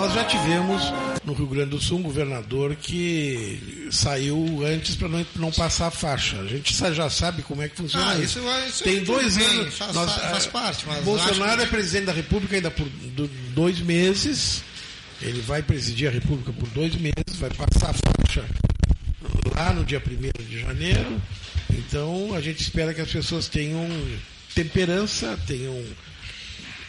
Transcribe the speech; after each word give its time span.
nós 0.00 0.14
já 0.14 0.24
tivemos 0.24 0.82
no 1.26 1.34
Rio 1.34 1.46
Grande 1.46 1.70
do 1.70 1.80
Sul 1.80 1.98
um 1.98 2.02
governador 2.02 2.74
que 2.74 3.88
saiu 3.92 4.62
antes 4.64 4.96
para 4.96 5.08
não, 5.08 5.26
não 5.36 5.52
passar 5.52 5.88
a 5.88 5.90
faixa. 5.90 6.40
A 6.40 6.46
gente 6.46 6.74
já 6.74 7.10
sabe 7.10 7.42
como 7.42 7.60
é 7.60 7.68
que 7.68 7.76
funciona 7.76 8.12
Ah, 8.12 8.18
isso. 8.18 8.40
isso 8.66 8.82
Tem 8.82 9.04
dois 9.04 9.36
bem, 9.36 9.46
anos. 9.60 9.74
faz- 9.76 9.94
nós- 9.94 10.14
faz- 10.14 10.46
ah, 10.46 10.50
parte, 10.50 10.84
mas 10.86 11.04
Bolsonaro 11.04 11.60
é 11.60 11.64
que- 11.66 11.70
presidente 11.70 12.06
da 12.06 12.12
República 12.14 12.56
ainda 12.56 12.70
por 12.70 12.88
do- 12.88 13.28
dois 13.54 13.78
meses. 13.80 14.62
Ele 15.20 15.42
vai 15.42 15.62
presidir 15.62 16.08
a 16.08 16.10
República 16.10 16.50
por 16.50 16.66
dois 16.70 16.94
meses, 16.96 17.36
vai 17.38 17.50
passar 17.50 17.90
a 17.90 17.92
faixa 17.92 18.42
lá 19.54 19.74
no 19.74 19.84
dia 19.84 20.00
1 20.00 20.42
de 20.44 20.60
janeiro. 20.62 21.20
Então 21.74 22.32
a 22.34 22.40
gente 22.40 22.62
espera 22.62 22.94
que 22.94 23.02
as 23.02 23.10
pessoas 23.10 23.48
tenham 23.48 23.86
temperança, 24.54 25.38
tenham 25.46 25.84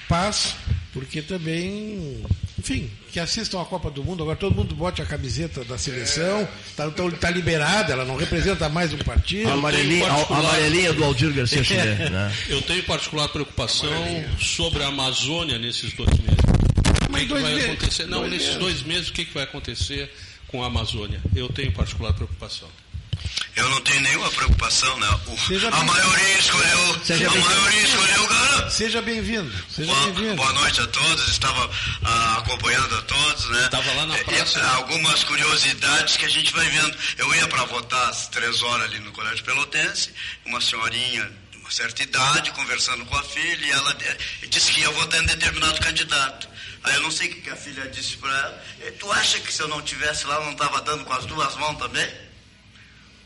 paz, 0.08 0.56
porque 0.94 1.22
também, 1.22 2.24
enfim, 2.62 2.92
que 3.12 3.20
assistam 3.20 3.60
a 3.60 3.66
Copa 3.66 3.90
do 3.90 4.04
Mundo. 4.04 4.22
Agora 4.22 4.38
todo 4.38 4.56
mundo 4.56 4.76
bote 4.76 5.02
a 5.02 5.06
camiseta 5.06 5.64
da 5.66 5.80
seleção, 5.80 6.48
está 6.70 6.90
tá 7.20 7.30
liberada, 7.32 7.92
ela 7.92 8.06
não 8.06 8.16
representa 8.16 8.70
mais 8.70 8.94
um 8.94 9.00
partido. 9.00 9.50
A 9.50 9.54
amarelinha, 9.54 10.06
a, 10.08 10.14
a 10.14 10.38
amarelinha 10.38 10.94
do 10.94 11.04
Aldir 11.04 11.34
Garcia 11.34 11.64
Chile, 11.64 11.80
né? 12.12 12.32
Eu 12.48 12.62
tenho 12.62 12.84
particular 12.84 13.28
preocupação 13.30 13.92
sobre 14.40 14.84
a 14.84 14.88
Amazônia 14.90 15.58
nesses 15.58 15.92
dois 15.94 16.12
meses. 16.20 16.38
O 17.10 17.14
que, 17.14 17.20
que 17.22 17.26
dois 17.26 17.42
vai 17.42 17.54
meses. 17.56 17.70
acontecer? 17.70 18.06
Não, 18.06 18.20
Dois 18.20 18.32
nesses 18.32 18.48
meses. 18.48 18.62
dois 18.62 18.84
meses, 18.84 19.10
o 19.10 19.14
que, 19.14 19.26
que 19.26 19.34
vai 19.34 19.44
acontecer 19.44 20.12
com 20.48 20.64
a 20.64 20.68
Amazônia? 20.68 21.20
Eu 21.36 21.50
tenho 21.50 21.72
particular 21.72 22.14
preocupação. 22.14 22.70
Eu 23.56 23.70
não 23.70 23.82
tenho 23.82 24.00
nenhuma 24.02 24.32
preocupação, 24.32 24.98
né? 25.00 25.08
O- 25.28 25.68
a 25.76 25.84
maioria 25.84 26.40
escolheu, 26.40 27.02
Seja 27.04 27.28
a 27.28 27.36
maioria 27.36 27.82
escolheu 27.82 28.24
o. 28.24 28.70
Seja 28.72 29.02
bem-vindo, 29.02 29.52
seja 29.70 29.92
Boa, 29.94 30.06
bem-vindo. 30.06 30.36
boa 30.36 30.54
noite 30.54 30.80
a 30.80 30.88
todos, 30.88 31.28
estava 31.28 31.70
ah, 32.04 32.38
acompanhando 32.38 32.96
a 32.98 33.02
todos, 33.02 33.50
né? 33.50 33.66
Estava 33.66 33.92
lá 33.94 34.06
na 34.06 34.18
praça. 34.20 34.60
é, 34.60 34.66
algumas 34.76 35.24
curiosidades 35.26 36.16
que 36.16 36.26
a 36.26 36.30
gente 36.30 36.54
vai 36.54 36.66
vendo. 36.70 36.98
Eu 37.18 37.36
ia 37.36 37.48
para 37.50 37.66
votar 37.66 38.10
às 38.10 38.28
três 38.30 38.64
horas 38.64 38.86
ali 38.86 39.00
no 39.00 39.12
Colégio 39.12 39.44
Pelotense, 39.44 40.14
uma 40.46 40.62
senhorinha 40.62 41.30
de 41.52 41.58
uma 41.58 41.70
certa 41.72 42.02
idade, 42.04 42.52
conversando 42.52 43.06
com 43.06 43.18
a 43.18 43.24
filha, 43.24 43.66
e 43.66 43.72
ela 43.72 43.98
eh, 44.02 44.18
disse 44.48 44.72
que 44.72 44.80
ia 44.80 44.90
votar 44.92 45.22
em 45.22 45.26
determinado 45.26 45.80
candidato. 45.82 46.48
Aí 46.84 46.96
eu 46.96 47.02
não 47.02 47.12
sei 47.12 47.28
o 47.30 47.42
que 47.42 47.50
a 47.50 47.56
filha 47.58 47.88
disse 47.90 48.16
para 48.18 48.32
ela. 48.32 48.64
"Eh, 48.84 48.92
Tu 48.92 49.12
acha 49.12 49.40
que 49.42 49.52
se 49.54 49.62
eu 49.62 49.68
não 49.68 49.82
tivesse 49.82 50.26
lá, 50.26 50.36
eu 50.36 50.46
não 50.46 50.54
estava 50.54 50.80
dando 50.82 51.04
com 51.04 51.14
as 51.14 51.26
duas 51.26 51.54
mãos 51.58 51.78
também? 51.78 52.10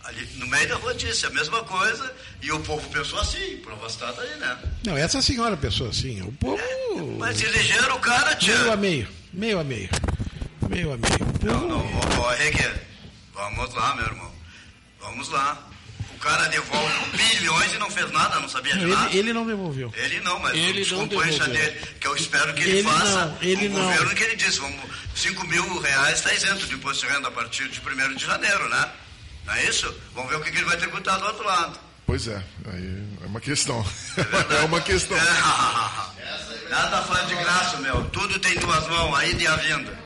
Ali 0.05 0.27
no 0.35 0.47
meio 0.47 0.67
da 0.69 0.75
rua 0.75 0.93
disse 0.93 1.25
a 1.25 1.29
mesma 1.31 1.63
coisa, 1.63 2.13
e 2.41 2.51
o 2.51 2.59
povo 2.61 2.87
pensou 2.89 3.19
assim, 3.19 3.57
prova 3.57 3.87
está 3.87 4.07
aí, 4.09 4.37
né? 4.39 4.57
Não, 4.85 4.95
essa 4.95 5.19
senhora 5.21 5.57
pensou 5.57 5.89
assim, 5.89 6.21
o 6.21 6.31
povo 6.33 6.61
Mas 7.17 7.41
elegeram 7.41 7.95
o 7.95 7.99
cara, 7.99 8.35
tia. 8.35 8.55
meio 8.57 8.71
a 8.71 8.77
meio, 8.77 9.07
meio 9.33 9.59
a 9.59 9.63
meio, 9.63 9.89
meio 10.69 10.93
a 10.93 10.97
meio. 10.97 11.19
Não, 11.43 11.67
não, 11.67 11.79
ó, 12.19 12.21
ó, 12.21 12.33
Henrique, 12.35 12.69
vamos 13.33 13.73
lá, 13.73 13.95
meu 13.95 14.05
irmão. 14.05 14.31
Vamos 14.99 15.29
lá. 15.29 15.67
O 16.15 16.17
cara 16.19 16.47
devolve 16.49 16.93
bilhões 17.17 17.73
e 17.73 17.77
não 17.77 17.89
fez 17.89 18.09
nada, 18.11 18.39
não 18.39 18.49
sabia 18.49 18.75
de 18.75 18.85
nada. 18.85 19.09
Ele, 19.09 19.19
ele 19.19 19.33
não 19.33 19.45
devolveu. 19.45 19.91
Ele 19.95 20.19
não, 20.21 20.39
mas 20.39 20.55
Ele 20.55 20.81
os 20.81 20.91
não 20.91 20.99
companheiros 21.07 21.39
devolveu. 21.47 21.71
dele, 21.71 21.85
que 21.99 22.07
eu 22.07 22.15
espero 22.15 22.53
que 22.53 22.61
ele, 22.63 22.71
Ele 22.79 22.83
faça 22.83 23.25
não, 23.25 23.37
ele 23.41 23.67
o 23.67 23.71
não. 23.71 23.81
governo 23.85 24.15
que 24.15 24.23
ele 24.23 24.35
disse, 24.35 24.59
vamos, 24.59 24.79
5 25.15 25.45
mil 25.47 25.79
reais 25.81 26.19
está 26.19 26.33
isento 26.33 26.65
de 26.65 26.73
imposto 26.75 27.05
de 27.05 27.11
renda 27.13 27.27
a 27.27 27.31
partir 27.31 27.67
de 27.69 27.79
1 27.79 28.15
de 28.15 28.25
janeiro, 28.25 28.69
né? 28.69 28.89
Não 29.45 29.53
é 29.53 29.65
isso? 29.65 29.93
Vamos 30.13 30.29
ver 30.29 30.37
o 30.37 30.41
que, 30.41 30.51
que 30.51 30.57
ele 30.57 30.65
vai 30.65 30.77
tributar 30.77 31.19
do 31.19 31.25
outro 31.25 31.45
lado. 31.45 31.79
Pois 32.05 32.27
é, 32.27 32.43
aí 32.71 33.03
é 33.23 33.25
uma 33.25 33.39
questão. 33.39 33.85
É 34.49 34.61
uma 34.65 34.81
questão. 34.81 35.17
Nada 36.69 37.01
faz 37.03 37.27
de 37.27 37.35
graça, 37.35 37.77
meu. 37.77 38.03
Tudo 38.09 38.39
tem 38.39 38.57
duas 38.57 38.87
mãos, 38.87 39.15
a 39.17 39.25
ida 39.25 39.43
e 39.43 39.47
a 39.47 39.55
vinda. 39.55 39.99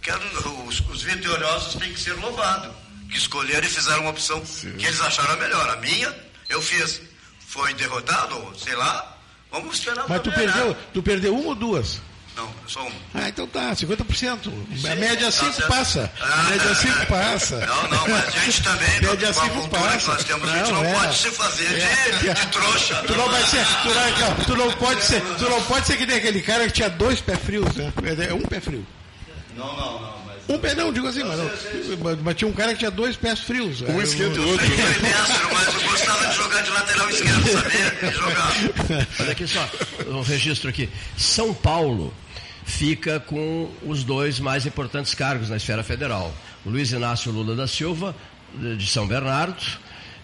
Quero, 0.00 0.20
os, 0.66 0.80
os 0.80 1.02
vitoriosos 1.02 1.74
têm 1.74 1.92
que 1.92 2.00
ser 2.00 2.14
louvados. 2.14 2.74
Que 3.10 3.18
escolheram 3.18 3.66
e 3.66 3.70
fizeram 3.70 4.00
uma 4.00 4.10
opção 4.10 4.40
que 4.40 4.86
eles 4.86 5.00
acharam 5.00 5.34
a 5.34 5.36
melhor. 5.36 5.68
A 5.68 5.76
minha, 5.76 6.14
eu 6.48 6.62
fiz. 6.62 7.02
Foi 7.46 7.74
derrotado, 7.74 8.34
ou 8.36 8.54
sei 8.58 8.74
lá. 8.74 9.18
Vamos 9.50 9.78
esperar 9.78 10.06
Mas 10.08 10.22
tu 10.22 10.32
perdeu, 10.32 10.74
tu 10.94 11.02
perdeu 11.02 11.36
uma 11.36 11.48
ou 11.50 11.54
duas? 11.54 12.00
Não, 12.36 12.48
só 12.66 12.80
uma. 12.80 12.90
Ah, 13.14 13.28
então 13.28 13.46
tá, 13.46 13.72
50%. 13.72 14.50
A 14.90 14.94
média 14.96 15.26
tá 15.26 15.32
5 15.32 15.52
certo. 15.52 15.68
passa. 15.68 16.10
A 16.20 16.24
Ah, 16.24 16.42
média 16.44 16.74
5 16.74 17.06
passa. 17.06 17.66
Não, 17.66 17.88
não, 17.88 18.08
mas 18.08 18.26
a 18.28 18.30
gente 18.30 18.62
também, 18.62 18.88
Média 19.02 19.32
com 19.34 19.40
a 19.40 19.44
5 19.44 19.54
cultura 19.60 19.82
que 19.82 19.88
passa. 19.94 20.12
nós 20.12 20.24
temos, 20.24 20.48
a 20.48 20.56
gente 20.56 20.72
Não, 20.72 20.82
não 20.82 20.84
é. 20.90 20.94
pode 20.94 21.18
se 21.18 21.30
fazer 21.30 21.68
de, 21.68 22.34
de 22.34 22.46
trouxa. 22.46 22.94
Tu 23.06 23.14
não 23.16 23.28
vai 23.28 23.42
ser, 23.44 23.66
tu 23.82 23.88
não, 23.94 24.44
tu 24.46 24.56
não 24.56 24.72
pode 24.72 25.04
ser, 25.04 25.20
tu 25.20 25.48
não 25.50 25.62
pode 25.64 25.86
ser 25.86 25.96
que 25.98 26.06
nem 26.06 26.16
aquele 26.16 26.40
cara 26.40 26.66
que 26.66 26.72
tinha 26.72 26.88
dois 26.88 27.20
pés 27.20 27.38
frios, 27.40 27.74
né? 27.74 27.92
É 28.28 28.32
um 28.32 28.42
pé 28.42 28.60
frio. 28.60 28.86
Não, 29.54 29.66
não, 29.76 30.00
não. 30.00 30.21
Um 30.48 30.58
pé 30.58 30.74
não, 30.74 30.92
digo 30.92 31.06
assim, 31.06 31.22
mas, 31.22 31.38
não, 31.38 31.50
mas, 32.02 32.18
mas 32.22 32.34
tinha 32.34 32.48
um 32.48 32.52
cara 32.52 32.72
que 32.72 32.78
tinha 32.80 32.90
dois 32.90 33.16
pés 33.16 33.40
frios. 33.40 33.80
Um 33.82 33.86
É, 34.00 34.02
esquenta 34.02 34.38
o 34.40 34.42
Eu 34.42 34.48
outro. 34.48 34.66
fui 34.66 34.76
destro, 34.76 35.54
mas 35.54 35.74
eu 35.74 35.90
gostava 35.90 36.26
de 36.26 36.36
jogar 36.36 36.62
de 36.62 36.70
lateral 36.70 37.10
esquerdo, 37.10 37.48
sabia? 37.48 37.94
E 38.02 38.12
jogar. 38.12 39.06
Olha 39.20 39.32
aqui 39.32 39.46
só, 39.46 39.68
um 40.08 40.22
registro 40.22 40.68
aqui. 40.70 40.88
São 41.16 41.54
Paulo 41.54 42.12
fica 42.64 43.20
com 43.20 43.70
os 43.84 44.02
dois 44.04 44.40
mais 44.40 44.66
importantes 44.66 45.14
cargos 45.14 45.48
na 45.48 45.56
esfera 45.56 45.82
federal. 45.84 46.34
O 46.64 46.70
Luiz 46.70 46.90
Inácio 46.92 47.30
Lula 47.32 47.54
da 47.54 47.66
Silva, 47.66 48.14
de 48.54 48.76
de 48.76 48.86
São 48.88 49.06
Bernardo, 49.06 49.62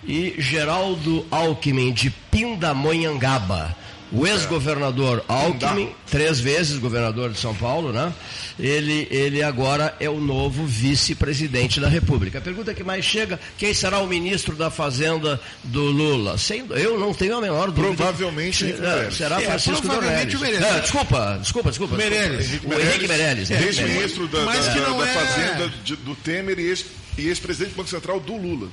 e 0.07 0.35
Geraldo 0.39 1.27
Alckmin, 1.31 1.93
de 1.93 2.11
Pindamonhangaba. 2.31 3.77
O 4.11 4.27
ex-governador 4.27 5.23
Alckmin, 5.29 5.91
três 6.11 6.41
vezes 6.41 6.79
governador 6.79 7.31
de 7.31 7.39
São 7.39 7.55
Paulo, 7.55 7.93
né? 7.93 8.13
Ele, 8.59 9.07
ele 9.11 9.43
agora 9.43 9.95
é 10.01 10.09
o 10.09 10.19
novo 10.19 10.65
vice-presidente 10.65 11.79
da 11.79 11.89
República. 11.89 12.39
A 12.39 12.41
pergunta 12.41 12.73
que 12.75 12.83
mais 12.83 13.05
chega, 13.05 13.39
quem 13.57 13.73
será 13.75 13.99
o 14.01 14.07
ministro 14.07 14.57
da 14.57 14.71
Fazenda 14.71 15.41
do 15.65 15.83
Lula? 15.83 16.39
Sem, 16.39 16.65
eu 16.71 16.99
não 16.99 17.13
tenho 17.13 17.37
a 17.37 17.41
menor 17.41 17.71
dúvida. 17.71 17.95
Provavelmente 17.97 18.65
Henrique 18.65 18.81
É, 18.83 18.87
Meirelles. 18.89 19.15
será 19.15 19.43
É, 19.43 19.45
Francisco 19.45 19.83
provavelmente 19.83 20.37
o 20.37 20.41
Meirelles. 20.41 20.67
É, 20.67 20.81
desculpa, 20.81 21.39
desculpa, 21.41 21.69
desculpa. 21.71 21.97
Meirelles. 21.97 22.47
O 22.65 22.73
Henrique 22.81 23.09
Meirelles. 23.09 23.51
Henrique 23.51 23.67
Meirelles. 23.77 23.79
Ex-ministro 23.79 24.29
da, 24.29 24.39
da- 24.45 24.45
não 24.89 24.99
da 24.99 25.07
é- 25.09 25.13
Fazenda 25.15 25.73
de- 25.85 25.97
do 25.97 26.15
Temer 26.17 26.59
e 26.59 26.67
ex- 26.69 26.87
e 27.17 27.29
ex-presidente 27.29 27.73
do 27.73 27.77
Banco 27.77 27.91
Central 27.91 28.19
do 28.21 28.37
Lula, 28.37 28.69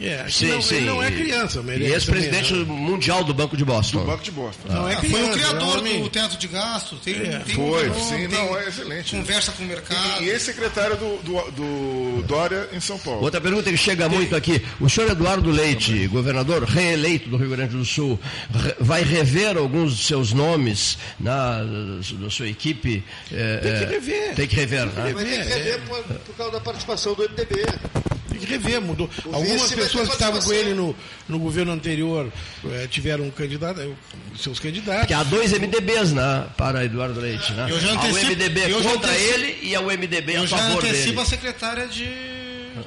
É, 0.00 0.24
que 0.24 0.32
Sim, 0.32 0.48
não, 0.48 0.60
sim. 0.62 0.74
ele 0.76 0.86
não 0.86 1.02
é 1.02 1.10
criança, 1.10 1.62
mas 1.62 1.76
ele 1.76 1.84
E 1.86 1.92
é 1.92 1.94
ex-presidente 1.94 2.52
né? 2.52 2.64
mundial 2.64 3.22
do 3.22 3.32
Banco 3.32 3.56
de 3.56 3.64
Boston. 3.64 4.00
do 4.00 4.06
Banco 4.06 4.24
de 4.24 4.30
Boston. 4.32 4.68
Não 4.68 4.88
é 4.88 4.94
Ah, 4.94 5.00
foi 5.00 5.08
criança, 5.08 5.30
o 5.30 5.32
criador 5.34 5.76
é 5.76 5.78
homem. 5.78 6.02
do 6.02 6.08
teto 6.10 6.36
de 6.36 6.48
gasto, 6.48 6.96
tem, 6.96 7.14
É. 7.14 7.38
tem 7.38 7.54
Foi, 7.54 7.88
um 7.90 7.94
sim, 7.94 8.16
tem 8.16 8.28
não, 8.28 8.58
é 8.58 8.68
excelente. 8.68 9.14
Conversa 9.16 9.52
com 9.52 9.62
o 9.62 9.66
mercado. 9.66 10.22
E 10.22 10.28
ex-secretário 10.30 10.96
do, 10.96 11.16
do, 11.22 11.50
do 11.52 12.22
Dória 12.26 12.68
em 12.72 12.80
São 12.80 12.98
Paulo. 12.98 13.22
Outra 13.22 13.40
pergunta 13.40 13.70
que 13.70 13.76
chega 13.76 14.08
muito 14.08 14.34
aqui. 14.34 14.60
O 14.80 14.88
senhor 14.90 15.10
Eduardo 15.10 15.50
Leite, 15.50 16.08
governador 16.08 16.64
reeleito 16.64 17.28
do 17.28 17.36
Rio 17.36 17.50
Grande 17.50 17.76
do 17.76 17.84
Sul, 17.84 18.18
re- 18.52 18.74
vai 18.80 19.04
rever 19.04 19.56
alguns 19.56 19.92
dos 19.92 20.06
seus 20.06 20.32
nomes 20.32 20.98
na, 21.20 21.62
da 21.62 22.30
sua 22.30 22.48
equipe? 22.48 23.04
É, 23.32 23.56
Tem 23.58 23.72
que 23.78 23.84
é, 23.84 23.86
rever. 23.88 24.34
Tem 24.34 24.48
que 24.48 24.56
rever, 24.56 24.86
né? 24.86 25.12
Mas 25.14 25.24
tem 25.28 25.40
que 25.42 25.48
rever 25.48 25.80
por, 25.82 26.02
por 26.02 26.34
causa 26.36 26.52
da 26.52 26.60
participação 26.60 27.14
do 27.14 27.22
MDB. 27.22 27.64
Tem 28.38 28.46
que 28.46 28.52
rever, 28.52 28.80
mudou. 28.80 29.08
O 29.24 29.34
Algumas 29.34 29.72
pessoas 29.72 30.08
que 30.08 30.14
estavam 30.14 30.40
com 30.40 30.52
ele 30.52 30.74
no, 30.74 30.94
no 31.28 31.38
governo 31.38 31.72
anterior 31.72 32.32
eh, 32.70 32.86
tiveram 32.90 33.24
um 33.24 33.30
candidato, 33.30 33.80
eh, 33.80 33.88
seus 34.36 34.58
candidatos. 34.58 35.00
Porque 35.00 35.14
há 35.14 35.22
dois 35.22 35.52
MDBs, 35.52 36.12
né, 36.12 36.46
para 36.56 36.84
Eduardo 36.84 37.20
Leite, 37.20 37.52
né? 37.52 37.66
Eu 37.70 37.78
já 37.80 37.90
há 37.90 37.94
o 37.94 37.98
antecipo- 37.98 38.26
MDB 38.32 38.60
eu 38.70 38.82
já 38.82 38.90
contra 38.90 39.10
antecipo- 39.12 39.34
ele 39.38 39.58
e 39.62 39.74
há 39.74 39.80
o 39.80 39.90
MDB 39.90 40.32
Eu 40.36 40.42
a 40.42 40.46
já 40.46 40.56
favor 40.58 40.84
antecipo 40.84 41.06
dele. 41.10 41.20
a 41.20 41.24
secretária 41.24 41.86
de 41.88 42.08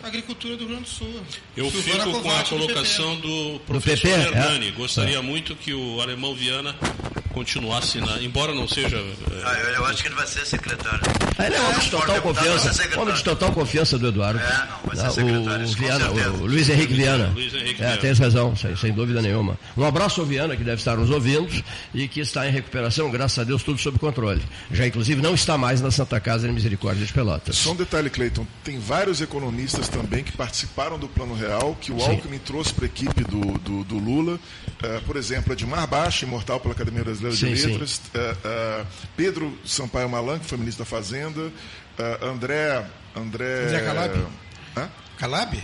Agricultura 0.04 0.56
do 0.56 0.60
Rio 0.66 0.70
Grande 0.70 0.84
do 0.84 0.90
Sul. 0.90 1.22
Eu 1.56 1.72
Silvana 1.72 2.04
fico 2.04 2.12
com 2.12 2.18
a 2.20 2.22
Kovács, 2.22 2.50
do 2.50 2.58
colocação 2.58 3.16
do 3.22 3.60
professor 3.66 4.02
PP, 4.10 4.10
é? 4.10 4.28
Hernani. 4.28 4.72
Gostaria 4.72 5.22
muito 5.22 5.56
que 5.56 5.74
o 5.74 6.02
alemão 6.02 6.36
Viana 6.36 6.76
continuasse 7.38 8.00
na. 8.00 8.22
Embora 8.22 8.54
não 8.54 8.68
seja. 8.68 8.98
eh, 8.98 9.42
Ah, 9.46 9.54
eu, 9.54 9.70
eu 9.76 9.86
acho 9.86 10.02
que 10.02 10.08
ele 10.08 10.16
vai 10.16 10.26
ser 10.26 10.46
secretário. 10.46 11.00
Ah, 11.38 11.46
Ele 11.46 11.56
é 11.56 11.62
homem 11.62 11.80
de 11.80 11.90
total 11.92 12.22
confiança. 12.22 13.00
Homem 13.00 13.14
de 13.14 13.24
total 13.24 13.52
confiança 13.52 13.98
do 13.98 14.08
Eduardo. 14.08 14.40
É, 14.40 14.44
não, 14.68 14.78
vai 14.86 14.96
ser 14.96 15.06
Ah, 15.06 15.10
secretário, 15.12 15.66
o, 15.66 15.72
Viana, 15.74 16.10
o 16.10 16.46
Luiz 16.48 16.70
Henrique 16.70 16.94
Viana. 16.94 17.32
Luiz 17.34 17.54
Henrique 17.54 17.84
é, 17.84 17.98
tem 17.98 18.12
razão, 18.14 18.56
sem, 18.56 18.76
sem 18.76 18.92
dúvida 18.92 19.22
nenhuma. 19.22 19.58
Um 19.78 19.86
abraço 19.86 20.20
ao 20.22 20.28
Viana, 20.28 20.56
que 20.58 20.64
deve 20.64 20.78
estar 20.82 20.96
nos 20.98 21.10
ouvindo 21.12 21.48
e 21.94 22.08
que 22.08 22.20
está 22.22 22.48
em 22.48 22.52
recuperação, 22.52 23.10
graças 23.12 23.38
a 23.40 23.44
Deus, 23.44 23.62
tudo 23.62 23.80
sob 23.80 24.00
controle. 24.00 24.42
Já, 24.72 24.88
inclusive, 24.88 25.22
não 25.22 25.36
está 25.36 25.58
mais 25.58 25.80
na 25.80 25.92
Santa 25.92 26.20
Casa 26.20 26.48
de 26.48 26.54
Misericórdia 26.54 27.06
de 27.06 27.14
Pelotas. 27.14 27.56
Só 27.56 27.72
um 27.72 27.76
detalhe, 27.76 28.10
Cleiton. 28.10 28.46
Tem 28.64 28.80
vários 28.80 29.22
economistas 29.22 29.88
também 29.88 30.24
que 30.24 30.32
participaram 30.32 30.98
do 30.98 31.08
Plano 31.08 31.36
Real, 31.36 31.78
que 31.80 31.92
o 31.92 32.00
Sim. 32.00 32.10
Alckmin 32.12 32.40
trouxe 32.40 32.74
para 32.74 32.86
a 32.86 32.88
equipe 32.88 33.24
do, 33.24 33.42
do, 33.60 33.84
do 33.84 33.98
Lula. 33.98 34.40
Eh, 34.82 35.02
por 35.06 35.16
exemplo, 35.16 35.54
Edmar 35.54 35.88
Baixa, 35.88 36.26
imortal 36.26 36.60
pela 36.60 36.74
Academia 36.74 37.04
Brasileira 37.04 37.27
Sim, 37.32 37.54
de 37.54 37.58
sim. 37.60 37.68
Letras. 37.72 38.02
eh, 38.14 38.36
eh, 38.44 38.86
Pedro 39.16 39.58
Sampaio 39.66 40.10
Malan, 40.10 40.40
que 40.40 40.46
foi 40.46 40.58
ministro 40.58 40.84
da 40.84 40.90
Fazenda. 40.90 41.52
eh, 41.98 42.18
André... 42.22 42.84
André... 43.16 43.64
André 43.66 43.80
Calab? 43.82 44.16
Hã? 44.78 44.90
Calab? 45.18 45.58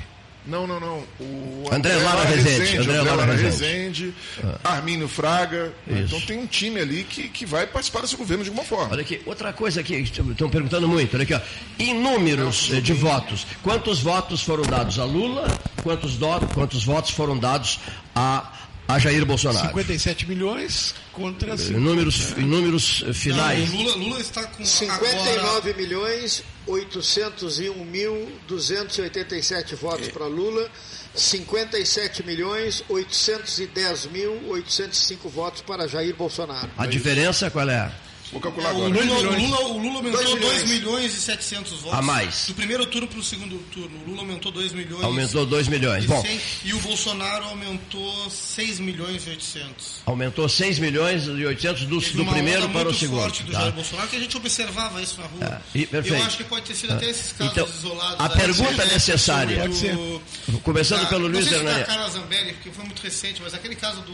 Não, 0.45 0.67
não, 0.67 0.77
não. 0.77 1.03
O 1.21 1.69
André 1.71 1.95
Lara 1.95 2.25
Rezende, 2.25 2.77
André, 2.79 2.97
André 2.97 3.11
Lara 3.11 3.15
Lara 3.15 3.33
Rezende, 3.35 4.13
Armínio 4.61 5.07
Fraga. 5.07 5.71
Isso. 5.87 5.99
Então 6.01 6.19
tem 6.21 6.37
um 6.39 6.45
time 6.45 6.81
ali 6.81 7.05
que, 7.05 7.29
que 7.29 7.45
vai 7.45 7.65
participar 7.65 8.01
desse 8.01 8.17
governo 8.17 8.43
de 8.43 8.49
alguma 8.49 8.67
forma. 8.67 8.91
Olha 8.91 9.03
aqui, 9.03 9.21
outra 9.25 9.53
coisa 9.53 9.81
que 9.81 9.93
estão 9.95 10.49
perguntando 10.49 10.85
muito, 10.85 11.15
olha 11.15 11.23
aqui, 11.23 11.33
ó. 11.33 11.39
Em 11.79 11.93
números 11.93 12.69
eh, 12.73 12.81
de 12.81 12.91
votos, 12.91 13.47
quantos 13.61 14.01
votos 14.01 14.41
foram 14.43 14.63
dados 14.63 14.99
a 14.99 15.05
Lula, 15.05 15.47
quantos, 15.81 16.17
do- 16.17 16.47
quantos 16.53 16.83
votos 16.83 17.11
foram 17.11 17.37
dados 17.37 17.79
a, 18.13 18.51
a 18.87 18.99
Jair 18.99 19.25
Bolsonaro? 19.25 19.67
57 19.67 20.27
milhões 20.27 20.93
contra 21.11 21.55
Em 21.55 21.79
números, 21.79 22.33
em 22.37 22.45
números 22.45 23.03
eh, 23.07 23.13
finais. 23.13 23.69
Não, 23.69 23.81
Lula, 23.81 23.95
Lula 23.95 24.19
está 24.19 24.43
com 24.43 24.63
agora 24.63 24.65
59 24.65 25.73
milhões 25.73 26.43
801 26.67 27.85
mil 27.85 28.31
287 28.47 29.75
votos 29.75 30.07
para 30.09 30.25
Lula, 30.25 30.69
57 31.13 32.23
milhões 32.25 32.83
810 32.89 34.05
mil 34.07 34.49
805 34.49 35.29
votos 35.29 35.61
para 35.61 35.87
Jair 35.87 36.15
Bolsonaro. 36.15 36.69
A 36.77 36.85
diferença 36.85 37.49
qual 37.49 37.69
é? 37.69 37.91
Vou 38.33 38.41
calcular 38.41 38.73
o 38.73 38.85
agora. 38.87 39.05
Lula, 39.05 39.15
o, 39.15 39.39
Lula, 39.39 39.59
o 39.61 39.77
Lula 39.77 39.95
aumentou 39.97 40.11
Dois 40.23 40.29
2 40.29 40.39
milhões. 40.41 40.69
milhões. 40.69 41.13
e 41.15 41.21
700 41.21 41.71
votos. 41.81 41.99
A 41.99 42.01
mais. 42.01 42.45
Do 42.47 42.55
primeiro 42.55 42.85
turno 42.87 43.07
para 43.07 43.19
o 43.19 43.23
segundo 43.23 43.57
turno. 43.71 43.95
O 44.03 44.09
Lula 44.09 44.21
aumentou 44.21 44.51
2 44.51 44.73
milhões. 44.73 45.03
Aumentou 45.03 45.45
2 45.45 45.67
milhões. 45.67 46.03
e 46.03 46.07
Bom, 46.07 46.21
100, 46.21 46.41
e 46.65 46.73
o 46.73 46.79
Bolsonaro 46.79 47.45
aumentou 47.45 48.29
6 48.29 48.79
milhões 48.79 49.25
e 49.27 49.29
800. 49.29 50.01
aumentou 50.05 50.49
6 50.49 50.79
milhões 50.79 51.25
e 51.27 51.45
800 51.45 51.85
do, 51.85 51.99
do 51.99 52.25
primeiro 52.25 52.67
para 52.69 52.89
o 52.89 52.93
segundo. 52.93 53.19
forte 53.21 53.43
do 53.43 53.51
tá? 53.51 53.59
Jair 53.61 53.71
Bolsonaro, 53.73 54.07
que 54.09 54.15
a 54.15 54.19
gente 54.19 54.35
observava 54.35 55.01
isso 55.01 55.21
na 55.21 55.27
rua. 55.27 55.61
É, 55.75 55.77
e- 55.79 55.85
perfeito. 55.85 56.17
Eu 56.21 56.25
acho 56.25 56.37
que 56.37 56.43
pode 56.43 56.65
ter 56.65 56.75
sido 56.75 56.93
até 56.93 57.09
esses 57.09 57.31
casos 57.33 57.53
Então, 57.53 57.67
isolados. 57.67 58.19
a 58.19 58.29
pergunta 58.29 58.71
Zambelli, 58.71 58.93
necessária- 58.93 59.55
do- 59.57 59.61
Pode 59.63 59.75
ser. 59.75 60.59
Começando 60.63 61.01
da- 61.01 61.07
pelo 61.07 61.21
não 61.29 61.29
Luiz 61.37 61.47
sei 61.47 61.59
se 61.59 61.63
da. 61.63 61.83
Carla 61.83 62.09
Zambelli, 62.09 62.53
que 62.63 62.71
foi 62.71 62.83
muito 62.85 62.99
recente, 63.01 63.41
mas 63.43 63.53
aquele 63.53 63.75
caso 63.75 64.01
do 64.01 64.13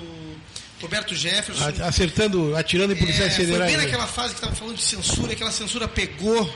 Roberto 0.82 1.14
Jefferson. 1.16 1.64
Acertando, 1.84 2.56
atirando 2.56 2.94
em 2.94 2.96
policiais 2.96 3.34
É, 3.34 3.36
foi 3.36 3.46
federais. 3.46 3.72
bem 3.72 3.78
né? 3.78 3.84
naquela 3.86 4.08
fase 4.08 4.30
que 4.30 4.40
estava 4.40 4.56
falando 4.56 4.76
de 4.76 4.82
censura, 4.84 5.34
aquela 5.34 5.52
censura 5.52 5.88
pegou 5.88 6.50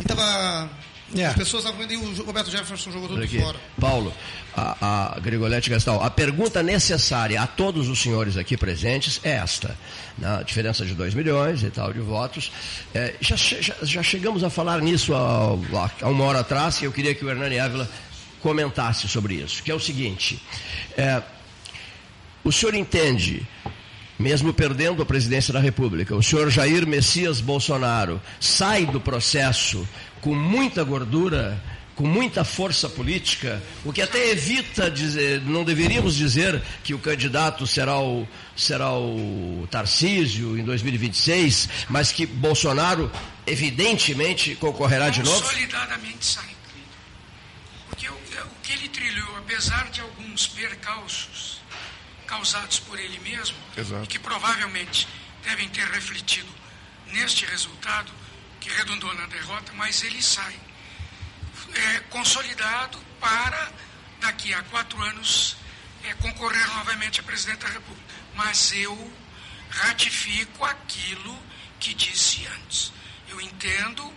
e 0.00 0.04
tava. 0.06 0.70
É. 1.16 1.24
As 1.24 1.34
pessoas 1.36 1.64
estavam 1.64 1.80
vendo 1.86 1.94
e 1.94 1.96
o 1.96 2.22
Roberto 2.24 2.50
Jefferson 2.50 2.90
jogou 2.92 3.08
tudo 3.08 3.22
aqui. 3.22 3.40
fora. 3.40 3.58
Paulo, 3.80 4.12
a, 4.54 5.14
a 5.16 5.20
Grigolete 5.20 5.70
Gastal, 5.70 6.02
a 6.04 6.10
pergunta 6.10 6.62
necessária 6.62 7.40
a 7.40 7.46
todos 7.46 7.88
os 7.88 7.98
senhores 7.98 8.36
aqui 8.36 8.58
presentes 8.58 9.18
é 9.24 9.30
esta. 9.36 9.74
Na 10.18 10.42
diferença 10.42 10.84
de 10.84 10.94
2 10.94 11.14
milhões 11.14 11.62
e 11.62 11.70
tal 11.70 11.94
de 11.94 12.00
votos. 12.00 12.52
É, 12.94 13.14
já, 13.22 13.36
já, 13.36 13.74
já 13.82 14.02
chegamos 14.02 14.44
a 14.44 14.50
falar 14.50 14.82
nisso 14.82 15.14
há, 15.14 15.58
há 16.02 16.08
uma 16.10 16.24
hora 16.24 16.40
atrás 16.40 16.82
e 16.82 16.84
eu 16.84 16.92
queria 16.92 17.14
que 17.14 17.24
o 17.24 17.30
Hernani 17.30 17.58
Ávila 17.58 17.88
comentasse 18.42 19.08
sobre 19.08 19.34
isso, 19.36 19.62
que 19.62 19.70
é 19.70 19.74
o 19.74 19.80
seguinte. 19.80 20.38
é, 20.96 21.22
o 22.48 22.52
senhor 22.52 22.74
entende, 22.74 23.46
mesmo 24.18 24.54
perdendo 24.54 25.02
a 25.02 25.06
presidência 25.06 25.52
da 25.52 25.60
República, 25.60 26.16
o 26.16 26.22
senhor 26.22 26.50
Jair 26.50 26.86
Messias 26.86 27.42
Bolsonaro 27.42 28.20
sai 28.40 28.86
do 28.86 28.98
processo 28.98 29.86
com 30.22 30.34
muita 30.34 30.82
gordura, 30.82 31.62
com 31.94 32.06
muita 32.06 32.44
força 32.44 32.88
política, 32.88 33.62
o 33.84 33.92
que 33.92 34.00
até 34.00 34.30
evita 34.30 34.90
dizer, 34.90 35.42
não 35.42 35.62
deveríamos 35.62 36.14
dizer 36.14 36.62
que 36.82 36.94
o 36.94 36.98
candidato 36.98 37.66
será 37.66 38.00
o, 38.00 38.26
será 38.56 38.94
o 38.94 39.68
Tarcísio 39.70 40.58
em 40.58 40.64
2026, 40.64 41.68
mas 41.90 42.12
que 42.12 42.24
Bolsonaro 42.24 43.12
evidentemente 43.46 44.54
concorrerá 44.54 45.10
de 45.10 45.22
novo? 45.22 45.42
Consolidadamente 45.42 46.24
sai. 46.24 46.56
Porque 47.90 48.08
o, 48.08 48.14
o 48.14 48.62
que 48.62 48.72
ele 48.72 48.88
trilhou, 48.88 49.36
apesar 49.36 49.90
de 49.90 50.00
alguns 50.00 50.46
percalços 50.46 51.57
causados 52.28 52.78
por 52.80 52.98
ele 52.98 53.18
mesmo, 53.20 53.56
Exato. 53.76 54.04
e 54.04 54.06
que 54.06 54.18
provavelmente 54.18 55.08
devem 55.42 55.68
ter 55.70 55.86
refletido 55.88 56.48
neste 57.06 57.46
resultado, 57.46 58.12
que 58.60 58.68
redundou 58.70 59.12
na 59.14 59.26
derrota, 59.26 59.72
mas 59.74 60.02
ele 60.04 60.22
sai 60.22 60.54
é, 61.74 62.00
consolidado 62.10 62.98
para, 63.18 63.72
daqui 64.20 64.52
a 64.52 64.62
quatro 64.64 65.02
anos, 65.02 65.56
é, 66.04 66.12
concorrer 66.14 66.66
novamente 66.74 67.20
a 67.20 67.22
presidente 67.22 67.60
da 67.60 67.68
República. 67.68 68.14
Mas 68.34 68.72
eu 68.72 69.12
ratifico 69.70 70.64
aquilo 70.64 71.36
que 71.80 71.94
disse 71.94 72.46
antes. 72.46 72.92
Eu 73.28 73.40
entendo 73.40 74.12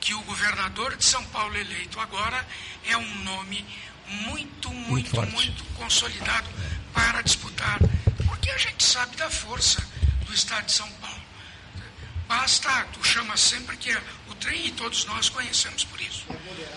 que 0.00 0.12
o 0.14 0.20
governador 0.22 0.96
de 0.96 1.04
São 1.04 1.24
Paulo 1.26 1.56
eleito 1.56 1.98
agora 2.00 2.46
é 2.84 2.96
um 2.96 3.14
nome 3.24 3.64
muito, 4.06 4.70
muito, 4.70 5.10
forte. 5.10 5.32
muito, 5.32 5.64
consolidado 5.74 6.48
para 6.94 7.20
disputar, 7.20 7.78
porque 8.26 8.50
a 8.50 8.58
gente 8.58 8.82
sabe 8.82 9.16
da 9.16 9.28
força 9.28 9.84
do 10.24 10.32
estado 10.32 10.64
de 10.66 10.72
São 10.72 10.88
Paulo. 10.92 11.22
Basta, 12.26 12.86
tu 12.92 13.04
chama 13.04 13.36
sempre 13.36 13.76
que 13.76 13.90
é 13.90 14.02
o 14.30 14.34
trem 14.36 14.68
e 14.68 14.70
todos 14.70 15.04
nós 15.04 15.28
conhecemos 15.28 15.84
por 15.84 16.00
isso. 16.00 16.24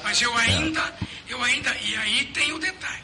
Mas 0.04 0.22
eu 0.22 0.36
ainda, 0.36 0.94
eu 1.30 1.42
ainda, 1.42 1.74
e 1.78 1.96
aí 1.96 2.26
tem 2.34 2.52
o 2.52 2.60
detalhe, 2.60 3.04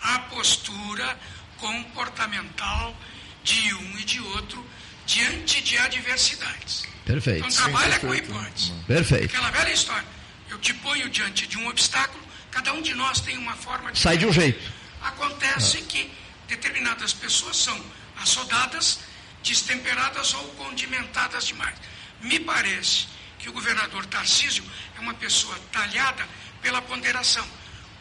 a 0.00 0.18
postura 0.20 1.18
comportamental 1.58 2.94
de 3.42 3.74
um 3.74 3.98
e 3.98 4.04
de 4.04 4.20
outro 4.20 4.64
diante 5.06 5.60
de 5.62 5.76
adversidades. 5.78 6.86
Perfeito. 7.04 7.46
Então 7.46 7.50
trabalha 7.50 7.98
com 7.98 8.14
hipótese. 8.14 8.72
Perfeito. 8.86 9.24
Aquela 9.36 9.50
velha 9.50 9.72
história. 9.72 10.06
Eu 10.48 10.58
te 10.58 10.72
ponho 10.74 11.08
diante 11.08 11.46
de 11.46 11.58
um 11.58 11.66
obstáculo, 11.68 12.22
cada 12.50 12.72
um 12.74 12.82
de 12.82 12.94
nós 12.94 13.20
tem 13.20 13.36
uma 13.36 13.54
forma 13.54 13.90
de. 13.90 13.98
Sai 13.98 14.18
de 14.18 14.26
um 14.26 14.32
jeito. 14.32 14.62
Acontece 15.00 15.78
que 15.82 16.10
determinadas 16.56 17.12
pessoas 17.14 17.56
são 17.56 17.78
assodadas, 18.20 19.00
destemperadas 19.42 20.34
ou 20.34 20.44
condimentadas 20.54 21.46
demais. 21.46 21.76
Me 22.20 22.38
parece 22.40 23.06
que 23.38 23.48
o 23.48 23.52
governador 23.52 24.04
Tarcísio 24.06 24.64
é 24.96 25.00
uma 25.00 25.14
pessoa 25.14 25.58
talhada 25.72 26.28
pela 26.60 26.82
ponderação. 26.82 27.46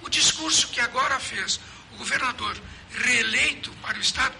O 0.02 0.10
discurso 0.10 0.68
que 0.68 0.82
agora 0.82 1.20
fez 1.20 1.60
o 1.94 1.98
governador 1.98 2.62
reeleito 3.06 3.72
para 3.82 3.98
o 3.98 4.02
Estado, 4.02 4.36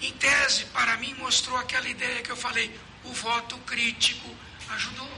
em 0.00 0.12
tese, 0.12 0.64
para 0.66 0.96
mim, 0.96 1.12
mostrou 1.14 1.58
aquela 1.58 1.88
ideia 1.88 2.22
que 2.22 2.30
eu 2.30 2.36
falei: 2.36 2.74
o 3.04 3.12
voto 3.12 3.58
crítico 3.58 4.34
ajudou. 4.70 5.12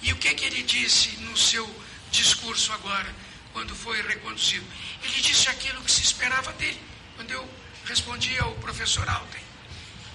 E 0.00 0.12
o 0.12 0.16
que, 0.16 0.32
que 0.34 0.44
ele 0.44 0.62
disse 0.62 1.08
no 1.22 1.36
seu 1.36 1.66
discurso 2.10 2.72
agora, 2.72 3.12
quando 3.52 3.74
foi 3.74 4.00
reconduzido? 4.00 4.64
Ele 5.02 5.20
disse 5.20 5.48
aquilo 5.48 5.82
que 5.82 5.90
se 5.90 6.02
esperava 6.02 6.52
dele, 6.54 6.80
quando 7.16 7.30
eu 7.30 7.48
respondi 7.84 8.38
ao 8.38 8.54
professor 8.56 9.08
Alten. 9.08 9.42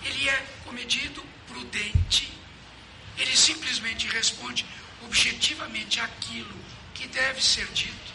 Ele 0.03 0.29
é 0.29 0.45
comedido, 0.63 1.23
prudente, 1.47 2.31
ele 3.17 3.35
simplesmente 3.35 4.07
responde 4.07 4.65
objetivamente 5.03 5.99
aquilo 5.99 6.55
que 6.93 7.07
deve 7.07 7.43
ser 7.43 7.67
dito 7.67 8.13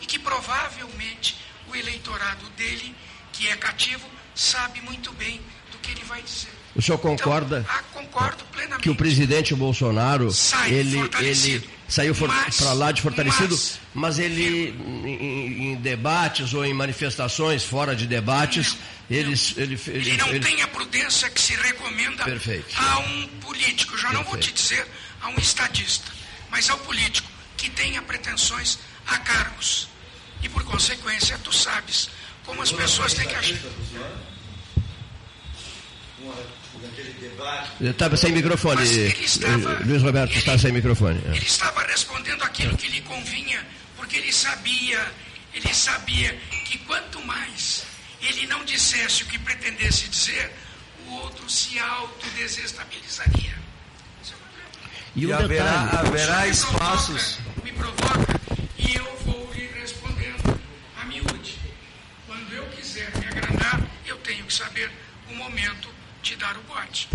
e 0.00 0.06
que 0.06 0.18
provavelmente 0.18 1.36
o 1.68 1.76
eleitorado 1.76 2.48
dele, 2.50 2.94
que 3.32 3.48
é 3.48 3.56
cativo, 3.56 4.08
sabe 4.34 4.80
muito 4.80 5.12
bem 5.12 5.40
do 5.70 5.78
que 5.78 5.92
ele 5.92 6.04
vai 6.04 6.22
dizer. 6.22 6.61
O 6.74 6.80
senhor 6.80 6.98
concorda 6.98 7.64
Então, 7.94 8.78
que 8.80 8.88
o 8.90 8.94
presidente 8.94 9.54
Bolsonaro 9.54 10.30
Sai 10.32 10.72
ele, 10.72 10.98
ele 11.20 11.68
saiu 11.88 12.14
para 12.14 12.72
lá 12.72 12.90
de 12.92 13.02
fortalecido, 13.02 13.54
mas- 13.54 13.78
mas, 13.94 14.18
ele 14.18 14.70
em, 15.04 15.72
em 15.72 15.76
debates 15.76 16.54
ou 16.54 16.64
em 16.64 16.72
manifestações 16.72 17.62
fora 17.64 17.94
de 17.94 18.06
debates, 18.06 18.76
ele, 19.10 19.34
ele, 19.56 19.78
ele, 19.86 20.10
Ele 20.10 20.16
não 20.16 20.28
ele- 20.28 20.40
tem 20.40 20.62
a 20.62 20.68
prudência 20.68 21.28
que 21.28 21.40
se 21.40 21.54
recomenda 21.56 22.24
Perfeito. 22.24 22.74
a 22.78 22.98
um 23.00 23.26
político. 23.42 23.96
Já 23.98 24.10
não 24.12 24.24
vou 24.24 24.38
te 24.38 24.50
Perfeito. 24.50 24.62
dizer 24.62 24.86
a 25.20 25.28
um 25.28 25.36
estadista, 25.38 26.10
mas 26.50 26.70
ao 26.70 26.78
político 26.78 27.28
que 27.58 27.68
tenha 27.68 28.00
pretensões 28.00 28.78
a 29.06 29.18
cargos. 29.18 29.88
E 30.42 30.48
por 30.48 30.64
consequência, 30.64 31.38
tu 31.44 31.52
sabes 31.52 32.08
como 32.46 32.62
as 32.62 32.72
pessoas 32.72 33.12
têm 33.12 33.26
que 33.28 33.34
agir. 33.34 33.60
Estava 37.80 38.16
sem 38.16 38.32
microfone. 38.32 38.76
Mas 38.76 38.90
ele 38.90 39.24
estava- 39.24 39.72
eh, 39.74 39.84
Luiz 39.84 40.02
Roberto 40.02 40.30
ele- 40.30 40.38
está 40.38 40.58
sem 40.58 40.72
microfone. 40.72 41.20
é. 41.26 41.36
Ele 41.36 41.44
estava 41.46 41.82
respondendo 41.84 42.42
aquilo 42.42 42.76
que 42.76 42.88
lhe 42.88 43.00
convinha, 43.02 43.64
porque 43.96 44.16
ele 44.16 44.32
sabia, 44.32 45.06
ele 45.54 45.74
sabia 45.74 46.34
que 46.64 46.78
quanto 46.78 47.24
mais 47.26 47.84
ele 48.20 48.46
não 48.46 48.64
dissesse 48.64 49.22
o 49.24 49.26
que 49.26 49.38
pretendesse 49.38 50.08
dizer, 50.08 50.50
o 51.08 51.12
outro 51.14 51.48
se 51.50 51.78
autodesestabilizaria. 51.78 53.54
Esse 54.22 54.32
é 54.32 54.34
o 54.34 54.38
problema. 54.38 54.70
E, 55.16 55.22
E 55.22 55.26
um 55.26 55.34
haverá, 55.34 55.84
detalhe, 55.84 56.08
haverá 56.08 56.40
Me 56.42 56.50
espaços. 56.50 57.32
provoca, 57.36 57.62
Me 57.64 57.72
provoca 57.72 58.40
e 58.78 58.94
eu 58.96 59.16
vou 59.24 59.52
lhe 59.54 59.66
respondendo 59.80 60.60
a 61.00 61.04
miúde. 61.04 61.58
Quando 62.26 62.52
eu 62.52 62.64
quiser 62.68 63.10
me 63.18 63.26
agradar, 63.26 63.80
eu 64.06 64.16
tenho 64.18 64.44
que 64.44 64.52
saber 64.54 64.90
o 65.30 65.34
momento 65.34 65.88
de 66.22 66.36
dar 66.36 66.56
o 66.56 66.62
bote. 66.62 67.08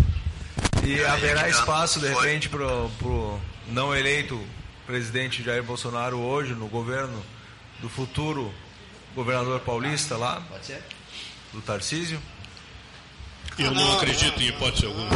E 0.84 1.02
haverá 1.04 1.48
espaço, 1.48 2.00
de 2.00 2.08
repente, 2.08 2.48
para 2.48 2.64
o 2.66 3.40
não 3.68 3.94
eleito 3.94 4.40
presidente 4.86 5.42
Jair 5.42 5.62
Bolsonaro 5.62 6.18
hoje 6.18 6.54
no 6.54 6.66
governo 6.68 7.22
do 7.80 7.88
futuro 7.88 8.52
governador 9.14 9.60
paulista 9.60 10.16
lá, 10.16 10.42
Pode 10.48 10.66
ser? 10.66 10.82
do 11.52 11.60
Tarcísio. 11.60 12.20
Eu 13.58 13.72
não 13.72 13.96
acredito 13.96 14.40
em 14.40 14.48
hipótese 14.48 14.86
alguma. 14.86 15.08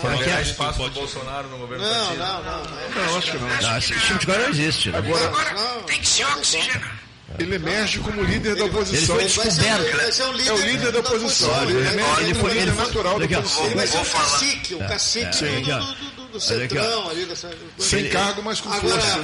Para 0.00 0.18
que 0.18 0.28
é? 0.28 0.42
espaço 0.42 0.82
do 0.82 0.90
Bolsonaro 0.90 1.48
no 1.48 1.58
governo 1.58 1.84
Não, 1.84 1.92
Tarcísio. 1.94 2.18
não, 2.18 2.42
não. 2.42 3.06
Não, 3.06 3.18
acho 3.18 3.30
que 3.30 3.38
não. 3.38 3.48
Não, 3.48 3.78
esse 3.78 4.18
tipo 4.18 4.32
não 4.32 4.48
existe. 4.48 4.90
Né? 4.90 4.98
Agora, 4.98 5.26
Agora 5.28 5.82
tem 5.86 6.00
que 6.00 6.08
se 6.08 6.24
oxigenar. 6.24 7.05
Ele 7.38 7.54
emerge 7.56 7.98
como 8.00 8.22
líder 8.22 8.54
da 8.54 8.60
Ele 8.64 8.70
oposição. 8.70 9.16
foi 9.16 9.28
Vai 9.28 9.28
ser, 9.28 9.42
descoberto. 9.62 9.82
líder, 9.82 10.48
É 10.48 10.52
o 10.52 10.56
líder 10.66 10.92
da 10.92 11.00
oposição. 11.00 11.62
Ele 11.62 11.72
Ele, 11.72 11.88
emerge 11.88 12.20
ele 12.22 12.34
foi- 12.34 12.50
líder 12.50 12.62
ele 12.62 12.72
foi- 12.72 12.84
natural 12.86 13.18
da 13.18 13.24
oposição. 13.26 13.66
ele 13.66 13.74
vai 13.74 13.86
ser 13.86 13.98
o 13.98 14.04
cacique, 14.04 14.74
o 14.74 14.78
cacique 14.78 15.36
Sim, 15.36 15.62
do, 15.62 16.28
do, 16.32 16.40
centrão 16.40 17.10
ali 17.10 17.24
dessa. 17.26 17.50
Sem 17.78 18.08
cargo, 18.08 18.42
mas 18.42 18.60
com 18.60 18.72
Agora, 18.72 19.00
força. 19.00 19.20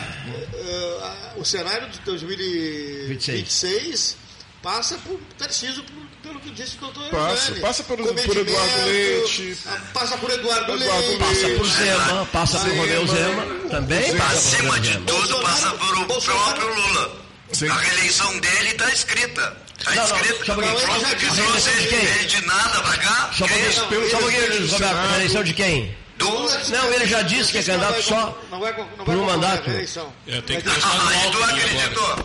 a- 1.03 1.33
o 1.37 1.45
cenário 1.45 1.89
de 1.91 1.99
2026 2.01 4.17
passa 4.63 4.97
por 4.99 5.19
Tarcísio, 5.39 5.83
por- 5.85 6.03
pelo 6.23 6.39
que 6.41 6.51
disse 6.51 6.77
o 6.77 6.81
doutor 6.81 7.05
Passa, 7.11 7.45
Hernani. 7.47 7.61
passa 7.61 7.83
por- 7.83 7.97
por 7.97 8.37
Eduardo 8.37 8.85
Leite. 8.87 9.59
ah, 9.67 9.81
Passa 9.93 10.17
por 10.19 10.31
Eduardo, 10.31 10.73
Eduardo 10.73 11.09
Leite. 11.09 11.19
Passa 11.19 11.49
por 11.57 11.67
Zema, 11.67 12.27
passa 12.33 12.59
por 12.61 12.69
Romeu 12.77 13.07
Zema, 13.09 13.45
também 13.71 14.17
passa 14.17 14.31
por 14.31 14.37
Acima 14.57 14.79
de 14.81 14.93
Zema. 14.93 15.07
tudo, 15.07 15.43
passa 15.43 15.71
por 15.71 15.99
o 15.99 16.05
próprio 16.07 16.75
Lula. 16.75 17.22
Sim. 17.53 17.69
A 17.69 17.75
reeleição 17.75 18.39
dele 18.41 18.69
está 18.71 18.89
escrita. 18.91 19.57
Está 19.79 19.95
Não, 19.95 20.09
não, 20.09 20.17
escrita. 20.17 20.45
só 20.45 20.53
um. 20.53 20.59
O 20.59 21.17
que 21.17 21.27
trouxe 21.27 21.71
reeleição 21.71 21.75
de 21.81 21.87
quem? 21.89 21.99
ele 22.05 22.25
de 22.27 22.47
nada 22.47 22.81
pra 22.83 22.97
cá. 22.99 23.31
Só 23.37 23.45
um 23.45 23.49
que 23.49 23.55
é 23.55 23.71
pouquinho, 23.71 24.71
Roberto, 24.71 24.97
a 24.97 25.17
eleição 25.17 25.45
de 25.45 25.53
quem? 25.55 25.97
Do... 26.19 26.29
Não, 26.69 26.93
ele 26.93 27.07
já 27.07 27.23
disse 27.23 27.51
que 27.53 27.59
é 27.59 27.63
candidato 27.63 28.03
só 28.03 28.39
Não 28.51 28.61
não 28.61 29.05
por 29.05 29.15
um 29.17 29.25
mandato. 29.25 29.67
reeleição. 29.67 30.13
É, 30.29 30.41
tem 30.43 30.61
que 30.61 30.67
no 30.69 30.73
Ah, 30.73 31.11
e 31.13 31.25
alto 31.25 31.39
tu 31.39 31.45
acreditou? 31.45 32.17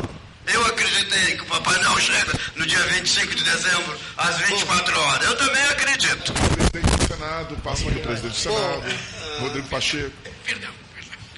Eu 0.53 0.65
acreditei 0.65 1.35
que 1.35 1.41
o 1.41 1.45
Papai 1.45 1.77
Noel 1.81 1.99
chega 1.99 2.39
no 2.55 2.65
dia 2.65 2.79
25 2.79 3.35
de 3.35 3.43
dezembro, 3.43 3.97
às 4.17 4.37
24 4.37 4.99
horas. 4.99 5.25
Eu 5.27 5.35
também 5.35 5.63
acredito. 5.63 6.33
Presidente 6.71 6.95
do 6.97 7.13
Senado, 7.13 7.55
passa 7.63 7.83
pelo 7.83 7.99
presidente 7.99 8.31
do 8.31 8.37
Senado, 8.37 8.83
Rodrigo 9.41 9.67
Pacheco. 9.67 10.11
Perdão, 10.45 10.69
perdão. 10.69 10.86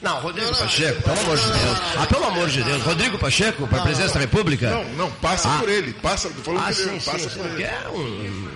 Não, 0.02 0.20
Rodrigo 0.22 0.56
Pacheco, 0.56 1.02
pelo 1.04 1.20
amor 1.20 1.38
de 1.38 1.44
Deus. 1.46 1.78
Ah, 1.98 2.06
pelo 2.08 2.26
amor 2.26 2.50
de 2.50 2.64
Deus. 2.64 2.84
Rodrigo 2.84 3.18
Pacheco, 3.18 3.68
para 3.68 3.80
a 3.80 3.82
presidência 3.82 4.14
da 4.14 4.20
República? 4.22 4.70
Não, 4.70 4.84
não, 4.96 5.12
passa 5.12 5.50
Ah. 5.54 5.58
por 5.60 5.68
ele. 5.70 5.94
Passa, 5.94 6.30
tô 6.30 6.42
falando 6.42 6.64
Ah, 6.68 6.74
sim, 6.74 7.00
passa 7.00 7.30
sim. 7.30 7.38
por 7.40 7.46
ele. 7.52 7.64
é 7.64 7.88
um, 7.94 8.50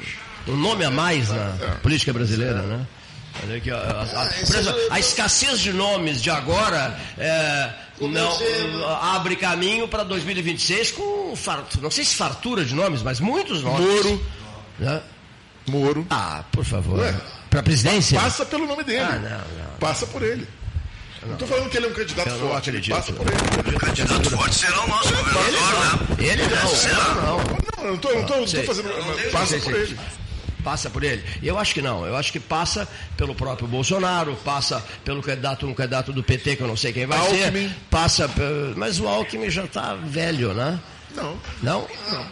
um 0.54 0.56
nome 0.58 0.86
a 0.86 0.90
mais 0.92 1.30
na 1.30 1.52
política 1.82 2.14
brasileira, 2.14 2.62
né? 2.62 2.86
Olha 3.44 3.58
aqui, 3.58 3.72
a, 3.72 3.76
a- 3.78 4.46
por 4.46 4.56
exemplo, 4.56 4.80
a 4.92 5.00
escassez 5.00 5.60
de 5.60 5.74
nomes 5.74 6.22
de 6.22 6.30
agora 6.30 6.98
é, 7.18 7.70
não 8.00 8.32
abre 9.02 9.36
caminho 9.36 9.88
para 9.88 10.04
2026 10.04 10.92
com 10.92 11.34
não 11.82 11.90
sei 11.92 12.06
se 12.06 12.16
fartura 12.16 12.64
de 12.64 12.76
nomes, 12.76 13.02
mas 13.02 13.20
muitos 13.20 13.64
nomes. 13.64 13.82
Moro, 14.06 14.26
né? 14.80 15.02
Moro. 15.68 16.06
Ah, 16.12 16.44
por 16.52 16.64
favor. 16.64 17.00
Para 17.50 17.60
a 17.62 17.64
presidência? 17.64 18.20
Passa 18.20 18.46
pelo 18.46 18.68
nome 18.68 18.84
dele. 18.84 19.00
Ah, 19.02 19.14
não, 19.20 19.30
não. 19.30 19.78
Passa 19.80 20.06
por 20.06 20.22
ele. 20.22 20.48
Não 21.26 21.34
estou 21.34 21.48
falando 21.48 21.70
que 21.70 21.78
ele 21.78 21.86
é 21.86 21.90
um 21.90 21.94
candidato 21.94 22.28
Eu 22.30 22.38
não 22.38 22.50
forte. 22.50 22.70
acredito. 22.70 22.96
Passa 22.96 23.14
por 23.14 23.26
ele. 23.28 23.76
O 23.76 23.80
candidato 23.80 24.30
forte 24.30 24.56
será 24.56 24.84
o 24.84 24.88
nosso 24.88 25.10
governador, 25.16 25.52
né? 25.52 26.26
Ele 26.26 26.44
não, 26.44 27.16
não, 27.16 27.16
não. 27.16 27.38
Não, 27.38 27.84
não 27.88 27.96
estou 27.96 28.16
não 28.16 28.26
tô, 28.26 28.36
não 28.38 28.46
tô 28.46 28.64
fazendo. 28.64 29.32
Passa 29.32 29.58
por 29.60 29.74
ele. 29.74 30.00
Passa 30.64 30.90
por 30.90 31.04
ele? 31.04 31.24
Eu 31.44 31.60
acho 31.60 31.74
que 31.74 31.82
não. 31.82 32.06
Eu 32.06 32.16
acho 32.16 32.32
que 32.32 32.40
passa 32.40 32.88
pelo 33.18 33.36
próprio 33.36 33.68
Bolsonaro, 33.68 34.34
passa 34.46 34.82
pelo 35.04 35.22
candidato, 35.22 35.68
um 35.68 35.74
candidato 35.74 36.14
do 36.14 36.24
PT, 36.24 36.56
que 36.56 36.64
eu 36.64 36.68
não 36.68 36.78
sei 36.78 36.94
quem 36.94 37.06
vai 37.06 37.18
Alckmin. 37.18 37.68
ser. 37.68 37.76
Passa. 37.90 38.30
Mas 38.78 38.98
o 39.00 39.08
Alckmin 39.08 39.50
já 39.50 39.66
está 39.66 39.94
velho, 39.96 40.54
né? 40.54 40.80
Não. 41.16 41.38
Não? 41.62 41.88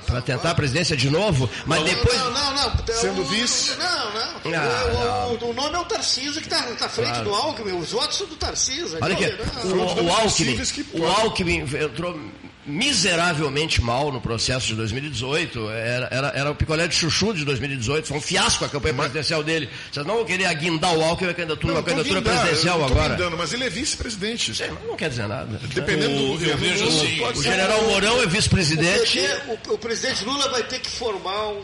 Para 0.08 0.22
tentar 0.22 0.52
a 0.52 0.56
presidência 0.56 0.98
de 0.98 1.10
novo? 1.10 1.50
Mas 1.66 1.84
depois. 1.84 2.18
Não, 2.18 2.32
não, 2.32 2.54
não. 2.54 2.72
Sendo 2.96 3.24
vice? 3.26 3.76
Não, 3.78 4.14
não. 4.14 4.60
Ah, 4.60 5.28
O, 5.28 5.46
o- 5.46 5.50
o 5.50 5.54
nome 5.54 5.76
é 5.76 5.80
o 5.80 5.86
Tarcísio 5.86 6.42
que 6.42 6.48
está 6.48 6.62
tá 6.64 6.86
à 6.86 6.90
frente 6.90 7.20
do 7.22 7.34
Alckmin. 7.34 7.74
Os 7.80 7.92
votos 7.92 8.18
são 8.18 8.28
do 8.28 8.36
Tarcísio. 8.36 8.98
Olha 9.02 9.14
aqui, 9.14 9.34
Não, 9.66 9.76
o, 9.76 10.06
o 10.08 10.12
Alckmin, 10.14 10.60
o 10.94 11.06
Alckmin 11.06 11.60
entrou 11.60 12.20
miseravelmente 12.66 13.82
mal 13.82 14.12
no 14.12 14.22
processo 14.22 14.68
de 14.68 14.76
2018. 14.76 15.70
Era, 15.70 16.08
era, 16.12 16.28
era 16.36 16.52
o 16.52 16.56
picolé 16.56 16.88
de 16.88 16.96
chuchu 16.96 17.34
de 17.34 17.44
2018. 17.46 18.08
Foi 18.08 18.18
um 18.18 18.22
fiasco 18.22 18.64
a 18.66 18.70
campanha 18.70 18.94
presidencial 18.94 19.44
dele. 19.44 19.70
Vocês 19.92 20.06
não 20.06 20.16
vão 20.18 20.26
querer 20.26 20.46
aguindar 20.46 20.94
o 20.96 21.04
Alckmin 21.04 21.30
a 21.32 21.34
candidatura, 21.34 21.74
uma 21.74 21.82
tô 21.82 21.90
candidatura 21.90 22.20
guindando, 22.22 22.40
presidencial 22.40 22.80
eu 22.82 22.86
tô 22.88 22.94
agora. 22.94 23.16
guindando, 23.16 23.38
mas 23.38 23.54
ele 23.54 23.64
é 23.66 23.70
vice-presidente. 23.70 24.56
Sim, 24.56 24.70
Não 24.88 24.96
quer 24.96 25.10
dizer 25.10 25.28
nada. 25.28 25.60
Dependendo 25.74 26.16
do 26.16 26.22
O- 26.22 26.26
eu 26.26 26.32
governo. 26.34 26.58
vejo 26.58 26.86
não 26.86 26.88
assim, 27.02 27.22
O 27.24 27.36
ser. 27.36 27.44
general 27.52 27.84
Mourão 27.84 28.22
é 28.22 28.26
O, 28.26 28.30
vice-presidente. 28.30 29.20
PT, 29.20 29.42
o, 29.70 29.74
o 29.74 29.78
presidente 29.78 30.24
Lula 30.26 30.50
vai 30.50 30.64
ter 30.64 30.80
que 30.80 30.90
formar 30.90 31.48
um, 31.50 31.64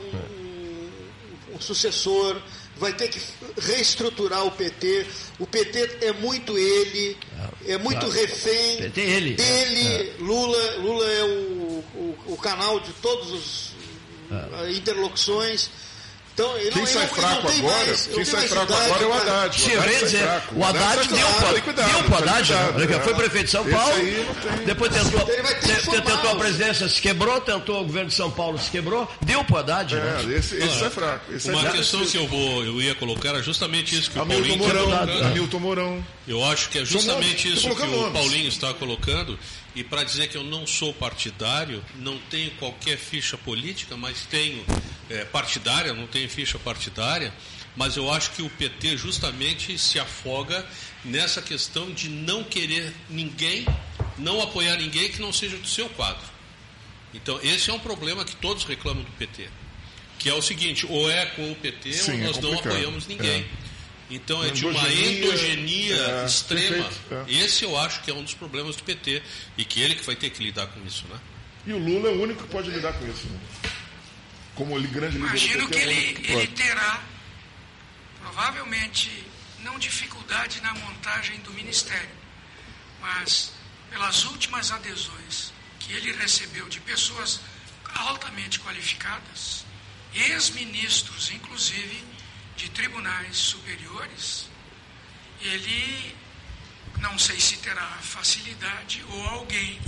um 1.55 1.59
sucessor, 1.59 2.37
vai 2.79 2.93
ter 2.93 3.07
que 3.07 3.19
reestruturar 3.59 4.45
o 4.45 4.51
PT. 4.51 5.05
O 5.39 5.45
PT 5.47 5.97
é 6.01 6.13
muito 6.13 6.57
ele, 6.57 7.17
é 7.65 7.77
muito 7.77 8.07
refém 8.07 8.77
PT 8.77 9.01
é 9.01 9.09
ele. 9.09 9.33
dele. 9.35 10.13
Lula, 10.19 10.75
Lula 10.77 11.05
é 11.05 11.23
o, 11.23 11.83
o, 11.95 12.17
o 12.27 12.37
canal 12.37 12.79
de 12.79 12.91
todas 12.93 13.73
as 14.61 14.75
interlocuções. 14.77 15.69
Então, 16.37 16.55
ele 16.59 16.69
Quem 16.69 16.81
não, 16.83 16.87
sai 16.87 17.07
fraco 17.07 17.47
agora, 17.47 17.85
mais- 17.87 18.05
quem 18.05 18.23
sai 18.23 18.47
fraco 18.47 18.71
agora 18.71 19.03
é 19.03 19.07
o 19.07 19.13
Haddad. 19.13 19.59
Sim, 19.59 19.71
sai 19.75 19.89
dizer, 20.03 20.21
fraco. 20.23 20.55
o 20.55 20.63
Haddad 20.63 21.07
deu 21.07 21.27
para 21.27 21.73
tem 21.73 22.29
Haddad, 22.29 22.53
né? 22.53 22.95
é. 22.95 22.99
foi 22.99 23.13
prefeito 23.15 23.45
de 23.45 23.51
São 23.51 23.65
Paulo, 23.65 23.95
depois 24.63 24.91
tentou, 24.93 25.25
tentou 26.03 26.29
a 26.31 26.35
presidência, 26.35 26.87
se 26.89 27.01
quebrou, 27.01 27.41
tentou 27.41 27.81
o 27.81 27.85
governo 27.85 28.09
de 28.09 28.15
São 28.15 28.29
Paulo, 28.29 28.59
se 28.59 28.69
quebrou, 28.69 29.11
deu 29.21 29.43
para 29.45 29.61
Haddad. 29.61 29.95
né? 29.95 30.25
É, 30.29 30.37
esse, 30.37 30.57
esse 30.57 30.83
é 30.83 30.89
fraco. 30.91 31.33
Esse 31.33 31.49
é 31.49 31.51
Uma 31.53 31.61
fraco. 31.61 31.77
questão 31.77 32.05
que 32.05 32.17
eu, 32.17 32.27
vou, 32.27 32.63
eu 32.63 32.81
ia 32.83 32.93
colocar 32.93 33.29
era 33.29 33.41
justamente 33.41 33.97
isso 33.97 34.11
que 34.11 34.19
o 34.19 34.21
Hamilton 34.21 34.43
Paulinho 34.59 34.61
está 34.67 34.73
Mourão. 34.83 34.97
colocando. 35.07 35.25
Hamilton 35.25 35.59
Mourão. 35.59 36.05
Eu 36.27 36.45
acho 36.45 36.69
que 36.69 36.77
é 36.77 36.85
justamente 36.85 37.51
isso 37.51 37.67
que 37.75 37.81
o 37.81 37.87
nomes. 37.87 38.13
Paulinho 38.13 38.47
está 38.47 38.71
colocando. 38.75 39.39
E 39.75 39.83
para 39.83 40.03
dizer 40.03 40.27
que 40.27 40.37
eu 40.37 40.43
não 40.43 40.67
sou 40.67 40.93
partidário, 40.93 41.83
não 41.95 42.17
tenho 42.29 42.51
qualquer 42.59 42.97
ficha 42.97 43.37
política, 43.37 43.95
mas 43.97 44.19
tenho 44.29 44.63
é, 45.09 45.25
partidária, 45.25 45.93
não 45.93 46.07
tenho 46.07 46.29
ficha 46.29 46.57
partidária, 46.59 47.33
mas 47.75 47.95
eu 47.95 48.11
acho 48.11 48.31
que 48.31 48.41
o 48.41 48.49
PT 48.49 48.97
justamente 48.97 49.77
se 49.77 49.99
afoga 49.99 50.65
nessa 51.05 51.41
questão 51.41 51.91
de 51.91 52.09
não 52.09 52.43
querer 52.43 52.93
ninguém, 53.09 53.65
não 54.17 54.41
apoiar 54.41 54.75
ninguém 54.77 55.09
que 55.09 55.21
não 55.21 55.31
seja 55.31 55.57
do 55.57 55.67
seu 55.67 55.87
quadro. 55.89 56.25
Então, 57.13 57.39
esse 57.41 57.69
é 57.69 57.73
um 57.73 57.79
problema 57.79 58.25
que 58.25 58.35
todos 58.35 58.63
reclamam 58.63 59.03
do 59.03 59.11
PT. 59.11 59.47
Que 60.19 60.29
é 60.29 60.33
o 60.33 60.41
seguinte, 60.41 60.85
ou 60.89 61.09
é 61.09 61.27
com 61.27 61.51
o 61.51 61.55
PT 61.55 61.93
Sim, 61.93 62.11
ou 62.11 62.17
é 62.17 62.21
nós 62.23 62.37
não 62.37 62.49
complicado. 62.49 62.73
apoiamos 62.73 63.07
ninguém. 63.07 63.45
Então 64.09 64.43
é 64.43 64.49
de 64.49 64.65
uma 64.65 64.79
Endogenia, 64.79 65.25
endogenia 65.25 65.95
é, 65.95 66.25
extrema. 66.25 66.85
perfeito, 66.85 67.29
é. 67.29 67.33
Esse 67.43 67.65
eu 67.65 67.77
acho 67.77 68.01
que 68.03 68.09
é 68.09 68.13
um 68.13 68.23
dos 68.23 68.33
problemas 68.33 68.75
do 68.77 68.83
PT 68.83 69.21
e 69.57 69.65
que 69.65 69.81
ele 69.81 69.95
que 69.95 70.03
vai 70.05 70.15
ter 70.15 70.29
que 70.29 70.41
lidar 70.41 70.67
com 70.67 70.79
isso, 70.85 71.05
né? 71.09 71.19
E 71.65 71.73
o 71.73 71.77
Lula 71.77 72.09
é 72.09 72.13
o 72.13 72.21
único 72.21 72.43
que 72.43 72.49
pode 72.49 72.69
lidar 72.69 72.93
com 72.93 73.05
isso. 73.05 73.27
Né? 73.27 73.39
Como 74.57 74.75
ele 74.75 74.87
grande 74.87 75.17
Imagino 75.17 75.69
que 75.69 75.77
ele, 75.77 76.17
ele 76.27 76.47
terá, 76.47 77.03
provavelmente, 78.19 79.23
não 79.59 79.77
dificuldade 79.77 80.59
na 80.61 80.73
montagem 80.73 81.39
do 81.41 81.53
ministério, 81.53 82.09
mas 82.99 83.53
pelas 83.91 84.25
últimas 84.25 84.71
adesões 84.71 85.53
que 85.79 85.93
ele 85.93 86.11
recebeu 86.13 86.67
de 86.67 86.79
pessoas 86.81 87.39
altamente 87.95 88.59
qualificadas, 88.59 89.63
ex-ministros, 90.13 91.29
inclusive, 91.31 92.03
de 92.55 92.69
tribunais 92.69 93.37
superiores, 93.37 94.49
ele 95.39 96.15
não 96.99 97.17
sei 97.19 97.39
se 97.39 97.57
terá 97.57 97.87
facilidade 98.01 99.05
ou 99.07 99.23
alguém 99.27 99.79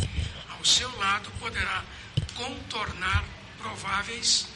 ao 0.50 0.64
seu 0.64 0.96
lado 0.98 1.32
poderá 1.40 1.84
contornar 2.36 3.26
prováveis, 3.58 4.48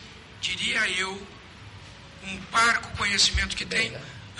diria 0.43 0.89
eu, 0.99 1.19
um 2.27 2.37
parco 2.51 2.95
conhecimento 2.97 3.55
que 3.55 3.65
tem, 3.65 3.93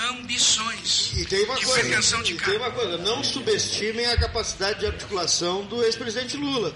ambições 0.09 1.11
E 1.15 1.25
tem 1.25 1.45
uma 1.45 1.55
de 1.55 1.65
coisa, 1.65 1.79
pretensão 1.81 2.21
de 2.21 2.33
e 2.33 2.37
tem 2.37 2.45
cargo. 2.45 2.63
uma 2.63 2.71
coisa, 2.71 2.97
não 2.97 3.23
subestimem 3.23 4.05
a 4.07 4.17
capacidade 4.17 4.79
de 4.81 4.85
articulação 4.85 5.65
do 5.65 5.83
ex-presidente 5.83 6.35
Lula. 6.35 6.73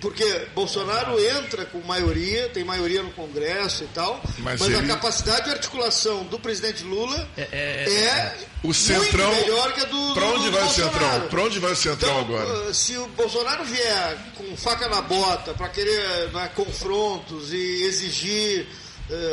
Porque 0.00 0.24
Bolsonaro 0.54 1.18
entra 1.18 1.64
com 1.66 1.80
maioria, 1.80 2.48
tem 2.50 2.62
maioria 2.64 3.02
no 3.02 3.10
Congresso 3.12 3.84
e 3.84 3.86
tal, 3.88 4.20
Mas 4.38 4.60
mas, 4.60 4.62
ele- 4.62 4.76
a 4.76 4.94
capacidade 4.94 5.44
de 5.46 5.50
articulação 5.52 6.24
do 6.24 6.38
presidente 6.38 6.82
Lula 6.84 7.28
É, 7.36 7.48
é, 7.50 7.92
é, 7.92 8.36
O 8.62 8.74
Centrão. 8.74 9.28
muito 9.32 9.40
melhor 9.46 9.72
que 9.72 9.80
a 9.80 9.84
do 9.84 10.14
do- 10.14 10.24
onde 10.26 10.44
do 10.46 10.52
vai 10.52 10.60
o 10.60 10.64
Bolsonaro. 10.64 10.92
Centrão? 11.00 11.28
Pra 11.28 11.42
onde 11.42 11.58
vai 11.58 11.72
o 11.72 11.76
Centrão 11.76 12.20
agora? 12.20 12.68
uh, 12.68 12.74
se 12.74 12.96
o 12.98 13.06
Bolsonaro 13.08 13.64
vier 13.64 14.18
com 14.36 14.56
faca 14.56 14.88
na 14.88 15.00
bota 15.00 15.54
para 15.54 15.68
querer 15.70 16.30
né, 16.32 16.50
confrontos 16.54 17.52
e 17.52 17.82
exigir 17.84 18.66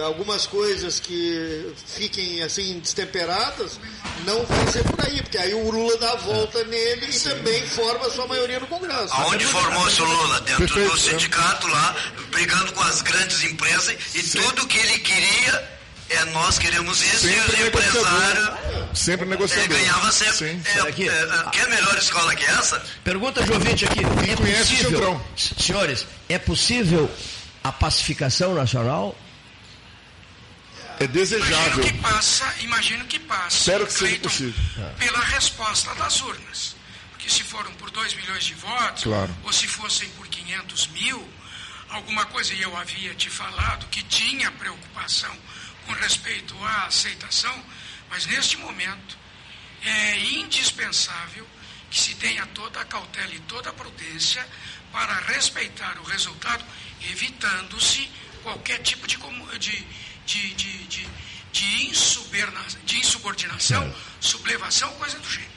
algumas 0.06 0.46
coisas 0.46 1.00
que 1.00 1.74
fiquem 1.88 2.44
assim 2.44 2.80
destemperadas, 2.80 3.80
não 4.26 4.46
vai 4.46 4.68
ser 4.72 4.84
por 4.84 5.04
aí, 5.04 5.22
porque 5.22 5.38
aí 5.38 5.54
o 5.54 5.72
Lula 5.72 5.98
dá 5.98 6.12
a 6.12 6.16
volta 6.16 6.64
nele 6.66 7.08
e 7.10 7.20
também 7.20 7.66
forma 7.68 8.06
a 8.06 8.12
sua 8.12 8.28
maioria 8.28 8.60
no 8.60 8.68
Congresso. 8.68 9.12
Aonde 9.14 9.46
formou-se 9.46 10.02
o 10.02 10.06
Lula? 10.06 10.42
Dentro 10.42 10.58
Perfeito, 10.68 10.92
do 10.92 10.98
é. 10.98 11.00
sindicato 11.00 11.68
lá, 11.68 11.96
brigando 12.32 12.72
com 12.74 12.82
as 12.84 13.02
grandes 13.02 13.44
empresas 13.44 13.96
e 14.14 14.22
tudo 14.24 14.68
que 14.68 14.78
ele 14.78 15.00
queria 15.00 15.74
é 16.10 16.26
nós 16.26 16.60
queremos 16.60 17.02
isso 17.02 17.28
e 17.28 17.32
os 17.40 17.46
Sempre 17.46 17.68
empresários. 17.68 18.50
Sempre 18.94 19.24
Ele 19.26 19.32
negociador. 19.32 19.70
ganhava 19.78 20.12
sempre. 20.12 20.34
Sim. 20.36 20.62
É, 20.76 20.80
Aqui. 20.82 21.10
é, 21.10 21.12
é, 21.12 21.50
quer 21.52 21.68
melhor 21.70 21.98
escola 21.98 22.36
que 22.36 22.46
essa? 22.46 22.80
Pergunta 23.04 23.42
de 23.42 23.52
ouvinte 23.52 23.86
aqui. 23.86 24.02
É 24.02 24.36
conhece 24.36 24.74
o 24.74 24.78
possível, 24.78 24.90
Centrão. 24.92 25.26
S- 25.36 25.56
senhores, 25.58 26.06
é 26.30 26.38
possível 26.38 27.10
a 27.64 27.72
pacificação 27.72 28.54
nacional? 28.54 29.16
É 31.00 31.06
Imagino 31.06 31.14
desejável. 31.14 31.84
que 31.86 31.94
passa, 32.00 32.56
imagino 32.60 33.06
que 33.06 33.20
passa. 33.20 33.58
Espero 33.58 33.86
que 33.86 33.94
seja 33.94 34.06
Cleiton, 34.06 34.30
possível. 34.30 34.90
Pela 35.00 35.20
resposta 35.20 35.94
das 35.96 36.22
urnas. 36.22 36.76
Porque 37.12 37.30
se 37.30 37.44
foram 37.44 37.72
por 37.76 37.90
2 37.92 38.14
milhões 38.16 38.44
de 38.44 38.54
votos, 38.56 39.04
Claro. 39.04 39.36
ou 39.44 39.52
se 39.54 39.68
fossem 39.68 40.10
por 40.12 40.28
500 40.28 40.88
mil, 40.88 41.30
alguma 41.90 42.26
coisa, 42.28 42.54
e 42.54 42.62
eu 42.62 42.76
havia 42.78 43.14
te 43.16 43.30
falado 43.30 43.88
que 43.88 44.04
tinha 44.04 44.52
preocupação 44.52 45.36
com 45.86 45.94
respeito 45.94 46.56
à 46.64 46.86
aceitação, 46.88 47.64
mas 48.10 48.26
neste 48.26 48.58
momento 48.58 49.18
é 49.84 50.20
indispensável 50.20 51.46
que 51.90 52.00
se 52.00 52.16
tenha 52.16 52.46
toda 52.48 52.80
a 52.82 52.86
cautela 52.86 53.34
e 53.34 53.40
toda 53.42 53.70
a 53.70 53.74
prudência 53.74 54.46
para 54.92 55.14
respeitar 55.34 55.98
o 56.00 56.04
resultado, 56.04 56.64
evitando-se 57.10 58.10
qualquer 58.44 58.80
tipo 58.80 59.08
de, 59.08 59.18
de, 59.60 59.88
de, 60.26 60.54
de, 60.54 60.78
de, 60.88 61.08
de, 61.52 61.86
insuberna- 61.90 62.66
de 62.86 62.98
insubordinação, 62.98 63.94
sublevação, 64.20 64.90
coisa 64.94 65.18
do 65.20 65.28
gênero. 65.30 65.54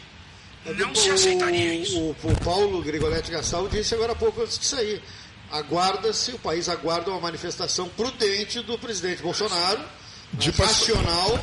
Não 0.79 0.95
se 0.95 1.11
aceitaria 1.11 1.75
isso. 1.75 1.99
O, 1.99 2.11
o 2.25 2.41
Paulo 2.45 2.83
Grigoletti 2.83 3.31
Gastal 3.31 3.69
disse 3.69 3.95
agora 3.95 4.13
há 4.13 4.17
pouco 4.17 4.43
antes 4.43 4.59
de 4.59 4.67
sair. 4.67 5.03
Aguarda-se, 5.51 6.33
o 6.33 6.39
país 6.41 6.69
aguarda 6.69 7.11
uma 7.11 7.21
manifestação 7.21 7.89
prudente 7.91 8.61
do 8.63 8.77
presidente 8.77 9.23
Bolsonaro, 9.23 9.81
De 10.33 10.49
né, 10.49 10.55
pass- 10.57 10.81
racional 10.81 11.39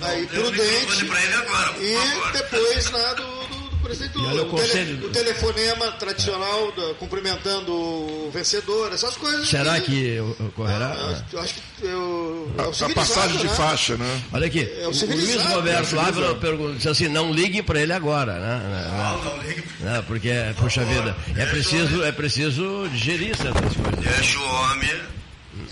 né, 0.00 0.22
e 0.22 0.26
Deu 0.26 0.48
o 0.48 0.50
microfone 0.50 0.86
prudente, 0.86 1.24
ele 1.24 1.34
agora, 1.34 1.76
e 1.78 2.32
depois 2.32 2.90
né, 2.90 3.14
do, 3.14 3.46
o 3.90 4.20
O, 4.20 4.30
tele- 4.30 4.44
conselho 4.50 4.96
do- 4.96 5.06
o 5.06 5.10
telefonema 5.10 5.92
tradicional, 5.92 6.72
da- 6.72 6.94
cumprimentando 6.94 7.72
o 7.72 8.30
vencedor, 8.32 8.92
essas 8.92 9.16
coisas. 9.16 9.48
Será 9.48 9.80
que 9.80 10.18
ocorrerá? 10.40 10.96
Ah, 10.98 11.22
eu 11.32 11.40
acho 11.40 11.54
que 11.54 11.60
eu, 11.84 12.54
é 12.58 12.62
o 12.62 12.64
A, 12.84 12.86
a 12.86 12.94
passagem 12.94 13.36
de 13.38 13.44
né? 13.44 13.54
faixa, 13.54 13.96
né? 13.96 14.22
Olha 14.32 14.46
aqui, 14.46 14.60
É 14.80 14.86
o 14.86 14.90
o, 14.90 15.06
Luiz 15.06 15.36
é 15.36 15.38
o 15.38 15.54
Roberto 15.54 15.84
civilizado. 15.86 15.98
Ávila 16.00 16.34
pergunta 16.36 16.74
disse 16.76 16.88
assim, 16.88 17.08
não 17.08 17.32
liguem 17.32 17.62
para 17.62 17.80
ele 17.80 17.92
agora, 17.92 18.32
né? 18.38 18.88
Não, 18.90 19.24
não 19.24 19.42
ligue. 19.42 19.64
Não, 19.80 20.02
porque, 20.04 20.30
puxa 20.58 20.84
vida, 20.84 21.16
é 21.36 21.46
preciso, 21.46 22.02
é 22.02 22.12
preciso 22.12 22.88
digerir 22.90 23.36
certas 23.36 23.74
coisas. 23.74 24.00
Deixa 24.16 24.38
o 24.38 24.44
homem 24.44 24.90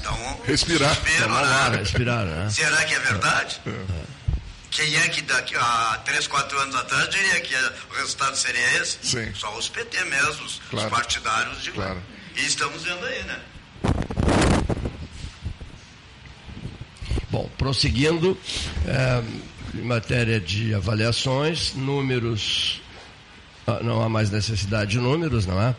um 0.05 0.47
Respirar. 0.47 0.91
né? 0.91 1.27
ar, 1.55 1.73
respirar, 1.77 2.25
né? 2.25 2.49
Será 2.51 2.77
que 2.85 2.95
é 2.95 2.99
verdade? 3.01 3.61
Quem 4.73 4.97
é 4.97 5.09
que 5.11 5.21
daqui 5.21 5.55
a 5.55 6.01
3, 6.03 6.27
4 6.27 6.59
anos 6.61 6.75
atrás 6.75 7.09
diria 7.11 7.39
que 7.43 7.55
o 7.55 7.95
resultado 7.99 8.35
seria 8.37 8.81
esse? 8.81 8.99
Sim. 9.03 9.31
Só 9.35 9.55
os 9.57 9.69
PT 9.69 10.03
mesmo, 10.07 10.45
os, 10.47 10.61
Claro. 10.71 10.87
os 10.87 10.93
partidários 10.93 11.63
de 11.63 11.71
Claro. 11.73 12.03
E 12.35 12.41
estamos 12.47 12.83
vendo 12.83 13.05
aí, 13.05 13.23
né? 13.25 13.39
Bom, 17.31 17.51
prosseguindo, 17.59 18.37
eh, 18.87 19.23
em 19.75 19.83
matéria 19.83 20.41
de 20.41 20.75
avaliações, 20.75 21.75
números, 21.75 22.81
ah, 23.67 23.79
não 23.83 24.03
há 24.03 24.09
mais 24.09 24.31
necessidade 24.31 24.93
de 24.93 24.99
números, 24.99 25.45
não 25.47 25.61
é? 25.61 25.75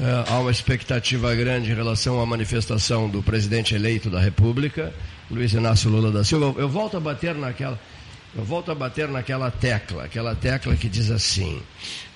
Eh, 0.00 0.24
há 0.28 0.38
uma 0.40 0.50
expectativa 0.50 1.32
grande 1.36 1.70
em 1.70 1.74
relação 1.74 2.20
à 2.20 2.26
manifestação 2.26 3.08
do 3.08 3.22
presidente 3.22 3.72
eleito 3.74 4.10
da 4.10 4.18
República, 4.20 4.92
Luiz 5.30 5.52
Inácio 5.52 5.88
Lula 5.90 6.10
da 6.10 6.24
Silva. 6.24 6.58
Eu 6.60 6.68
volto 6.68 6.96
a 6.96 7.00
bater 7.00 7.34
naquela, 7.34 7.78
eu 8.34 8.44
volto 8.44 8.70
a 8.70 8.74
bater 8.74 9.08
naquela 9.08 9.50
tecla, 9.50 10.04
aquela 10.04 10.34
tecla 10.34 10.74
que 10.76 10.88
diz 10.88 11.10
assim: 11.10 11.60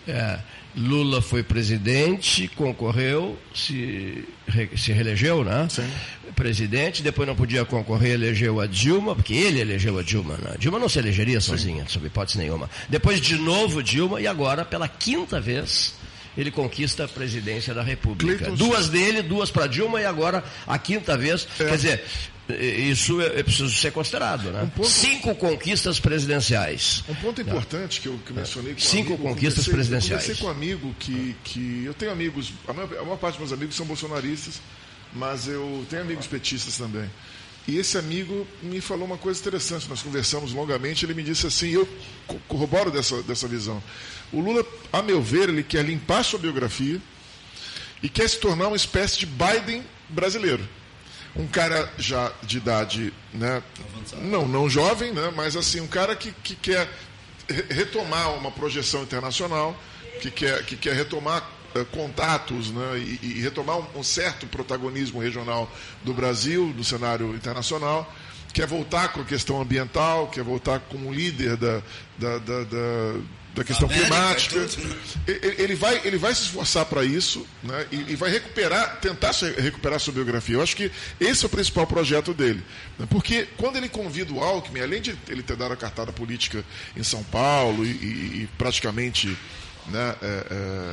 eh, 0.09 0.39
Lula 0.77 1.21
foi 1.23 1.43
presidente, 1.43 2.49
concorreu, 2.49 3.39
se, 3.55 4.25
re- 4.47 4.71
se 4.77 4.93
reelegeu, 4.93 5.43
né? 5.45 5.67
Presidente, 6.35 7.03
depois 7.03 7.27
não 7.27 7.35
podia 7.35 7.65
concorrer, 7.65 8.13
elegeu 8.13 8.61
a 8.61 8.67
Dilma, 8.67 9.15
porque 9.17 9.33
ele 9.33 9.61
elegeu 9.61 9.99
a 9.99 10.03
Dilma. 10.03 10.37
Né? 10.37 10.55
Dilma 10.59 10.79
não 10.79 10.89
se 10.89 10.99
elegeria 10.99 11.41
sozinha, 11.41 11.85
sob 11.89 12.07
hipótese 12.07 12.37
nenhuma. 12.39 12.69
Depois, 12.89 13.21
de 13.21 13.37
novo, 13.37 13.83
Dilma, 13.83 14.21
e 14.21 14.27
agora, 14.27 14.63
pela 14.65 14.87
quinta 14.87 15.41
vez, 15.41 15.95
ele 16.37 16.51
conquista 16.51 17.05
a 17.05 17.09
presidência 17.09 17.73
da 17.73 17.83
República. 17.83 18.37
Cleiton- 18.45 18.55
Duas 18.55 18.89
dele, 18.91 19.23
duas 19.23 19.51
para 19.51 19.67
Dilma, 19.67 19.99
e 20.01 20.05
agora 20.05 20.45
a 20.67 20.79
quinta 20.79 21.17
vez. 21.17 21.49
É. 21.59 21.65
Quer 21.65 21.77
dizer, 21.77 22.05
isso 22.49 23.21
é, 23.21 23.41
é 23.41 23.43
preciso 23.43 23.69
ser 23.75 23.91
considerado. 23.93 24.51
Né? 24.51 24.63
Um 24.63 24.69
ponto- 24.69 24.89
Cinco 24.89 25.35
conquistas 25.35 25.99
presidenciais. 25.99 27.03
Um 27.09 27.15
ponto 27.17 27.41
importante 27.41 28.01
que 28.01 28.07
eu 28.09 28.19
que 28.25 28.33
mencionei 28.33 28.75
com 28.75 28.81
Cinco 28.81 29.15
amigo, 29.15 29.29
conquistas 29.29 29.67
presidenciais. 29.67 30.29
Eu 30.29 30.37
conversei 30.37 30.45
com 30.45 30.47
um 30.47 30.51
amigo 30.51 30.95
que, 30.99 31.37
que. 31.45 31.83
Eu 31.85 31.95
tenho 31.95 32.13
amigos, 32.13 32.53
a 32.69 32.73
maior, 32.73 32.93
a 32.99 33.03
maior 33.03 33.17
parte 33.19 33.35
dos 33.39 33.49
meus 33.49 33.53
amigos 33.53 33.75
são 33.75 33.85
bolsonaristas, 33.87 34.61
mas 35.13 35.49
eu 35.49 35.85
tenho 35.91 36.03
amigos 36.03 36.27
petistas 36.27 36.77
também. 36.77 37.11
E 37.69 37.79
esse 37.79 37.99
amigo 37.99 38.47
me 38.63 38.81
falou 38.81 39.05
uma 39.07 39.17
coisa 39.19 39.41
interessante, 39.41 39.89
nós 39.89 40.01
conversamos 40.01 40.53
longamente, 40.53 41.05
ele 41.05 41.15
me 41.15 41.23
disse 41.25 41.49
assim, 41.49 41.71
eu 41.71 41.89
co- 42.29 42.39
corroboro 42.47 42.93
dessa, 42.93 43.21
dessa 43.25 43.49
visão. 43.49 43.83
O 44.33 44.39
Lula, 44.41 44.65
a 44.93 45.03
meu 45.03 45.21
ver, 45.21 45.49
ele 45.49 45.65
quer 45.65 45.85
limpar 45.85 46.23
sua 46.25 46.39
biografia 46.39 47.01
e 48.01 48.09
quer 48.09 48.29
se 48.31 48.39
tornar 48.39 48.69
uma 48.69 48.77
espécie 48.77 49.19
de 49.19 49.27
Biden 49.27 49.83
brasileiro. 50.09 50.63
Um 51.39 51.47
cara 51.47 51.91
já 51.99 52.33
de 52.43 52.57
idade, 52.57 53.13
né, 53.35 53.63
não, 54.23 54.49
não 54.49 54.69
jovem, 54.71 55.13
né, 55.13 55.31
mas 55.37 55.55
assim, 55.57 55.81
um 55.81 55.87
cara 55.87 56.17
que, 56.17 56.33
que 56.33 56.57
quer 56.57 56.89
re- 57.49 57.67
retomar 57.69 58.35
uma 58.35 58.51
projeção 58.51 59.03
internacional, 59.03 59.77
que 60.23 60.31
quer, 60.31 60.65
que 60.65 60.77
quer 60.77 60.95
retomar 60.95 61.47
eh, 61.75 61.85
contatos 61.93 62.71
né, 62.71 62.99
e, 62.99 63.19
e 63.23 63.41
retomar 63.43 63.77
um, 63.79 63.87
um 64.01 64.03
certo 64.03 64.47
protagonismo 64.47 65.21
regional 65.21 65.71
do 66.03 66.15
Brasil, 66.15 66.73
do 66.73 66.83
cenário 66.83 67.35
internacional, 67.35 68.11
quer 68.55 68.67
voltar 68.67 69.09
com 69.13 69.21
a 69.21 69.25
questão 69.25 69.61
ambiental, 69.61 70.29
quer 70.29 70.43
voltar 70.43 70.81
como 70.81 71.13
líder 71.13 71.57
da, 71.59 71.83
da, 72.17 72.39
da, 72.39 72.65
da- 72.65 73.21
da 73.57 73.65
questão 73.65 73.89
climática. 73.89 74.69
Ele 75.27 75.75
vai, 75.75 76.01
ele 76.05 76.19
vai 76.19 76.35
se 76.35 76.43
esforçar 76.43 76.85
para 76.85 77.05
isso 77.05 77.47
né, 77.63 77.87
e, 77.91 78.15
vai 78.15 78.31
recuperar, 78.31 79.01
tentar 79.01 79.33
recuperar 79.59 79.99
sua 79.99 80.13
biografia. 80.13 80.57
Eu 80.57 80.63
acho 80.63 80.77
que 80.77 80.91
esse 81.19 81.45
é 81.45 81.47
o 81.47 81.51
principal 81.51 81.87
projeto 81.87 82.33
dele. 82.35 82.63
né, 82.99 83.07
Porque 83.11 83.49
quando 83.57 83.77
ele 83.77 83.89
convida 83.89 84.33
o 84.33 84.41
Alckmin, 84.45 84.81
além 84.81 85.01
de 85.01 85.17
ele 85.29 85.43
ter 85.43 85.57
dado 85.57 85.73
a 85.73 85.77
cartada 85.77 86.13
política 86.13 86.65
em 86.97 87.03
São 87.03 87.23
Paulo 87.25 87.85
e, 87.85 87.89
e- 87.89 88.43
e 88.43 88.49
praticamente 88.59 89.37
né, 89.89 90.15
é, 90.21 90.47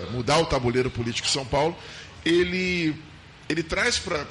é, 0.08 0.12
mudar 0.12 0.38
o 0.40 0.46
tabuleiro 0.46 0.90
político 0.90 1.28
em 1.28 1.32
São 1.32 1.46
Paulo, 1.46 1.78
ele, 2.26 2.96
ele 3.50 3.62
traz 3.64 3.98
para 4.00 4.26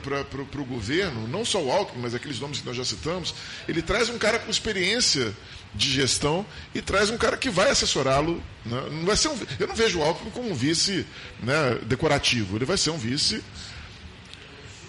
o 0.61 0.65
governo, 0.65 1.29
não 1.29 1.45
só 1.45 1.63
o 1.63 1.71
Alckmin, 1.71 2.01
mas 2.03 2.15
aqueles 2.15 2.41
nomes 2.41 2.61
que 2.61 2.67
nós 2.67 2.77
já 2.77 2.85
citamos, 2.85 3.35
ele 3.69 3.83
traz 3.83 4.09
um 4.09 4.17
cara 4.19 4.39
com 4.39 4.51
experiência 4.51 5.35
de 5.75 5.91
gestão 5.91 6.45
e 6.75 6.83
traz 6.83 7.09
um 7.11 7.17
cara 7.17 7.37
que 7.37 7.49
vai 7.51 7.71
assessorá-lo. 7.71 8.43
né? 8.65 8.83
Não 8.91 9.05
vai 9.07 9.17
ser 9.17 9.29
um, 9.29 9.39
eu 9.59 9.67
não 9.67 9.75
vejo 9.75 9.99
o 9.99 10.03
Alckmin 10.03 10.31
como 10.31 10.51
um 10.51 10.55
vice 10.55 11.07
né, 11.43 11.79
decorativo, 11.87 12.57
ele 12.57 12.65
vai 12.65 12.77
ser 12.77 12.91
um 12.91 12.99
vice 12.99 13.43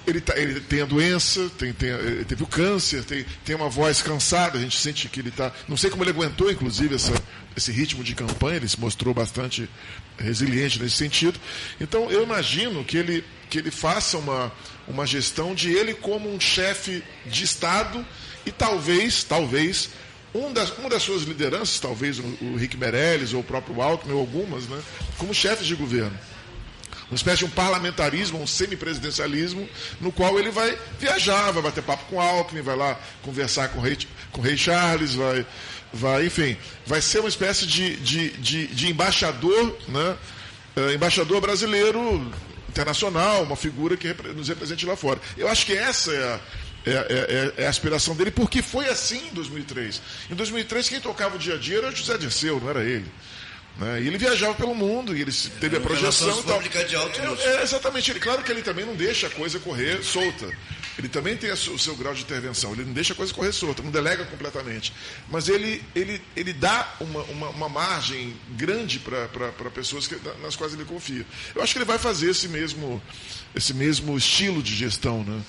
ele, 0.05 0.19
tá- 0.19 0.37
ele 0.37 0.59
tem 0.59 0.81
a 0.81 0.85
doença, 0.85 1.49
tem, 1.57 1.71
tem- 1.71 1.89
ele 1.89 2.25
teve 2.25 2.43
o 2.43 2.47
câncer, 2.47 3.03
tem, 3.05 3.25
tem 3.45 3.55
uma 3.55 3.69
voz 3.69 4.01
cansada, 4.01 4.57
a 4.57 4.61
gente 4.61 4.77
sente 4.77 5.07
que 5.07 5.21
ele 5.21 5.29
está. 5.29 5.49
Não 5.65 5.77
sei 5.77 5.89
como 5.89 6.03
ele 6.03 6.09
aguentou, 6.09 6.51
inclusive, 6.51 6.95
essa, 6.95 7.13
esse 7.55 7.71
ritmo 7.71 8.03
de 8.03 8.13
campanha, 8.13 8.57
ele 8.57 8.67
se 8.67 8.77
mostrou 8.77 9.13
bastante 9.13 9.69
resiliente 10.17 10.77
nesse 10.81 10.97
sentido. 10.97 11.39
Então, 11.79 12.11
eu 12.11 12.21
imagino 12.21 12.83
que 12.83 12.97
ele, 12.97 13.23
que 13.49 13.57
ele 13.57 13.71
faça 13.71 14.17
uma, 14.17 14.51
uma 14.89 15.07
gestão 15.07 15.55
de 15.55 15.71
ele 15.71 15.93
como 15.93 16.29
um 16.33 16.37
chefe 16.39 17.01
de 17.25 17.45
Estado 17.45 18.05
e 18.45 18.51
talvez, 18.51 19.23
talvez, 19.23 19.89
um 20.33 20.51
das, 20.51 20.71
uma 20.77 20.89
das 20.89 21.03
suas 21.03 21.23
lideranças, 21.23 21.79
talvez 21.79 22.19
o, 22.19 22.23
o 22.41 22.55
Rick 22.57 22.75
Meirelles 22.77 23.33
ou 23.33 23.41
o 23.41 23.43
próprio 23.43 23.81
Alckmin, 23.81 24.13
ou 24.13 24.19
algumas, 24.19 24.67
né, 24.67 24.81
como 25.17 25.33
chefes 25.33 25.67
de 25.67 25.75
governo 25.75 26.17
uma 27.13 27.15
espécie 27.15 27.39
de 27.39 27.45
um 27.45 27.49
parlamentarismo, 27.49 28.41
um 28.41 28.47
semipresidencialismo, 28.47 29.69
no 30.01 30.11
qual 30.11 30.39
ele 30.39 30.49
vai 30.49 30.75
viajar, 30.99 31.51
vai 31.51 31.61
bater 31.61 31.83
papo 31.83 32.05
com 32.05 32.19
Alckmin, 32.19 32.61
vai 32.61 32.75
lá 32.75 32.99
conversar 33.21 33.69
com 33.69 33.79
o 33.79 33.81
rei, 33.81 33.97
com 34.31 34.41
o 34.41 34.43
rei 34.43 34.57
Charles, 34.57 35.13
vai, 35.13 35.45
vai, 35.93 36.25
enfim, 36.25 36.57
vai 36.87 37.01
ser 37.01 37.19
uma 37.19 37.29
espécie 37.29 37.67
de, 37.67 37.97
de, 37.97 38.31
de, 38.31 38.67
de 38.67 38.89
embaixador, 38.89 39.77
né, 39.87 40.17
eh, 40.75 40.93
embaixador 40.95 41.39
brasileiro 41.39 42.31
internacional, 42.67 43.43
uma 43.43 43.55
figura 43.55 43.95
que 43.95 44.11
nos 44.35 44.47
represente 44.47 44.83
lá 44.83 44.95
fora. 44.95 45.21
Eu 45.37 45.47
acho 45.47 45.67
que 45.67 45.73
essa 45.73 46.11
é 46.11 46.33
a, 46.33 46.39
é, 46.85 46.91
é, 46.91 47.53
é, 47.59 47.63
é 47.63 47.65
a 47.65 47.69
aspiração 47.69 48.15
dele, 48.15 48.31
porque 48.31 48.61
foi 48.61 48.87
assim 48.89 49.27
em 49.27 49.33
2003. 49.33 50.01
Em 50.29 50.35
2003, 50.35 50.89
quem 50.89 50.99
tocava 50.99 51.35
o 51.35 51.39
dia 51.39 51.55
a 51.55 51.57
dia 51.57 51.77
era 51.77 51.91
José 51.91 52.17
Dirceu, 52.17 52.59
não 52.59 52.69
era 52.69 52.83
ele. 52.83 53.09
Né? 53.77 54.01
E 54.03 54.07
ele 54.07 54.17
viajava 54.19 54.53
pelo 54.53 54.75
mundo, 54.75 55.17
e 55.17 55.21
ele 55.21 55.31
se- 55.31 55.49
teve 55.49 55.77
a 55.77 55.79
projeção 55.81 56.39
e 56.39 56.43
tal. 56.43 56.61
de 56.61 56.95
alto. 56.95 57.19
É, 57.41 57.55
é, 57.57 57.63
exatamente. 57.63 58.11
Ele, 58.11 58.19
claro 58.19 58.43
que 58.43 58.51
ele 58.51 58.61
também 58.61 58.85
não 58.85 58.95
deixa 58.95 59.27
a 59.27 59.29
coisa 59.31 59.59
correr 59.59 60.03
solta. 60.03 60.47
Ele 60.95 61.09
também 61.09 61.35
tem 61.35 61.51
o 61.51 61.79
seu 61.79 61.95
grau 61.95 62.13
de 62.13 62.21
intervenção. 62.21 62.71
Ele 62.73 62.83
não 62.85 62.93
deixa 62.93 63.13
a 63.13 63.15
coisa 63.15 63.33
correr 63.33 63.51
solta, 63.51 63.81
não 63.81 63.89
delega 63.89 64.25
completamente. 64.25 64.93
Mas 65.27 65.49
ele, 65.49 65.81
ele, 65.95 66.21
ele 66.35 66.53
dá 66.53 66.87
uma, 66.99 67.23
uma, 67.23 67.49
uma 67.49 67.67
margem 67.69 68.35
grande 68.51 68.99
para 68.99 69.27
pessoas 69.73 70.05
que- 70.05 70.19
nas 70.43 70.55
quais 70.55 70.73
ele 70.75 70.85
confia. 70.85 71.25
Eu 71.55 71.63
acho 71.63 71.73
que 71.73 71.79
ele 71.79 71.85
vai 71.85 71.97
fazer 71.97 72.29
esse 72.29 72.47
mesmo, 72.47 73.01
esse 73.55 73.73
mesmo 73.73 74.15
estilo 74.15 74.61
de 74.61 74.75
gestão, 74.75 75.23
né? 75.23 75.41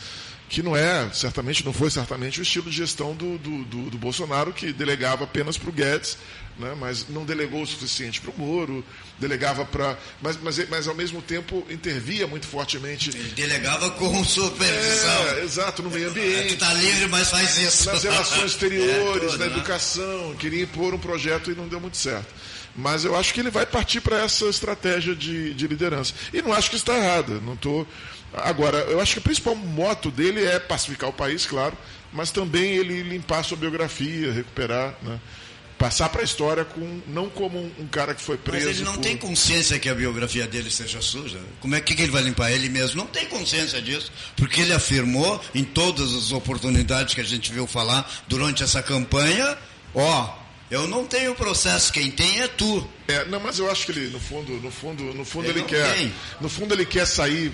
Que 0.49 0.63
não 0.63 0.77
é, 0.77 1.11
certamente, 1.13 1.65
não 1.65 1.73
foi 1.73 1.91
certamente 1.91 2.39
o 2.41 2.43
estilo 2.43 2.71
de 2.71 2.77
gestão 2.77 3.15
do, 3.15 3.39
do, 3.39 3.65
do- 3.65 3.91
do 3.91 3.99
Bolsonaro, 3.99 4.53
que 4.53 4.73
delegava 4.73 5.25
apenas 5.25 5.57
para 5.59 5.71
o 5.71 5.73
Guedes, 5.73 6.19
né, 6.59 6.77
mas 6.79 7.09
não 7.09 7.25
delegou 7.25 7.63
o 7.63 7.67
suficiente 7.67 8.21
para 8.21 8.31
o 8.31 8.39
Moro, 8.39 8.85
delegava 9.19 9.65
para. 9.65 9.99
Mas, 10.23 10.39
mas, 10.41 10.69
mas, 10.69 10.87
ao 10.87 10.95
mesmo 10.95 11.21
tempo, 11.21 11.67
intervia 11.69 12.27
muito 12.29 12.47
fortemente. 12.47 13.11
Ele 13.11 13.31
delegava 13.31 13.91
com 13.93 14.23
supervisão. 14.25 15.29
É, 15.39 15.41
exato, 15.43 15.83
no 15.83 15.91
meio 15.91 16.13
Tu 16.13 16.21
ambiente, 16.21 16.57
tá 16.57 16.73
livre, 16.75 17.09
mas 17.09 17.31
faz 17.31 17.57
isso. 17.59 17.87
nas 17.91 18.05
relações 18.05 18.53
exteriores, 18.53 19.25
É, 19.25 19.27
tudo, 19.27 19.39
na 19.39 19.47
né? 19.47 19.53
educação, 19.53 20.37
queria 20.39 20.63
impor 20.63 20.95
um 20.95 20.99
projeto 20.99 21.51
e 21.51 21.55
não 21.57 21.67
deu 21.67 21.81
muito 21.81 21.97
certo. 21.97 22.33
Mas 22.77 23.05
eu 23.05 23.17
acho 23.17 23.33
que 23.33 23.41
ele 23.41 23.51
vai 23.51 23.65
partir 23.67 24.01
para 24.01 24.23
essa 24.25 24.47
estratégia 24.47 25.15
de, 25.15 25.55
de 25.55 25.67
liderança. 25.67 26.13
E 26.33 26.43
não 26.43 26.53
acho 26.53 26.71
que 26.71 26.77
está 26.77 26.97
errada. 26.97 27.35
Não 27.41 27.57
tô... 27.57 27.85
Agora, 28.37 28.79
eu 28.79 29.01
acho 29.01 29.13
que 29.15 29.19
o 29.19 29.23
principal 29.23 29.55
moto 29.55 30.11
dele 30.11 30.45
é 30.45 30.59
pacificar 30.59 31.09
o 31.11 31.13
país, 31.13 31.47
claro, 31.47 31.77
mas 32.13 32.31
também 32.31 32.73
ele 32.77 33.03
limpar 33.03 33.39
a 33.41 33.43
sua 33.43 33.57
biografia, 33.57 34.33
recuperar, 34.33 34.95
né? 35.03 35.21
passar 35.77 36.09
para 36.09 36.21
a 36.21 36.25
história 36.25 36.65
com, 36.65 37.01
não 37.09 37.29
como 37.29 37.59
um, 37.59 37.71
um 37.81 37.87
cara 37.89 38.15
que 38.15 38.23
foi 38.23 38.37
Mas 38.37 38.45
preso. 38.63 38.69
ele 38.81 38.85
não 38.85 38.95
por- 38.95 39.03
tem 39.03 39.17
consciência 39.17 39.79
que 39.79 39.89
a 39.89 39.95
biografia 39.95 40.47
dele 40.47 40.71
seja 40.71 41.03
suja. 41.03 41.39
Como 41.61 41.75
é 41.75 41.81
que, 41.81 41.95
que 41.95 42.03
ele 42.03 42.13
vai 42.13 42.23
limpar 42.23 42.51
ele 42.53 42.69
mesmo? 42.69 42.97
Não 43.03 43.07
tem 43.09 43.27
consciência 43.27 43.83
disso. 43.83 44.11
Porque 44.37 44.61
ele 44.63 44.73
afirmou 44.73 45.41
em 45.55 45.65
todas 45.65 46.15
as 46.15 46.31
oportunidades 46.33 47.13
que 47.15 47.21
a 47.21 47.25
gente 47.25 47.53
viu 47.53 47.67
falar 47.67 48.09
durante 48.29 48.63
essa 48.63 48.83
campanha, 48.83 49.59
ó, 49.95 50.33
eu 50.71 50.87
não 50.87 51.05
tenho 51.05 51.35
processo, 51.35 51.93
quem 51.93 52.11
tem 52.11 52.41
é 52.41 52.49
tu. 52.49 52.89
É, 53.09 53.25
não, 53.27 53.41
mas 53.41 53.59
eu 53.59 53.71
acho 53.71 53.85
que 53.85 53.93
ele, 53.93 54.11
no 54.11 54.21
fundo, 54.21 54.53
no 54.55 54.71
fundo, 54.71 55.03
no 55.13 55.25
fundo 55.25 55.49
Ele 55.51 55.59
ele, 55.59 55.69
quer, 55.69 55.93
tem. 55.97 56.13
no 56.41 56.49
fundo 56.49 56.73
ele 56.73 56.87
quer 56.87 57.05
sair, 57.07 57.53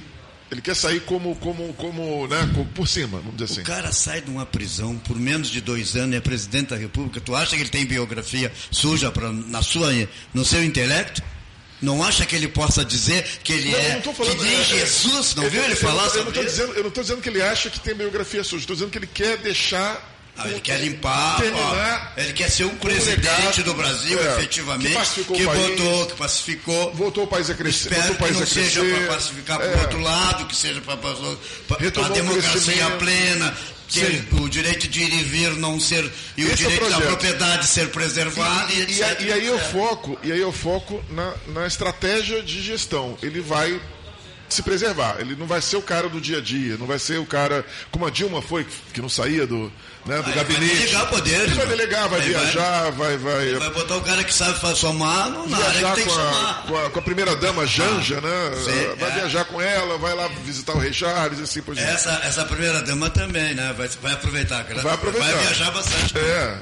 ele 0.51 0.61
quer 0.61 0.75
sair 0.75 1.01
como, 1.01 1.37
como, 1.37 1.73
como, 1.75 2.27
né, 2.27 2.51
como 2.55 2.67
por 2.67 2.89
cima, 2.89 3.19
vamos 3.19 3.37
dizer 3.37 3.53
assim. 3.53 3.61
O 3.61 3.65
cara 3.65 3.93
sai 3.93 4.21
de 4.21 4.31
uma 4.31 4.45
prisão 4.45 4.97
por 4.99 5.17
menos 5.19 5.49
de 5.49 5.61
dois 5.61 5.95
anos 5.97 6.15
e 6.15 6.19
é 6.19 6.21
presidente 6.21 6.71
da 6.71 6.77
República. 6.77 7.21
Tu 7.21 7.35
acha 7.37 7.55
que 7.57 7.63
ele 7.63 7.69
tem 7.71 7.85
biografia 7.87 8.53
suja 8.71 9.11
pra, 9.13 9.31
na 9.33 9.63
sua, 9.63 9.91
no 10.35 10.45
seu 10.45 10.65
intelecto? 10.65 11.23
Não 11.81 12.05
acha 12.05 12.27
que 12.27 12.37
ele 12.37 12.47
possa 12.49 12.85
dizer 12.85 13.25
que 13.43 13.53
ele 13.55 13.71
Não, 13.71 13.79
é 13.79 14.03
não 14.05 14.13
falando- 14.15 14.37
que 14.37 14.43
nem 14.45 14.55
é, 14.55 14.61
é, 14.61 14.65
Jesus? 14.65 15.35
Não 15.35 15.49
viu 15.49 15.65
ele 15.65 15.75
falar 15.77 16.05
eu, 16.05 16.11
sobre 16.11 16.39
Eu 16.39 16.81
não 16.83 16.89
estou 16.89 17.03
dizendo 17.03 17.23
que 17.23 17.29
ele 17.31 17.41
acha 17.41 17.71
que 17.71 17.81
tem 17.81 17.95
biografia 17.95 18.45
suja, 18.45 18.63
estou 18.65 18.77
dizendo 18.77 18.91
que 18.91 18.99
ele 18.99 19.07
quer 19.07 19.39
deixar. 19.39 20.10
Ah, 20.43 20.49
ele 20.49 20.61
quer 20.61 20.81
limpar, 20.81 21.37
terminar, 21.41 22.13
ó, 22.17 22.21
ele 22.21 22.33
quer 22.33 22.51
ser 22.51 22.65
um 22.65 22.75
presidente 22.77 23.63
do 23.63 23.75
Brasil, 23.75 24.19
é, 24.19 24.39
efetivamente, 24.39 24.89
que 24.91 24.95
pacificou 24.97 25.37
que 25.37 25.47
o 25.47 25.51
votou, 25.53 26.07
que 26.07 26.15
pacificou. 26.15 26.95
voltou 26.95 27.25
o 27.25 27.27
país 27.27 27.51
a 27.51 27.55
crescer. 27.55 27.91
Espero 27.93 28.15
o 28.15 28.17
que 28.17 28.31
não 28.33 28.47
seja 28.47 28.81
para 28.85 29.07
pacificar 29.15 29.59
para 29.59 29.69
o 29.69 29.73
é, 29.73 29.81
outro 29.83 30.01
lado, 30.01 30.47
que 30.47 30.57
seja 30.57 30.81
para 30.81 30.95
a 30.95 32.07
o 32.07 32.09
democracia 32.13 32.91
plena, 32.99 33.57
ter 33.93 34.25
o 34.33 34.49
direito 34.49 34.87
de 34.87 35.03
ir 35.03 35.13
e 35.13 35.25
vir 35.25 35.51
não 35.57 35.81
ser 35.81 36.09
e 36.37 36.45
o 36.45 36.53
Esse 36.53 36.63
é 36.65 36.67
o 36.69 36.71
direito 36.71 36.81
da 36.83 36.97
projeto. 36.97 37.09
propriedade 37.09 37.67
ser 37.67 37.89
preservado 37.91 38.73
e, 38.73 38.77
E, 38.83 38.99
e, 38.99 39.03
aí- 39.03 39.17
e 39.27 39.33
aí 39.33 39.47
eu 39.47 39.59
foco, 39.59 40.17
e 40.23 40.31
aí 40.31 40.39
eu 40.41 40.53
foco 40.53 41.03
na, 41.11 41.35
na 41.49 41.67
estratégia 41.67 42.41
de 42.43 42.63
gestão. 42.63 43.19
Ele 43.21 43.41
vai 43.41 43.81
se 44.55 44.63
preservar. 44.63 45.17
Ele 45.21 45.35
não 45.37 45.47
vai 45.47 45.61
ser 45.63 45.77
o 45.77 45.83
cara 45.83 46.09
do 46.09 46.21
dia 46.21 46.39
a 46.39 46.41
dia, 46.41 46.77
não 46.77 46.87
vai 46.87 46.99
ser 46.99 47.19
o 47.19 47.27
cara 47.27 47.65
como 47.91 48.07
a 48.07 48.11
Dilma 48.11 48.43
foi, 48.43 48.67
que 48.93 49.01
não 49.01 49.09
saía 49.09 49.47
do, 49.47 49.73
né, 50.07 50.17
do 50.17 50.23
Vai- 50.23 50.33
gabinete. 50.35 50.67
vai 50.67 50.77
delegar 50.79 51.07
poderes, 51.09 51.47
Ele 51.47 51.55
vai 51.55 51.67
delegar, 51.67 52.09
vai 52.09 52.21
viajar, 52.21 52.91
vai, 52.93 53.17
vai, 53.17 53.55
Vai 53.55 53.71
botar 53.71 53.97
o 53.97 54.01
cara 54.03 54.25
que 54.25 54.35
sabe 54.35 54.59
somar 54.75 55.29
área 55.29 55.71
viajar 55.71 55.95
que 55.95 55.95
tem 55.97 56.05
que 56.05 56.11
com 56.11 56.21
a, 56.21 56.55
com, 56.67 56.87
a, 56.87 56.91
com 56.91 56.99
a 56.99 57.03
primeira 57.03 57.37
dama 57.37 57.67
Janja, 57.67 58.21
né? 58.21 58.51
sim, 58.65 58.99
vai 58.99 59.11
é. 59.11 59.15
viajar 59.15 59.45
com 59.45 59.61
ela, 59.61 59.97
vai 59.99 60.15
lá 60.15 60.29
visitar 60.45 60.73
o 60.75 60.79
Rei 60.79 60.93
Charles 60.93 61.39
e 61.39 61.43
assim 61.43 61.63
por 61.63 61.75
diante. 61.75 61.91
Essa, 61.91 62.21
essa 62.25 62.45
primeira 62.45 62.83
dama 62.83 63.09
também, 63.11 63.55
né? 63.55 63.73
Vai, 63.77 63.89
vai 63.89 64.13
aproveitar. 64.13 64.67
ela 64.69 64.83
Vai 64.83 64.95
aproveitar. 64.95 65.27
Vai 65.29 65.39
viajar 65.45 65.71
bastante. 65.71 66.19
É. 66.19 66.59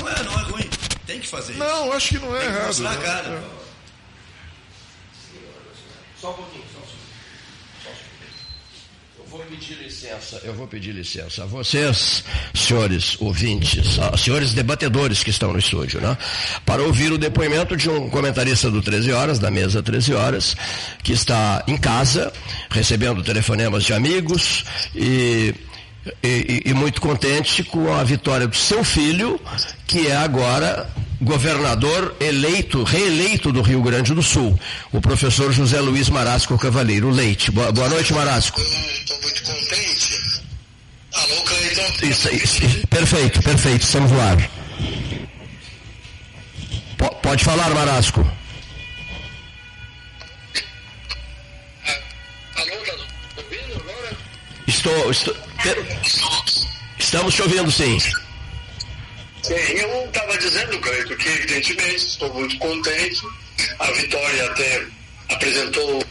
Não 0.00 0.08
é, 0.08 0.22
não 0.24 0.32
é 0.32 0.42
ruim. 0.44 0.70
Tem 1.06 1.20
que 1.20 1.28
fazer 1.28 1.52
isso. 1.52 1.58
Não, 1.60 1.92
acho 1.92 2.08
que 2.08 2.18
não 2.18 2.34
é 2.36 2.40
Tem 2.40 2.48
que 2.48 2.54
errado. 2.56 2.66
mostrar 2.66 2.90
a 2.90 2.94
né? 2.94 3.04
cara. 3.06 3.28
É. 3.28 3.62
Só 6.20 6.30
um 6.30 6.34
pouquinho, 6.34 6.64
só 6.72 6.78
um 6.78 6.86
segundo. 6.86 7.02
Eu 9.18 9.21
vou 9.32 9.40
pedir 9.46 9.74
licença, 9.82 10.40
eu 10.44 10.54
vou 10.54 10.66
pedir 10.68 10.92
licença 10.92 11.42
a 11.42 11.46
vocês, 11.46 12.22
senhores 12.54 13.16
ouvintes, 13.20 13.98
a- 13.98 14.16
senhores 14.16 14.52
debatedores 14.52 15.22
que 15.24 15.30
estão 15.30 15.52
no 15.52 15.58
estúdio, 15.58 16.00
né? 16.00 16.16
Para 16.66 16.82
ouvir 16.82 17.10
o 17.12 17.18
depoimento 17.18 17.76
de 17.76 17.88
um 17.88 18.10
comentarista 18.10 18.70
do 18.70 18.82
13 18.82 19.10
Horas, 19.12 19.38
da 19.38 19.50
mesa 19.50 19.82
13 19.82 20.12
Horas, 20.14 20.54
que 21.02 21.12
está 21.12 21.64
em 21.66 21.76
casa, 21.78 22.32
recebendo 22.70 23.22
telefonemas 23.22 23.84
de 23.84 23.94
amigos 23.94 24.64
e 24.94 25.54
e, 26.22 26.62
e- 26.66 26.74
muito 26.74 27.00
contente 27.00 27.62
com 27.64 27.92
a 27.92 28.02
vitória 28.02 28.46
do 28.48 28.56
seu 28.56 28.82
filho, 28.84 29.40
que 29.86 30.06
é 30.08 30.16
agora 30.16 30.90
governador 31.20 32.16
eleito, 32.18 32.82
reeleito 32.82 33.52
do 33.52 33.62
Rio 33.62 33.80
Grande 33.82 34.12
do 34.12 34.22
Sul, 34.22 34.58
o 34.92 35.00
professor 35.00 35.52
José 35.52 35.80
Luiz 35.80 36.08
Marasco 36.08 36.58
Cavalheiro 36.58 37.10
Leite. 37.10 37.50
Boa, 37.52 37.70
boa 37.70 37.88
noite, 37.88 38.12
Marasco. 38.12 38.60
Estou 38.60 39.20
muito 39.22 39.42
contente. 39.44 40.42
Alô, 41.12 41.42
Cleiton? 41.42 42.06
Isso, 42.06 42.34
isso, 42.34 42.86
perfeito, 42.88 43.40
perfeito, 43.42 43.82
estamos 43.82 44.10
no 44.10 44.20
ar. 44.20 44.50
Po- 46.98 47.14
Pode 47.16 47.44
falar, 47.44 47.70
Marasco. 47.70 48.20
Alô, 52.56 52.66
tá 52.66 53.42
ouvindo 53.42 53.76
agora? 53.80 54.16
Estou, 54.66 55.10
estou- 55.10 55.36
estamos 56.98 57.34
te 57.34 57.42
ouvindo, 57.42 57.70
sim. 57.70 57.98
Eu 59.48 60.06
estava 60.06 60.38
dizendo, 60.38 60.78
Cleiton, 60.78 61.16
que 61.16 61.28
evidentemente 61.28 61.96
estou 61.96 62.32
muito 62.32 62.56
contente. 62.58 63.22
A 63.78 63.90
Vitória 63.92 64.46
até 64.46 64.86
apresentou 65.30 66.04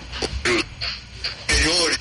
melhores 1.48 2.00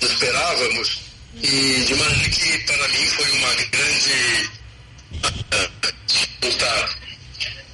que 0.00 0.06
esperávamos. 0.06 1.00
E 1.42 1.84
de 1.86 1.94
maneira 1.96 2.30
que 2.30 2.58
para 2.58 2.88
mim 2.88 3.06
foi 3.06 3.30
uma 3.32 3.54
grande 3.54 4.50
ah, 5.22 5.70
resultado. 6.40 6.96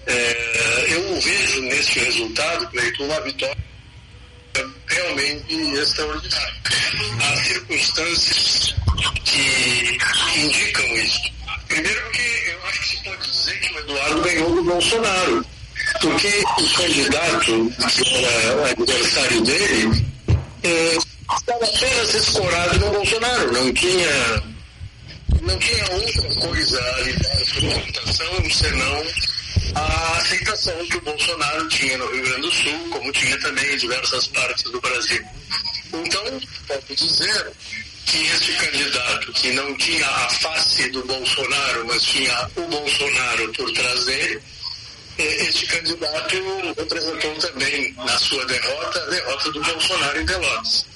É, 0.06 0.86
eu 0.90 1.20
vejo 1.20 1.62
neste 1.62 1.98
resultado, 2.00 2.66
Cleiton, 2.68 3.04
uma 3.04 3.20
vitória 3.20 3.56
realmente 4.86 5.54
extraordinária. 5.78 6.60
Há 7.20 7.36
circunstâncias 7.36 8.69
que 9.30 10.40
indicam 10.40 10.86
isso. 10.96 11.20
Primeiro 11.68 12.10
que 12.10 12.50
eu 12.50 12.66
acho 12.66 12.80
que 12.80 12.88
se 12.88 13.04
pode 13.04 13.30
dizer 13.30 13.60
que 13.60 13.74
o 13.74 13.78
Eduardo 13.78 14.22
ganhou 14.22 14.54
do 14.56 14.64
Bolsonaro. 14.64 15.46
Porque 16.00 16.42
o 16.58 16.68
candidato, 16.74 17.72
que 17.88 18.24
era 18.24 18.56
o 18.56 18.64
adversário 18.64 19.40
dele, 19.42 20.04
eh, 20.62 20.96
estava 21.36 21.64
apenas 21.64 22.14
escorado 22.14 22.78
no 22.80 22.90
Bolsonaro. 22.90 23.52
Não 23.52 23.72
tinha, 23.72 24.42
não 25.42 25.58
tinha 25.58 25.90
outra 25.92 26.48
coisa 26.48 26.80
ali 26.96 27.12
da 27.14 27.44
sua 27.44 27.70
computação 27.70 28.50
senão 28.50 29.06
a 29.74 30.16
aceitação 30.16 30.86
que 30.86 30.96
o 30.96 31.00
Bolsonaro 31.02 31.68
tinha 31.68 31.98
no 31.98 32.10
Rio 32.12 32.24
Grande 32.24 32.42
do 32.42 32.52
Sul, 32.52 32.90
como 32.90 33.12
tinha 33.12 33.38
também 33.40 33.74
em 33.74 33.76
diversas 33.76 34.26
partes 34.28 34.64
do 34.64 34.80
Brasil. 34.80 35.24
Então, 35.92 36.40
posso 36.66 36.94
dizer 36.96 37.52
que 38.10 38.26
este 38.26 38.52
candidato, 38.54 39.32
que 39.34 39.52
não 39.52 39.76
tinha 39.76 40.04
a 40.04 40.30
face 40.30 40.90
do 40.90 41.04
Bolsonaro, 41.04 41.86
mas 41.86 42.02
tinha 42.02 42.50
o 42.56 42.62
Bolsonaro 42.62 43.52
por 43.52 43.72
trás 43.72 44.04
dele, 44.04 44.42
este 45.16 45.66
candidato 45.66 46.36
representou 46.76 47.34
também, 47.36 47.92
na 47.94 48.18
sua 48.18 48.44
derrota, 48.46 49.00
a 49.00 49.06
derrota 49.10 49.52
do 49.52 49.62
Bolsonaro 49.62 50.20
em 50.20 50.26
Pelotas. 50.26 50.86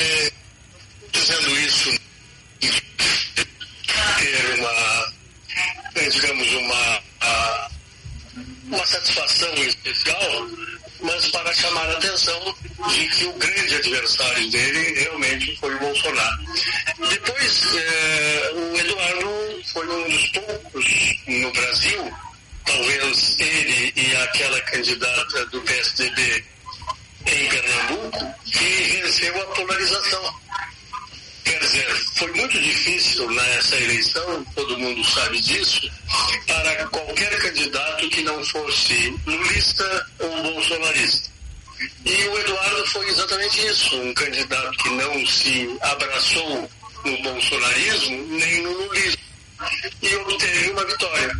Eh, 0.00 0.32
dizendo 1.12 1.60
isso, 1.60 1.90
ter 4.18 4.58
uma, 4.58 5.12
digamos, 6.10 6.52
uma, 6.54 7.02
uma 8.64 8.86
satisfação 8.86 9.54
especial, 9.54 10.48
mas 11.00 11.28
para 11.28 11.52
chamar 11.54 11.88
a 11.88 11.92
atenção 11.92 12.54
de 12.88 13.08
que 13.08 13.24
o 13.26 13.32
grande 13.34 13.74
adversário 13.74 14.50
dele 14.50 15.00
realmente 15.00 15.56
foi 15.58 15.74
o 15.74 15.78
Bolsonaro. 15.78 16.44
Depois, 17.08 17.74
eh, 17.74 18.50
o 18.54 18.76
Eduardo 18.76 19.62
foi 19.72 19.88
um 19.88 20.08
dos 20.10 20.28
poucos 20.28 20.86
no 21.26 21.52
Brasil, 21.52 22.14
talvez 22.64 23.40
ele 23.40 23.92
e 23.96 24.16
aquela 24.16 24.60
candidata 24.62 25.46
do 25.46 25.60
PSDB 25.62 26.44
em 27.26 27.48
Pernambuco, 27.48 28.34
que 28.44 29.00
venceu 29.02 29.42
a 29.42 29.46
polarização. 29.54 30.34
Quer 31.46 31.60
dizer, 31.60 31.86
foi 32.16 32.32
muito 32.32 32.60
difícil 32.60 33.30
nessa 33.30 33.76
eleição, 33.76 34.44
todo 34.56 34.78
mundo 34.78 35.04
sabe 35.04 35.40
disso, 35.40 35.88
para 36.44 36.86
qualquer 36.88 37.38
candidato 37.38 38.08
que 38.08 38.22
não 38.24 38.44
fosse 38.46 39.14
lulista 39.24 40.06
ou 40.18 40.42
bolsonarista. 40.42 41.30
E 42.04 42.24
o 42.28 42.38
Eduardo 42.40 42.86
foi 42.88 43.08
exatamente 43.08 43.64
isso, 43.64 43.96
um 43.96 44.12
candidato 44.14 44.76
que 44.78 44.90
não 44.90 45.24
se 45.24 45.78
abraçou 45.82 46.68
no 47.04 47.22
bolsonarismo 47.22 48.26
nem 48.26 48.62
no 48.62 48.72
lulismo. 48.72 49.22
E 50.02 50.16
obteve 50.16 50.70
uma 50.70 50.84
vitória. 50.84 51.38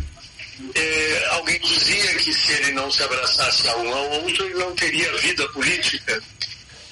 É, 0.73 1.27
alguém 1.31 1.59
dizia 1.59 2.15
que 2.15 2.33
se 2.33 2.53
ele 2.53 2.71
não 2.71 2.89
se 2.89 3.03
abraçasse 3.03 3.67
a 3.67 3.75
um 3.75 3.93
ao 3.93 4.09
outro, 4.21 4.45
ele 4.45 4.57
não 4.57 4.73
teria 4.73 5.17
vida 5.17 5.47
política 5.49 6.23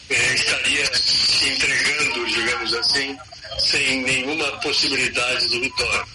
estaria 0.09 0.95
se 0.95 1.49
entregando, 1.49 2.25
digamos 2.27 2.73
assim, 2.75 3.17
sem 3.59 4.01
nenhuma 4.03 4.51
possibilidade 4.59 5.49
de 5.49 5.59
vitória. 5.59 6.05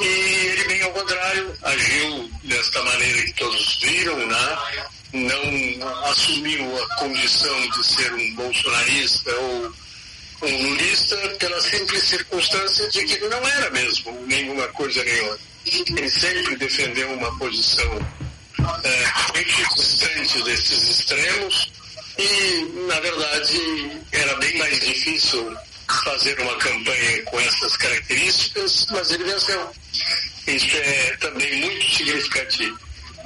E 0.00 0.04
ele, 0.04 0.64
bem 0.64 0.82
ao 0.82 0.92
contrário, 0.92 1.56
agiu 1.62 2.30
desta 2.44 2.82
maneira 2.82 3.22
que 3.22 3.32
todos 3.34 3.78
viram, 3.80 4.26
né? 4.26 4.58
não 5.12 6.04
assumiu 6.04 6.82
a 6.82 6.96
condição 6.96 7.70
de 7.70 7.86
ser 7.86 8.12
um 8.12 8.34
bolsonarista 8.34 9.34
ou 9.36 9.72
um 10.42 10.62
lulista 10.62 11.16
pela 11.38 11.60
simples 11.60 12.02
circunstância 12.02 12.88
de 12.90 13.04
que 13.04 13.14
ele 13.14 13.28
não 13.28 13.48
era 13.48 13.70
mesmo 13.70 14.12
nenhuma 14.26 14.68
coisa 14.68 15.02
nem 15.02 15.20
outra. 15.22 15.46
Ele 15.64 16.10
sempre 16.10 16.56
defendeu 16.56 17.10
uma 17.12 17.36
posição 17.38 18.06
é, 18.84 19.32
muito 19.34 19.74
distante 19.74 20.42
desses 20.42 21.00
extremos 21.00 21.70
e, 22.18 22.86
na 22.88 23.00
verdade, 23.00 24.00
era 24.12 24.34
bem 24.36 24.58
mais 24.58 24.80
difícil 24.80 25.56
fazer 26.04 26.38
uma 26.40 26.56
campanha 26.56 27.22
com 27.24 27.40
essas 27.40 27.76
características, 27.76 28.86
mas 28.90 29.10
ele 29.10 29.24
venceu. 29.24 29.70
Isso 30.46 30.76
é 30.76 31.16
também 31.16 31.60
muito 31.60 31.90
significativo. 31.90 32.78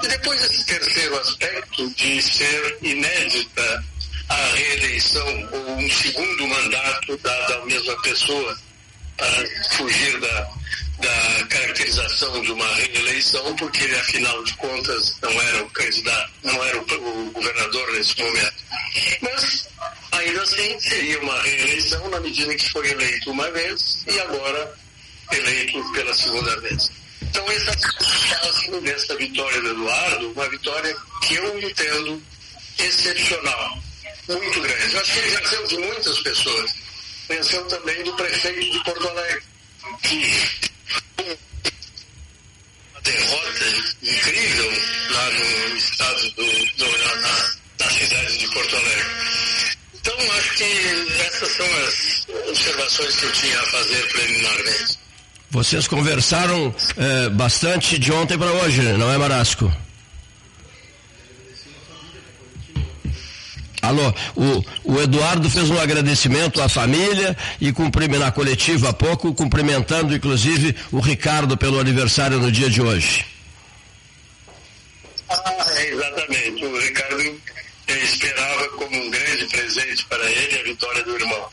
E 0.03 0.09
depois 0.09 0.43
esse 0.43 0.65
terceiro 0.67 1.19
aspecto 1.19 1.91
de 1.91 2.23
ser 2.23 2.79
inédita 2.83 3.85
a 4.29 4.47
reeleição 4.55 5.49
ou 5.53 5.77
um 5.77 5.91
segundo 5.91 6.47
mandato 6.47 7.17
dado 7.19 7.55
à 7.55 7.67
mesma 7.67 8.01
pessoa 8.03 8.59
para 9.17 9.45
fugir 9.77 10.19
da, 10.21 10.51
da 11.01 11.47
caracterização 11.47 12.43
de 12.43 12.53
uma 12.53 12.75
reeleição, 12.75 13.57
porque 13.57 13.85
ele, 13.85 13.97
afinal 13.97 14.43
de 14.45 14.55
contas, 14.55 15.17
não 15.23 15.31
era 15.31 15.65
o 15.65 15.71
candidato, 15.71 16.33
não 16.43 16.65
era 16.65 16.79
o, 16.79 17.31
governador 17.33 17.93
nesse 17.93 18.21
momento. 18.21 18.55
Mas, 19.23 19.69
ainda 20.13 20.43
assim, 20.43 20.79
seria 20.81 21.21
uma 21.21 21.41
reeleição 21.43 22.09
na 22.11 22.21
medida 22.21 22.55
que 22.55 22.71
foi 22.71 22.91
eleito 22.91 23.31
uma 23.31 23.51
vez 23.51 24.05
e 24.07 24.21
agora 24.21 24.75
eleito 25.33 25.93
pela 25.93 26.15
segunda 26.15 26.61
vez. 26.61 26.91
Então, 27.23 27.45
essa 27.51 27.71
é 27.71 28.81
dessa 28.81 29.17
vitória 29.17 29.61
do 29.63 29.71
Eduardo, 29.71 30.33
uma 30.33 30.49
vitória 30.49 30.97
que 31.23 31.35
eu 31.35 31.61
entendo 31.61 32.23
excepcional, 32.79 33.79
muito 34.29 34.61
grande. 34.61 34.95
Eu 34.95 35.01
acho 35.01 35.13
que 35.13 35.19
ele 35.19 35.37
venceu 35.37 35.67
de 35.67 35.77
muitas 35.79 36.19
pessoas. 36.21 36.75
Venceu 37.29 37.65
também 37.67 38.03
do 38.03 38.13
prefeito 38.15 38.73
de 38.73 38.85
Porto 38.85 39.09
Alegre, 39.09 39.43
que 40.03 40.70
uma 42.93 43.01
derrota 43.03 43.65
incrível 44.03 44.73
lá 45.11 45.31
no 45.31 45.77
estado 45.77 46.31
do, 46.33 46.47
do 46.77 46.99
na, 46.99 47.85
na 47.85 47.91
cidade 47.91 48.39
de 48.39 48.49
Porto 48.49 48.77
Alegre. 48.77 49.07
Então 49.95 50.17
acho 50.39 50.55
que 50.55 50.65
essas 51.27 51.51
são 51.57 51.67
as 51.87 52.49
observações 52.49 53.17
que 53.17 53.25
eu 53.25 53.33
tinha 53.33 53.61
a 53.61 53.67
fazer 53.67 54.09
preliminarmente. 54.13 54.99
Vocês 55.51 55.89
conversaram 55.89 56.75
eh, 56.97 57.29
bastante 57.31 57.99
de 57.99 58.13
ontem 58.13 58.39
para 58.39 58.53
hoje, 58.53 58.83
não 58.83 59.13
é, 59.13 59.19
Marasco? 59.19 59.71
Alô, 63.83 64.13
o, 64.37 64.65
o, 64.85 65.01
Eduardo 65.01 65.49
fez 65.49 65.71
um 65.71 65.81
agradecimento 65.81 66.61
à 66.61 66.69
família 66.69 67.37
e 67.61 67.73
cumprimentar 67.73 68.27
na 68.27 68.33
coletiva 68.33 68.91
há 68.91 68.93
pouco, 68.93 69.33
cumprimentando 69.33 70.15
inclusive 70.15 70.77
o 70.93 71.01
Ricardo 71.01 71.57
pelo 71.57 71.81
aniversário 71.81 72.39
no 72.39 72.53
dia 72.53 72.69
de 72.69 72.83
hoje. 72.83 73.25
Ah, 75.31 75.67
exatamente. 75.79 76.65
O 76.65 76.81
Ricardo 76.81 77.41
esperava 77.89 78.69
como 78.71 78.97
um 78.97 79.11
grande 79.11 79.47
presente 79.47 80.05
para 80.07 80.25
ele 80.31 80.61
a 80.61 80.63
vitória 80.65 81.05
do 81.05 81.15
irmão. 81.15 81.49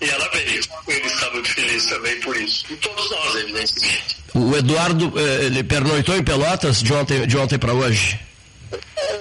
E 0.00 0.08
ela 0.08 0.28
veio. 0.30 0.62
Ele 0.88 1.06
está 1.06 1.30
muito 1.30 1.48
feliz 1.50 1.86
também 1.86 2.20
por 2.20 2.36
isso. 2.36 2.64
E 2.70 2.76
todos 2.76 3.10
nós, 3.10 3.36
evidentemente. 3.36 4.16
O 4.34 4.56
Eduardo, 4.56 5.12
eh, 5.16 5.46
ele 5.46 5.64
pernoitou 5.64 6.16
em 6.16 6.22
Pelotas 6.22 6.82
de 6.82 6.92
ontem, 6.92 7.26
de 7.26 7.36
ontem 7.36 7.58
para 7.58 7.72
hoje? 7.72 8.18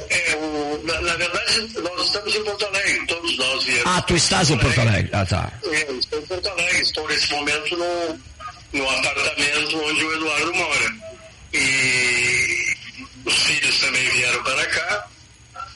É, 0.10 0.37
na, 0.88 1.02
na, 1.02 1.16
verdade, 1.16 1.68
nós 1.82 2.06
estamos 2.06 2.36
em 2.36 2.44
Porto 2.44 2.66
Alegre, 2.66 3.06
todos 3.08 3.38
nós 3.38 3.64
viemos. 3.64 3.84
Ah, 3.86 4.02
tu 4.02 4.16
estás 4.16 4.50
em 4.50 4.58
Porto 4.58 4.82
Alegre? 4.82 5.10
Ah, 5.14 5.26
tá. 5.26 5.52
Eu 5.64 6.00
estou 6.00 6.20
em 6.20 6.26
Porto 6.26 6.50
Alegre, 6.50 6.82
estou 6.82 7.08
nesse 7.08 7.32
momento 7.32 7.78
no, 7.78 8.20
no 8.74 8.90
apartamento 8.90 9.84
onde 9.84 10.04
o 10.04 10.14
Eduardo 10.14 10.54
mora. 10.54 10.96
E 11.54 12.76
os 13.26 13.34
filhos 13.34 13.80
também 13.80 14.10
vieram 14.12 14.44
para 14.44 14.66
cá 14.68 15.08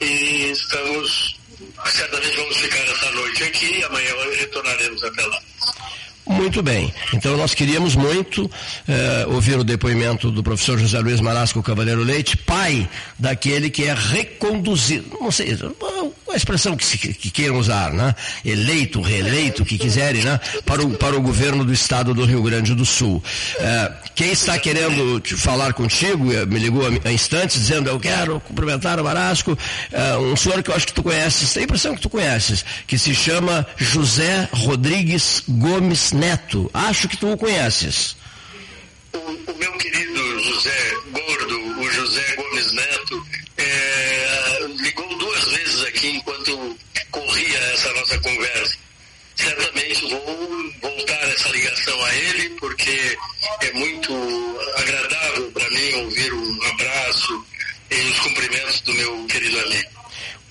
e 0.00 0.50
estamos, 0.50 1.38
certamente 1.86 2.36
vamos 2.36 2.56
ficar 2.56 2.82
essa 2.82 3.10
noite 3.12 3.44
aqui 3.44 3.78
e 3.78 3.84
amanhã 3.84 4.12
retornaremos 4.38 5.04
até 5.04 5.26
lá. 5.26 5.42
Muito 6.26 6.62
bem. 6.62 6.92
Então 7.12 7.36
nós 7.36 7.52
queríamos 7.54 7.96
muito 7.96 8.50
eh, 8.86 9.26
ouvir 9.28 9.58
o 9.58 9.64
depoimento 9.64 10.30
do 10.30 10.42
professor 10.42 10.78
José 10.78 11.00
Luiz 11.00 11.20
Marasco 11.20 11.62
Cavaleiro 11.62 12.02
Leite, 12.02 12.36
pai 12.36 12.88
daquele 13.18 13.68
que 13.68 13.84
é 13.84 13.94
reconduzido, 13.94 15.18
não 15.20 15.32
sei, 15.32 15.56
a 16.32 16.36
expressão 16.36 16.76
que, 16.76 16.84
se, 16.84 16.98
que 16.98 17.30
queiram 17.30 17.56
usar, 17.56 17.92
né? 17.92 18.14
Eleito, 18.44 19.00
reeleito, 19.00 19.64
que 19.64 19.76
quiserem, 19.76 20.22
né? 20.22 20.40
Para 20.64 20.82
o, 20.82 20.90
para 20.90 21.16
o 21.16 21.20
governo 21.20 21.64
do 21.64 21.72
estado 21.72 22.14
do 22.14 22.24
Rio 22.24 22.42
Grande 22.42 22.74
do 22.74 22.84
Sul. 22.84 23.22
Eh, 23.58 23.92
quem 24.14 24.32
está 24.32 24.58
querendo 24.58 25.20
falar 25.36 25.72
contigo, 25.72 26.32
eh, 26.32 26.46
me 26.46 26.58
ligou 26.58 26.82
há 27.04 27.12
instantes 27.12 27.60
dizendo 27.60 27.88
eu 27.88 27.98
quero 27.98 28.40
cumprimentar 28.40 29.00
o 29.00 29.04
Marasco, 29.04 29.56
um 30.20 30.36
senhor 30.36 30.62
que 30.62 30.70
eu 30.70 30.74
acho 30.74 30.86
que 30.86 30.92
tu 30.92 31.02
conheces, 31.02 31.52
tem 31.52 31.62
a 31.62 31.64
impressão 31.64 31.94
que 31.94 32.00
tu 32.00 32.10
conheces, 32.10 32.64
que 32.86 32.98
se 32.98 33.14
chama 33.14 33.66
José 33.76 34.48
Rodrigues 34.52 35.42
Gomes 35.48 36.12
Neto. 36.12 36.70
Acho 36.72 37.08
que 37.08 37.16
tu 37.16 37.32
o 37.32 37.36
conheces. 37.36 38.16
O, 39.12 39.18
o 39.18 39.58
meu 39.58 39.72
querido 39.72 40.40
José 40.40 40.92
Gordo, 41.12 41.51
nossa 47.94 48.18
conversa. 48.20 48.78
Certamente 49.36 50.08
vou 50.08 50.72
voltar 50.80 51.28
essa 51.28 51.48
ligação 51.50 52.04
a 52.04 52.14
ele, 52.14 52.50
porque 52.50 53.18
é 53.60 53.72
muito 53.72 54.12
agradável 54.76 55.50
para 55.52 55.70
mim 55.70 55.92
ouvir 56.04 56.32
um 56.32 56.62
abraço 56.64 57.46
e 57.90 57.94
os 57.94 58.18
cumprimentos 58.20 58.80
do 58.82 58.92
meu 58.94 59.26
querido 59.26 59.58
amigo. 59.60 60.01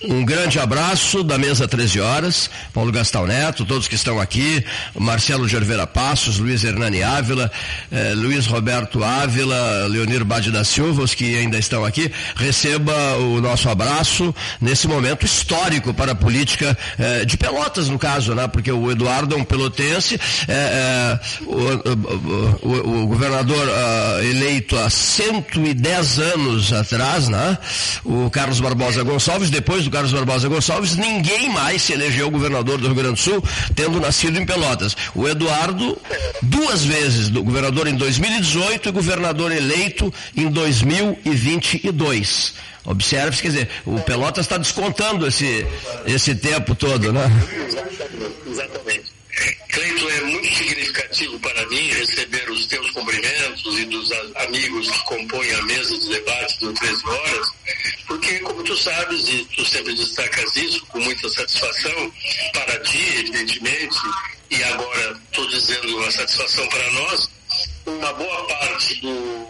Um 0.04 0.24
grande 0.24 0.58
abraço 0.58 1.22
da 1.22 1.38
mesa 1.38 1.68
13 1.68 2.00
horas, 2.00 2.50
Paulo 2.72 2.90
Gastão 2.90 3.24
Neto, 3.24 3.64
todos 3.64 3.86
que 3.86 3.94
estão 3.94 4.20
aqui, 4.20 4.64
Marcelo 4.98 5.46
de 5.46 5.54
Oliveira 5.54 5.86
Passos, 5.86 6.38
Luiz 6.38 6.64
Hernani 6.64 7.04
Ávila, 7.04 7.50
eh, 7.90 8.12
Luiz 8.16 8.46
Roberto 8.46 9.04
Ávila, 9.04 9.86
Leonir 9.88 10.24
Bade 10.24 10.50
da 10.50 10.64
Silva, 10.64 11.02
os 11.02 11.14
que 11.14 11.36
ainda 11.36 11.56
estão 11.56 11.84
aqui, 11.84 12.10
receba 12.34 12.92
o 13.18 13.40
nosso 13.40 13.68
abraço 13.68 14.34
nesse 14.60 14.88
momento 14.88 15.24
histórico 15.24 15.94
para 15.94 16.12
a 16.12 16.16
política 16.16 16.76
eh, 16.98 17.24
de 17.24 17.36
Pelotas, 17.36 17.88
no 17.88 17.98
caso, 17.98 18.34
né? 18.34 18.48
Porque 18.48 18.72
o 18.72 18.90
Eduardo 18.90 19.36
é 19.36 19.38
um 19.38 19.44
pelotense, 19.44 20.18
eh, 20.48 21.18
o, 21.42 22.68
o, 22.68 23.02
o, 23.02 23.06
governador 23.06 23.68
ah, 23.70 24.18
eleito 24.24 24.76
há 24.76 24.90
110 24.90 26.18
anos 26.18 26.72
atrás, 26.72 27.28
né? 27.28 27.56
O 28.04 28.28
Carlos 28.30 28.58
Barbosa 28.58 29.04
Gonçalves, 29.04 29.48
depois 29.48 29.84
do 29.84 29.91
Carlos 29.92 30.10
Barbosa 30.10 30.48
Gonçalves, 30.48 30.96
ninguém 30.96 31.50
mais 31.50 31.82
se 31.82 31.92
elegeu 31.92 32.30
governador 32.30 32.78
do 32.78 32.86
Rio 32.86 32.96
Grande 32.96 33.14
do 33.14 33.20
Sul, 33.20 33.44
tendo 33.74 34.00
nascido 34.00 34.38
em 34.38 34.46
Pelotas. 34.46 34.96
O 35.14 35.28
Eduardo, 35.28 35.98
duas 36.40 36.82
vezes, 36.82 37.28
do 37.28 37.44
governador 37.44 37.86
em 37.86 37.94
2018 37.94 38.88
e 38.88 38.92
governador 38.92 39.52
eleito 39.52 40.12
em 40.34 40.48
2022. 40.48 42.54
Observe, 42.84 43.40
quer 43.40 43.48
dizer, 43.48 43.68
o 43.84 44.00
Pelotas 44.00 44.46
está 44.46 44.56
descontando 44.56 45.26
esse, 45.26 45.66
esse 46.06 46.34
tempo 46.34 46.74
todo, 46.74 47.12
né? 47.12 47.30
Exatamente. 48.50 49.11
Cleito, 49.72 50.06
é 50.10 50.20
muito 50.22 50.54
significativo 50.54 51.38
para 51.40 51.66
mim 51.68 51.88
receber 51.92 52.50
os 52.50 52.66
teus 52.66 52.90
cumprimentos 52.90 53.78
e 53.78 53.84
dos 53.86 54.10
amigos 54.36 54.90
que 54.90 55.02
compõem 55.04 55.50
a 55.54 55.62
mesa 55.62 55.98
de 55.98 56.08
debate 56.10 56.60
do 56.60 56.72
13 56.74 57.06
Horas, 57.08 57.48
porque, 58.06 58.38
como 58.40 58.62
tu 58.64 58.76
sabes, 58.76 59.26
e 59.28 59.44
tu 59.56 59.64
sempre 59.64 59.94
destacas 59.94 60.54
isso 60.56 60.84
com 60.86 61.00
muita 61.00 61.26
satisfação, 61.30 62.12
para 62.52 62.78
ti, 62.80 62.98
evidentemente, 63.20 63.96
e 64.50 64.62
agora 64.64 65.18
estou 65.30 65.48
dizendo 65.48 65.96
uma 65.96 66.10
satisfação 66.10 66.68
para 66.68 66.90
nós, 66.92 67.30
uma 67.86 68.12
boa 68.12 68.46
parte 68.48 69.00
do, 69.00 69.46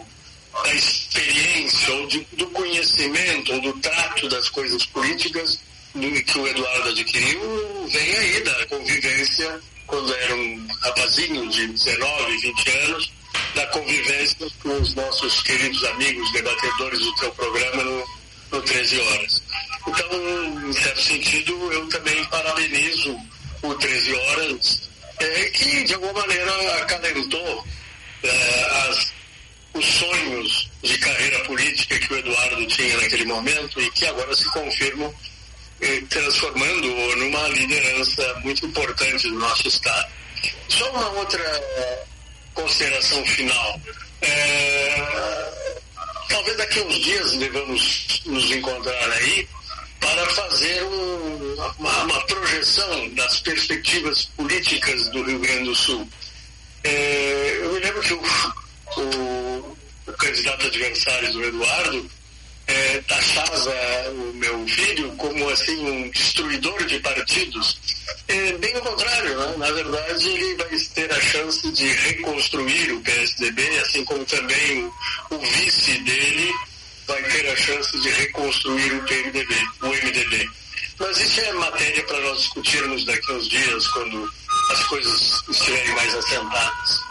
da 0.63 0.73
experiência 0.73 1.93
ou 1.95 2.07
de- 2.07 2.25
do 2.37 2.47
conhecimento 2.47 3.51
ou 3.53 3.59
do 3.61 3.73
trato 3.81 4.29
das 4.29 4.47
coisas 4.47 4.85
políticas 4.85 5.59
que 5.93 6.39
o 6.39 6.47
Eduardo 6.47 6.89
adquiriu 6.89 7.87
vem 7.87 8.15
aí 8.17 8.41
da 8.41 8.65
convivência 8.65 9.61
quando 9.93 10.15
era 10.15 10.35
um 10.35 10.67
rapazinho 10.81 11.47
de 11.49 11.67
19, 11.67 12.37
20 12.37 12.69
anos, 12.69 13.11
da 13.53 13.67
convivência 13.67 14.47
com 14.63 14.81
os 14.81 14.95
nossos 14.95 15.43
queridos 15.43 15.83
amigos 15.83 16.31
debatedores 16.31 16.99
do 16.99 17.15
teu 17.17 17.31
programa 17.33 17.83
no, 17.83 18.07
no 18.53 18.61
13 18.63 18.99
Horas. 18.99 19.43
Então, 19.87 20.67
em 20.67 20.73
certo 20.73 20.99
sentido, 20.99 21.71
eu 21.71 21.87
também 21.89 22.25
parabenizo 22.25 23.15
o 23.61 23.75
13 23.75 24.15
Horas, 24.15 24.89
é, 25.19 25.43
que 25.51 25.83
de 25.83 25.93
alguma 25.93 26.13
maneira 26.13 26.77
acalentou 26.81 27.63
é, 28.23 28.87
as 28.89 29.13
os 29.75 29.85
sonhos 29.85 30.69
de 30.83 30.97
carreira 30.99 31.39
política 31.45 31.97
que 31.97 32.13
o 32.13 32.17
Eduardo 32.17 32.65
tinha 32.67 32.95
naquele 32.95 33.25
momento 33.25 33.81
e 33.81 33.89
que 33.89 34.05
agora 34.05 34.35
se 34.35 34.45
confirmam 34.51 35.11
transformando-o 36.09 37.15
numa 37.17 37.47
liderança 37.49 38.33
muito 38.43 38.65
importante 38.65 39.27
do 39.29 39.35
nosso 39.39 39.67
Estado. 39.67 40.07
Só 40.69 40.89
uma 40.91 41.09
outra 41.19 41.43
consideração 42.53 43.25
final. 43.25 43.79
Eh, 44.21 45.73
talvez 46.29 46.57
daqui 46.57 46.79
a 46.79 46.83
uns 46.83 46.95
dias 46.99 47.31
devamos 47.37 48.21
nos 48.25 48.51
encontrar 48.51 49.11
aí 49.11 49.47
para 49.99 50.25
fazer 50.29 50.83
um- 50.83 51.55
uma, 51.79 52.03
uma 52.03 52.21
projeção 52.25 53.09
das 53.15 53.39
perspectivas 53.39 54.25
políticas 54.37 55.09
do 55.09 55.23
Rio 55.23 55.39
Grande 55.39 55.63
do 55.65 55.75
Sul. 55.75 56.07
É, 56.83 57.59
eu 57.61 57.73
me 57.73 57.79
lembro 57.79 58.01
que 58.01 58.13
o, 58.13 58.21
o- 58.97 59.77
o 60.07 60.13
candidato 60.13 60.67
adversário 60.67 61.31
do 61.31 61.43
Eduardo 61.45 62.11
é, 62.67 63.01
taxava 63.07 64.09
o 64.11 64.33
meu 64.35 64.67
filho 64.67 65.11
como 65.17 65.49
assim 65.49 65.85
um 65.85 66.09
destruidor 66.09 66.85
de 66.85 66.99
partidos. 66.99 67.77
É, 68.27 68.53
bem 68.53 68.73
ao 68.75 68.81
contrário, 68.81 69.37
né? 69.37 69.55
na 69.57 69.71
verdade 69.71 70.29
ele 70.29 70.55
vai 70.55 70.79
ter 70.95 71.11
a 71.11 71.21
chance 71.21 71.71
de 71.71 71.87
reconstruir 71.87 72.91
o 72.93 73.01
PSDB, 73.01 73.79
assim 73.79 74.05
como 74.05 74.25
também 74.25 74.85
o, 74.85 75.35
o 75.35 75.39
vice 75.39 75.97
dele 75.99 76.53
vai 77.07 77.21
ter 77.23 77.49
a 77.49 77.55
chance 77.55 77.99
de 77.99 78.09
reconstruir 78.09 78.93
o 78.93 79.03
PMDB, 79.03 79.55
o 79.81 79.87
MDB. 79.87 80.49
Mas 80.99 81.19
isso 81.19 81.41
é 81.41 81.53
matéria 81.53 82.03
para 82.03 82.19
nós 82.21 82.37
discutirmos 82.43 83.03
daqui 83.05 83.31
a 83.31 83.35
uns 83.35 83.49
dias, 83.49 83.87
quando 83.89 84.31
as 84.69 84.83
coisas 84.85 85.43
estiverem 85.49 85.95
mais 85.95 86.15
assentadas. 86.15 87.01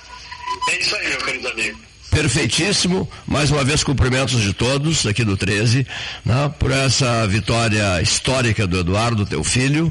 É 0.70 0.78
isso 0.78 0.96
aí, 0.96 1.08
meu 1.08 1.18
querido 1.18 1.48
amigo. 1.48 1.91
Perfeitíssimo. 2.12 3.08
Mais 3.26 3.50
uma 3.50 3.64
vez, 3.64 3.82
cumprimentos 3.82 4.42
de 4.42 4.52
todos 4.52 5.06
aqui 5.06 5.24
do 5.24 5.34
13, 5.34 5.86
né, 6.26 6.52
por 6.58 6.70
essa 6.70 7.26
vitória 7.26 8.02
histórica 8.02 8.66
do 8.66 8.78
Eduardo, 8.78 9.24
teu 9.24 9.42
filho. 9.42 9.90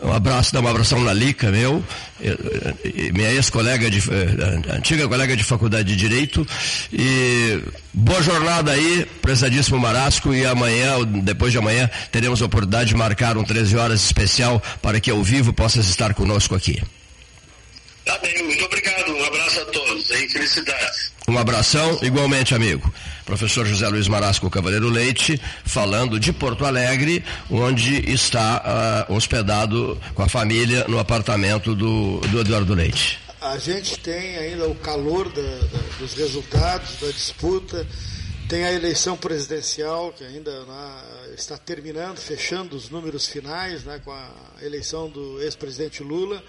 Um 0.00 0.12
abraço, 0.12 0.52
dá 0.52 0.60
um 0.60 0.68
abração 0.68 1.00
na 1.00 1.12
Lica, 1.12 1.50
meu, 1.50 1.82
minha 3.12 3.32
ex-colega, 3.32 3.90
de, 3.90 3.98
eh, 3.98 4.76
antiga 4.76 5.08
colega 5.08 5.36
de 5.36 5.42
faculdade 5.42 5.88
de 5.88 5.96
Direito. 5.96 6.46
E 6.92 7.60
boa 7.92 8.22
jornada 8.22 8.70
aí, 8.70 9.04
prezadíssimo 9.20 9.80
Marasco. 9.80 10.32
E 10.32 10.46
amanhã, 10.46 11.04
depois 11.24 11.50
de 11.50 11.58
amanhã, 11.58 11.90
teremos 12.12 12.40
a 12.40 12.46
oportunidade 12.46 12.90
de 12.90 12.96
marcar 12.96 13.36
um 13.36 13.42
13 13.42 13.76
horas 13.76 14.04
especial 14.04 14.62
para 14.80 15.00
que 15.00 15.10
ao 15.10 15.22
vivo 15.22 15.52
possas 15.52 15.88
estar 15.88 16.14
conosco 16.14 16.54
aqui. 16.54 16.80
Tá 18.04 18.16
bem, 18.18 18.40
muito 18.44 18.64
obrigado. 18.64 18.85
Um? 20.26 20.30
Felicidades. 20.32 21.12
Um 21.28 21.38
abração, 21.38 21.98
igualmente, 22.02 22.54
amigo. 22.54 22.92
Professor 23.24 23.66
José 23.66 23.88
Luiz 23.88 24.06
Marasco 24.06 24.48
Cavaleiro 24.48 24.88
Leite, 24.88 25.40
falando 25.64 26.20
de 26.20 26.32
Porto 26.32 26.64
Alegre, 26.64 27.24
onde 27.50 28.08
está 28.12 28.62
ah, 28.64 29.12
hospedado 29.12 30.00
com 30.14 30.22
a 30.22 30.28
família 30.28 30.84
no 30.88 30.98
apartamento 31.00 31.74
do, 31.74 32.18
do 32.20 32.40
Eduardo 32.40 32.74
Leite. 32.74 33.18
A 33.40 33.58
gente 33.58 33.98
tem 33.98 34.36
ainda 34.38 34.68
o 34.68 34.74
calor 34.76 35.28
da- 35.30 35.42
da- 35.42 35.82
dos 35.98 36.14
resultados 36.14 36.96
da 37.00 37.08
disputa, 37.08 37.86
tem 38.48 38.64
a 38.64 38.72
eleição 38.72 39.16
presidencial 39.16 40.12
que 40.12 40.22
ainda 40.24 40.64
né, 40.64 41.02
está 41.36 41.58
terminando, 41.58 42.18
fechando 42.18 42.76
os 42.76 42.88
números 42.88 43.26
finais 43.26 43.82
né, 43.84 44.00
com 44.04 44.12
a 44.12 44.30
eleição 44.62 45.08
do 45.10 45.42
ex-presidente 45.42 46.02
Lula. 46.04 46.42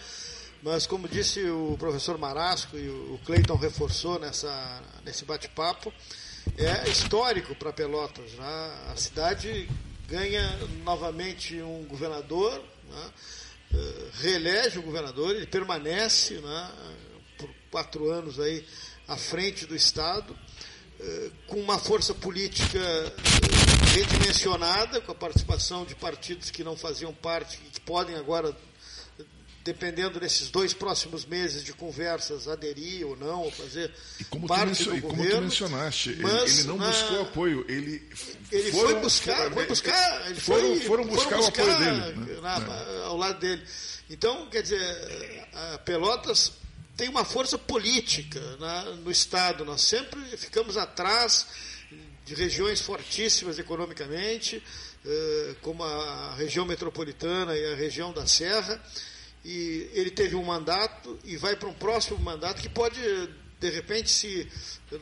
Mas, 0.63 0.87
como 0.87 1.07
disse 1.07 1.43
o 1.49 1.75
professor 1.77 2.17
Marasco 2.17 2.77
e 2.77 2.89
o 2.89 3.19
Cleiton 3.25 3.55
reforçou 3.55 4.19
nessa, 4.19 4.81
nesse 5.05 5.23
bate-papo, 5.23 5.93
é 6.57 6.89
histórico 6.89 7.55
para 7.55 7.71
Pelotas. 7.71 8.31
Né? 8.33 8.85
A 8.91 8.95
cidade 8.95 9.69
ganha 10.07 10.57
novamente 10.83 11.61
um 11.61 11.85
governador, 11.85 12.63
né? 12.89 13.11
eh, 13.73 14.09
reelege 14.21 14.79
o 14.79 14.81
governador, 14.81 15.35
ele 15.35 15.45
permanece 15.45 16.35
né, 16.35 16.71
por 17.37 17.49
quatro 17.69 18.09
anos 18.09 18.39
aí 18.39 18.65
à 19.07 19.17
frente 19.17 19.65
do 19.65 19.75
Estado, 19.75 20.37
eh, 20.99 21.31
com 21.45 21.59
uma 21.59 21.77
força 21.77 22.13
política 22.13 22.79
eh, 22.79 23.13
redimensionada, 23.93 25.01
com 25.01 25.11
a 25.11 25.15
participação 25.15 25.85
de 25.85 25.93
partidos 25.93 26.49
que 26.49 26.63
não 26.63 26.75
faziam 26.75 27.13
parte 27.13 27.57
que 27.57 27.81
podem 27.81 28.15
agora 28.15 28.55
dependendo 29.67 30.19
desses 30.19 30.49
dois 30.49 30.73
próximos 30.73 31.25
meses 31.25 31.63
de 31.63 31.73
conversas, 31.73 32.47
aderir 32.47 33.05
ou 33.05 33.15
não, 33.17 33.41
ou 33.43 33.51
fazer 33.51 33.91
E 34.19 34.23
como, 34.23 34.45
tu, 34.45 34.47
parte 34.47 34.67
mencio- 34.67 34.91
do 34.91 34.97
e 34.97 35.01
como 35.01 35.13
tu 35.13 35.17
governo. 35.17 35.41
mencionaste, 35.41 36.09
ele- 36.11 36.23
ele, 36.25 36.63
não 36.63 36.77
na- 36.77 36.87
buscou 36.87 37.21
apoio, 37.21 37.65
ele, 37.67 38.09
Ele 38.51 38.71
foram- 38.71 38.89
foi 38.91 38.99
buscar, 39.01 39.37
foram- 39.37 39.53
foi 39.55 39.65
buscar, 39.67 40.25
ele 40.31 40.39
foram, 40.39 40.67
foi, 40.77 40.79
foram 40.79 41.05
buscar 41.05 41.39
o 41.41 41.45
apoio 41.47 41.77
dele. 41.79 42.15
né? 42.15 42.39
na- 42.41 43.03
ao 43.05 43.17
lado 43.17 43.39
dele. 43.39 43.61
Então, 44.09 44.49
quer 44.49 44.61
dizer, 44.61 45.47
a 45.53 45.77
Pelotas 45.79 46.53
tem 46.95 47.09
uma 47.09 47.25
força 47.25 47.57
política 47.57 48.39
na- 48.57 48.83
no 48.95 49.11
Estado. 49.11 49.65
Nós 49.65 49.81
sempre 49.81 50.19
ficamos 50.37 50.77
atrás 50.77 51.45
de 52.25 52.33
regiões 52.35 52.79
fortíssimas 52.81 53.59
economicamente, 53.59 54.63
eh, 55.05 55.55
como 55.61 55.83
a 55.83 56.35
região 56.35 56.65
metropolitana 56.65 57.55
e 57.55 57.73
a 57.73 57.75
região 57.75 58.11
da 58.13 58.25
Serra. 58.25 58.81
E 59.43 59.89
ele 59.93 60.11
teve 60.11 60.35
um 60.35 60.43
mandato 60.43 61.17
e 61.23 61.37
vai 61.37 61.55
para 61.55 61.69
um 61.69 61.73
próximo 61.73 62.19
mandato 62.19 62.61
que 62.61 62.69
pode, 62.69 62.99
de 63.59 63.69
repente, 63.69 64.11
se 64.11 64.47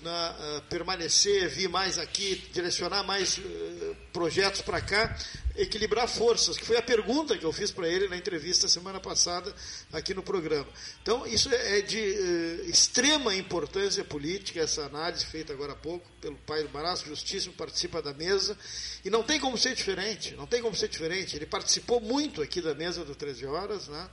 na, 0.02 0.30
ah, 0.30 0.62
permanecer, 0.70 1.50
vir 1.50 1.68
mais 1.68 2.00
aqui, 2.00 2.36
direcionar 2.54 3.04
mais 3.04 3.38
eh, 3.38 3.96
projetos 4.14 4.62
para 4.62 4.82
cá, 4.82 5.16
equilibrar 5.58 6.08
forças, 6.08 6.58
que 6.58 6.66
foi 6.66 6.78
a 6.78 6.82
pergunta 6.82 7.38
que 7.38 7.46
eu 7.46 7.52
fiz 7.52 7.72
para 7.72 7.88
ele 7.88 8.08
na 8.08 8.18
entrevista 8.18 8.68
semana 8.68 9.00
passada 9.00 9.54
aqui 9.92 10.14
no 10.14 10.24
programa. 10.24 10.68
Então, 11.02 11.28
isso 11.28 11.50
é 11.54 11.82
de 11.82 12.00
eh, 12.00 12.66
extrema 12.68 13.36
importância 13.36 14.04
política, 14.04 14.62
essa 14.62 14.86
análise 14.86 15.26
feita 15.26 15.54
agora 15.54 15.74
há 15.74 15.76
pouco 15.76 16.10
pelo 16.22 16.38
pai 16.38 16.64
do 16.64 16.70
Marasco, 16.70 17.10
justíssimo, 17.10 17.54
participa 17.54 18.02
da 18.02 18.14
mesa, 18.14 18.58
e 19.04 19.10
não 19.10 19.22
tem 19.22 19.40
como 19.40 19.58
ser 19.58 19.76
diferente, 19.76 20.34
não 20.36 20.48
tem 20.48 20.62
como 20.62 20.76
ser 20.76 20.88
diferente. 20.88 21.36
Ele 21.36 21.46
participou 21.46 22.00
muito 22.00 22.42
aqui 22.42 22.62
da 22.62 22.74
mesa 22.74 23.04
do 23.06 23.14
13 23.14 23.46
Horas, 23.46 23.88
né? 23.88 24.10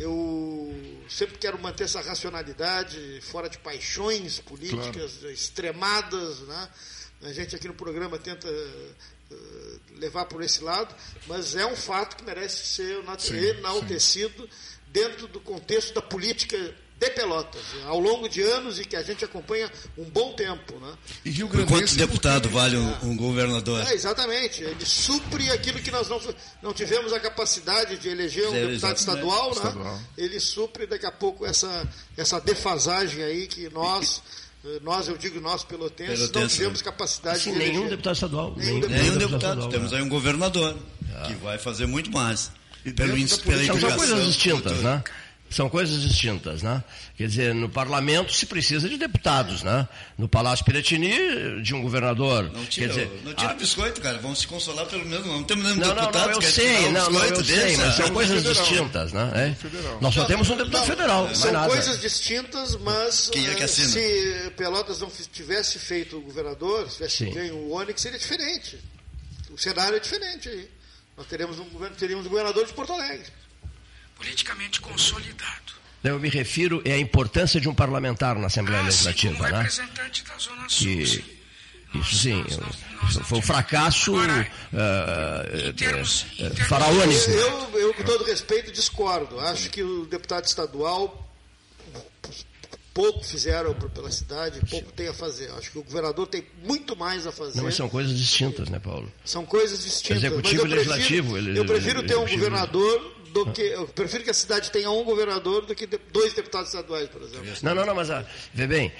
Eu 0.00 0.72
sempre 1.10 1.36
quero 1.36 1.58
manter 1.58 1.84
essa 1.84 2.00
racionalidade, 2.00 3.20
fora 3.20 3.50
de 3.50 3.58
paixões 3.58 4.40
políticas 4.40 5.22
extremadas, 5.24 6.40
né? 6.40 6.68
A 7.20 7.32
gente 7.34 7.54
aqui 7.54 7.68
no 7.68 7.74
programa 7.74 8.18
tenta 8.18 8.48
eh, 8.48 9.78
levar 9.96 10.24
por 10.24 10.42
esse 10.42 10.64
lado, 10.64 10.94
mas 11.26 11.54
é 11.54 11.66
um 11.66 11.76
fato 11.76 12.16
que 12.16 12.24
merece 12.24 12.66
ser 12.66 13.04
enaltecido 13.58 14.48
dentro 14.86 15.28
do 15.28 15.38
contexto 15.38 15.92
da 15.92 16.00
política 16.00 16.56
de 17.00 17.10
Pelotas, 17.10 17.62
ao 17.86 17.98
longo 17.98 18.28
de 18.28 18.42
anos 18.42 18.78
e 18.78 18.84
que 18.84 18.94
a 18.94 19.02
gente 19.02 19.24
acompanha 19.24 19.72
um 19.96 20.04
bom 20.04 20.34
tempo. 20.34 20.78
Né? 20.78 20.92
E 21.24 21.30
Rio 21.30 21.48
Por 21.48 21.64
quanto 21.66 21.94
deputado 21.96 22.50
vale 22.50 22.76
um, 22.76 22.94
um 23.04 23.16
governador? 23.16 23.80
É, 23.88 23.94
exatamente. 23.94 24.62
Ele 24.62 24.84
supre 24.84 25.50
aquilo 25.50 25.78
que 25.80 25.90
nós 25.90 26.08
não, 26.10 26.20
não 26.62 26.74
tivemos 26.74 27.12
a 27.14 27.18
capacidade 27.18 27.96
de 27.96 28.08
eleger 28.10 28.46
um 28.48 28.54
É, 28.54 28.66
deputado 28.66 28.96
exatamente. 28.96 28.98
estadual, 29.00 29.48
né? 29.48 29.56
Estadual. 29.56 30.00
Ele 30.18 30.38
supre 30.38 30.86
daqui 30.86 31.06
a 31.06 31.10
pouco 31.12 31.46
essa, 31.46 31.88
essa 32.18 32.38
defasagem 32.38 33.24
aí 33.24 33.46
que 33.46 33.70
nós, 33.70 34.20
eh, 34.62 34.78
nós 34.82 35.08
eu 35.08 35.16
digo 35.16 35.40
nós 35.40 35.64
pelotenses, 35.64 36.20
não 36.20 36.28
Pelotense, 36.28 36.56
tivemos 36.56 36.78
né? 36.80 36.84
capacidade 36.84 37.36
Assim, 37.38 37.52
de 37.54 37.58
nenhum 37.60 37.72
eleger. 37.72 37.90
deputado 37.90 38.14
estadual. 38.14 38.54
Nenhum 38.58 38.72
nenhum 38.72 38.80
deputado. 38.80 39.00
Nenhum 39.02 39.18
deputado. 39.18 39.40
estadual, 39.60 39.68
Temos 39.70 39.92
né? 39.92 39.96
aí 39.98 40.04
um 40.04 40.08
governador 40.10 40.76
que 41.26 41.32
vai 41.36 41.58
fazer 41.58 41.86
muito 41.86 42.10
mais. 42.12 42.50
E 42.84 42.92
Pelo 42.92 43.12
pela 43.14 43.28
política- 43.38 43.80
São, 43.80 43.96
coisas 43.96 44.26
distintas, 44.26 44.76
né? 44.78 45.02
São 45.50 45.68
coisas 45.68 46.00
distintas, 46.02 46.62
né? 46.62 46.82
Quer 47.16 47.26
dizer, 47.26 47.52
no 47.54 47.68
parlamento 47.68 48.32
se 48.32 48.46
precisa 48.46 48.88
de 48.88 48.96
deputados, 48.96 49.64
né? 49.64 49.88
No 50.16 50.28
Palácio 50.28 50.64
Piratini, 50.64 51.60
de 51.60 51.74
um 51.74 51.82
governador. 51.82 52.44
Não 52.44 52.60
Quer 52.64 52.68
tira, 52.68 52.88
dizer, 52.88 53.20
não 53.24 53.34
tira 53.34 53.50
a- 53.50 53.54
o 53.54 53.58
biscoito, 53.58 54.00
cara. 54.00 54.18
Vamos 54.18 54.38
se 54.38 54.46
consolar 54.46 54.86
pelo 54.86 55.04
menos. 55.04 55.26
Não 55.26 55.42
temos 55.42 55.64
nenhum 55.64 55.76
Não, 55.80 55.88
não, 55.88 55.94
deputado 55.96 56.26
não, 56.26 56.32
eu 56.34 56.38
que 56.38 56.46
quer 56.46 56.52
sei, 56.52 56.82
não, 56.92 56.92
não, 56.92 57.10
biscoito 57.10 57.40
eu 57.40 57.44
sei, 57.44 57.76
mas 57.78 57.94
são 57.96 58.10
coisas 58.10 58.36
federal. 58.44 58.62
distintas, 58.64 59.12
né? 59.12 59.32
É? 59.34 59.56
Nós 60.00 60.14
só 60.14 60.24
temos 60.24 60.48
um 60.50 60.56
deputado 60.56 60.80
Não, 60.82 60.86
federal, 60.86 61.34
São 61.34 61.52
nada. 61.52 61.68
coisas 61.68 62.00
distintas, 62.00 62.76
mas 62.76 63.28
Quem 63.30 63.48
é 63.48 63.54
que 63.56 63.62
eh, 63.62 63.64
assina? 63.64 63.88
se 63.88 64.52
Pelotas 64.56 65.00
não 65.00 65.10
tivesse 65.32 65.80
feito 65.80 66.16
o 66.16 66.20
governador, 66.20 66.88
se 66.88 66.96
tivesse 66.98 67.16
Sim. 67.24 67.32
ganho 67.32 67.56
o 67.56 67.72
Onyx, 67.72 68.00
seria 68.00 68.18
diferente. 68.20 68.78
O 69.50 69.58
cenário 69.58 69.96
é 69.96 70.00
diferente 70.00 70.48
aí. 70.48 70.70
Nós 71.16 71.26
teremos 71.26 71.58
um, 71.58 71.64
governo- 71.64 71.96
teríamos 71.96 72.24
um 72.24 72.28
governador 72.30 72.64
de 72.64 72.72
Porto 72.72 72.92
Alegre. 72.92 73.26
Politicamente 74.20 74.80
consolidado. 74.82 75.72
Eu 76.04 76.18
me 76.18 76.28
refiro 76.28 76.82
é 76.84 76.92
a 76.92 76.98
importância 76.98 77.60
de 77.60 77.68
um 77.68 77.74
parlamentar 77.74 78.36
na 78.38 78.46
Assembleia 78.48 78.80
Ah, 78.80 78.84
sim, 78.84 78.88
Legislativa, 79.06 79.34
como 79.36 79.48
né? 79.48 79.56
representante 79.62 80.24
da 80.24 80.36
Zona 80.38 80.68
Sul, 80.68 80.86
Que- 80.86 81.06
sim. 81.06 81.24
Isso 81.92 82.14
sim, 82.16 82.34
Nós- 82.42 82.56
nós- 82.58 82.76
nós 83.16 83.26
foi 83.26 83.38
um 83.38 83.42
fracasso 83.42 84.14
Agora, 84.16 84.48
eh, 84.72 85.68
em 85.70 85.72
termos- 85.72 86.24
eh, 86.38 86.44
em 86.46 86.50
termos- 86.50 86.68
faraônico. 86.68 87.30
Eu, 87.30 87.78
eu, 87.80 87.94
com 87.94 88.04
todo 88.04 88.22
respeito, 88.24 88.70
discordo. 88.70 89.40
Acho 89.40 89.68
que 89.70 89.82
o 89.82 90.06
deputado 90.06 90.44
estadual 90.44 91.28
pouco 92.94 93.24
fizeram 93.24 93.74
por- 93.74 93.90
pela 93.90 94.10
cidade, 94.12 94.60
pouco 94.70 94.92
tem 94.92 95.08
a 95.08 95.14
fazer. 95.14 95.50
Acho 95.52 95.72
que 95.72 95.78
o 95.78 95.82
governador 95.82 96.28
tem 96.28 96.44
muito 96.62 96.94
mais 96.96 97.26
a 97.26 97.32
fazer. 97.32 97.56
Não, 97.56 97.64
mas 97.64 97.74
são 97.74 97.88
coisas 97.88 98.16
distintas, 98.16 98.68
né, 98.68 98.78
Paulo? 98.78 99.10
São 99.24 99.44
coisas 99.44 99.82
distintas. 99.82 100.18
Executivo 100.18 100.42
mas 100.42 100.52
e 100.52 100.56
eu 100.56 100.62
prefiro- 100.84 100.90
legislativo, 100.92 101.38
ele- 101.38 101.58
eu 101.58 101.64
prefiro 101.64 102.02
ter 102.06 102.16
um 102.16 102.28
governador 102.28 103.16
do 103.32 103.46
que. 103.52 103.62
Eu 103.62 103.86
prefiro 103.88 104.24
que 104.24 104.30
a 104.30 104.34
cidade 104.34 104.70
tenha 104.70 104.90
um 104.90 105.04
governador 105.04 105.64
do 105.66 105.74
que 105.74 105.86
dois 106.12 106.32
deputados 106.32 106.68
estaduais, 106.68 107.08
por 107.08 107.22
exemplo. 107.22 107.46
Não, 107.62 107.74
não, 107.74 107.86
não, 107.86 107.94
mas 107.94 108.10
ah, 108.10 108.24
vê 108.52 108.66
bem, 108.66 108.92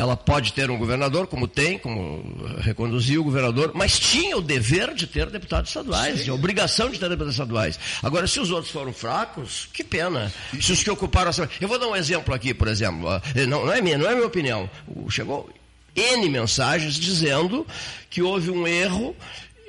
ela 0.00 0.16
pode 0.16 0.54
ter 0.54 0.70
um 0.70 0.78
governador, 0.78 1.26
como 1.26 1.46
tem, 1.46 1.78
como 1.78 2.24
eh, 2.58 2.62
reconduziu 2.62 3.20
o 3.20 3.24
governador, 3.24 3.72
mas 3.74 3.98
tinha 3.98 4.36
o 4.36 4.40
dever 4.40 4.94
de 4.94 5.06
ter 5.06 5.28
deputados 5.28 5.68
estaduais, 5.68 6.26
a 6.26 6.32
obrigação 6.32 6.88
de 6.88 6.98
ter 6.98 7.08
deputados 7.08 7.34
estaduais. 7.34 7.78
Agora, 8.02 8.26
se 8.26 8.40
os 8.40 8.50
outros 8.50 8.72
foram 8.72 8.94
fracos, 8.94 9.68
que 9.74 9.84
pena. 9.84 10.32
Se 10.58 10.72
os 10.72 10.82
que 10.82 10.90
ocuparam 10.90 11.30
a 11.30 11.48
Eu 11.60 11.68
vou 11.68 11.78
dar 11.78 11.86
um 11.86 11.94
exemplo 11.96 12.34
aqui, 12.34 12.54
por 12.54 12.68
exemplo. 12.68 13.08
ah, 13.08 13.20
Não, 13.46 13.66
não 13.66 13.72
é 13.72 13.82
minha, 13.82 13.98
não 13.98 14.08
é 14.08 14.14
minha 14.14 14.26
opinião. 14.26 14.70
Chegou 15.10 15.50
N 15.94 16.28
mensagens 16.30 16.94
dizendo 16.94 17.66
que 18.08 18.22
houve 18.22 18.50
um 18.50 18.66
erro 18.66 19.14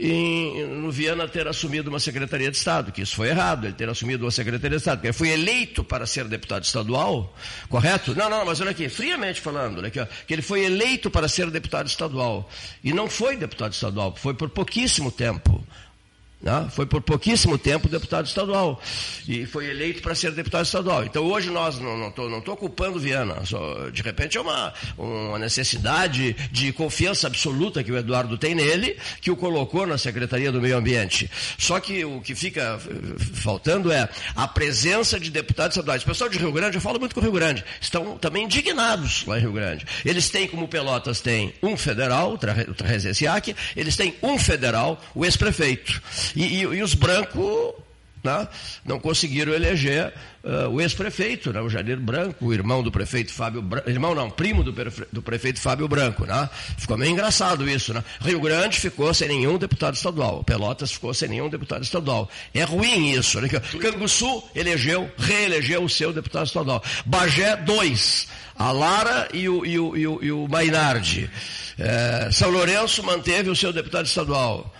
em, 0.01 0.65
no 0.65 0.91
Viana 0.91 1.27
ter 1.27 1.47
assumido 1.47 1.89
uma 1.89 1.99
Secretaria 1.99 2.49
de 2.49 2.57
Estado, 2.57 2.91
que 2.91 3.01
isso 3.01 3.15
foi 3.15 3.29
errado, 3.29 3.65
ele 3.65 3.73
ter 3.73 3.87
assumido 3.87 4.25
uma 4.25 4.31
Secretaria 4.31 4.77
de 4.77 4.81
Estado, 4.81 4.97
porque 4.97 5.07
ele 5.07 5.13
foi 5.13 5.29
eleito 5.29 5.83
para 5.83 6.07
ser 6.07 6.27
deputado 6.27 6.63
estadual, 6.63 7.35
correto? 7.69 8.15
Não, 8.15 8.29
não, 8.29 8.43
mas 8.45 8.59
olha 8.59 8.71
aqui, 8.71 8.89
friamente 8.89 9.39
falando, 9.39 9.77
olha 9.77 9.89
aqui, 9.89 9.99
ó, 9.99 10.07
que 10.25 10.33
ele 10.33 10.41
foi 10.41 10.65
eleito 10.65 11.11
para 11.11 11.27
ser 11.27 11.51
deputado 11.51 11.87
estadual, 11.87 12.49
e 12.83 12.91
não 12.91 13.07
foi 13.07 13.37
deputado 13.37 13.73
estadual, 13.73 14.15
foi 14.15 14.33
por 14.33 14.49
pouquíssimo 14.49 15.11
tempo. 15.11 15.63
Né? 16.41 16.67
Foi 16.71 16.85
por 16.85 17.01
pouquíssimo 17.01 17.57
tempo 17.57 17.87
deputado 17.87 18.25
estadual. 18.25 18.81
E 19.27 19.45
foi 19.45 19.69
eleito 19.69 20.01
para 20.01 20.15
ser 20.15 20.31
deputado 20.31 20.65
estadual. 20.65 21.03
Então 21.03 21.23
hoje 21.25 21.49
nós 21.49 21.79
não 21.79 22.07
estou 22.07 22.29
não 22.29 22.41
culpando 22.41 22.99
Viana. 22.99 23.45
Só, 23.45 23.89
de 23.89 24.01
repente 24.01 24.37
é 24.37 24.41
uma, 24.41 24.73
uma 24.97 25.39
necessidade 25.39 26.33
de 26.51 26.73
confiança 26.73 27.27
absoluta 27.27 27.83
que 27.83 27.91
o 27.91 27.97
Eduardo 27.97 28.37
tem 28.37 28.55
nele, 28.55 28.97
que 29.21 29.29
o 29.29 29.35
colocou 29.35 29.85
na 29.85 29.97
Secretaria 29.97 30.51
do 30.51 30.61
Meio 30.61 30.77
Ambiente. 30.77 31.29
Só 31.57 31.79
que 31.79 32.03
o 32.03 32.21
que 32.21 32.33
fica 32.33 32.79
eh, 32.87 33.23
faltando 33.35 33.91
é 33.91 34.09
a 34.35 34.47
presença 34.47 35.19
de 35.19 35.29
deputados 35.29 35.75
estaduais. 35.75 36.03
O 36.03 36.05
pessoal 36.05 36.29
de 36.29 36.37
Rio 36.37 36.51
Grande, 36.51 36.77
eu 36.77 36.81
falo 36.81 36.99
muito 36.99 37.13
com 37.13 37.21
o 37.21 37.23
Rio 37.23 37.31
Grande, 37.31 37.63
estão 37.79 38.17
também 38.17 38.45
indignados 38.45 39.25
lá 39.25 39.37
em 39.37 39.41
Rio 39.41 39.51
Grande. 39.51 39.85
Eles 40.03 40.29
têm, 40.29 40.47
como 40.47 40.67
Pelotas 40.67 41.21
tem 41.21 41.53
um 41.61 41.77
federal, 41.77 42.33
o 42.33 42.73
Trajeziak, 42.73 43.55
eles 43.75 43.95
têm 43.95 44.15
um 44.21 44.37
federal, 44.37 45.01
o 45.13 45.25
ex-prefeito. 45.25 46.01
E, 46.35 46.43
e- 46.43 46.61
e 46.61 46.81
os 46.83 46.93
brancos 46.93 47.73
né, 48.23 48.47
não 48.85 48.99
conseguiram 48.99 49.51
eleger 49.51 50.13
ah, 50.43 50.67
o 50.69 50.79
ex-prefeito, 50.79 51.51
né, 51.51 51.59
o 51.59 51.69
Jair 51.69 51.99
Branco, 51.99 52.45
o 52.45 52.53
irmão 52.53 52.83
do 52.83 52.91
prefeito 52.91 53.33
Fábio 53.33 53.61
Branco, 53.63 53.89
irmão 53.89 54.13
não, 54.13 54.29
primo 54.29 54.63
do, 54.63 54.71
do 55.11 55.21
prefeito 55.23 55.59
Fábio 55.59 55.87
Branco. 55.87 56.25
Né? 56.25 56.47
Ficou 56.77 56.97
meio 56.97 57.11
engraçado 57.11 57.67
isso. 57.67 57.93
Né? 57.93 58.03
Rio 58.21 58.39
Grande 58.39 58.79
ficou 58.79 59.11
sem 59.13 59.27
nenhum 59.27 59.57
deputado 59.57 59.95
estadual, 59.95 60.43
Pelotas 60.43 60.91
ficou 60.91 61.13
sem 61.15 61.29
nenhum 61.29 61.49
deputado 61.49 61.83
estadual. 61.83 62.29
É 62.53 62.63
ruim 62.63 63.11
isso. 63.11 63.41
Né? 63.41 63.49
Canguçu 63.49 64.43
elegeu, 64.53 65.09
reelegeu 65.17 65.83
o 65.83 65.89
seu 65.89 66.13
deputado 66.13 66.45
estadual. 66.45 66.83
Bagé, 67.05 67.55
dois. 67.55 68.27
A 68.55 68.71
Lara 68.71 69.27
e 69.33 69.49
o, 69.49 69.65
e 69.65 69.79
o, 69.79 69.97
e 69.97 70.07
o, 70.07 70.19
e 70.23 70.31
o 70.31 70.47
Mainardi. 70.47 71.27
Eh, 71.79 72.29
São 72.31 72.51
Lourenço 72.51 73.01
manteve 73.01 73.49
o 73.49 73.55
seu 73.55 73.73
deputado 73.73 74.05
estadual. 74.05 74.71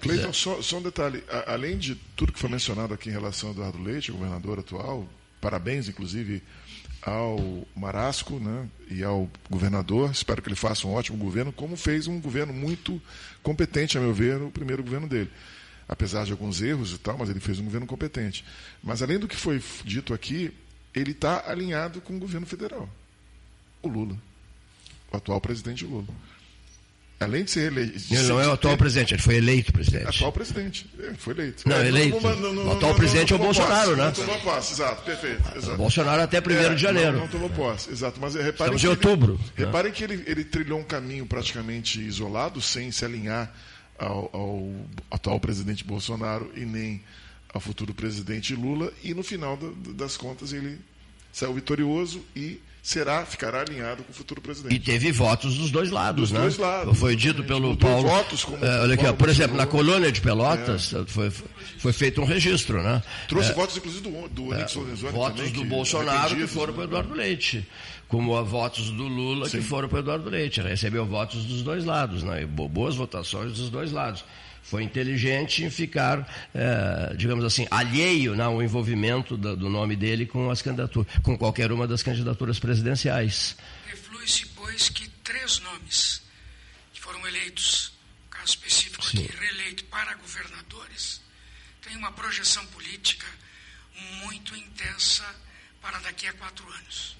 Cleiton, 0.00 0.32
só, 0.32 0.62
só 0.62 0.78
um 0.78 0.82
detalhe. 0.82 1.22
A- 1.28 1.52
além 1.54 1.78
de 1.78 1.94
tudo 2.16 2.32
que 2.32 2.38
foi 2.38 2.50
mencionado 2.50 2.92
aqui 2.94 3.08
em 3.08 3.12
relação 3.12 3.50
ao 3.50 3.54
Eduardo 3.54 3.82
Leite, 3.82 4.10
o 4.10 4.14
governador 4.14 4.58
atual, 4.58 5.08
parabéns, 5.40 5.88
inclusive, 5.88 6.42
ao 7.02 7.66
Marasco 7.74 8.38
né, 8.38 8.68
e 8.90 9.02
ao 9.02 9.30
governador. 9.48 10.10
Espero 10.10 10.42
que 10.42 10.48
ele 10.48 10.56
faça 10.56 10.86
um 10.86 10.92
ótimo 10.92 11.16
governo, 11.18 11.52
como 11.52 11.76
fez 11.76 12.06
um 12.06 12.20
governo 12.20 12.52
muito 12.52 13.00
competente, 13.42 13.96
a 13.96 14.00
meu 14.00 14.12
ver, 14.12 14.38
no 14.38 14.50
primeiro 14.50 14.82
governo 14.82 15.08
dele. 15.08 15.30
Apesar 15.88 16.24
de 16.24 16.32
alguns 16.32 16.60
erros 16.62 16.92
e 16.92 16.98
tal, 16.98 17.18
mas 17.18 17.28
ele 17.30 17.40
fez 17.40 17.58
um 17.58 17.64
governo 17.64 17.86
competente. 17.86 18.44
Mas 18.82 19.02
além 19.02 19.18
do 19.18 19.26
que 19.26 19.34
foi 19.36 19.62
dito 19.84 20.14
aqui, 20.14 20.52
ele 20.94 21.10
está 21.12 21.44
alinhado 21.50 22.00
com 22.00 22.14
o 22.16 22.18
governo 22.18 22.46
federal. 22.46 22.88
O 23.82 23.88
Lula. 23.88 24.16
O 25.12 25.16
atual 25.16 25.40
presidente 25.40 25.84
Lula. 25.84 26.06
Além 27.20 27.44
de 27.44 27.50
ser 27.50 27.70
eleito. 27.70 27.98
Ele 28.10 28.22
não 28.28 28.40
é 28.40 28.48
o 28.48 28.52
atual 28.52 28.78
presidente, 28.78 29.12
ele 29.12 29.20
foi 29.22 29.34
eleito 29.36 29.70
presidente. 29.74 30.06
Atual 30.08 30.32
presidente. 30.32 30.86
É, 30.98 31.12
foi 31.18 31.34
eleito. 31.34 31.68
Não, 31.68 31.76
É, 31.76 31.86
eleito. 31.86 32.16
O 32.16 32.70
atual 32.72 32.94
presidente 32.94 33.34
é 33.34 33.36
o 33.36 33.38
Bolsonaro, 33.38 33.90
posse, 33.90 33.96
né? 34.00 34.04
Não 34.06 34.12
tomou 34.12 34.40
posse, 34.40 34.72
exato, 34.72 35.02
perfeito. 35.04 35.42
Exato. 35.54 35.74
O 35.74 35.76
Bolsonaro 35.76 36.22
até 36.22 36.40
1 36.40 36.50
É, 36.52 36.74
de 36.74 36.80
janeiro. 36.80 37.12
Não, 37.12 37.20
não 37.20 37.28
tomou 37.28 37.50
posse, 37.50 37.90
exato. 37.90 38.18
Mas 38.18 38.34
é, 38.36 38.42
reparem 38.42 38.74
Estamos 38.74 38.80
que 38.80 38.86
em 38.86 38.90
ele- 38.90 38.96
outubro, 38.96 39.34
né? 39.34 39.66
reparem 39.66 39.92
que 39.92 40.02
ele, 40.02 40.24
ele 40.26 40.44
trilhou 40.44 40.80
um 40.80 40.82
caminho 40.82 41.26
praticamente 41.26 42.00
isolado, 42.00 42.58
sem 42.62 42.90
se 42.90 43.04
alinhar 43.04 43.54
ao, 43.98 44.30
ao 44.32 44.72
atual 45.10 45.38
presidente 45.38 45.84
Bolsonaro 45.84 46.50
e 46.56 46.60
nem 46.64 47.02
ao 47.52 47.60
futuro 47.60 47.92
presidente 47.92 48.54
Lula. 48.54 48.90
E 49.04 49.12
no 49.12 49.22
final 49.22 49.58
da- 49.58 49.92
das 49.92 50.16
contas 50.16 50.54
ele 50.54 50.78
saiu 51.30 51.52
vitorioso 51.52 52.24
e 52.34 52.62
será, 52.82 53.24
ficará 53.26 53.60
alinhado 53.60 54.02
com 54.02 54.10
o 54.10 54.14
futuro 54.14 54.40
presidente. 54.40 54.74
E 54.74 54.78
teve 54.78 55.12
votos 55.12 55.56
dos 55.56 55.70
dois 55.70 55.90
lados, 55.90 56.30
Dos 56.30 56.32
né? 56.32 56.40
dois 56.40 56.56
lados, 56.58 56.98
Foi 56.98 57.14
dito 57.16 57.44
pelo 57.44 57.76
Paulo. 57.76 58.08
votos, 58.08 58.44
como 58.44 58.64
Eh, 58.64 58.80
olha 58.82 58.94
aqui, 58.94 59.02
Paulo 59.04 59.18
por 59.18 59.28
exemplo, 59.28 59.56
na 59.56 59.66
colônia 59.66 60.10
de 60.10 60.20
Pelotas 60.20 60.94
foi, 61.08 61.30
foi 61.78 61.92
feito 61.92 62.20
um 62.20 62.24
registro, 62.24 62.82
né? 62.82 63.02
Trouxe 63.28 63.50
Eh, 63.50 63.54
votos, 63.54 63.76
inclusive, 63.76 64.02
do, 64.10 64.28
do 64.28 64.44
Lorenzoni 64.46 64.94
votos 64.94 65.36
também. 65.38 65.52
do 65.52 65.60
que- 65.62 65.66
Bolsonaro 65.68 66.36
que 66.36 66.46
foram 66.46 66.68
né? 66.68 66.72
para 66.74 66.80
o 66.80 66.84
Eduardo 66.84 67.14
Leite, 67.14 67.66
como 68.08 68.36
a 68.36 68.42
votos 68.42 68.90
do 68.90 69.04
Lula 69.04 69.44
que 69.44 69.58
Sim. 69.58 69.62
foram 69.62 69.88
para 69.88 69.96
o 69.96 70.00
Eduardo 70.00 70.30
Leite. 70.30 70.60
Recebeu 70.60 71.04
votos 71.06 71.44
dos 71.44 71.62
dois 71.62 71.84
lados, 71.84 72.22
né? 72.22 72.42
E 72.42 72.46
bo- 72.46 72.68
boas 72.68 72.96
votações 72.96 73.52
dos 73.52 73.68
dois 73.70 73.92
lados. 73.92 74.24
Foi 74.62 74.82
inteligente 74.84 75.64
em 75.64 75.70
ficar, 75.70 76.18
eh, 76.54 77.14
digamos 77.16 77.44
assim, 77.44 77.66
alheio 77.70 78.40
ao 78.40 78.62
envolvimento 78.62 79.36
da- 79.36 79.54
do 79.54 79.68
nome 79.68 79.96
dele 79.96 80.26
com 80.26 80.50
as 80.50 80.62
candidaturas, 80.62 81.12
com 81.22 81.36
qualquer 81.36 81.72
uma 81.72 81.86
das 81.88 82.02
candidaturas 82.02 82.58
presidenciais. 82.58 83.56
Reflui-se, 83.86 84.46
pois, 84.48 84.88
que 84.88 85.08
três 85.24 85.58
nomes 85.60 86.22
que 86.92 87.00
foram 87.00 87.26
eleitos, 87.26 87.92
caso 88.30 88.46
específico 88.50 89.04
aqui, 89.04 89.28
reeleito 89.40 89.84
para 89.84 90.14
governadores, 90.14 91.20
têm 91.82 91.96
uma 91.96 92.12
projeção 92.12 92.64
política 92.66 93.26
muito 94.24 94.54
intensa 94.54 95.24
para 95.82 95.98
daqui 95.98 96.26
a 96.28 96.32
quatro 96.34 96.64
anos. 96.70 97.16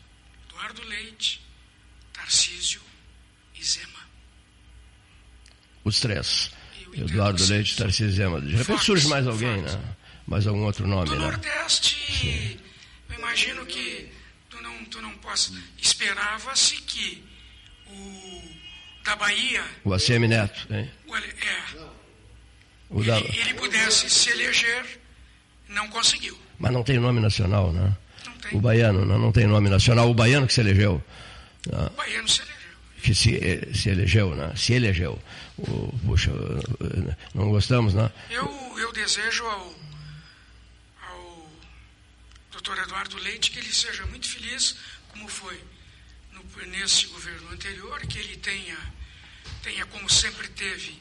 Eduardo 0.49 0.83
Leite, 0.85 1.41
Tarcísio 2.13 2.81
e 3.55 3.65
Zema. 3.65 4.01
Os 5.83 5.99
três. 6.01 6.53
Eduardo 6.95 7.45
Leite, 7.47 7.77
Tarcísio. 7.77 8.41
De 8.41 8.57
repente 8.57 8.85
surge 8.85 9.09
mais 9.09 9.27
alguém, 9.27 9.63
né? 9.63 9.79
Mais 10.27 10.47
algum 10.47 10.63
outro 10.65 10.87
nome, 10.87 11.07
Do 11.07 11.17
né? 11.17 11.27
Nordeste, 11.27 12.59
eu 13.11 13.19
imagino 13.19 13.65
que 13.67 14.09
tu 14.49 14.63
não 14.63 14.73
muito 14.75 15.01
não 15.03 15.13
posso. 15.19 15.53
Esperava-se 15.81 16.77
que 16.77 17.23
o 17.89 18.43
da 19.05 19.17
Bahia, 19.17 19.65
O 19.85 19.93
ACM 19.95 20.29
Neto, 20.29 20.67
hein? 20.73 20.91
o 21.07 21.17
ele- 21.17 21.35
é, 21.43 21.81
O 22.91 23.03
da- 23.05 23.19
ele, 23.19 23.39
ele 23.41 23.55
pudesse 23.55 24.09
se 24.11 24.31
eleger, 24.31 24.85
não 25.69 25.89
conseguiu. 25.89 26.39
Mas 26.59 26.73
não 26.73 26.83
tem 26.83 26.99
nome 26.99 27.21
nacional, 27.21 27.73
né? 27.73 27.97
O 28.53 28.61
baiano, 28.61 29.05
não, 29.07 29.19
não 29.19 29.33
tem 29.33 29.47
nome 29.47 29.69
nacional. 29.71 30.11
O 30.11 30.15
baiano 30.15 30.47
que 30.47 30.53
se 30.53 30.61
elegeu. 30.61 31.03
né? 31.67 31.87
O 31.87 31.91
baiano 31.97 32.29
se 32.29 32.41
elegeu. 32.41 32.60
Que 33.03 33.15
se, 33.15 33.37
eh, 33.37 33.69
se 33.75 33.89
elegeu, 33.89 34.35
né? 34.35 34.53
Se 34.57 34.73
elegeu. 34.75 35.21
O, 35.57 35.99
puxa, 36.05 36.31
eh, 36.31 37.17
não 37.35 37.51
gostamos, 37.51 37.95
né? 37.95 38.11
Eu, 38.31 38.47
eu 38.79 38.93
desejo 38.93 39.45
ao, 39.45 39.75
ao 41.09 41.51
doutor 42.53 42.79
Eduardo 42.79 43.17
Leite 43.19 43.51
que 43.51 43.59
ele 43.59 43.73
seja 43.73 44.05
muito 44.07 44.29
feliz, 44.29 44.77
como 45.09 45.29
foi 45.29 45.59
no, 46.33 46.67
nesse 46.67 47.07
governo 47.07 47.51
anterior, 47.51 48.01
que 48.01 48.19
ele 48.19 48.37
tenha, 48.37 48.77
tenha, 49.63 49.87
como 49.87 50.09
sempre 50.11 50.49
teve, 50.49 51.01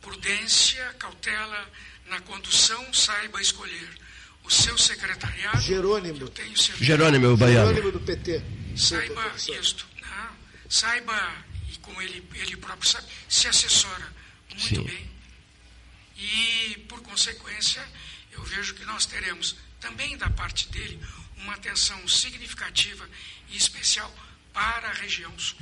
prudência, 0.00 0.84
cautela 0.98 1.68
na 2.08 2.20
condução, 2.20 2.92
saiba 2.92 3.40
escolher 3.40 3.88
o 4.44 4.50
seu 4.50 4.78
secretariado. 4.78 5.60
Jerônimo. 5.60 6.18
Eu 6.20 6.28
tenho 6.28 6.56
certeza. 6.56 6.84
Jerônimo, 6.84 7.28
o 7.28 7.36
baiano. 7.36 7.68
Jerônimo 7.68 7.92
do 7.92 8.00
PT. 8.00 8.42
Saiba 8.76 9.32
isto? 9.36 9.86
Saiba, 10.68 11.44
e 11.72 11.76
como 11.78 12.00
ele, 12.02 12.26
ele 12.34 12.56
próprio 12.56 12.88
sabe, 12.88 13.06
se 13.28 13.46
assessora 13.48 14.12
muito 14.50 14.68
Sim. 14.68 14.82
bem. 14.84 15.10
E, 16.16 16.84
por 16.88 17.00
consequência, 17.02 17.86
eu 18.32 18.42
vejo 18.44 18.74
que 18.74 18.84
nós 18.84 19.06
teremos 19.06 19.56
também 19.80 20.16
da 20.16 20.30
parte 20.30 20.68
dele 20.68 21.00
uma 21.36 21.54
atenção 21.54 22.06
significativa 22.08 23.08
e 23.50 23.56
especial 23.56 24.12
para 24.52 24.88
a 24.88 24.92
região 24.94 25.36
sul. 25.38 25.58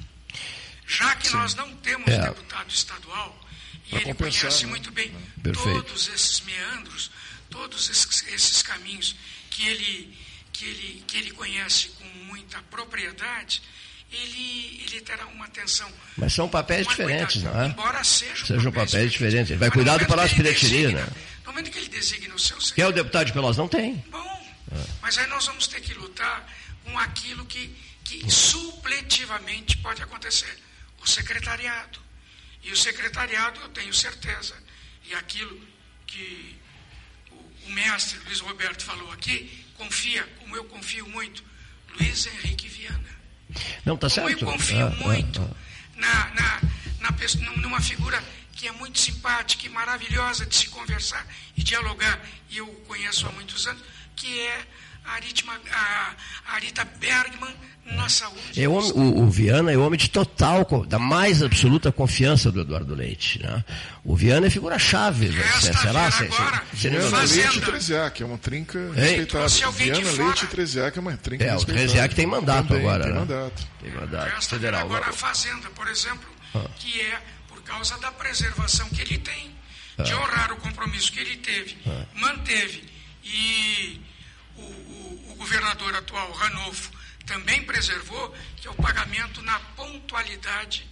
Já 0.86 1.14
que 1.16 1.28
Sim. 1.28 1.34
nós 1.34 1.54
não 1.54 1.74
temos 1.78 2.08
É. 2.08 2.20
deputado 2.20 2.70
estadual, 2.70 3.48
e 3.86 3.90
Pra 3.90 4.00
ele 4.00 4.14
conhece 4.14 4.64
né? 4.64 4.70
muito 4.70 4.90
bem 4.92 5.10
Perfeito. 5.42 5.82
todos 5.82 6.08
esses 6.08 6.40
meandros, 6.40 7.10
todos 7.50 7.88
esses, 7.90 8.22
esses 8.28 8.62
caminhos 8.62 9.14
que 9.50 9.66
ele, 9.66 10.18
que, 10.52 10.64
ele, 10.64 11.04
que 11.06 11.16
ele 11.16 11.30
conhece 11.32 11.88
com 11.90 12.04
muita 12.04 12.62
propriedade, 12.62 13.62
ele, 14.14 14.82
ele 14.86 15.00
terá 15.00 15.26
uma 15.26 15.44
atenção. 15.46 15.90
Mas 16.16 16.32
são 16.32 16.48
papéis 16.48 16.86
diferentes, 16.86 17.42
cuidado, 17.42 17.54
não 17.56 17.62
é? 17.62 17.66
Embora 17.68 18.04
sejam, 18.04 18.46
Sejam 18.46 18.72
papéis 18.72 19.12
diferentes. 19.12 19.50
Ele 19.50 19.58
vai 19.58 19.68
Mas 19.68 19.74
cuidar 19.74 19.96
do 19.98 20.06
Palácio 20.06 20.42
designa- 20.42 21.00
né? 21.00 21.12
No 21.44 21.52
momento 21.52 21.70
que 21.70 21.78
ele 21.78 21.88
designa 21.88 22.34
o 22.34 22.38
seu 22.38 22.56
Quem 22.58 22.84
é 22.84 22.86
o 22.88 22.92
deputado 22.92 23.26
de 23.26 23.32
Pelotas? 23.32 23.56
Não 23.56 23.68
tem. 23.68 24.04
mas 25.02 25.18
aí 25.18 25.26
nós 25.28 25.46
vamos 25.46 25.66
ter 25.66 25.80
que 25.80 25.94
lutar 25.94 26.46
com 26.84 26.98
aquilo 26.98 27.44
que, 27.46 27.74
que 28.04 28.28
supletivamente 28.30 29.76
pode 29.78 30.02
acontecer. 30.02 30.58
O 31.02 31.06
secretariado. 31.06 31.98
E 32.62 32.72
o 32.72 32.76
secretariado, 32.76 33.60
eu 33.60 33.68
tenho 33.68 33.92
certeza, 33.92 34.54
e 35.06 35.14
aquilo 35.14 35.60
que 36.06 36.56
o, 37.30 37.34
o 37.66 37.70
mestre 37.72 38.18
Luiz 38.24 38.40
Roberto 38.40 38.82
falou 38.84 39.12
aqui, 39.12 39.66
confia, 39.74 40.26
como 40.40 40.56
eu 40.56 40.64
confio 40.64 41.06
muito, 41.08 41.44
Luiz 42.00 42.26
Henrique 42.26 42.66
Viana. 42.68 43.13
Não, 43.84 43.96
tá 43.96 44.08
Como 44.08 44.28
eu 44.28 44.38
certo. 44.38 44.44
confio 44.46 44.86
Ah, 44.86 44.92
ah, 44.92 45.02
muito 45.02 45.40
ah. 45.42 45.56
na, 45.96 46.30
na, 46.34 46.60
na 47.00 47.56
numa 47.56 47.80
figura 47.80 48.22
que 48.52 48.68
é 48.68 48.72
muito 48.72 48.98
simpática 48.98 49.66
e 49.66 49.68
maravilhosa 49.68 50.46
de 50.46 50.56
se 50.56 50.68
conversar 50.68 51.26
e 51.56 51.62
dialogar, 51.62 52.20
e 52.50 52.58
eu 52.58 52.66
conheço 52.86 53.26
há 53.26 53.32
muitos 53.32 53.66
anos, 53.66 53.82
que 54.16 54.40
é 54.40 54.66
Aritma, 55.04 55.60
a, 55.72 56.14
Arita 56.54 56.84
Bergman 56.98 57.54
na 57.86 58.08
saúde. 58.08 58.40
É 58.62 58.66
homem- 58.68 58.92
o, 58.92 59.22
o 59.24 59.30
Viana 59.30 59.70
é 59.70 59.76
homem 59.76 59.98
de 59.98 60.08
total, 60.08 60.64
da 60.88 60.98
mais 60.98 61.42
absoluta 61.42 61.92
confiança 61.92 62.50
do 62.50 62.62
Eduardo 62.62 62.94
Leite. 62.94 63.42
Né? 63.42 63.62
O 64.02 64.16
Viana 64.16 64.46
é 64.46 64.50
figura-chave. 64.50 65.28
né? 65.28 65.44
Será? 65.60 66.10
Se- 66.10 66.18
se- 66.30 66.30
se- 66.76 66.88
Viana 66.88 67.18
Leite 67.20 67.58
e 67.58 67.60
Treziac, 67.60 68.22
é 68.22 68.26
uma 68.26 68.38
trinca 68.38 68.78
respeitável. 68.94 69.66
Alguém 69.66 69.92
de 69.92 70.00
Viana 70.00 70.10
fora. 70.16 70.24
Leite 70.24 70.44
e 70.44 70.48
Treziac 70.48 70.98
é 70.98 71.00
uma 71.00 71.16
trinca 71.18 71.44
É, 71.44 71.54
o. 71.56 71.64
Treziac 71.64 72.14
tem 72.14 72.26
mandato 72.26 72.68
Também, 72.68 72.80
agora, 72.82 73.04
tem 73.04 73.12
né? 73.12 73.18
mandato. 73.20 73.66
Tem 73.82 73.92
mandato 73.92 74.34
Resta 74.34 74.56
federal. 74.56 74.80
agora 74.80 75.10
a 75.10 75.12
Fazenda, 75.12 75.68
por 75.70 75.86
exemplo, 75.88 76.28
Ah. 76.54 76.64
que 76.78 77.00
é 77.02 77.20
por 77.48 77.60
causa 77.62 77.98
da 77.98 78.10
preservação 78.10 78.88
que 78.88 79.02
ele 79.02 79.18
tem, 79.18 79.50
de 80.02 80.12
Ah. 80.12 80.16
honrar 80.20 80.52
o 80.52 80.56
compromisso 80.56 81.12
que 81.12 81.20
ele 81.20 81.36
teve, 81.36 81.76
Ah. 81.86 82.04
manteve, 82.14 82.82
e 83.22 84.00
o, 84.56 84.62
o- 85.38 85.42
o 85.42 85.44
governador 85.44 85.94
atual, 85.96 86.30
Ranolfo, 86.32 86.90
também 87.26 87.62
preservou, 87.62 88.34
que 88.56 88.68
é 88.68 88.70
o 88.70 88.74
pagamento 88.74 89.42
na 89.42 89.58
pontualidade 89.76 90.84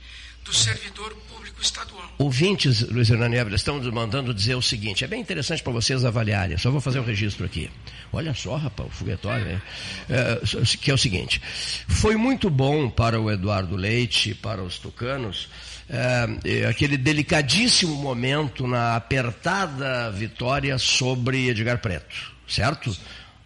do 0.45 0.53
servidor 0.53 1.15
público 1.29 1.63
estadual. 1.63 2.13
Ouvintes, 2.19 2.81
Luiz 2.89 3.09
Hernani 3.11 3.37
Évora, 3.37 3.55
estão 3.55 3.81
mandando 3.93 4.35
dizer 4.35 4.57
o 4.57 4.63
seguinte, 4.63 5.05
é 5.05 5.07
bem 5.07 5.21
interessante 5.21 5.63
para 5.63 5.73
vocês 5.73 6.05
avaliarem, 6.05 6.59
só 6.59 6.69
vou 6.71 6.81
fazer 6.81 6.99
um 6.99 7.05
registro 7.05 7.47
aqui. 7.47 7.71
Olha 8.13 8.35
só, 8.35 8.57
rapaz, 8.57 8.89
o 8.89 8.93
foguetório, 8.93 9.45
né? 9.45 9.63
É, 10.11 10.41
que 10.81 10.91
é 10.91 10.95
o 10.95 10.99
seguinte, 10.99 11.41
foi 11.87 12.17
muito 12.17 12.51
bom 12.51 12.91
para 12.91 13.21
o 13.21 13.31
Eduardo 13.31 13.77
Leite, 13.77 14.35
para 14.35 14.61
os 14.63 14.79
tucanos, 14.79 15.49
é, 15.89 16.63
é, 16.63 16.67
aquele 16.67 16.97
delicadíssimo 16.97 17.95
momento 17.95 18.67
na 18.67 18.97
apertada 18.97 20.11
vitória 20.11 20.77
sobre 20.77 21.51
Edgar 21.51 21.79
Preto, 21.79 22.33
certo? 22.49 22.97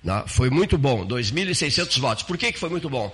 Na- 0.06 0.24
Foi 0.26 0.48
muito 0.48 0.78
bom, 0.78 1.04
2.600 1.04 1.98
votos. 1.98 2.22
Por 2.22 2.38
que, 2.38 2.52
que 2.52 2.58
foi 2.60 2.68
muito 2.68 2.88
bom? 2.88 3.12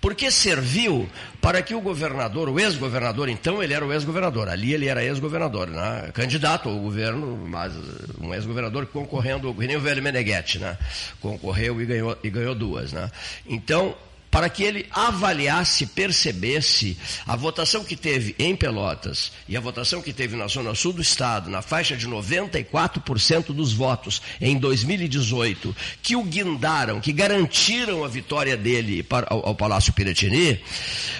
Porque 0.00 0.28
serviu 0.28 1.08
para 1.40 1.62
que 1.62 1.72
o 1.72 1.80
governador, 1.80 2.48
o 2.48 2.58
ex-governador, 2.58 3.28
então 3.28 3.62
ele 3.62 3.72
era 3.72 3.86
o 3.86 3.92
ex-governador, 3.92 4.48
ali 4.48 4.74
ele 4.74 4.88
era 4.88 5.04
ex-governador, 5.04 5.68
né? 5.68 6.10
candidato 6.12 6.68
ao 6.68 6.76
governo, 6.80 7.46
mas 7.48 7.72
um 8.20 8.34
ex-governador 8.34 8.86
concorrendo, 8.86 9.54
nem 9.56 9.76
o 9.76 9.80
velho 9.80 10.02
Meneghetti, 10.02 10.58
né? 10.58 10.76
concorreu 11.20 11.80
e 11.80 11.86
ganhou, 11.86 12.18
e 12.24 12.28
ganhou 12.28 12.56
duas. 12.56 12.92
Né? 12.92 13.08
Então, 13.46 13.94
para 14.32 14.48
que 14.48 14.62
ele 14.62 14.86
avaliasse, 14.90 15.84
percebesse 15.84 16.96
a 17.26 17.36
votação 17.36 17.84
que 17.84 17.94
teve 17.94 18.34
em 18.38 18.56
Pelotas 18.56 19.30
e 19.46 19.58
a 19.58 19.60
votação 19.60 20.00
que 20.00 20.10
teve 20.10 20.34
na 20.36 20.46
Zona 20.46 20.74
Sul 20.74 20.94
do 20.94 21.02
Estado, 21.02 21.50
na 21.50 21.60
faixa 21.60 21.94
de 21.94 22.08
94% 22.08 23.52
dos 23.52 23.74
votos 23.74 24.22
em 24.40 24.56
2018, 24.56 25.76
que 26.02 26.16
o 26.16 26.24
guindaram, 26.24 26.98
que 26.98 27.12
garantiram 27.12 28.04
a 28.04 28.08
vitória 28.08 28.56
dele 28.56 29.06
ao, 29.26 29.54
Palácio 29.54 29.92
Piratini, 29.92 30.58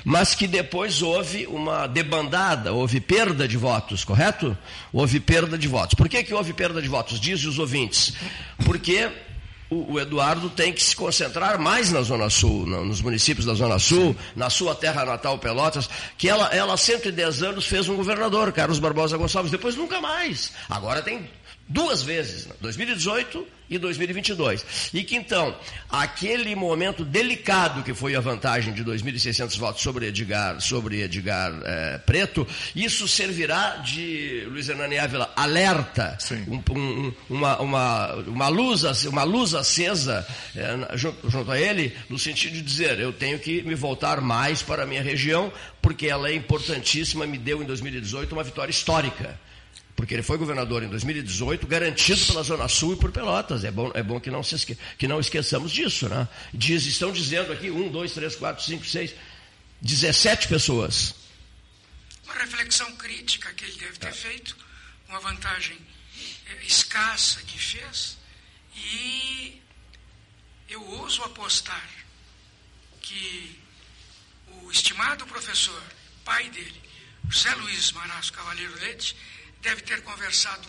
mas 0.04 0.34
que 0.34 0.46
depois 0.46 1.02
houve 1.02 1.46
uma 1.46 1.86
debandada, 1.86 2.72
houve 2.72 2.98
perda 2.98 3.46
de 3.46 3.58
votos, 3.58 4.04
correto? 4.04 4.56
Houve 4.90 5.20
perda 5.20 5.58
de 5.58 5.68
votos. 5.68 5.94
Por 5.94 6.08
que, 6.08 6.24
que 6.24 6.32
houve 6.32 6.54
perda 6.54 6.80
de 6.80 6.88
votos? 6.88 7.20
Dizem 7.20 7.50
os 7.50 7.58
ouvintes. 7.58 8.14
Porque 8.64 9.10
o, 9.72 9.92
o 9.94 10.00
Eduardo 10.00 10.50
tem 10.50 10.72
que 10.72 10.82
se 10.82 10.94
concentrar 10.94 11.58
mais 11.58 11.90
na 11.90 12.02
Zona 12.02 12.28
Sul, 12.28 12.66
na- 12.66 12.80
nos 12.80 13.00
municípios 13.00 13.46
da 13.46 13.54
Zona 13.54 13.78
Sul, 13.78 14.14
na 14.36 14.50
sua 14.50 14.74
terra 14.74 15.04
natal, 15.04 15.38
Pelotas, 15.38 15.88
que 16.18 16.28
ela, 16.28 16.46
ela 16.54 16.74
há 16.74 16.76
110 16.76 17.42
anos 17.42 17.66
fez 17.66 17.88
um 17.88 17.96
governador, 17.96 18.52
Carlos 18.52 18.78
Barbosa 18.78 19.16
Gonçalves, 19.16 19.50
depois 19.50 19.74
nunca 19.76 20.00
mais. 20.00 20.52
Agora 20.68 21.00
tem 21.02 21.28
duas 21.68 22.02
vezes, 22.02 22.46
né? 22.46 22.54
2018 22.60 23.46
e 23.74 23.78
2022. 23.78 24.90
E 24.92 25.02
que 25.02 25.16
então, 25.16 25.56
aquele 25.88 26.54
momento 26.54 27.04
delicado 27.04 27.82
que 27.82 27.94
foi 27.94 28.14
a 28.14 28.20
vantagem 28.20 28.72
de 28.72 28.84
2.600 28.84 29.58
votos 29.58 29.82
sobre 29.82 30.06
Edgar, 30.06 30.60
sobre 30.60 31.02
Edgar 31.02 31.52
eh, 31.64 31.98
Preto, 32.04 32.46
isso 32.74 33.06
servirá 33.08 33.76
de, 33.76 34.44
Luiz 34.50 34.68
Hernani 34.68 34.98
Ávila, 34.98 35.32
alerta, 35.36 36.16
um- 36.48 36.62
um- 36.72 37.12
uma, 37.30 37.58
uma, 37.60 38.14
uma, 38.26 38.48
luz, 38.48 38.82
uma 39.04 39.22
luz 39.24 39.54
acesa 39.54 40.26
eh, 40.54 40.76
na- 40.76 40.96
junto, 40.96 41.30
junto 41.30 41.50
a 41.50 41.58
ele, 41.60 41.96
no 42.08 42.18
sentido 42.18 42.52
de 42.54 42.62
dizer, 42.62 42.98
eu 42.98 43.12
tenho 43.12 43.38
que 43.38 43.62
me 43.62 43.74
voltar 43.74 44.20
mais 44.20 44.62
para 44.62 44.82
a 44.82 44.86
minha 44.86 45.02
região, 45.02 45.52
porque 45.80 46.06
ela 46.06 46.28
é 46.28 46.34
importantíssima, 46.34 47.26
me 47.26 47.38
deu 47.38 47.62
em 47.62 47.66
2018 47.66 48.32
uma 48.32 48.44
vitória 48.44 48.70
histórica. 48.70 49.38
Porque 49.94 50.14
ele 50.14 50.22
foi 50.22 50.38
governador 50.38 50.82
em 50.82 50.88
2018, 50.88 51.66
garantido 51.66 52.24
pela 52.26 52.42
Zona 52.42 52.66
Sul 52.66 52.94
e 52.94 52.96
por 52.96 53.12
Pelotas. 53.12 53.64
É 53.64 53.70
bom, 53.70 53.90
é 53.94 54.02
bom 54.02 54.18
que, 54.18 54.30
não 54.30 54.42
se 54.42 54.54
esque, 54.54 54.76
que 54.98 55.06
não 55.06 55.20
esqueçamos 55.20 55.70
disso. 55.70 56.08
Né? 56.08 56.26
Diz, 56.52 56.86
estão 56.86 57.12
dizendo 57.12 57.52
aqui, 57.52 57.70
um, 57.70 57.90
dois, 57.90 58.12
três, 58.12 58.34
quatro, 58.34 58.64
cinco, 58.64 58.84
seis, 58.86 59.14
17 59.82 60.48
pessoas. 60.48 61.14
Uma 62.24 62.34
reflexão 62.34 62.90
crítica 62.96 63.52
que 63.52 63.64
ele 63.64 63.78
deve 63.78 63.98
ter 63.98 64.12
feito, 64.12 64.56
uma 65.08 65.20
vantagem 65.20 65.76
eh, 66.46 66.64
escassa 66.64 67.42
que 67.42 67.58
fez, 67.58 68.16
e 68.74 69.60
eu 70.68 70.82
ouso 70.82 71.22
apostar 71.22 71.88
que 73.02 73.60
o 74.62 74.70
estimado 74.70 75.26
professor, 75.26 75.82
pai 76.24 76.48
dele, 76.50 76.80
José 77.28 77.54
Luiz 77.56 77.92
Marasco 77.92 78.36
Cavaleiro 78.36 78.74
Leite, 78.76 79.16
deve 79.62 79.80
ter 79.82 80.02
conversado 80.02 80.68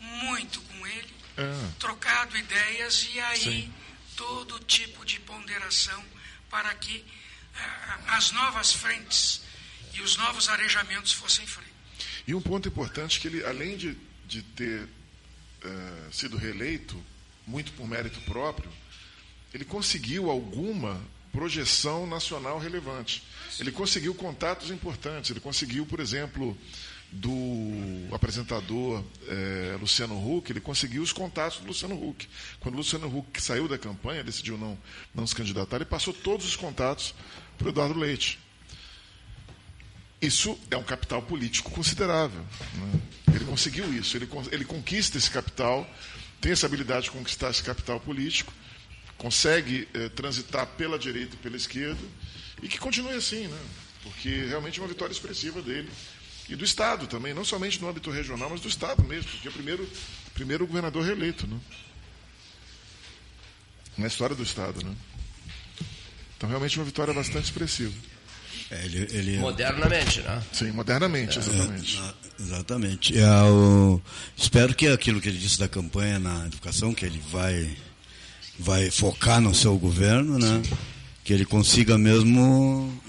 muito 0.00 0.60
com 0.62 0.86
ele, 0.86 1.08
É. 1.36 1.70
trocado 1.78 2.36
ideias 2.36 3.08
e 3.12 3.20
aí 3.20 3.40
Sim. 3.40 3.74
todo 4.16 4.58
tipo 4.60 5.04
de 5.04 5.20
ponderação 5.20 6.02
para 6.50 6.74
que 6.74 7.04
eh, 7.54 7.98
as 8.08 8.32
novas 8.32 8.72
frentes 8.72 9.42
e 9.94 10.00
os 10.02 10.16
novos 10.16 10.48
arejamentos 10.48 11.12
fossem 11.12 11.46
feitos. 11.46 11.70
E 12.26 12.34
um 12.34 12.40
ponto 12.40 12.68
importante 12.68 13.18
é 13.18 13.20
que 13.20 13.28
ele, 13.28 13.44
além 13.44 13.76
de, 13.76 13.96
de 14.26 14.42
ter 14.42 14.88
eh, 15.62 16.08
sido 16.12 16.36
reeleito, 16.36 17.02
muito 17.46 17.72
por 17.72 17.86
mérito 17.88 18.20
próprio, 18.22 18.70
ele 19.52 19.64
conseguiu 19.64 20.30
alguma 20.30 21.00
projeção 21.32 22.06
nacional 22.06 22.58
relevante. 22.58 23.22
Ele 23.58 23.70
conseguiu 23.72 24.14
contatos 24.14 24.70
importantes. 24.70 25.30
Ele 25.30 25.40
conseguiu, 25.40 25.84
por 25.86 26.00
exemplo, 26.00 26.56
do 27.12 28.14
apresentador 28.14 29.04
eh, 29.26 29.76
Luciano 29.80 30.14
Huck, 30.14 30.50
ele 30.50 30.60
conseguiu 30.60 31.02
os 31.02 31.12
contatos 31.12 31.58
do 31.58 31.66
Luciano 31.66 31.94
Huck. 31.94 32.28
Quando 32.60 32.74
o 32.74 32.78
Luciano 32.78 33.06
Huck 33.06 33.42
saiu 33.42 33.66
da 33.66 33.76
campanha, 33.76 34.22
decidiu 34.22 34.56
não, 34.56 34.78
não 35.14 35.26
se 35.26 35.34
candidatar, 35.34 35.76
ele 35.76 35.84
passou 35.84 36.14
todos 36.14 36.46
os 36.46 36.54
contatos 36.54 37.14
para 37.58 37.66
o 37.66 37.70
Eduardo 37.70 37.98
Leite. 37.98 38.38
Isso 40.22 40.58
é 40.70 40.76
um 40.76 40.82
capital 40.84 41.22
político 41.22 41.70
considerável. 41.70 42.44
né? 42.74 43.00
Ele 43.34 43.44
conseguiu 43.44 43.92
isso, 43.92 44.16
ele, 44.16 44.28
ele 44.52 44.64
conquista 44.64 45.18
esse 45.18 45.30
capital, 45.30 45.88
tem 46.40 46.52
essa 46.52 46.66
habilidade 46.66 47.04
de 47.04 47.10
conquistar 47.10 47.50
esse 47.50 47.62
capital 47.62 47.98
político, 47.98 48.52
consegue 49.18 49.88
eh, 49.94 50.08
transitar 50.10 50.66
pela 50.66 50.98
direita 50.98 51.34
e 51.34 51.38
pela 51.38 51.56
esquerda, 51.56 52.02
e 52.62 52.68
que 52.68 52.78
continue 52.78 53.14
assim, 53.14 53.48
né? 53.48 53.60
porque 54.02 54.46
realmente 54.46 54.78
é 54.78 54.82
uma 54.82 54.88
vitória 54.88 55.12
expressiva 55.12 55.60
dele. 55.60 55.88
E 56.50 56.56
do 56.56 56.64
Estado 56.64 57.06
também, 57.06 57.32
não 57.32 57.44
somente 57.44 57.80
no 57.80 57.88
âmbito 57.88 58.10
regional, 58.10 58.50
mas 58.50 58.60
do 58.60 58.68
Estado 58.68 59.02
mesmo, 59.04 59.30
porque 59.30 59.46
é 59.46 59.50
o 59.50 59.54
primeiro, 59.54 59.88
primeiro 60.34 60.66
governador 60.66 61.04
reeleito 61.04 61.46
né? 61.46 61.56
na 63.96 64.06
história 64.06 64.34
do 64.34 64.42
Estado. 64.42 64.84
Né? 64.84 64.92
Então, 66.36 66.48
realmente, 66.48 66.76
uma 66.78 66.84
vitória 66.84 67.12
bastante 67.14 67.44
expressiva. 67.44 67.94
É, 68.70 68.84
ele, 68.84 68.98
ele- 69.16 69.38
Modernamente, 69.38 70.20
né? 70.22 70.42
Sim, 70.52 70.70
modernamente, 70.72 71.38
exatamente. 71.38 71.98
É, 71.98 72.42
exatamente. 72.42 73.18
É, 73.18 73.42
o- 73.42 74.00
espero 74.36 74.74
que 74.74 74.88
aquilo 74.88 75.20
que 75.20 75.28
ele 75.28 75.38
disse 75.38 75.58
da 75.58 75.68
campanha 75.68 76.18
na 76.18 76.46
educação, 76.46 76.92
que 76.94 77.04
ele 77.04 77.20
vai, 77.30 77.76
vai 78.58 78.90
focar 78.90 79.40
no 79.40 79.54
seu 79.54 79.76
governo, 79.78 80.38
né? 80.38 80.62
Que 81.24 81.32
ele 81.32 81.44
consiga 81.44 81.96
mesmo 81.98 83.00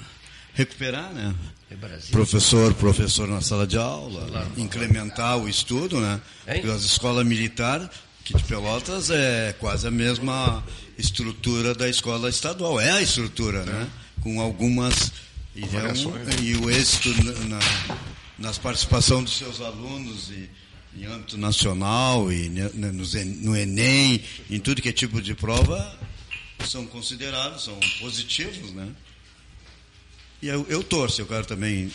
recuperar, 0.53 1.11
né? 1.13 1.33
É 1.81 1.87
Brasil. 1.87 2.11
Professor, 2.11 2.73
professor 2.75 3.27
na 3.27 3.41
sala 3.41 3.65
de 3.65 3.77
aula, 3.77 4.47
incrementar 4.57 5.37
o 5.37 5.47
estudo, 5.49 5.99
né? 5.99 6.21
Hein? 6.47 6.55
Porque 6.61 6.69
as 6.75 6.83
escolas 6.83 7.25
militares, 7.25 7.87
que 8.23 8.33
de 8.35 8.43
Pelotas 8.43 9.09
é 9.09 9.53
quase 9.59 9.87
a 9.87 9.91
mesma 9.91 10.63
estrutura 10.97 11.73
da 11.73 11.89
escola 11.89 12.29
estadual. 12.29 12.79
É 12.79 12.91
a 12.91 13.01
estrutura, 13.01 13.63
né? 13.65 13.87
Com 14.21 14.39
algumas. 14.39 15.11
E, 15.55 15.63
é 15.63 15.65
um- 15.65 15.69
Variações. 15.69 16.27
e 16.41 16.55
o 16.55 16.69
êxito 16.69 17.09
na, 17.23 17.31
na- 17.57 17.97
nas 18.37 18.57
participação 18.57 19.23
dos 19.23 19.37
seus 19.37 19.59
alunos 19.61 20.29
e, 20.29 20.49
em 20.97 21.05
âmbito 21.05 21.37
nacional 21.37 22.31
e 22.31 22.49
no 22.49 23.55
Enem, 23.55 24.23
em 24.49 24.59
tudo 24.59 24.81
que 24.81 24.89
é 24.89 24.93
tipo 24.93 25.21
de 25.21 25.33
prova, 25.33 25.97
são 26.67 26.85
considerados, 26.85 27.63
são 27.63 27.77
positivos, 27.99 28.71
né? 28.71 28.87
E 30.41 30.47
eu, 30.47 30.65
eu 30.67 30.83
torço, 30.83 31.21
eu 31.21 31.27
quero 31.27 31.45
também 31.45 31.91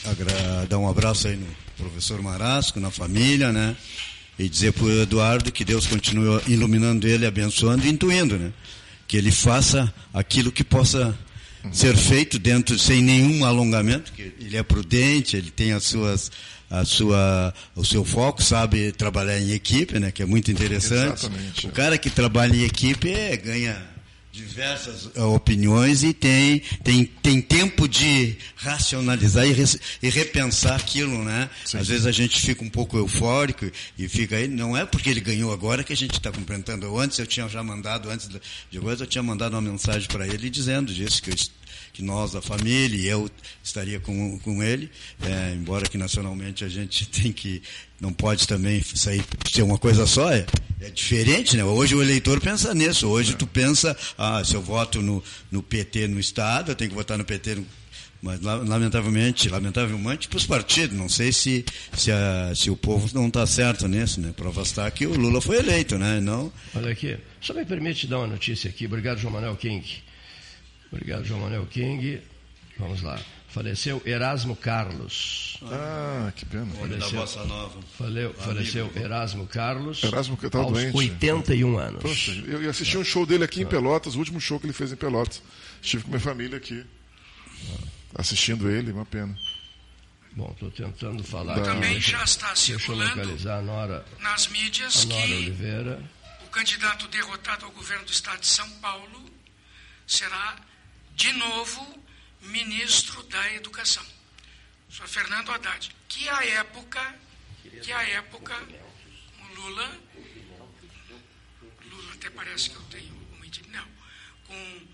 dar 0.69 0.79
um 0.79 0.89
abraço 0.89 1.27
aí 1.27 1.37
no 1.37 1.47
professor 1.77 2.23
Marasco, 2.23 2.79
na 2.79 2.91
família, 2.93 3.53
né? 3.53 3.77
E 4.39 4.49
dizer 4.49 4.73
para 4.73 4.85
o 4.85 5.03
Eduardo 5.03 5.51
que 5.51 5.65
Deus 5.65 5.87
continue 5.87 6.41
iluminando 6.47 7.09
ele, 7.09 7.27
abençoando 7.27 7.85
e 7.85 7.89
intuindo, 7.89 8.39
né? 8.39 8.53
Que 9.09 9.17
ele 9.17 9.33
faça 9.33 9.93
aquilo 10.15 10.53
que 10.53 10.63
possa 10.63 11.19
ser 11.73 11.97
feito 11.97 12.39
dentro, 12.39 12.79
sem 12.79 13.03
nenhum 13.03 13.45
alongamento, 13.45 14.13
que 14.13 14.33
ele 14.41 14.57
é 14.57 14.63
prudente, 14.63 15.37
ele 15.37 15.51
tem 15.51 15.73
as 15.73 15.83
suas, 15.85 16.31
a 16.71 16.85
sua, 16.85 17.53
o 17.75 17.85
seu 17.85 18.05
foco, 18.05 18.43
sabe 18.43 18.93
trabalhar 18.93 19.41
em 19.41 19.51
equipe, 19.51 19.99
né? 19.99 20.13
Que 20.13 20.23
é 20.23 20.27
muito 20.27 20.53
interessante. 20.53 21.27
Exatamente. 21.27 21.67
O 21.67 21.71
cara 21.73 21.99
que 21.99 22.11
trabalha 22.11 22.55
em 22.55 22.63
equipe 22.63 23.11
é, 23.11 23.37
ganha 23.37 23.96
diversas 24.37 25.09
eh, 25.15 25.21
opiniões 25.23 26.03
e 26.05 26.13
tem, 26.13 26.61
tem, 26.85 27.05
tem 27.07 27.41
tempo 27.41 27.89
de 27.89 28.37
racionalizar 28.57 29.47
e, 29.47 29.53
res- 29.53 29.79
e 30.03 30.09
repensar 30.11 30.77
aquilo, 30.77 31.25
né? 31.25 31.49
Às 31.75 31.89
vezes 31.89 32.07
a 32.07 32.13
gente 32.13 32.41
fica 32.41 32.63
um 32.63 32.69
pouco 32.69 32.97
eufórico 32.99 33.71
e 33.99 34.09
fica 34.09 34.37
aí, 34.37 34.47
não 34.47 34.77
é 34.77 34.85
porque 34.85 35.09
ele 35.09 35.21
ganhou 35.21 35.53
agora 35.53 35.83
que 35.83 35.93
a 35.93 35.97
gente 35.97 36.13
está 36.13 36.31
cumprimentando. 36.31 36.85
Eu, 36.87 36.99
Antes 36.99 37.19
eu 37.19 37.27
tinha 37.27 37.49
já 37.49 37.63
mandado, 37.63 38.11
antes 38.11 38.29
de 38.71 38.79
coisa, 38.81 39.05
eu 39.05 39.07
tinha 39.07 39.23
mandado 39.23 39.55
uma 39.55 39.63
mensagem 39.63 40.07
para 40.09 40.27
ele 40.27 40.51
dizendo 40.51 40.93
disso, 40.93 41.23
que, 41.23 41.31
eu 41.31 41.35
que 41.97 42.03
nós, 42.03 42.37
a 42.37 42.43
família, 42.43 42.97
e 42.99 43.07
eu 43.07 43.31
estaria 43.65 43.99
com, 43.99 44.39
com 44.41 44.63
ele, 44.63 44.91
eh, 45.23 45.55
embora 45.57 45.89
que 45.89 45.97
nacionalmente 45.97 46.63
a 46.65 46.69
gente 46.69 47.07
tem 47.09 47.33
que, 47.33 47.63
não 48.01 48.13
pode 48.13 48.47
também 48.47 48.83
sair, 48.83 49.25
ser 49.51 49.63
uma 49.63 49.79
coisa 49.79 50.07
só, 50.07 50.31
é, 50.31 50.45
é 50.81 50.91
diferente, 50.91 51.57
né? 51.57 51.65
Hoje 51.65 51.95
o 51.95 52.03
eleitor 52.03 52.39
pensa 52.41 52.75
nisso. 52.75 53.09
Hoje 53.09 53.35
tu 53.35 53.47
pensa, 53.47 53.97
ah, 54.19 54.43
se 54.45 54.55
eu 54.55 54.61
voto 54.63 55.01
no, 55.01 55.23
no 55.51 55.63
PT 55.63 56.07
no 56.07 56.21
Estado, 56.21 56.71
eu 56.73 56.77
tenho 56.77 56.91
que 56.91 56.97
votar 56.97 57.17
no 57.17 57.25
PT 57.25 57.55
no, 57.55 57.67
mas 58.23 58.41
la- 58.41 58.57
lamentavelmente, 58.57 59.49
lamentavelmente 59.49 60.27
para 60.29 60.37
os 60.39 60.47
partidos, 60.47 60.97
não 60.97 61.09
sei 61.09 61.33
se, 61.33 61.65
se, 61.97 62.11
a- 62.13 62.53
se 62.55 62.71
o 62.71 62.77
povo 62.77 63.09
não 63.15 63.29
está 63.29 63.47
certo 63.47 63.89
nisso, 63.89 64.21
né? 64.21 64.33
Prova 64.37 64.61
está 64.63 64.91
que 64.91 65.07
o 65.07 65.17
Lula 65.17 65.41
foi 65.41 65.57
eleito, 65.59 65.97
né? 65.99 66.21
Não, 66.21 66.53
Olha 66.75 66.93
aqui, 66.93 67.17
só 67.41 67.55
me 67.55 67.65
permite 67.65 68.07
dar 68.07 68.19
uma 68.19 68.27
notícia 68.27 68.69
aqui. 68.69 68.85
Obrigado, 68.87 69.19
João 69.19 69.33
Manuel 69.33 69.57
King. 69.57 69.83
Obrigado, 70.93 71.25
João 71.25 71.41
Manuel 71.41 71.67
King. 71.67 72.21
Vamos 72.79 73.03
lá. 73.03 73.19
Faleceu 73.49 74.03
Erasmo 74.05 74.55
Carlos. 74.55 75.57
Ah, 75.63 76.31
que 76.37 76.45
pena. 76.45 76.67
Faleceu. 76.75 77.11
Bossa 77.13 77.45
Nova. 77.45 77.81
Faleu, 77.97 78.35
faleceu 78.35 78.93
Erasmo 78.95 79.47
Carlos. 79.47 80.03
Erasmo 80.05 80.37
que 80.37 80.47
estava 80.47 80.65
aos 80.65 80.75
doente. 80.75 80.95
81 80.97 81.79
anos. 81.79 82.03
Poxa, 82.03 82.33
eu, 82.33 82.69
assisti 82.69 82.99
um 82.99 83.05
show 83.05 83.25
dele 83.25 83.45
aqui 83.45 83.63
em 83.63 83.67
Pelotas, 83.67 84.15
o 84.15 84.19
último 84.19 84.41
show 84.41 84.61
que 84.61 84.67
ele 84.67 84.75
fez 84.75 84.93
em 84.93 84.97
Pelotas. 84.97 85.43
Estive 85.81 86.03
com 86.03 86.11
minha 86.11 86.21
família 86.21 86.59
aqui, 86.59 86.85
assistindo 88.15 88.71
ele, 88.71 88.93
uma 88.93 89.07
pena. 89.07 89.37
Bom, 90.33 90.51
estou 90.53 90.71
tentando 90.71 91.25
falar. 91.25 91.55
Da- 91.55 91.63
aqui, 91.63 91.71
Também 91.71 91.99
já 92.01 92.23
está 92.23 92.55
circulando 92.55 93.37
Nora, 93.65 94.05
nas 94.21 94.49
mídias 94.49 95.07
Nora 95.07 95.27
que 95.27 95.33
Oliveira. 95.35 96.03
o 96.47 96.51
candidato 96.51 97.09
derrotado 97.09 97.65
ao 97.65 97.71
governo 97.73 98.05
do 98.05 98.13
estado 98.13 98.41
de 98.41 98.47
São 98.47 98.69
Paulo 98.81 99.25
será, 100.07 100.57
de 101.17 101.33
novo, 101.33 102.05
ministro 102.43 103.23
da 103.25 103.53
Educação. 103.55 104.05
O 104.89 104.93
senhor 104.93 105.09
Fernando 105.09 105.51
Haddad, 105.51 105.91
que 106.07 106.29
à 106.29 106.45
época, 106.45 107.21
que 107.83 107.91
à 107.91 108.03
época, 108.11 108.55
o 109.41 109.55
Lula, 109.55 110.01
Lula 111.87 112.13
até 112.13 112.31
parece 112.31 112.71
que 112.71 112.77
eu 112.77 112.83
tenho 112.83 113.15
uma 113.33 113.47
não, 113.69 113.89
com 114.47 114.87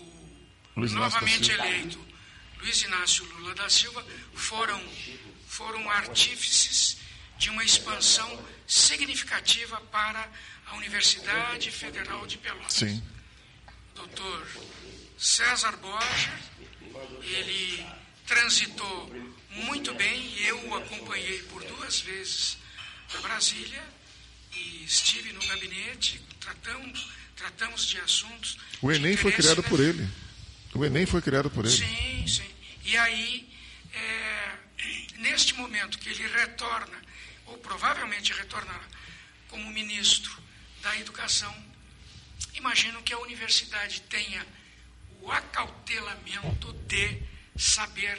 o 0.00 0.80
Luiz 0.80 0.92
novamente 0.92 1.50
eleito 1.50 2.08
Luiz 2.60 2.82
Inácio 2.82 3.24
Lula 3.24 3.54
da 3.54 3.70
Silva, 3.70 4.04
foram, 4.34 4.82
foram 5.46 5.88
artífices 5.90 6.98
de 7.38 7.50
uma 7.50 7.62
expansão 7.62 8.44
significativa 8.66 9.80
para 9.92 10.28
a 10.66 10.74
Universidade 10.74 11.70
Federal 11.70 12.26
de 12.26 12.36
Pelotas. 12.36 12.72
Sim. 12.72 13.02
Dr. 13.94 14.44
César 15.18 15.76
Borger, 15.78 16.38
ele 17.22 17.84
transitou 18.24 19.12
muito 19.50 19.92
bem 19.94 20.38
eu 20.44 20.68
o 20.68 20.76
acompanhei 20.76 21.42
por 21.44 21.64
duas 21.64 22.00
vezes 22.00 22.56
a 23.14 23.20
Brasília 23.20 23.82
e 24.54 24.84
estive 24.84 25.32
no 25.32 25.44
gabinete, 25.46 26.20
tratamos, 26.38 27.08
tratamos 27.34 27.86
de 27.86 27.98
assuntos. 27.98 28.58
O 28.80 28.92
Enem 28.92 29.16
foi 29.16 29.32
criado 29.32 29.62
por 29.64 29.80
ele. 29.80 30.08
O 30.74 30.84
Enem 30.84 31.04
foi 31.04 31.20
criado 31.20 31.50
por 31.50 31.64
ele. 31.64 31.74
Sim, 31.74 32.26
sim. 32.26 32.50
E 32.84 32.96
aí, 32.96 33.48
é, 33.92 34.56
neste 35.16 35.54
momento 35.54 35.98
que 35.98 36.08
ele 36.10 36.26
retorna, 36.28 37.02
ou 37.46 37.58
provavelmente 37.58 38.32
retornará, 38.32 38.86
como 39.48 39.68
ministro 39.70 40.36
da 40.82 40.96
Educação, 40.98 41.54
imagino 42.54 43.02
que 43.02 43.12
a 43.12 43.18
universidade 43.18 44.00
tenha 44.02 44.46
o 45.22 45.30
acautelamento 45.30 46.72
de 46.86 47.18
saber 47.56 48.18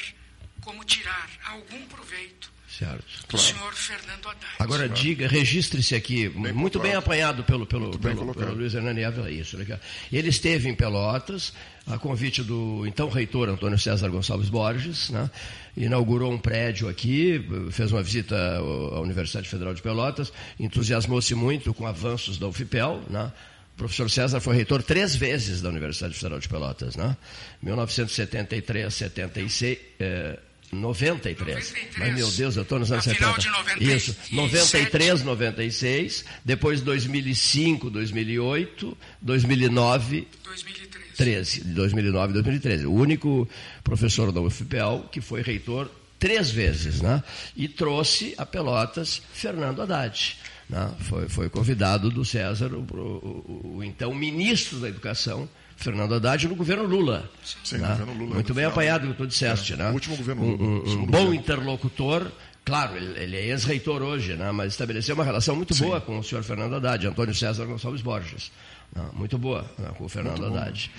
como 0.61 0.83
tirar 0.83 1.29
algum 1.45 1.85
proveito 1.87 2.51
Certo. 2.69 3.03
do 3.27 3.37
senhor 3.37 3.73
Fernando 3.73 4.27
Haddad. 4.27 4.53
Agora 4.59 4.87
diga, 4.87 5.27
registre-se 5.27 5.95
aqui, 5.95 6.29
muito 6.29 6.79
bem 6.79 6.93
apanhado 6.93 7.43
pelo, 7.43 7.65
pelo, 7.65 7.97
bem 7.97 8.15
pelo, 8.15 8.53
Luiz 8.53 8.75
Hernani 8.75 9.03
Ávila, 9.03 9.31
isso, 9.31 9.57
legal. 9.57 9.79
Ele 10.11 10.29
esteve 10.29 10.69
em 10.69 10.75
Pelotas, 10.75 11.51
a 11.87 11.97
convite 11.97 12.43
do 12.43 12.85
então 12.85 13.09
reitor 13.09 13.49
Antônio 13.49 13.77
César 13.77 14.07
Gonçalves 14.09 14.49
Borges, 14.49 15.09
né? 15.09 15.29
inaugurou 15.75 16.31
um 16.31 16.37
prédio 16.37 16.87
aqui, 16.87 17.43
fez 17.71 17.91
uma 17.91 18.03
visita 18.03 18.35
à 18.37 18.99
Universidade 19.01 19.49
Federal 19.49 19.73
de 19.73 19.81
Pelotas, 19.81 20.31
entusiasmou-se 20.59 21.33
muito 21.33 21.73
com 21.73 21.87
avanços 21.87 22.37
da 22.37 22.47
UFPEL, 22.47 23.01
né? 23.09 23.31
Professor 23.79 24.09
César 24.11 24.39
foi 24.41 24.55
reitor 24.55 24.83
três 24.83 25.15
vezes 25.15 25.61
da 25.61 25.69
Universidade 25.69 26.13
Federal 26.13 26.39
de 26.39 26.47
Pelotas, 26.49 26.95
né? 26.97 27.15
1973, 27.63 28.93
76, 28.93 29.77
eh, 29.99 30.37
93. 30.71 31.73
Mas, 31.97 32.15
meu 32.15 32.29
Deus, 32.29 32.55
eu 32.57 32.61
estou 32.63 32.77
nos 32.77 32.91
anos 32.91 33.05
Na 33.07 33.13
70. 33.13 33.41
final 33.41 33.63
de 33.63 33.69
97. 33.79 33.95
Isso, 33.95 34.15
93, 34.35 35.23
96, 35.23 36.25
depois 36.45 36.81
2005, 36.81 37.89
2008, 37.89 38.97
2009, 39.21 40.27
2013. 40.43 40.99
13, 41.17 41.63
2009 41.63 42.31
e 42.31 42.33
2013. 42.33 42.85
O 42.85 42.93
único 42.93 43.49
professor 43.83 44.31
da 44.31 44.41
UFPEL 44.41 45.09
que 45.11 45.21
foi 45.21 45.41
reitor 45.41 45.89
três 46.19 46.51
vezes, 46.51 47.01
né? 47.01 47.23
E 47.55 47.67
trouxe 47.67 48.35
a 48.37 48.45
Pelotas 48.45 49.21
Fernando 49.33 49.81
Haddad. 49.81 50.37
Né? 50.69 50.91
Foi, 51.01 51.27
foi 51.27 51.49
convidado 51.49 52.09
do 52.11 52.23
César, 52.23 52.71
o, 52.73 52.81
o- 52.81 53.77
o 53.77 53.83
então 53.83 54.13
ministro 54.13 54.79
da 54.79 54.87
Educação, 54.87 55.49
Fernando 55.75 56.13
Haddad, 56.13 56.47
no 56.47 56.55
governo 56.55 56.83
Lula. 56.83 57.29
Sim, 57.63 57.77
né? 57.77 57.87
governo 57.89 58.13
Lula, 58.13 58.33
Muito 58.35 58.53
bem 58.53 58.63
final. 58.65 58.71
apanhado, 58.71 59.07
que 59.07 59.13
tu 59.15 59.25
disseste, 59.27 59.73
É, 59.73 59.77
né? 59.77 59.89
o 59.89 59.93
último 59.93 60.15
governo 60.15 60.43
Um- 60.43 60.51
Lula, 60.51 60.63
um- 60.63 60.81
um 60.83 60.85
segundo 60.85 61.05
bom 61.11 61.17
governo. 61.19 61.33
interlocutor. 61.33 62.31
Claro, 62.65 62.97
ele, 62.97 63.35
é 63.35 63.47
ex-reitor 63.47 64.03
hoje, 64.03 64.35
né? 64.35 64.51
mas 64.51 64.73
estabeleceu 64.73 65.15
uma 65.15 65.23
relação 65.23 65.55
muito 65.55 65.73
boa 65.75 65.99
com 65.99 66.19
o 66.19 66.23
senhor 66.23 66.43
Fernando 66.43 66.75
Haddad, 66.75 67.07
Antônio 67.07 67.33
César 67.33 67.65
Gonçalves 67.65 68.01
Borges. 68.03 68.51
Não, 68.95 69.11
muito 69.13 69.37
boa 69.39 69.65
né, 69.79 69.89
com 69.97 70.05
o 70.05 70.09
Fernando 70.09 70.37
Muito 70.39 70.51
bom. 70.51 70.57
Haddad. 70.59 70.91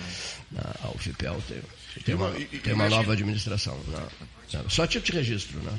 Na- 0.51 0.75
A 0.83 0.89
UFPEL 0.97 1.41
tem, 1.47 1.61
tem 2.05 2.15
uma, 2.17 2.31
E- 2.31 2.49
e- 2.53 2.59
tem 2.59 2.73
uma 2.73 2.89
nova 2.89 3.13
administração. 3.13 3.79
né? 3.87 4.61
Só 4.69 4.85
tipo 4.87 5.07
de 5.07 5.13
registro, 5.13 5.59
né? 5.61 5.73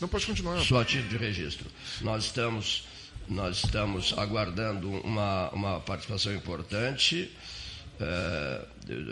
Não 0.00 0.06
pode 0.06 0.24
continuar. 0.26 0.60
Só 0.60 0.84
título 0.84 1.08
de 1.08 1.16
registro. 1.16 1.66
Nós 2.00 2.24
estamos, 2.26 2.84
nós 3.28 3.64
estamos 3.64 4.14
aguardando 4.16 4.90
uma, 4.90 5.50
uma 5.50 5.80
participação 5.80 6.34
importante. 6.34 7.30
Eh, 8.00 8.66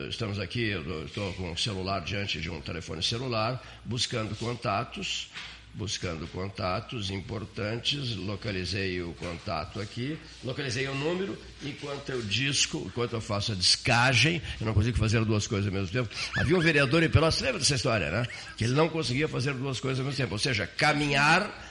estamos 0.09 0.39
aqui, 0.39 0.73
estou 1.07 1.33
com 1.35 1.53
o 1.53 1.57
celular 1.57 2.01
diante 2.01 2.41
de 2.41 2.51
um 2.51 2.61
telefone 2.61 3.03
celular, 3.03 3.63
buscando 3.85 4.35
contatos, 4.37 5.31
buscando 5.75 6.27
contatos 6.27 7.11
importantes, 7.11 8.15
localizei 8.17 9.01
o 9.01 9.15
contato 9.15 9.81
aqui, 9.81 10.19
localizei 10.45 10.87
o 10.89 10.95
número, 10.95 11.39
enquanto 11.63 12.11
eu 12.11 12.21
disco, 12.23 12.83
enquanto 12.87 13.15
eu 13.15 13.21
faço 13.21 13.53
a 13.53 13.55
descagem, 13.55 14.43
eu 14.61 14.67
não 14.67 14.75
consigo 14.75 14.99
fazer 14.99 15.25
duas 15.25 15.47
coisas 15.47 15.67
ao 15.69 15.73
mesmo 15.73 15.89
tempo. 15.89 16.11
Havia 16.37 16.57
um 16.57 16.61
vereador 16.61 17.03
em 17.03 17.09
Pelotas, 17.09 17.41
lembra 17.41 17.61
dessa 17.61 17.77
história, 17.77 18.11
né? 18.11 18.27
Que 18.57 18.65
ele 18.65 18.75
não 18.75 18.89
conseguia 18.89 19.29
fazer 19.29 19.55
duas 19.55 19.81
coisas 19.81 20.01
ao 20.01 20.05
mesmo 20.05 20.17
tempo, 20.17 20.35
ou 20.35 20.39
seja, 20.39 20.67
caminhar 20.67 21.71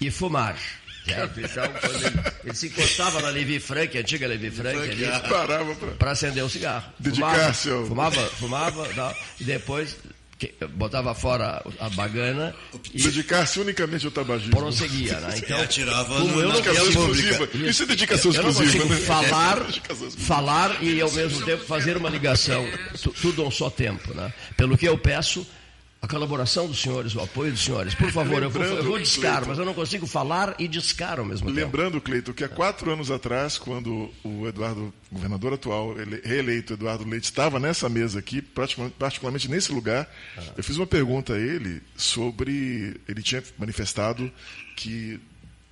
e 0.00 0.10
fumar. 0.10 0.56
Certo? 1.08 1.40
Então, 1.40 1.68
quando 1.80 2.04
ele, 2.06 2.20
ele 2.44 2.54
se 2.54 2.66
encostava 2.66 3.20
na 3.22 3.28
Levi 3.28 3.58
Frank, 3.60 3.96
a 3.96 4.00
antiga 4.00 4.26
Levi 4.26 4.50
Frank, 4.50 4.78
ali, 4.78 5.04
Parava 5.28 5.74
pra- 5.74 5.88
para 5.92 6.10
acender 6.12 6.44
o 6.44 6.48
cigarro. 6.48 6.84
Dedicar-se 6.98 7.70
ao- 7.70 7.86
Fumava, 7.86 8.20
fumava, 8.38 9.16
e 9.40 9.44
depois 9.44 9.96
que- 10.38 10.54
botava 10.74 11.14
fora 11.16 11.64
a 11.80 11.88
bagana 11.90 12.54
e 12.94 13.02
Dedicar-se 13.02 13.58
unicamente 13.58 14.06
ao 14.06 14.12
tabagismo. 14.12 14.56
prosseguia. 14.56 15.18
Né? 15.20 15.34
Então, 15.38 15.60
atirava 15.60 16.20
como 16.20 16.40
eu 16.40 16.48
não. 16.48 16.60
Isso 17.68 17.82
é 17.82 17.86
dedicação 17.86 18.30
eu 18.32 18.36
exclusiva, 18.50 18.84
né? 18.84 18.96
falar, 19.00 19.66
falar 20.18 20.82
e 20.82 21.00
ao 21.00 21.10
mesmo 21.10 21.44
tempo 21.44 21.64
fazer 21.64 21.96
uma 21.96 22.08
ligação, 22.08 22.64
tu- 23.02 23.10
tudo 23.20 23.42
a 23.42 23.46
um 23.48 23.50
só 23.50 23.68
tempo. 23.70 24.14
Né? 24.14 24.32
Pelo 24.56 24.78
que 24.78 24.86
eu 24.86 24.96
peço 24.96 25.44
a 26.00 26.06
colaboração 26.06 26.68
dos 26.68 26.80
senhores, 26.80 27.14
o 27.16 27.20
apoio 27.20 27.50
dos 27.50 27.64
senhores. 27.64 27.92
Por 27.94 28.10
favor, 28.12 28.40
eu 28.40 28.48
vou, 28.48 28.62
eu 28.62 28.84
vou 28.84 28.92
Cleiton. 29.00 29.44
mas 29.48 29.58
eu 29.58 29.64
não 29.64 29.74
consigo 29.74 30.06
falar 30.06 30.54
e 30.58 30.68
discar 30.68 31.18
ao 31.18 31.24
mesmo 31.24 31.46
tempo. 31.48 31.58
Lembrando, 31.60 32.00
Cleito, 32.00 32.32
que 32.32 32.44
há 32.44 32.48
quatro 32.48 32.92
anos 32.92 33.10
atrás, 33.10 33.58
quando 33.58 34.08
o 34.22 34.46
Eduardo, 34.46 34.94
governador 35.10 35.54
atual, 35.54 35.98
ele- 36.00 36.20
reeleito 36.24 36.74
Eduardo 36.74 37.04
Leite, 37.08 37.24
estava 37.24 37.58
nessa 37.58 37.88
mesa 37.88 38.20
aqui, 38.20 38.40
particularmente 38.40 39.48
nesse 39.48 39.72
lugar, 39.72 40.08
eu 40.56 40.62
fiz 40.62 40.76
uma 40.76 40.86
pergunta 40.86 41.32
a 41.34 41.38
ele 41.38 41.82
sobre. 41.96 42.94
Ele 43.08 43.22
tinha 43.22 43.42
manifestado 43.58 44.30
que 44.76 45.18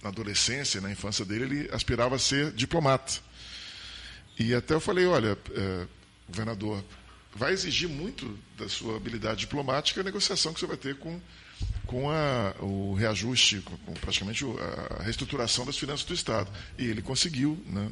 na 0.02 0.08
adolescência, 0.08 0.80
na 0.80 0.90
infância 0.90 1.24
dele, 1.24 1.44
ele 1.44 1.68
aspirava 1.72 2.16
a 2.16 2.18
ser 2.18 2.50
diplomata. 2.52 3.14
E 4.38 4.52
até 4.54 4.74
eu 4.74 4.80
falei: 4.80 5.06
olha, 5.06 5.38
eh, 5.54 5.86
governador, 6.28 6.84
vai 7.34 7.52
exigir 7.52 7.88
muito 7.88 8.36
da 8.56 8.68
sua 8.68 8.96
habilidade 8.96 9.40
diplomática 9.40 10.00
a 10.00 10.04
negociação 10.04 10.52
que 10.52 10.60
você 10.60 10.66
vai 10.66 10.76
ter 10.76 10.96
com, 10.96 11.20
com 11.86 12.10
a, 12.10 12.54
o 12.60 12.94
reajuste, 12.94 13.60
com, 13.60 13.76
com 13.78 13.94
praticamente 13.94 14.44
a 14.98 15.02
reestruturação 15.02 15.64
das 15.66 15.76
finanças 15.76 16.04
do 16.04 16.14
Estado. 16.14 16.50
E 16.78 16.86
ele 16.86 17.02
conseguiu 17.02 17.62
né, 17.66 17.90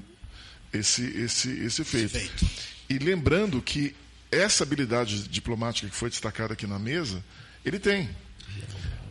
esse, 0.72 1.04
esse, 1.18 1.50
esse 1.64 1.84
feito. 1.84 2.18
feito. 2.18 2.46
E 2.88 2.98
lembrando 2.98 3.60
que 3.62 3.94
essa 4.30 4.64
habilidade 4.64 5.28
diplomática 5.28 5.88
que 5.88 5.94
foi 5.94 6.10
destacada 6.10 6.54
aqui 6.54 6.66
na 6.66 6.78
mesa, 6.78 7.22
ele 7.64 7.78
tem. 7.78 8.10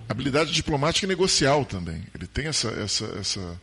Habilidade 0.10 0.52
diplomática 0.52 1.06
e 1.06 1.10
negocial 1.10 1.66
também. 1.66 2.04
Ele 2.14 2.28
tem 2.28 2.48
essa, 2.48 2.70
essa, 2.70 3.06
essa, 3.18 3.62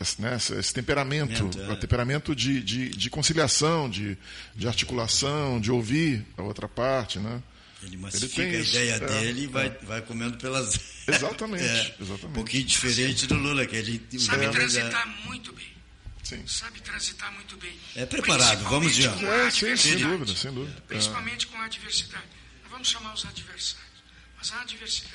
esse, 0.00 0.20
né, 0.20 0.36
esse- 0.36 0.74
temperamento, 0.74 1.50
é. 1.58 1.72
o 1.72 1.76
temperamento 1.76 2.34
de, 2.34 2.62
de, 2.62 2.88
de 2.90 3.10
conciliação, 3.10 3.88
de, 3.88 4.18
de 4.54 4.66
articulação, 4.66 5.60
de 5.60 5.70
ouvir 5.70 6.24
a 6.36 6.42
outra 6.42 6.68
parte, 6.68 7.18
né? 7.18 7.42
Ele 7.82 7.96
massifica 7.98 8.42
tem 8.42 8.56
a 8.56 8.60
isso, 8.60 8.70
ideia 8.76 8.94
é, 8.94 8.98
dele 9.00 9.42
e 9.42 9.46
vai, 9.46 9.66
é. 9.66 9.78
vai 9.82 10.00
comendo 10.02 10.38
pelas. 10.38 10.80
Exatamente, 11.06 11.62
É, 11.64 11.94
exatamente. 12.00 12.26
Um 12.26 12.32
pouquinho 12.32 12.64
diferente 12.64 13.26
do 13.26 13.34
Lula, 13.34 13.66
que 13.66 13.76
ele. 13.76 14.02
Sabe 14.18 14.46
é, 14.46 14.48
transitar 14.48 15.06
muito 15.26 15.52
bem. 15.52 15.74
Sim. 16.22 16.42
Sabe 16.46 16.80
transitar 16.80 17.30
muito 17.34 17.54
bem. 17.58 17.78
É 17.94 18.06
preparado, 18.06 18.64
vamos 18.64 18.98
a 18.98 19.12
É, 19.26 19.50
sim, 19.50 19.76
sem 19.76 19.98
dúvida, 19.98 20.34
sem 20.34 20.52
dúvida. 20.52 20.82
Principalmente 20.88 21.46
com 21.46 21.58
a 21.58 21.66
adversidade. 21.66 22.24
Não 22.62 22.70
vamos 22.70 22.88
chamar 22.88 23.12
os 23.12 23.26
adversários, 23.26 24.02
mas 24.38 24.50
a 24.52 24.62
adversidade. 24.62 25.14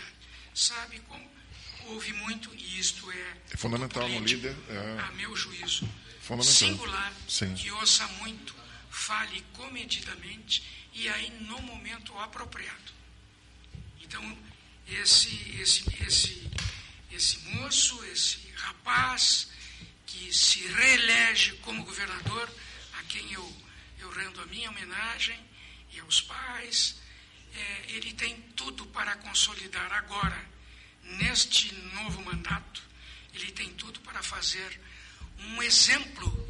Sabe 0.53 0.99
como 1.07 1.27
houve 1.91 2.13
muito, 2.13 2.53
e 2.55 2.79
isto 2.79 3.09
é, 3.11 3.37
É 3.51 3.57
fundamental 3.57 4.07
no 4.07 4.19
líder, 4.19 4.55
é. 4.69 4.99
a 5.01 5.11
meu 5.13 5.35
juízo, 5.35 5.87
Fundamental. 6.21 6.53
singular, 6.53 7.13
Sim. 7.27 7.53
que 7.55 7.71
ouça 7.71 8.07
muito, 8.19 8.55
fale 8.89 9.41
comedidamente 9.53 10.63
e 10.93 11.07
aí 11.09 11.29
no 11.41 11.61
momento 11.61 12.17
apropriado. 12.19 12.91
Então, 14.01 14.37
esse, 14.87 15.29
esse, 15.59 15.83
esse, 16.03 16.49
esse 17.11 17.39
moço, 17.49 18.03
esse 18.05 18.39
rapaz 18.55 19.49
que 20.05 20.33
se 20.33 20.67
reelege 20.67 21.53
como 21.57 21.83
governador, 21.83 22.49
a 22.99 23.03
quem 23.03 23.31
eu, 23.31 23.55
eu 23.99 24.09
rendo 24.09 24.41
a 24.41 24.45
minha 24.47 24.69
homenagem 24.69 25.39
e 25.93 25.99
aos 25.99 26.21
pais, 26.21 26.95
é, 27.55 27.85
ele 27.89 28.13
tem 28.13 28.35
tudo 28.55 28.85
para 28.87 29.15
consolidar 29.17 29.91
agora, 29.93 30.43
neste 31.17 31.73
novo 31.93 32.23
mandato, 32.23 32.81
ele 33.33 33.51
tem 33.51 33.69
tudo 33.73 33.99
para 34.01 34.21
fazer 34.21 34.79
um 35.39 35.63
exemplo, 35.63 36.47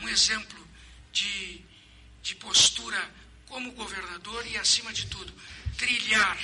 um 0.00 0.08
exemplo 0.08 0.58
de, 1.12 1.60
de 2.22 2.34
postura 2.36 3.10
como 3.46 3.72
governador 3.72 4.46
e, 4.46 4.56
acima 4.56 4.92
de 4.92 5.06
tudo, 5.06 5.32
trilhar 5.76 6.38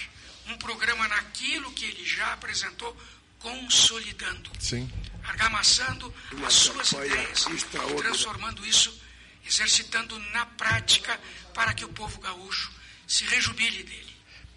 um 0.46 0.56
programa 0.58 1.06
naquilo 1.08 1.72
que 1.72 1.84
ele 1.84 2.04
já 2.04 2.32
apresentou, 2.32 2.96
consolidando, 3.38 4.50
Sim. 4.58 4.90
argamassando 5.24 6.14
as 6.46 6.54
suas 6.54 6.92
ideias 6.92 7.46
e 7.46 7.96
transformando 7.96 8.64
isso, 8.66 9.00
exercitando 9.44 10.18
na 10.30 10.46
prática 10.46 11.18
para 11.54 11.72
que 11.74 11.84
o 11.84 11.88
povo 11.88 12.20
gaúcho 12.20 12.70
se 13.06 13.24
rejubile 13.24 13.82
dele. 13.82 14.09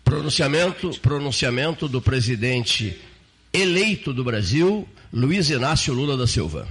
Pronunciamento, 0.03 0.99
pronunciamento 0.99 1.87
do 1.87 2.01
presidente 2.01 2.99
eleito 3.51 4.13
do 4.13 4.23
Brasil, 4.23 4.87
Luiz 5.11 5.49
Inácio 5.49 5.93
Lula 5.93 6.17
da 6.17 6.27
Silva. 6.27 6.67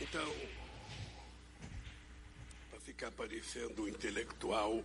Então, 0.00 0.32
para 2.70 2.80
ficar 2.80 3.10
parecendo 3.10 3.88
intelectual, 3.88 4.82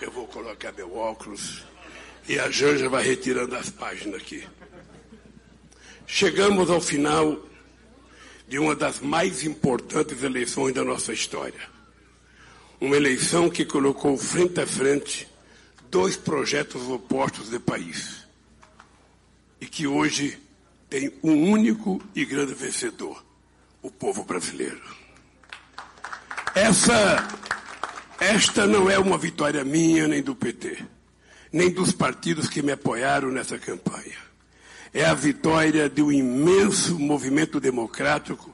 eu 0.00 0.10
vou 0.10 0.26
colocar 0.26 0.72
meu 0.72 0.96
óculos 0.96 1.64
e 2.28 2.38
a 2.38 2.50
Janja 2.50 2.88
vai 2.88 3.04
retirando 3.04 3.54
as 3.56 3.70
páginas 3.70 4.20
aqui. 4.20 4.46
Chegamos 6.06 6.68
ao 6.68 6.80
final 6.80 7.40
de 8.46 8.58
uma 8.58 8.76
das 8.76 9.00
mais 9.00 9.44
importantes 9.44 10.22
eleições 10.22 10.74
da 10.74 10.84
nossa 10.84 11.12
história. 11.12 11.71
Uma 12.82 12.96
eleição 12.96 13.48
que 13.48 13.64
colocou 13.64 14.18
frente 14.18 14.60
a 14.60 14.66
frente 14.66 15.28
dois 15.88 16.16
projetos 16.16 16.82
opostos 16.88 17.48
de 17.48 17.60
país. 17.60 18.26
E 19.60 19.66
que 19.66 19.86
hoje 19.86 20.36
tem 20.90 21.12
um 21.22 21.52
único 21.52 22.02
e 22.12 22.24
grande 22.24 22.54
vencedor: 22.54 23.24
o 23.80 23.88
povo 23.88 24.24
brasileiro. 24.24 24.82
Essa, 26.56 27.28
esta 28.18 28.66
não 28.66 28.90
é 28.90 28.98
uma 28.98 29.16
vitória 29.16 29.62
minha 29.62 30.08
nem 30.08 30.20
do 30.20 30.34
PT, 30.34 30.84
nem 31.52 31.70
dos 31.70 31.92
partidos 31.92 32.48
que 32.48 32.62
me 32.62 32.72
apoiaram 32.72 33.30
nessa 33.30 33.60
campanha. 33.60 34.18
É 34.92 35.04
a 35.04 35.14
vitória 35.14 35.88
de 35.88 36.02
um 36.02 36.10
imenso 36.10 36.98
movimento 36.98 37.60
democrático 37.60 38.52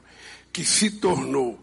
que 0.53 0.63
se 0.63 0.91
tornou, 0.91 1.59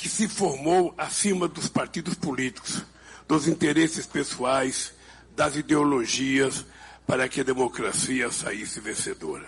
que 0.00 0.08
se 0.08 0.26
formou 0.26 0.94
acima 0.96 1.46
dos 1.46 1.68
partidos 1.68 2.14
políticos, 2.14 2.82
dos 3.28 3.46
interesses 3.46 4.06
pessoais, 4.06 4.94
das 5.36 5.56
ideologias, 5.56 6.64
para 7.06 7.28
que 7.28 7.42
a 7.42 7.44
democracia 7.44 8.30
saísse 8.30 8.80
vencedora. 8.80 9.46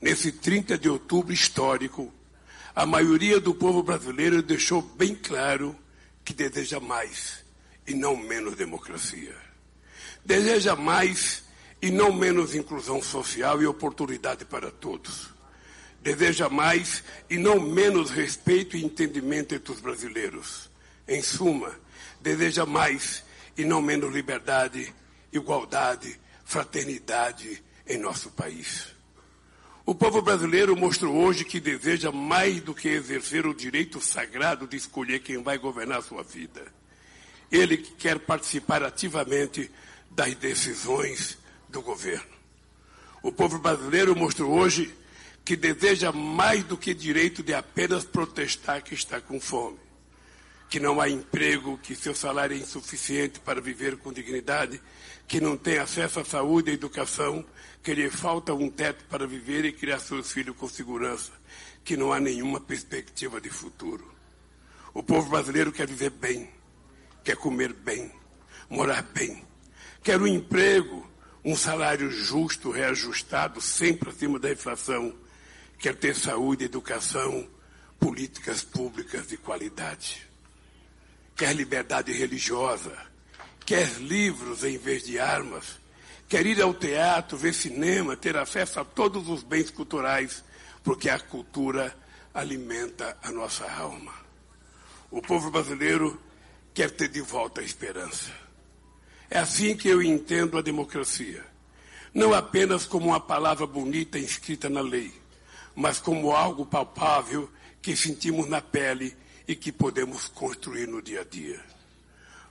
Nesse 0.00 0.32
30 0.32 0.76
de 0.76 0.88
outubro 0.88 1.32
histórico, 1.32 2.12
a 2.74 2.84
maioria 2.84 3.38
do 3.38 3.54
povo 3.54 3.84
brasileiro 3.84 4.42
deixou 4.42 4.82
bem 4.82 5.14
claro 5.14 5.76
que 6.24 6.34
deseja 6.34 6.80
mais 6.80 7.44
e 7.86 7.94
não 7.94 8.16
menos 8.16 8.56
democracia. 8.56 9.36
Deseja 10.24 10.74
mais 10.74 11.44
e 11.80 11.88
não 11.88 12.12
menos 12.12 12.56
inclusão 12.56 13.00
social 13.00 13.62
e 13.62 13.66
oportunidade 13.66 14.44
para 14.44 14.72
todos. 14.72 15.30
Deseja 16.02 16.48
mais 16.48 17.04
e 17.28 17.36
não 17.36 17.60
menos 17.60 18.10
respeito 18.10 18.76
e 18.76 18.84
entendimento 18.84 19.54
entre 19.54 19.72
os 19.72 19.80
brasileiros. 19.80 20.70
Em 21.06 21.20
suma, 21.22 21.78
deseja 22.20 22.64
mais 22.64 23.22
e 23.56 23.64
não 23.64 23.82
menos 23.82 24.12
liberdade, 24.12 24.94
igualdade, 25.32 26.18
fraternidade 26.44 27.62
em 27.86 27.98
nosso 27.98 28.30
país. 28.30 28.86
O 29.84 29.94
povo 29.94 30.22
brasileiro 30.22 30.76
mostrou 30.76 31.16
hoje 31.16 31.44
que 31.44 31.58
deseja 31.58 32.12
mais 32.12 32.60
do 32.60 32.74
que 32.74 32.88
exercer 32.88 33.46
o 33.46 33.54
direito 33.54 34.00
sagrado 34.00 34.66
de 34.66 34.76
escolher 34.76 35.20
quem 35.20 35.42
vai 35.42 35.58
governar 35.58 36.02
sua 36.02 36.22
vida. 36.22 36.64
Ele 37.50 37.76
que 37.76 37.92
quer 37.92 38.18
participar 38.20 38.82
ativamente 38.84 39.70
das 40.10 40.34
decisões 40.34 41.38
do 41.68 41.82
governo. 41.82 42.30
O 43.22 43.32
povo 43.32 43.58
brasileiro 43.58 44.16
mostrou 44.16 44.52
hoje 44.52 44.94
que 45.50 45.56
deseja 45.56 46.12
mais 46.12 46.62
do 46.62 46.76
que 46.76 46.94
direito 46.94 47.42
de 47.42 47.52
apenas 47.52 48.04
protestar 48.04 48.84
que 48.84 48.94
está 48.94 49.20
com 49.20 49.40
fome, 49.40 49.80
que 50.68 50.78
não 50.78 51.00
há 51.00 51.08
emprego, 51.08 51.76
que 51.76 51.96
seu 51.96 52.14
salário 52.14 52.56
é 52.56 52.60
insuficiente 52.60 53.40
para 53.40 53.60
viver 53.60 53.96
com 53.96 54.12
dignidade, 54.12 54.80
que 55.26 55.40
não 55.40 55.56
tem 55.56 55.78
acesso 55.78 56.20
à 56.20 56.24
saúde 56.24 56.70
e 56.70 56.74
educação, 56.74 57.44
que 57.82 57.92
lhe 57.92 58.08
falta 58.08 58.54
um 58.54 58.70
teto 58.70 59.04
para 59.06 59.26
viver 59.26 59.64
e 59.64 59.72
criar 59.72 59.98
seus 59.98 60.30
filhos 60.30 60.56
com 60.56 60.68
segurança, 60.68 61.32
que 61.82 61.96
não 61.96 62.12
há 62.12 62.20
nenhuma 62.20 62.60
perspectiva 62.60 63.40
de 63.40 63.50
futuro. 63.50 64.08
O 64.94 65.02
povo 65.02 65.30
brasileiro 65.30 65.72
quer 65.72 65.88
viver 65.88 66.10
bem, 66.10 66.48
quer 67.24 67.34
comer 67.34 67.72
bem, 67.72 68.12
morar 68.68 69.02
bem, 69.02 69.44
quer 70.00 70.22
um 70.22 70.28
emprego, 70.28 71.10
um 71.44 71.56
salário 71.56 72.08
justo, 72.08 72.70
reajustado, 72.70 73.60
sempre 73.60 74.10
acima 74.10 74.38
da 74.38 74.52
inflação, 74.52 75.12
quer 75.80 75.96
ter 75.96 76.14
saúde, 76.14 76.66
educação, 76.66 77.48
políticas 77.98 78.62
públicas 78.62 79.26
de 79.26 79.38
qualidade, 79.38 80.26
quer 81.34 81.56
liberdade 81.56 82.12
religiosa, 82.12 82.94
quer 83.64 83.88
livros 83.98 84.62
em 84.62 84.76
vez 84.76 85.04
de 85.04 85.18
armas, 85.18 85.80
quer 86.28 86.44
ir 86.44 86.60
ao 86.60 86.74
teatro, 86.74 87.36
ver 87.36 87.54
cinema, 87.54 88.14
ter 88.14 88.36
acesso 88.36 88.78
a 88.78 88.84
todos 88.84 89.28
os 89.30 89.42
bens 89.42 89.70
culturais, 89.70 90.44
porque 90.84 91.08
a 91.08 91.18
cultura 91.18 91.96
alimenta 92.34 93.16
a 93.22 93.32
nossa 93.32 93.68
alma. 93.72 94.12
O 95.10 95.22
povo 95.22 95.50
brasileiro 95.50 96.20
quer 96.74 96.90
ter 96.90 97.08
de 97.08 97.22
volta 97.22 97.62
a 97.62 97.64
esperança. 97.64 98.30
É 99.30 99.38
assim 99.38 99.74
que 99.74 99.88
eu 99.88 100.02
entendo 100.02 100.58
a 100.58 100.62
democracia. 100.62 101.44
Não 102.12 102.34
apenas 102.34 102.84
como 102.84 103.06
uma 103.06 103.20
palavra 103.20 103.66
bonita 103.66 104.18
inscrita 104.18 104.68
na 104.68 104.80
lei, 104.80 105.19
mas 105.74 105.98
como 105.98 106.32
algo 106.32 106.66
palpável 106.66 107.50
que 107.80 107.96
sentimos 107.96 108.48
na 108.48 108.60
pele 108.60 109.16
e 109.46 109.54
que 109.54 109.72
podemos 109.72 110.28
construir 110.28 110.86
no 110.86 111.02
dia 111.02 111.22
a 111.22 111.24
dia. 111.24 111.60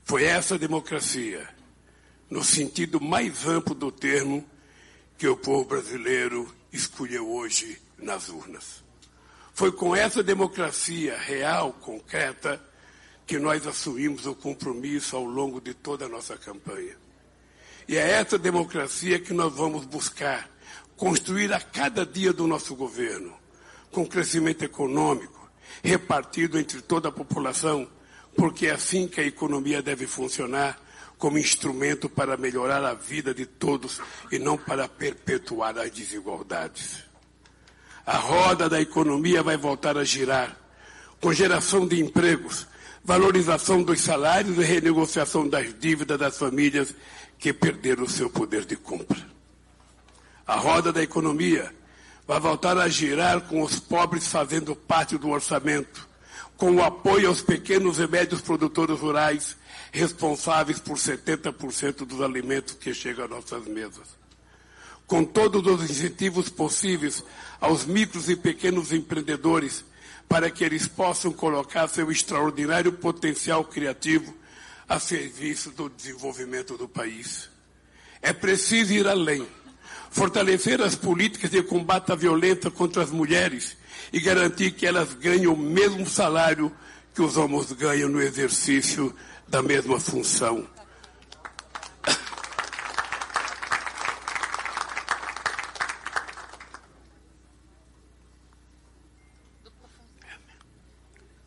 Foi 0.04 0.24
essa 0.24 0.58
democracia, 0.58 1.48
no 2.30 2.44
sentido 2.44 3.00
mais 3.00 3.46
amplo 3.46 3.76
do 3.76 3.92
termo, 3.92 4.44
que 5.18 5.28
o 5.28 5.38
povo 5.38 5.66
brasileiro 5.66 6.54
escolheu 6.72 7.30
hoje 7.30 7.80
nas 7.98 8.30
urnas. 8.30 8.84
Foi 9.54 9.72
com 9.72 9.96
essa 9.96 10.24
democracia 10.24 11.18
real, 11.18 11.74
concreta, 11.74 12.62
que 13.28 13.38
nós 13.38 13.68
assumimos 13.68 14.26
o 14.26 14.34
compromisso 14.34 15.16
ao 15.16 15.24
longo 15.24 15.62
de 15.62 15.74
toda 15.74 16.06
a 16.06 16.10
nossa 16.10 16.38
campanha. 16.38 16.98
E 17.88 17.98
é 17.98 18.10
essa 18.12 18.38
democracia 18.38 19.20
que 19.20 19.34
nós 19.34 19.54
vamos 19.54 19.86
buscar 19.86 20.50
construir 21.00 21.54
a 21.54 21.62
cada 21.62 22.06
dia 22.06 22.34
do 22.34 22.46
nosso 22.46 22.76
governo, 22.76 23.34
com 23.90 24.06
crescimento 24.06 24.66
econômico, 24.66 25.50
repartido 25.82 26.60
entre 26.60 26.82
toda 26.82 27.08
a 27.08 27.12
população, 27.12 27.88
porque 28.36 28.68
é 28.68 28.72
assim 28.72 29.08
que 29.08 29.22
a 29.22 29.26
economia 29.26 29.82
deve 29.82 30.06
funcionar 30.06 30.78
como 31.18 31.38
instrumento 31.38 32.10
para 32.10 32.36
melhorar 32.36 32.84
a 32.84 32.94
vida 32.94 33.34
de 33.34 33.46
todos 33.46 34.02
e 34.30 34.38
não 34.38 34.58
para 34.58 34.90
perpetuar 34.90 35.78
as 35.78 35.90
desigualdades. 35.90 37.06
A 38.06 38.18
roda 38.18 38.68
da 38.68 38.82
economia 38.82 39.42
vai 39.42 39.56
voltar 39.56 39.98
a 39.98 40.04
girar, 40.04 40.58
com 41.22 41.32
geração 41.32 41.88
de 41.88 41.98
empregos, 42.02 42.68
valorização 43.06 43.82
dos 43.82 44.02
salários 44.02 44.58
e 44.58 44.64
renegociação 44.64 45.48
das 45.48 45.74
dívidas 45.80 46.20
das 46.20 46.38
famílias 46.38 46.94
que 47.38 47.54
perderam 47.54 48.04
o 48.04 48.10
seu 48.10 48.30
poder 48.30 48.66
de 48.66 48.76
compra. 48.76 49.39
A 50.50 50.56
roda 50.56 50.92
da 50.92 51.04
economia 51.04 51.72
vai 52.26 52.40
voltar 52.40 52.76
a 52.76 52.90
girar 52.90 53.42
com 53.42 53.62
os 53.62 53.80
pobres 53.80 54.28
fazendo 54.28 54.76
parte 54.76 55.16
do 55.16 55.30
orçamento, 55.30 56.10
com 56.58 56.72
o 56.72 56.82
apoio 56.82 57.28
aos 57.28 57.40
pequenos 57.40 58.00
e 58.00 58.08
médios 58.08 58.42
produtores 58.42 59.00
rurais, 59.00 59.56
responsáveis 59.92 60.80
por 60.80 60.98
70% 60.98 61.98
dos 61.98 62.20
alimentos 62.20 62.74
que 62.74 62.96
chegam 62.96 63.26
às 63.26 63.30
nossas 63.30 63.68
mesas. 63.68 64.08
Com 65.06 65.24
todos 65.24 65.64
os 65.68 65.88
incentivos 65.88 66.50
possíveis 66.50 67.24
aos 67.62 67.86
micros 67.86 68.28
e 68.28 68.36
pequenos 68.36 68.92
empreendedores, 68.92 69.86
para 70.28 70.50
que 70.50 70.64
eles 70.64 70.88
possam 70.88 71.32
colocar 71.32 71.88
seu 71.88 72.12
extraordinário 72.12 72.94
potencial 72.94 73.64
criativo 73.64 74.36
a 74.88 75.00
serviço 75.00 75.70
do 75.70 75.88
desenvolvimento 75.88 76.76
do 76.76 76.88
país. 76.88 77.48
É 78.20 78.34
preciso 78.34 78.94
ir 78.94 79.08
além 79.08 79.48
fortalecer 80.10 80.82
as 80.82 80.96
políticas 80.96 81.52
de 81.52 81.62
combate 81.62 82.12
à 82.12 82.16
violência 82.16 82.72
contra 82.72 83.04
as 83.04 83.12
mulheres 83.12 83.78
e 84.12 84.20
garantir 84.20 84.72
que 84.72 84.86
elas 84.86 85.14
ganhem 85.14 85.48
o 85.48 85.56
mesmo 85.56 86.08
salário 86.08 86.72
que 87.14 87.22
os 87.22 87.38
homens 87.38 87.72
ganham 87.74 88.10
no 88.10 88.22
exercício 88.22 89.16
da 89.48 89.62
mesma 89.62 90.00
função. 90.00 90.68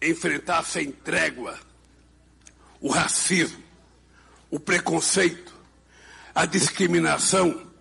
Enfrentar 0.01 0.65
sem 0.65 0.91
trégua 0.91 1.57
o 2.81 2.89
racismo, 2.89 3.63
o 4.51 4.59
preconceito, 4.59 5.55
a 6.35 6.45
discriminação 6.45 7.72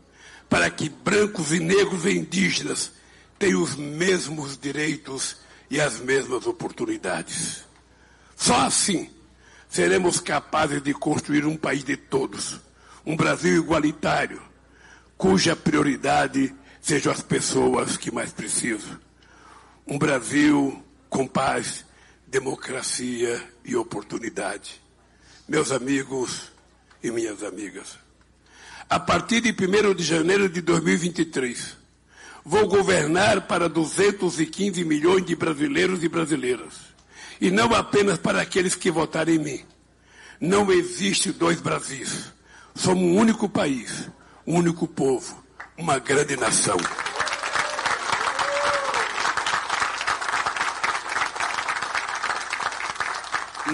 para 0.51 0.69
que 0.69 0.89
brancos 0.89 1.53
e 1.53 1.61
negros 1.61 2.03
e 2.03 2.11
indígenas 2.11 2.91
tenham 3.39 3.63
os 3.63 3.77
mesmos 3.77 4.57
direitos 4.57 5.37
e 5.69 5.79
as 5.79 5.97
mesmas 6.01 6.45
oportunidades. 6.45 7.63
Só 8.35 8.65
assim 8.65 9.09
seremos 9.69 10.19
capazes 10.19 10.83
de 10.83 10.93
construir 10.93 11.45
um 11.45 11.55
país 11.55 11.85
de 11.85 11.95
todos, 11.95 12.59
um 13.05 13.15
Brasil 13.15 13.55
igualitário, 13.55 14.41
cuja 15.17 15.55
prioridade 15.55 16.53
sejam 16.81 17.13
as 17.13 17.21
pessoas 17.21 17.95
que 17.95 18.11
mais 18.11 18.33
precisam. 18.33 18.99
Um 19.87 19.97
Brasil 19.97 20.83
com 21.09 21.25
paz, 21.25 21.85
democracia 22.27 23.41
e 23.63 23.73
oportunidade. 23.77 24.81
Meus 25.47 25.71
amigos 25.71 26.51
e 27.01 27.09
minhas 27.09 27.41
amigas, 27.41 27.97
a 28.91 28.99
partir 28.99 29.39
de 29.39 29.51
1 29.51 29.93
de 29.93 30.03
janeiro 30.03 30.49
de 30.49 30.59
2023, 30.59 31.77
vou 32.43 32.67
governar 32.67 33.47
para 33.47 33.69
215 33.69 34.83
milhões 34.83 35.25
de 35.25 35.33
brasileiros 35.33 36.03
e 36.03 36.09
brasileiras. 36.09 36.73
E 37.39 37.49
não 37.49 37.73
apenas 37.73 38.17
para 38.17 38.41
aqueles 38.41 38.75
que 38.75 38.91
votaram 38.91 39.31
em 39.31 39.39
mim. 39.39 39.61
Não 40.41 40.69
existe 40.69 41.31
dois 41.31 41.61
Brasis. 41.61 42.33
Somos 42.75 43.01
um 43.01 43.15
único 43.15 43.47
país, 43.47 44.09
um 44.45 44.57
único 44.57 44.85
povo, 44.85 45.41
uma 45.77 45.97
grande 45.97 46.35
nação. 46.35 46.75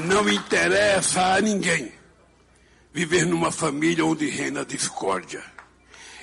Não 0.06 0.30
interessa 0.30 1.34
a 1.34 1.42
ninguém 1.42 1.97
viver 2.98 3.28
numa 3.28 3.52
família 3.52 4.04
onde 4.04 4.28
reina 4.28 4.62
a 4.62 4.66
discórdia. 4.66 5.44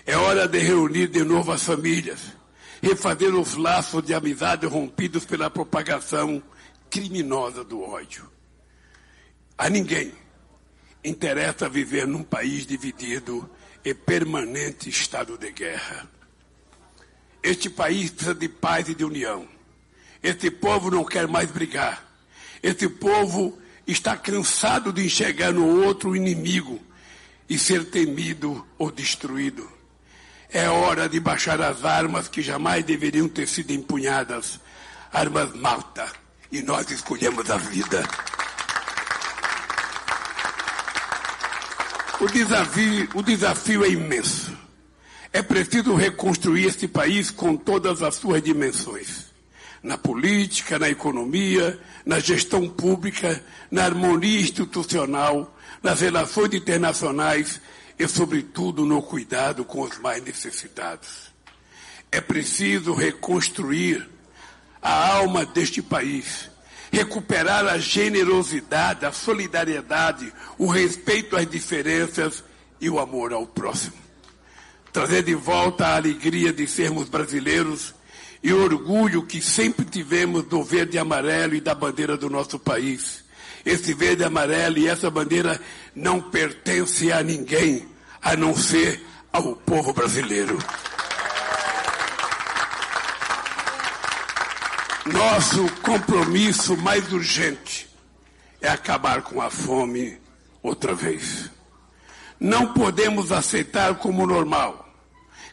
É 0.05 0.17
hora 0.17 0.49
de 0.49 0.59
reunir 0.59 1.07
de 1.07 1.23
novo 1.23 1.53
as 1.53 1.63
famílias 1.63 2.21
refazer 2.83 3.33
os 3.33 3.55
laços 3.55 4.03
de 4.03 4.13
amizade 4.13 4.67
rompidos 4.67 5.25
pela 5.25 5.49
propagação 5.49 6.43
criminosa 6.91 7.63
do 7.63 7.81
ódio. 7.81 8.29
A 9.57 9.71
ninguém 9.71 10.13
interessa 11.05 11.69
viver 11.69 12.09
num 12.09 12.25
país 12.25 12.67
dividido 12.67 13.49
e 13.85 13.95
permanente 13.95 14.91
estado 14.91 15.39
de 15.39 15.53
guerra. 15.53 16.11
Este 17.41 17.71
país 17.71 18.11
precisa 18.11 18.35
de 18.35 18.49
paz 18.49 18.89
e 18.89 18.97
de 18.97 19.05
união. 19.05 19.47
Este 20.21 20.51
povo 20.51 20.91
não 20.91 21.05
quer 21.05 21.29
mais 21.29 21.53
brigar. 21.53 22.05
Este 22.61 22.89
povo 22.89 23.57
está 23.87 24.17
cansado 24.17 24.93
de 24.93 25.05
enxergar 25.05 25.53
no 25.53 25.85
outro 25.85 26.17
inimigo 26.17 26.81
e 27.49 27.59
ser 27.59 27.85
temido 27.91 28.67
ou 28.79 28.91
destruído. 28.91 29.69
É 30.51 30.69
hora 30.69 31.09
de 31.09 31.19
baixar 31.21 31.61
as 31.61 31.85
armas 31.85 32.29
que 32.29 32.41
jamais 32.41 32.85
deveriam 32.85 33.29
ter 33.29 33.49
sido 33.49 33.73
empunhadas 33.73 34.61
armas 35.15 35.55
malta. 35.55 36.11
E 36.51 36.61
nós 36.63 36.91
escolhemos 36.91 37.49
a 37.51 37.57
vida. 37.57 38.05
O 42.21 42.29
desafio, 42.29 43.09
o 43.15 43.23
desafio 43.23 43.85
é 43.85 43.89
imenso. 43.89 44.57
É 45.33 45.43
preciso 45.43 45.95
reconstruir 45.95 46.67
este 46.67 46.87
país 46.87 47.31
com 47.31 47.57
todas 47.57 48.03
as 48.03 48.15
suas 48.17 48.43
dimensões. 48.43 49.24
Na 49.85 49.99
política, 49.99 50.79
na 50.79 50.89
economia, 50.89 51.79
na 52.07 52.19
gestão 52.19 52.67
pública, 52.67 53.45
na 53.71 53.85
harmonia 53.85 54.41
institucional, 54.41 55.55
nas 55.83 56.01
relações 56.01 56.55
internacionais 56.55 57.61
e, 57.99 58.09
sobretudo, 58.09 58.87
no 58.87 59.03
cuidado 59.03 59.63
com 59.63 59.83
os 59.83 59.99
mais 59.99 60.25
necessitados. 60.25 61.31
É 62.11 62.19
preciso 62.19 62.95
reconstruir 62.95 64.09
a 64.81 65.17
alma 65.17 65.45
deste 65.45 65.83
país, 65.83 66.51
recuperar 66.91 67.67
a 67.67 67.77
generosidade, 67.77 69.05
a 69.05 69.13
solidariedade, 69.13 70.33
o 70.57 70.67
respeito 70.67 71.37
às 71.37 71.47
diferenças 71.47 72.43
e 72.81 72.89
o 72.89 72.99
amor 72.99 73.35
ao 73.35 73.47
próximo. 73.47 73.97
Trazer 74.91 75.23
de 75.23 75.35
volta 75.35 75.87
a 75.87 75.97
alegria 75.97 76.55
de 76.55 76.67
sermos 76.67 77.09
brasileiros 77.09 77.94
e 78.45 78.53
orgulho 78.53 79.27
que 79.27 79.43
sempre 79.43 79.85
tivemos 79.85 80.45
do 80.45 80.63
verde 80.63 80.97
e 80.97 81.01
amarelo 81.01 81.57
e 81.57 81.61
da 81.61 81.75
bandeira 81.75 82.17
do 82.17 82.31
nosso 82.31 82.61
país 82.61 83.25
esse 83.65 83.95
verde 83.95 84.23
e 84.23 84.27
amarelo 84.27 84.79
e 84.79 84.87
essa 84.87 85.11
bandeira 85.11 85.59
não 85.95 86.21
pertence 86.21 87.11
a 87.11 87.23
ninguém, 87.23 87.89
a 88.21 88.37
não 88.37 88.55
ser 88.55 89.03
ao 89.33 89.57
povo 89.57 89.93
brasileiro. 89.93 90.59
Nosso 95.07 95.71
compromisso 95.83 96.77
mais 96.77 97.11
urgente 97.13 97.89
é 98.61 98.69
acabar 98.69 99.23
com 99.23 99.41
a 99.41 99.51
fome 99.51 100.19
outra 100.63 100.95
vez. 100.95 101.51
Não 102.39 102.73
podemos 102.75 103.33
aceitar 103.33 103.95
como 103.97 104.27
normal 104.27 104.84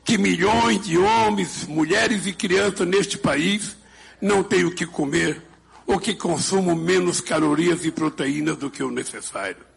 que 0.03 0.17
milhões 0.17 0.81
de 0.81 0.97
homens, 0.97 1.65
mulheres 1.67 2.25
e 2.25 2.33
crianças 2.33 2.87
neste 2.87 3.17
país 3.17 3.75
não 4.21 4.43
tenham 4.43 4.69
o 4.69 4.75
que 4.75 4.85
comer 4.85 5.41
ou 5.85 5.99
que 5.99 6.15
consumam 6.15 6.75
menos 6.75 7.19
calorias 7.19 7.85
e 7.85 7.91
proteínas 7.91 8.57
do 8.57 8.69
que 8.69 8.83
o 8.83 8.91
necessário. 8.91 9.71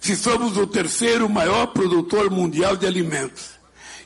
Se 0.00 0.14
somos 0.14 0.56
o 0.56 0.66
terceiro 0.66 1.28
maior 1.28 1.68
produtor 1.68 2.30
mundial 2.30 2.76
de 2.76 2.86
alimentos 2.86 3.50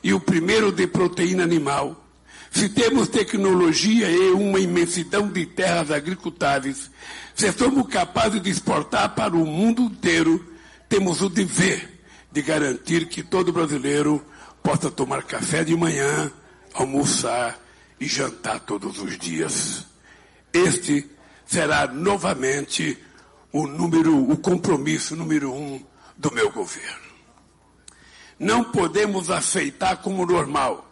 e 0.03 0.13
o 0.13 0.19
primeiro 0.19 0.71
de 0.71 0.87
proteína 0.87 1.43
animal, 1.43 2.03
se 2.49 2.69
temos 2.69 3.07
tecnologia 3.07 4.09
e 4.09 4.31
uma 4.31 4.59
imensidão 4.59 5.27
de 5.27 5.45
terras 5.45 5.91
agricultáveis, 5.91 6.89
se 7.35 7.51
somos 7.51 7.87
capazes 7.87 8.41
de 8.41 8.49
exportar 8.49 9.15
para 9.15 9.35
o 9.35 9.45
mundo 9.45 9.83
inteiro, 9.83 10.53
temos 10.87 11.21
o 11.21 11.29
dever 11.29 11.89
de 12.31 12.41
garantir 12.41 13.07
que 13.07 13.23
todo 13.23 13.51
brasileiro 13.51 14.23
possa 14.63 14.89
tomar 14.89 15.23
café 15.23 15.63
de 15.63 15.75
manhã, 15.75 16.31
almoçar 16.73 17.59
e 17.99 18.07
jantar 18.07 18.61
todos 18.61 18.97
os 18.99 19.17
dias. 19.17 19.85
Este 20.53 21.09
será 21.45 21.85
novamente 21.87 22.97
o 23.51 23.67
número, 23.67 24.31
o 24.31 24.37
compromisso 24.37 25.15
número 25.15 25.53
um 25.53 25.83
do 26.17 26.33
meu 26.33 26.51
governo. 26.51 27.03
Não 28.39 28.63
podemos 28.63 29.29
aceitar 29.29 29.97
como 29.97 30.25
normal 30.25 30.89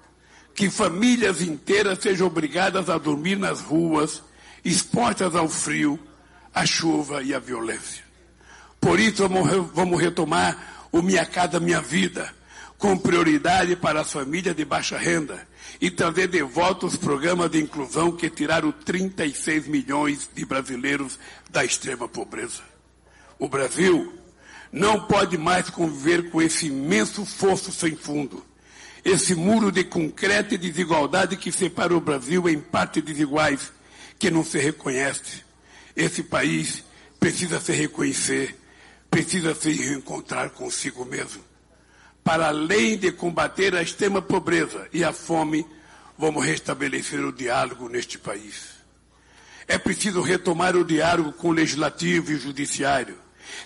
que 0.54 0.70
famílias 0.70 1.42
inteiras 1.42 2.00
sejam 2.00 2.28
obrigadas 2.28 2.90
a 2.90 2.98
dormir 2.98 3.38
nas 3.38 3.62
ruas, 3.62 4.22
expostas 4.64 5.36
ao 5.36 5.48
frio, 5.48 6.00
à 6.54 6.66
chuva 6.66 7.24
e 7.24 7.34
à 7.34 7.40
violência. 7.40 8.04
Por 8.80 9.00
isso 9.00 9.28
vamos 9.74 10.02
retomar 10.02 10.88
o 10.92 11.02
Minha 11.02 11.26
Casa 11.26 11.60
Minha 11.60 11.82
Vida, 11.82 12.34
com 12.82 12.98
prioridade 12.98 13.76
para 13.76 14.02
as 14.02 14.12
famílias 14.12 14.56
de 14.56 14.66
baixa 14.66 14.98
renda, 14.98 15.48
e 15.80 15.92
trazer 15.92 16.28
de 16.28 16.42
volta 16.42 16.88
os 16.88 16.98
programas 16.98 17.52
de 17.52 17.62
inclusão 17.62 18.12
que 18.12 18.28
tiraram 18.28 18.72
36 18.72 19.68
milhões 19.68 20.28
de 20.34 20.44
brasileiros 20.44 21.20
da 21.52 21.64
extrema 21.64 22.08
pobreza. 22.08 22.64
O 23.38 23.48
Brasil 23.48 24.12
não 24.72 25.06
pode 25.06 25.38
mais 25.38 25.70
conviver 25.70 26.32
com 26.32 26.42
esse 26.42 26.68
imenso 26.68 27.24
fosso 27.24 27.72
sem 27.72 27.96
fundo, 27.96 28.44
esse 29.06 29.36
muro 29.36 29.72
de 29.72 29.84
concreto 29.84 30.56
e 30.56 30.58
desigualdade 30.58 31.38
que 31.38 31.52
separa 31.52 31.96
o 31.96 32.02
Brasil 32.02 32.50
em 32.50 32.60
partes 32.60 33.04
desiguais, 33.04 33.72
que 34.18 34.32
não 34.32 34.44
se 34.44 34.58
reconhece. 34.58 35.44
Esse 35.96 36.24
país 36.24 36.84
precisa 37.20 37.60
se 37.60 37.74
reconhecer, 37.74 38.58
precisa 39.08 39.54
se 39.54 39.72
reencontrar 39.72 40.50
consigo 40.50 41.06
mesmo 41.06 41.51
para 42.24 42.48
além 42.48 42.98
de 42.98 43.12
combater 43.12 43.76
a 43.76 43.82
extrema 43.82 44.22
pobreza 44.22 44.88
e 44.94 45.04
a 45.04 45.12
fome, 45.12 45.66
vamos 46.18 46.46
restabelecer 46.46 47.20
o 47.26 47.32
diálogo 47.32 47.90
neste 47.90 48.18
país. 48.18 48.82
É 49.68 49.78
preciso 49.78 50.22
retomar 50.22 50.76
o 50.76 50.84
diálogo 50.84 51.34
com 51.34 51.50
o 51.50 51.54
legislativo 51.54 52.32
e 52.32 52.36
o 52.36 52.40
judiciário, 52.40 53.18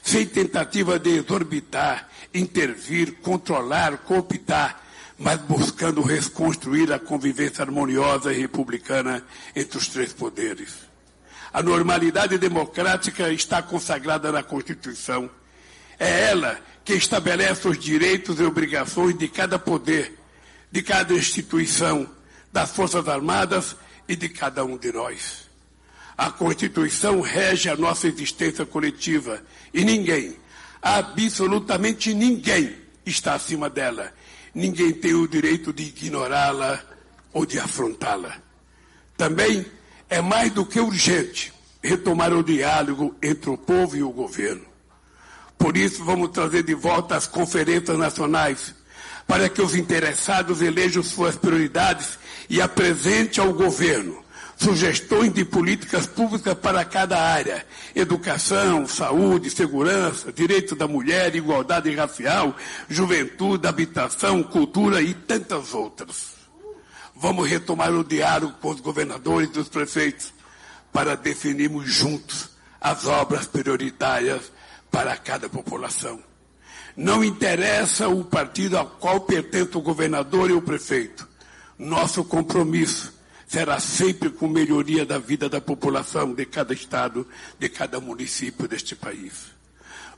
sem 0.01 0.25
tentativa 0.25 0.97
de 0.97 1.17
exorbitar, 1.17 2.07
intervir, 2.33 3.15
controlar, 3.21 3.97
cooptar, 3.99 4.81
mas 5.17 5.39
buscando 5.41 6.01
reconstruir 6.01 6.91
a 6.91 6.99
convivência 6.99 7.63
harmoniosa 7.63 8.33
e 8.33 8.37
republicana 8.37 9.23
entre 9.55 9.77
os 9.77 9.87
três 9.87 10.11
poderes. 10.13 10.73
A 11.53 11.63
normalidade 11.63 12.37
democrática 12.37 13.31
está 13.31 13.61
consagrada 13.61 14.31
na 14.31 14.43
Constituição. 14.43 15.29
É 15.97 16.25
ela 16.25 16.59
que 16.85 16.93
estabelece 16.93 17.67
os 17.67 17.79
direitos 17.79 18.39
e 18.39 18.43
obrigações 18.43 19.17
de 19.17 19.27
cada 19.27 19.57
poder, 19.57 20.17
de 20.71 20.83
cada 20.83 21.15
instituição, 21.15 22.07
das 22.53 22.71
Forças 22.71 23.07
Armadas 23.09 23.75
e 24.07 24.15
de 24.15 24.29
cada 24.29 24.63
um 24.63 24.77
de 24.77 24.93
nós. 24.93 25.49
A 26.15 26.29
Constituição 26.29 27.19
rege 27.19 27.69
a 27.69 27.75
nossa 27.75 28.07
existência 28.07 28.65
coletiva 28.65 29.43
e 29.73 29.83
ninguém, 29.83 30.37
absolutamente 30.81 32.13
ninguém, 32.13 32.73
está 33.05 33.33
acima 33.33 33.69
dela. 33.69 34.13
Ninguém 34.53 34.93
tem 34.93 35.13
o 35.13 35.27
direito 35.27 35.73
de 35.73 35.83
ignorá-la 35.83 36.81
ou 37.33 37.45
de 37.45 37.59
afrontá-la. 37.59 38.37
Também 39.17 39.65
é 40.09 40.21
mais 40.21 40.51
do 40.53 40.65
que 40.65 40.79
urgente 40.79 41.51
retomar 41.83 42.31
o 42.31 42.43
diálogo 42.43 43.15
entre 43.21 43.49
o 43.49 43.57
povo 43.57 43.97
e 43.97 44.03
o 44.03 44.11
governo. 44.11 44.74
Por 45.57 45.77
isso, 45.77 46.03
vamos 46.03 46.29
trazer 46.29 46.63
de 46.63 46.73
volta 46.73 47.15
as 47.15 47.27
conferências 47.27 47.97
nacionais, 47.97 48.75
para 49.27 49.49
que 49.49 49.61
os 49.61 49.75
interessados 49.75 50.61
elejam 50.61 51.01
suas 51.01 51.35
prioridades 51.35 52.19
e 52.49 52.61
apresente 52.61 53.39
ao 53.39 53.53
governo 53.53 54.25
sugestões 54.57 55.33
de 55.33 55.43
políticas 55.43 56.05
públicas 56.05 56.53
para 56.55 56.83
cada 56.85 57.19
área: 57.19 57.65
educação, 57.95 58.87
saúde, 58.87 59.49
segurança, 59.49 60.31
direito 60.31 60.75
da 60.75 60.87
mulher, 60.87 61.35
igualdade 61.35 61.93
racial, 61.95 62.55
juventude, 62.89 63.67
habitação, 63.67 64.41
cultura 64.43 65.01
e 65.01 65.13
tantas 65.13 65.73
outras. 65.73 66.35
Vamos 67.15 67.47
retomar 67.47 67.93
o 67.93 68.03
diálogo 68.03 68.55
com 68.61 68.69
os 68.69 68.81
governadores 68.81 69.49
e 69.53 69.59
os 69.59 69.69
prefeitos 69.69 70.33
para 70.91 71.15
definirmos 71.15 71.89
juntos 71.89 72.49
as 72.79 73.05
obras 73.05 73.47
prioritárias 73.47 74.51
para 74.95 75.17
cada 75.17 75.49
população. 75.49 76.23
Não 76.95 77.21
interessa 77.21 78.07
o 78.07 78.23
partido 78.23 78.77
ao 78.77 78.87
qual 78.87 79.19
pertence 79.19 79.77
o 79.77 79.81
governador 79.81 80.49
e 80.49 80.53
o 80.53 80.61
prefeito. 80.61 81.27
Nosso 81.77 82.23
compromisso 82.23 83.13
será 83.45 83.77
sempre 83.77 84.29
com 84.29 84.47
melhoria 84.47 85.05
da 85.05 85.19
vida 85.19 85.49
da 85.49 85.59
população 85.59 86.33
de 86.33 86.45
cada 86.45 86.73
estado, 86.73 87.27
de 87.59 87.67
cada 87.67 87.99
município 87.99 88.69
deste 88.69 88.95
país. 88.95 89.47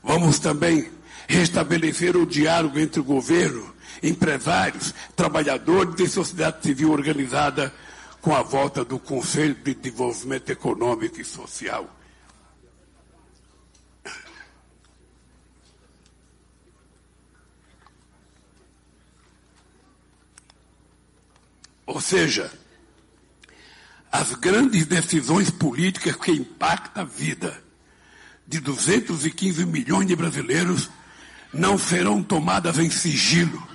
Vamos 0.00 0.38
também 0.38 0.88
restabelecer 1.26 2.16
o 2.16 2.24
diálogo 2.24 2.78
entre 2.78 3.00
o 3.00 3.04
governo, 3.04 3.74
empresários, 4.00 4.94
trabalhadores 5.16 5.98
e 5.98 6.08
sociedade 6.08 6.62
civil 6.62 6.92
organizada 6.92 7.74
com 8.20 8.32
a 8.32 8.42
volta 8.42 8.84
do 8.84 8.96
Conselho 8.96 9.56
de 9.56 9.74
Desenvolvimento 9.74 10.50
Econômico 10.50 11.20
e 11.20 11.24
Social. 11.24 11.97
Ou 21.88 22.02
seja, 22.02 22.52
as 24.12 24.34
grandes 24.34 24.84
decisões 24.84 25.50
políticas 25.50 26.16
que 26.16 26.30
impactam 26.30 27.02
a 27.02 27.06
vida 27.06 27.64
de 28.46 28.60
215 28.60 29.64
milhões 29.64 30.06
de 30.06 30.14
brasileiros 30.14 30.90
não 31.50 31.78
serão 31.78 32.22
tomadas 32.22 32.78
em 32.78 32.90
sigilo, 32.90 33.66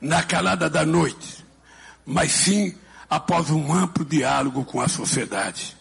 na 0.00 0.22
calada 0.22 0.70
da 0.70 0.86
noite, 0.86 1.44
mas 2.06 2.30
sim 2.30 2.76
após 3.10 3.50
um 3.50 3.72
amplo 3.72 4.04
diálogo 4.04 4.64
com 4.64 4.80
a 4.80 4.86
sociedade. 4.86 5.76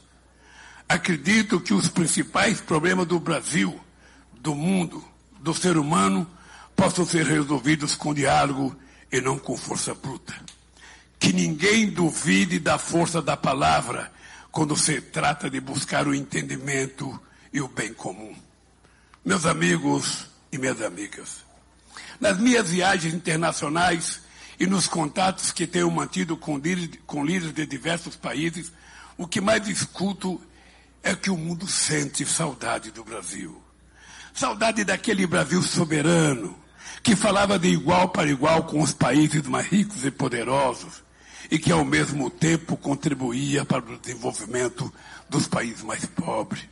Acredito 0.89 1.59
que 1.59 1.75
os 1.75 1.87
principais 1.87 2.59
problemas 2.59 3.05
do 3.05 3.19
Brasil, 3.19 3.79
do 4.33 4.55
mundo, 4.55 5.05
do 5.39 5.53
ser 5.53 5.77
humano, 5.77 6.27
possam 6.75 7.05
ser 7.05 7.27
resolvidos 7.27 7.93
com 7.93 8.15
diálogo 8.15 8.75
e 9.11 9.21
não 9.21 9.37
com 9.37 9.55
força 9.55 9.93
bruta. 9.93 10.33
Que 11.19 11.33
ninguém 11.33 11.89
duvide 11.89 12.59
da 12.59 12.77
força 12.77 13.21
da 13.21 13.35
palavra 13.35 14.11
quando 14.51 14.75
se 14.75 15.01
trata 15.01 15.49
de 15.49 15.59
buscar 15.59 16.07
o 16.07 16.15
entendimento 16.15 17.19
e 17.51 17.61
o 17.61 17.67
bem 17.67 17.93
comum. 17.93 18.35
Meus 19.23 19.45
amigos 19.45 20.27
e 20.51 20.57
minhas 20.57 20.81
amigas, 20.81 21.45
nas 22.19 22.39
minhas 22.39 22.69
viagens 22.69 23.13
internacionais 23.13 24.21
e 24.59 24.65
nos 24.65 24.87
contatos 24.87 25.51
que 25.51 25.67
tenho 25.67 25.91
mantido 25.91 26.35
com 26.35 26.57
líderes, 26.57 26.99
com 27.05 27.25
líderes 27.25 27.53
de 27.53 27.65
diversos 27.65 28.15
países, 28.15 28.71
o 29.17 29.27
que 29.27 29.41
mais 29.41 29.67
escuto 29.67 30.41
é 31.03 31.15
que 31.15 31.29
o 31.29 31.37
mundo 31.37 31.67
sente 31.67 32.25
saudade 32.25 32.91
do 32.91 33.03
Brasil. 33.03 33.61
Saudade 34.33 34.83
daquele 34.83 35.25
Brasil 35.25 35.61
soberano, 35.61 36.57
que 37.03 37.15
falava 37.15 37.57
de 37.57 37.67
igual 37.67 38.09
para 38.09 38.29
igual 38.29 38.63
com 38.63 38.81
os 38.81 38.93
países 38.93 39.43
mais 39.43 39.67
ricos 39.67 40.05
e 40.05 40.11
poderosos, 40.11 41.03
e 41.49 41.57
que 41.57 41.71
ao 41.71 41.85
mesmo 41.85 42.29
tempo 42.29 42.75
contribuía 42.77 43.63
para 43.65 43.83
o 43.83 43.97
desenvolvimento 43.97 44.91
dos 45.29 45.47
países 45.47 45.83
mais 45.83 46.05
pobres. 46.05 46.63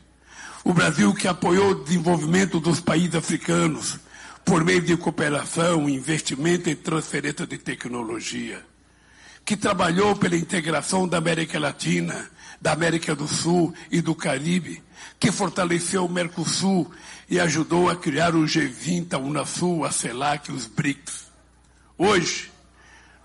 O 0.63 0.73
Brasil 0.73 1.13
que 1.13 1.27
apoiou 1.27 1.71
o 1.71 1.83
desenvolvimento 1.83 2.59
dos 2.59 2.81
países 2.81 3.15
africanos 3.15 3.99
por 4.43 4.63
meio 4.63 4.81
de 4.81 4.95
cooperação, 4.95 5.89
investimento 5.89 6.69
e 6.69 6.75
transferência 6.75 7.47
de 7.47 7.57
tecnologia. 7.57 8.63
Que 9.43 9.57
trabalhou 9.57 10.15
pela 10.15 10.35
integração 10.35 11.07
da 11.07 11.17
América 11.17 11.59
Latina, 11.59 12.29
da 12.61 12.71
América 12.71 13.15
do 13.15 13.27
Sul 13.27 13.73
e 13.91 14.01
do 14.01 14.15
Caribe, 14.15 14.81
que 15.19 15.31
fortaleceu 15.31 16.05
o 16.05 16.11
Mercosul 16.11 16.89
e 17.29 17.39
ajudou 17.39 17.89
a 17.89 17.95
criar 17.95 18.35
o 18.35 18.43
G20, 18.43 19.13
a 19.13 19.17
Unasul, 19.17 19.85
a 19.85 19.91
CELAC 19.91 20.49
e 20.49 20.53
os 20.53 20.67
BRICS. 20.67 21.25
Hoje, 21.97 22.51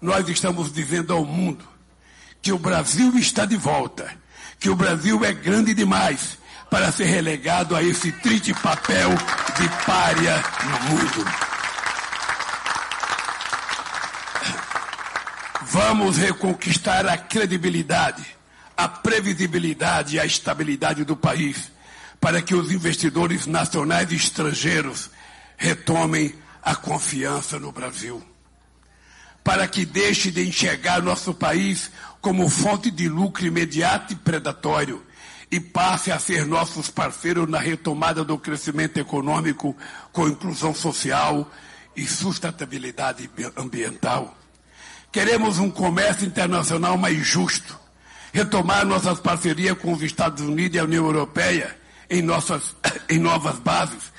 nós 0.01 0.29
estamos 0.29 0.73
dizendo 0.73 1.13
ao 1.13 1.25
mundo 1.25 1.65
que 2.41 2.53
o 2.53 2.59
Brasil 2.59 3.19
está 3.19 3.45
de 3.45 3.57
volta, 3.57 4.11
que 4.59 4.71
o 4.71 4.77
Brasil 4.77 5.23
é 5.25 5.33
grande 5.33 5.75
demais 5.75 6.39
para 6.71 6.91
ser 6.91 7.05
relegado 7.05 7.77
a 7.77 7.83
esse 7.83 8.11
triste 8.13 8.55
papel 8.55 9.11
de 9.11 9.85
pária 9.85 10.43
no 10.65 10.91
mundo. 10.91 11.31
Vamos 15.63 16.17
reconquistar 16.17 17.07
a 17.07 17.19
credibilidade, 17.19 18.25
a 18.77 18.89
previsibilidade 18.89 20.17
e 20.17 20.21
a 20.21 20.25
estabilidade 20.25 21.05
do 21.05 21.17
país, 21.17 21.71
para 22.21 22.41
que 22.41 22.55
os 22.55 22.73
investidores 22.73 23.47
nacionais 23.47 24.11
e 24.11 24.17
estrangeiros 24.17 25.11
retomem 25.57 26.35
a 26.63 26.75
confiança 26.75 27.59
no 27.59 27.71
Brasil 27.71 28.25
para 29.43 29.67
que 29.67 29.85
deixe 29.85 30.31
de 30.31 30.47
enxergar 30.47 31.03
nosso 31.03 31.35
país 31.35 31.91
como 32.21 32.49
fonte 32.49 32.91
de 32.91 33.09
lucro 33.09 33.47
imediato 33.47 34.13
e 34.13 34.17
predatório 34.17 35.03
e 35.51 35.59
passe 35.59 36.13
a 36.13 36.19
ser 36.19 36.47
nossos 36.47 36.91
parceiros 36.91 37.49
na 37.49 37.59
retomada 37.59 38.23
do 38.23 38.39
crescimento 38.39 38.99
econômico 38.99 39.77
com 40.13 40.29
inclusão 40.29 40.75
social 40.75 41.51
e 41.97 42.07
sustentabilidade 42.07 43.29
ambiental. 43.57 44.37
Queremos 45.11 45.59
um 45.59 45.71
comércio 45.71 46.25
internacional 46.25 46.97
mais 46.97 47.19
justo, 47.27 47.77
retomar 48.33 48.87
nossas 48.87 49.19
parcerias 49.19 49.77
com 49.77 49.93
os 49.93 50.03
Estados 50.03 50.45
Unidos 50.45 50.77
e 50.77 50.79
a 50.79 50.85
União 50.85 51.05
Europeia 51.05 51.77
em, 52.09 52.23
nossas, 52.23 52.77
em 53.09 53.19
novas 53.19 53.59
bases 53.59 54.10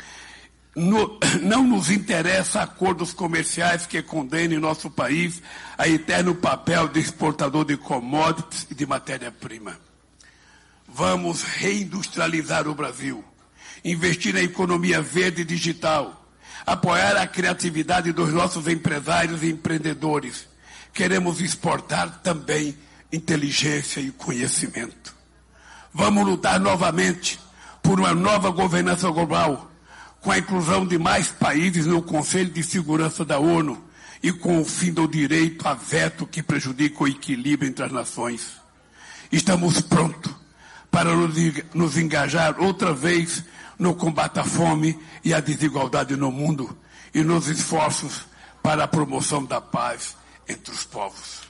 no, 0.75 1.19
não 1.41 1.63
nos 1.63 1.89
interessa 1.89 2.61
acordos 2.61 3.13
comerciais 3.13 3.85
que 3.85 4.01
condenem 4.01 4.59
nosso 4.59 4.89
país 4.89 5.41
a 5.77 5.87
eterno 5.87 6.35
papel 6.35 6.87
de 6.87 6.99
exportador 6.99 7.65
de 7.65 7.77
commodities 7.77 8.67
e 8.69 8.75
de 8.75 8.85
matéria-prima. 8.85 9.77
Vamos 10.87 11.43
reindustrializar 11.43 12.67
o 12.67 12.75
Brasil, 12.75 13.23
investir 13.83 14.33
na 14.33 14.41
economia 14.41 15.01
verde 15.01 15.41
e 15.41 15.45
digital, 15.45 16.25
apoiar 16.65 17.15
a 17.17 17.27
criatividade 17.27 18.11
dos 18.11 18.31
nossos 18.33 18.67
empresários 18.67 19.41
e 19.41 19.49
empreendedores. 19.49 20.47
Queremos 20.93 21.39
exportar 21.39 22.19
também 22.21 22.77
inteligência 23.11 24.01
e 24.01 24.11
conhecimento. 24.11 25.15
Vamos 25.93 26.25
lutar 26.25 26.59
novamente 26.59 27.39
por 27.81 27.99
uma 27.99 28.13
nova 28.13 28.49
governança 28.49 29.09
global 29.09 29.70
com 30.21 30.31
a 30.31 30.37
inclusão 30.37 30.85
de 30.85 30.97
mais 30.99 31.29
países 31.29 31.87
no 31.87 32.01
Conselho 32.01 32.51
de 32.51 32.61
Segurança 32.61 33.25
da 33.25 33.39
ONU 33.39 33.83
e 34.21 34.31
com 34.31 34.61
o 34.61 34.65
fim 34.65 34.93
do 34.93 35.07
direito 35.07 35.67
a 35.67 35.73
veto 35.73 36.27
que 36.27 36.43
prejudica 36.43 37.03
o 37.03 37.07
equilíbrio 37.07 37.67
entre 37.67 37.83
as 37.83 37.91
nações. 37.91 38.61
Estamos 39.31 39.81
prontos 39.81 40.31
para 40.91 41.09
nos 41.73 41.97
engajar 41.97 42.59
outra 42.59 42.93
vez 42.93 43.43
no 43.79 43.95
combate 43.95 44.39
à 44.39 44.43
fome 44.43 44.99
e 45.23 45.33
à 45.33 45.39
desigualdade 45.39 46.15
no 46.15 46.31
mundo 46.31 46.77
e 47.13 47.23
nos 47.23 47.47
esforços 47.47 48.25
para 48.61 48.83
a 48.83 48.87
promoção 48.87 49.43
da 49.43 49.59
paz 49.59 50.15
entre 50.47 50.71
os 50.71 50.83
povos. 50.83 51.41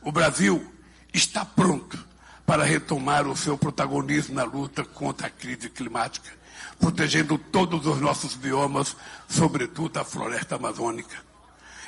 O 0.00 0.10
Brasil 0.10 0.72
está 1.12 1.44
pronto 1.44 2.02
para 2.46 2.64
retomar 2.64 3.28
o 3.28 3.36
seu 3.36 3.58
protagonismo 3.58 4.34
na 4.34 4.44
luta 4.44 4.84
contra 4.84 5.26
a 5.26 5.30
crise 5.30 5.68
climática 5.68 6.39
protegendo 6.80 7.36
todos 7.36 7.86
os 7.86 8.00
nossos 8.00 8.34
biomas, 8.34 8.96
sobretudo 9.28 10.00
a 10.00 10.04
floresta 10.04 10.56
amazônica. 10.56 11.16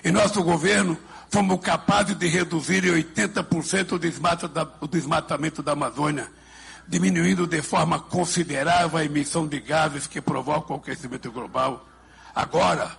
Em 0.05 0.12
nosso 0.12 0.43
governo, 0.43 0.99
fomos 1.30 1.61
capazes 1.61 2.16
de 2.16 2.28
reduzir 2.28 2.84
em 2.84 3.03
80% 3.03 3.93
o 4.80 4.86
desmatamento 4.86 5.62
da 5.62 5.72
Amazônia, 5.72 6.30
diminuindo 6.86 7.47
de 7.47 7.62
forma 7.62 7.99
considerável 7.99 8.99
a 8.99 9.05
emissão 9.05 9.47
de 9.47 9.61
gases 9.61 10.07
que 10.07 10.20
provocam 10.20 10.76
o 10.76 10.80
aquecimento 10.80 11.32
global. 11.32 11.88
Agora, 12.34 12.90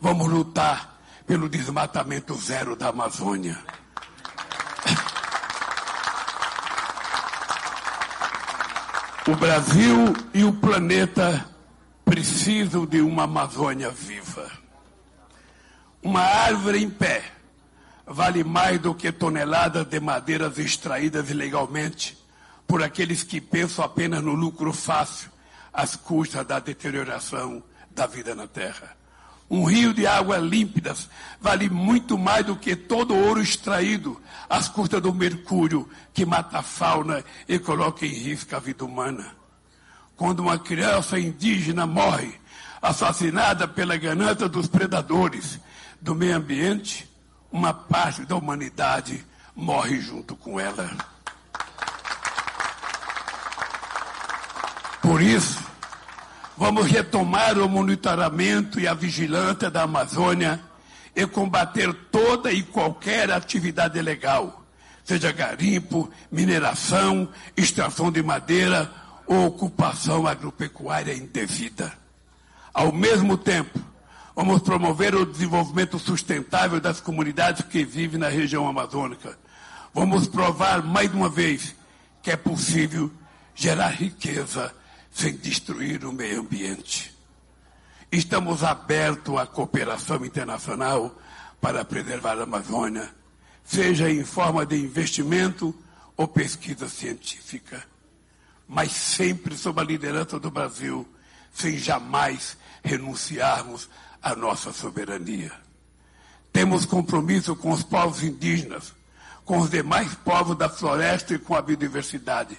vamos 0.00 0.28
lutar 0.28 1.00
pelo 1.26 1.48
desmatamento 1.48 2.34
zero 2.34 2.76
da 2.76 2.88
Amazônia. 2.88 3.58
O 9.30 9.36
Brasil 9.36 10.12
e 10.34 10.42
o 10.42 10.52
planeta 10.52 11.46
precisam 12.04 12.84
de 12.84 13.00
uma 13.00 13.22
Amazônia 13.22 13.88
viva. 13.88 14.50
Uma 16.02 16.20
árvore 16.20 16.82
em 16.82 16.90
pé 16.90 17.22
vale 18.04 18.42
mais 18.42 18.80
do 18.80 18.92
que 18.92 19.12
toneladas 19.12 19.86
de 19.86 20.00
madeiras 20.00 20.58
extraídas 20.58 21.30
ilegalmente 21.30 22.18
por 22.66 22.82
aqueles 22.82 23.22
que 23.22 23.40
pensam 23.40 23.84
apenas 23.84 24.20
no 24.20 24.32
lucro 24.32 24.72
fácil 24.72 25.30
às 25.72 25.94
custas 25.94 26.44
da 26.44 26.58
deterioração 26.58 27.62
da 27.92 28.08
vida 28.08 28.34
na 28.34 28.48
Terra. 28.48 28.96
Um 29.48 29.62
rio 29.62 29.94
de 29.94 30.08
águas 30.08 30.42
límpidas 30.42 31.08
vale 31.40 31.70
muito 31.70 32.18
mais 32.18 32.44
do 32.44 32.56
que 32.56 32.74
todo 32.74 33.14
ouro 33.14 33.40
extraído 33.40 34.20
às 34.50 34.68
custas 34.68 35.00
do 35.00 35.14
mercúrio 35.14 35.88
que 36.12 36.26
mata 36.26 36.58
a 36.58 36.62
fauna 36.62 37.24
e 37.48 37.56
coloca 37.58 38.04
em 38.04 38.08
risco 38.08 38.56
a 38.56 38.58
vida 38.58 38.84
humana. 38.84 39.34
Quando 40.16 40.40
uma 40.40 40.58
criança 40.58 41.18
indígena 41.18 41.86
morre, 41.86 42.34
assassinada 42.82 43.68
pela 43.68 43.96
ganância 43.96 44.48
dos 44.48 44.66
predadores 44.66 45.60
do 46.00 46.14
meio 46.14 46.36
ambiente, 46.36 47.08
uma 47.52 47.72
parte 47.72 48.26
da 48.26 48.34
humanidade 48.34 49.24
morre 49.54 50.00
junto 50.00 50.34
com 50.34 50.58
ela. 50.58 50.90
Por 55.00 55.22
isso, 55.22 55.70
Vamos 56.60 56.88
retomar 56.88 57.56
o 57.58 57.66
monitoramento 57.66 58.78
e 58.78 58.86
a 58.86 58.92
vigilância 58.92 59.70
da 59.70 59.84
Amazônia 59.84 60.60
e 61.14 61.26
combater 61.26 61.92
toda 62.10 62.52
e 62.52 62.62
qualquer 62.62 63.30
atividade 63.30 63.98
ilegal, 63.98 64.64
seja 65.04 65.32
garimpo, 65.32 66.10
mineração, 66.30 67.28
extração 67.56 68.10
de 68.10 68.22
madeira 68.22 68.90
ou 69.26 69.46
ocupação 69.46 70.26
agropecuária 70.26 71.14
indevida. 71.14 71.92
Ao 72.72 72.92
mesmo 72.92 73.36
tempo, 73.36 73.78
vamos 74.34 74.62
promover 74.62 75.14
o 75.14 75.26
desenvolvimento 75.26 75.98
sustentável 75.98 76.80
das 76.80 77.00
comunidades 77.00 77.62
que 77.62 77.84
vivem 77.84 78.18
na 78.18 78.28
região 78.28 78.68
amazônica. 78.68 79.38
Vamos 79.92 80.28
provar 80.28 80.82
mais 80.82 81.12
uma 81.12 81.28
vez 81.28 81.74
que 82.22 82.30
é 82.30 82.36
possível 82.36 83.10
gerar 83.54 83.88
riqueza 83.88 84.72
sem 85.10 85.36
destruir 85.36 86.04
o 86.04 86.12
meio 86.12 86.40
ambiente. 86.40 87.09
Estamos 88.12 88.64
abertos 88.64 89.36
à 89.38 89.46
cooperação 89.46 90.24
internacional 90.24 91.16
para 91.60 91.84
preservar 91.84 92.38
a 92.38 92.42
Amazônia, 92.42 93.08
seja 93.62 94.10
em 94.10 94.24
forma 94.24 94.66
de 94.66 94.76
investimento 94.76 95.72
ou 96.16 96.26
pesquisa 96.26 96.88
científica, 96.88 97.84
mas 98.66 98.90
sempre 98.90 99.56
sob 99.56 99.80
a 99.80 99.84
liderança 99.84 100.40
do 100.40 100.50
Brasil, 100.50 101.06
sem 101.52 101.78
jamais 101.78 102.56
renunciarmos 102.82 103.88
à 104.20 104.34
nossa 104.34 104.72
soberania. 104.72 105.52
Temos 106.52 106.84
compromisso 106.84 107.54
com 107.54 107.70
os 107.70 107.84
povos 107.84 108.24
indígenas, 108.24 108.92
com 109.44 109.58
os 109.58 109.70
demais 109.70 110.14
povos 110.16 110.56
da 110.56 110.68
floresta 110.68 111.34
e 111.34 111.38
com 111.38 111.54
a 111.54 111.62
biodiversidade. 111.62 112.58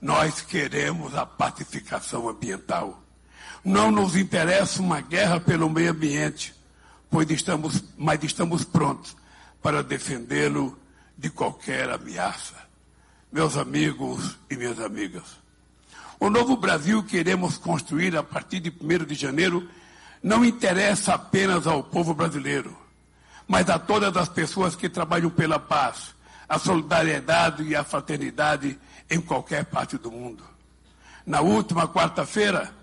Nós 0.00 0.40
queremos 0.40 1.14
a 1.14 1.26
pacificação 1.26 2.28
ambiental. 2.28 3.05
Não 3.66 3.90
nos 3.90 4.14
interessa 4.14 4.80
uma 4.80 5.00
guerra 5.00 5.40
pelo 5.40 5.68
meio 5.68 5.90
ambiente, 5.90 6.54
pois 7.10 7.28
estamos, 7.28 7.82
mas 7.98 8.22
estamos 8.22 8.62
prontos 8.62 9.16
para 9.60 9.82
defendê-lo 9.82 10.78
de 11.18 11.30
qualquer 11.30 11.90
ameaça. 11.90 12.54
Meus 13.32 13.56
amigos 13.56 14.38
e 14.48 14.56
minhas 14.56 14.78
amigas, 14.78 15.24
o 16.20 16.30
novo 16.30 16.56
Brasil 16.56 17.02
que 17.02 17.16
iremos 17.16 17.58
construir 17.58 18.16
a 18.16 18.22
partir 18.22 18.60
de 18.60 18.70
1 18.70 19.04
de 19.04 19.16
janeiro 19.16 19.68
não 20.22 20.44
interessa 20.44 21.14
apenas 21.14 21.66
ao 21.66 21.82
povo 21.82 22.14
brasileiro, 22.14 22.78
mas 23.48 23.68
a 23.68 23.80
todas 23.80 24.16
as 24.16 24.28
pessoas 24.28 24.76
que 24.76 24.88
trabalham 24.88 25.28
pela 25.28 25.58
paz, 25.58 26.14
a 26.48 26.56
solidariedade 26.56 27.64
e 27.64 27.74
a 27.74 27.82
fraternidade 27.82 28.78
em 29.10 29.20
qualquer 29.20 29.64
parte 29.64 29.98
do 29.98 30.12
mundo. 30.12 30.44
Na 31.26 31.40
última 31.40 31.88
quarta-feira, 31.88 32.75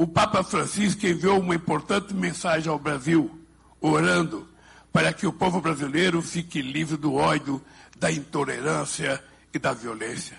o 0.00 0.06
Papa 0.06 0.42
Francisco 0.42 1.06
enviou 1.06 1.38
uma 1.40 1.54
importante 1.54 2.14
mensagem 2.14 2.72
ao 2.72 2.78
Brasil, 2.78 3.38
orando 3.82 4.48
para 4.90 5.12
que 5.12 5.26
o 5.26 5.32
povo 5.32 5.60
brasileiro 5.60 6.22
fique 6.22 6.62
livre 6.62 6.96
do 6.96 7.16
ódio, 7.16 7.60
da 7.98 8.10
intolerância 8.10 9.22
e 9.52 9.58
da 9.58 9.74
violência. 9.74 10.38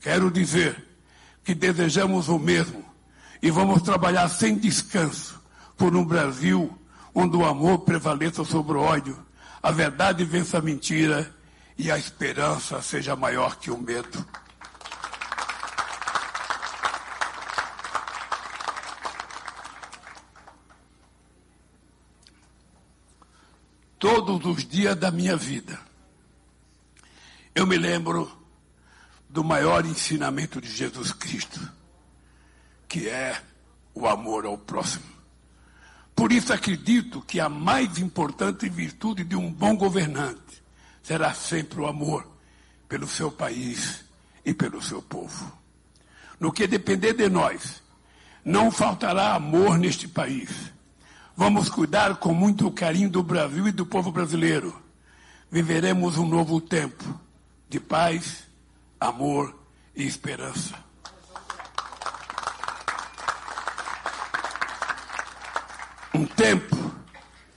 Quero 0.00 0.32
dizer 0.32 0.84
que 1.44 1.54
desejamos 1.54 2.28
o 2.28 2.40
mesmo 2.40 2.84
e 3.40 3.52
vamos 3.52 3.82
trabalhar 3.82 4.28
sem 4.28 4.58
descanso 4.58 5.40
por 5.76 5.94
um 5.94 6.04
Brasil 6.04 6.76
onde 7.14 7.36
o 7.36 7.46
amor 7.46 7.84
prevaleça 7.84 8.44
sobre 8.44 8.76
o 8.76 8.80
ódio, 8.80 9.16
a 9.62 9.70
verdade 9.70 10.24
vença 10.24 10.58
a 10.58 10.60
mentira 10.60 11.32
e 11.78 11.88
a 11.88 11.96
esperança 11.96 12.82
seja 12.82 13.14
maior 13.14 13.54
que 13.60 13.70
o 13.70 13.78
medo. 13.78 14.26
Todos 24.24 24.46
os 24.46 24.64
dias 24.64 24.94
da 24.94 25.10
minha 25.10 25.36
vida, 25.36 25.76
eu 27.52 27.66
me 27.66 27.76
lembro 27.76 28.30
do 29.28 29.42
maior 29.42 29.84
ensinamento 29.84 30.60
de 30.60 30.70
Jesus 30.70 31.12
Cristo, 31.12 31.60
que 32.86 33.08
é 33.08 33.42
o 33.92 34.06
amor 34.06 34.46
ao 34.46 34.56
próximo. 34.56 35.04
Por 36.14 36.30
isso 36.30 36.52
acredito 36.52 37.20
que 37.22 37.40
a 37.40 37.48
mais 37.48 37.98
importante 37.98 38.68
virtude 38.68 39.24
de 39.24 39.34
um 39.34 39.52
bom 39.52 39.76
governante 39.76 40.62
será 41.02 41.34
sempre 41.34 41.80
o 41.80 41.88
amor 41.88 42.24
pelo 42.88 43.08
seu 43.08 43.28
país 43.28 44.04
e 44.44 44.54
pelo 44.54 44.80
seu 44.80 45.02
povo. 45.02 45.52
No 46.38 46.52
que 46.52 46.68
depender 46.68 47.14
de 47.14 47.28
nós, 47.28 47.82
não 48.44 48.70
faltará 48.70 49.34
amor 49.34 49.78
neste 49.78 50.06
país. 50.06 50.71
Vamos 51.36 51.68
cuidar 51.68 52.16
com 52.16 52.34
muito 52.34 52.70
carinho 52.70 53.08
do 53.08 53.22
Brasil 53.22 53.66
e 53.66 53.72
do 53.72 53.86
povo 53.86 54.12
brasileiro. 54.12 54.80
Viveremos 55.50 56.18
um 56.18 56.26
novo 56.26 56.60
tempo 56.60 57.18
de 57.68 57.80
paz, 57.80 58.44
amor 59.00 59.56
e 59.96 60.06
esperança. 60.06 60.74
Um 66.14 66.26
tempo 66.26 66.94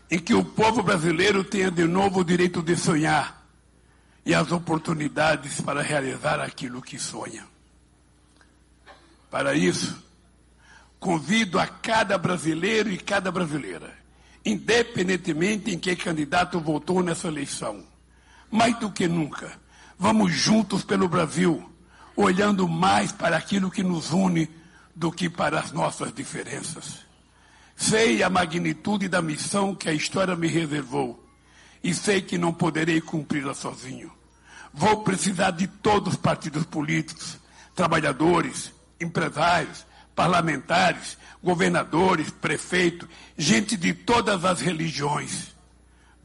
em 0.09 0.19
que 0.19 0.33
o 0.33 0.43
povo 0.43 0.81
brasileiro 0.81 1.43
tenha 1.43 1.69
de 1.69 1.83
novo 1.85 2.21
o 2.21 2.25
direito 2.25 2.61
de 2.61 2.77
sonhar 2.77 3.45
e 4.25 4.33
as 4.33 4.51
oportunidades 4.51 5.59
para 5.59 5.81
realizar 5.81 6.39
aquilo 6.39 6.81
que 6.81 6.97
sonha. 6.97 7.45
Para 9.29 9.53
isso, 9.53 10.01
convido 11.05 11.59
a 11.59 11.67
cada 11.67 12.17
brasileiro 12.17 12.91
e 12.91 12.97
cada 12.97 13.31
brasileira, 13.31 13.93
independentemente 14.43 15.69
em 15.69 15.77
que 15.77 15.95
candidato 15.95 16.59
votou 16.59 17.03
nessa 17.03 17.27
eleição, 17.27 17.83
mais 18.49 18.75
do 18.79 18.89
que 18.89 19.07
nunca, 19.07 19.51
vamos 19.99 20.33
juntos 20.33 20.83
pelo 20.83 21.07
Brasil, 21.07 21.63
olhando 22.15 22.67
mais 22.67 23.11
para 23.11 23.37
aquilo 23.37 23.69
que 23.69 23.83
nos 23.83 24.13
une 24.13 24.49
do 24.95 25.11
que 25.11 25.29
para 25.29 25.59
as 25.59 25.71
nossas 25.71 26.11
diferenças. 26.11 27.01
Sei 27.75 28.23
a 28.23 28.29
magnitude 28.29 29.07
da 29.07 29.21
missão 29.21 29.75
que 29.75 29.87
a 29.87 29.93
história 29.93 30.35
me 30.35 30.47
reservou 30.47 31.23
e 31.83 31.93
sei 31.93 32.19
que 32.19 32.35
não 32.35 32.51
poderei 32.51 32.99
cumpri-la 32.99 33.53
sozinho. 33.53 34.11
Vou 34.73 35.03
precisar 35.03 35.51
de 35.51 35.67
todos 35.67 36.15
os 36.15 36.19
partidos 36.19 36.65
políticos, 36.65 37.37
trabalhadores, 37.75 38.73
empresários, 38.99 39.85
parlamentares, 40.15 41.17
governadores, 41.43 42.31
prefeitos, 42.31 43.07
gente 43.37 43.75
de 43.75 43.93
todas 43.93 44.45
as 44.45 44.61
religiões, 44.61 45.53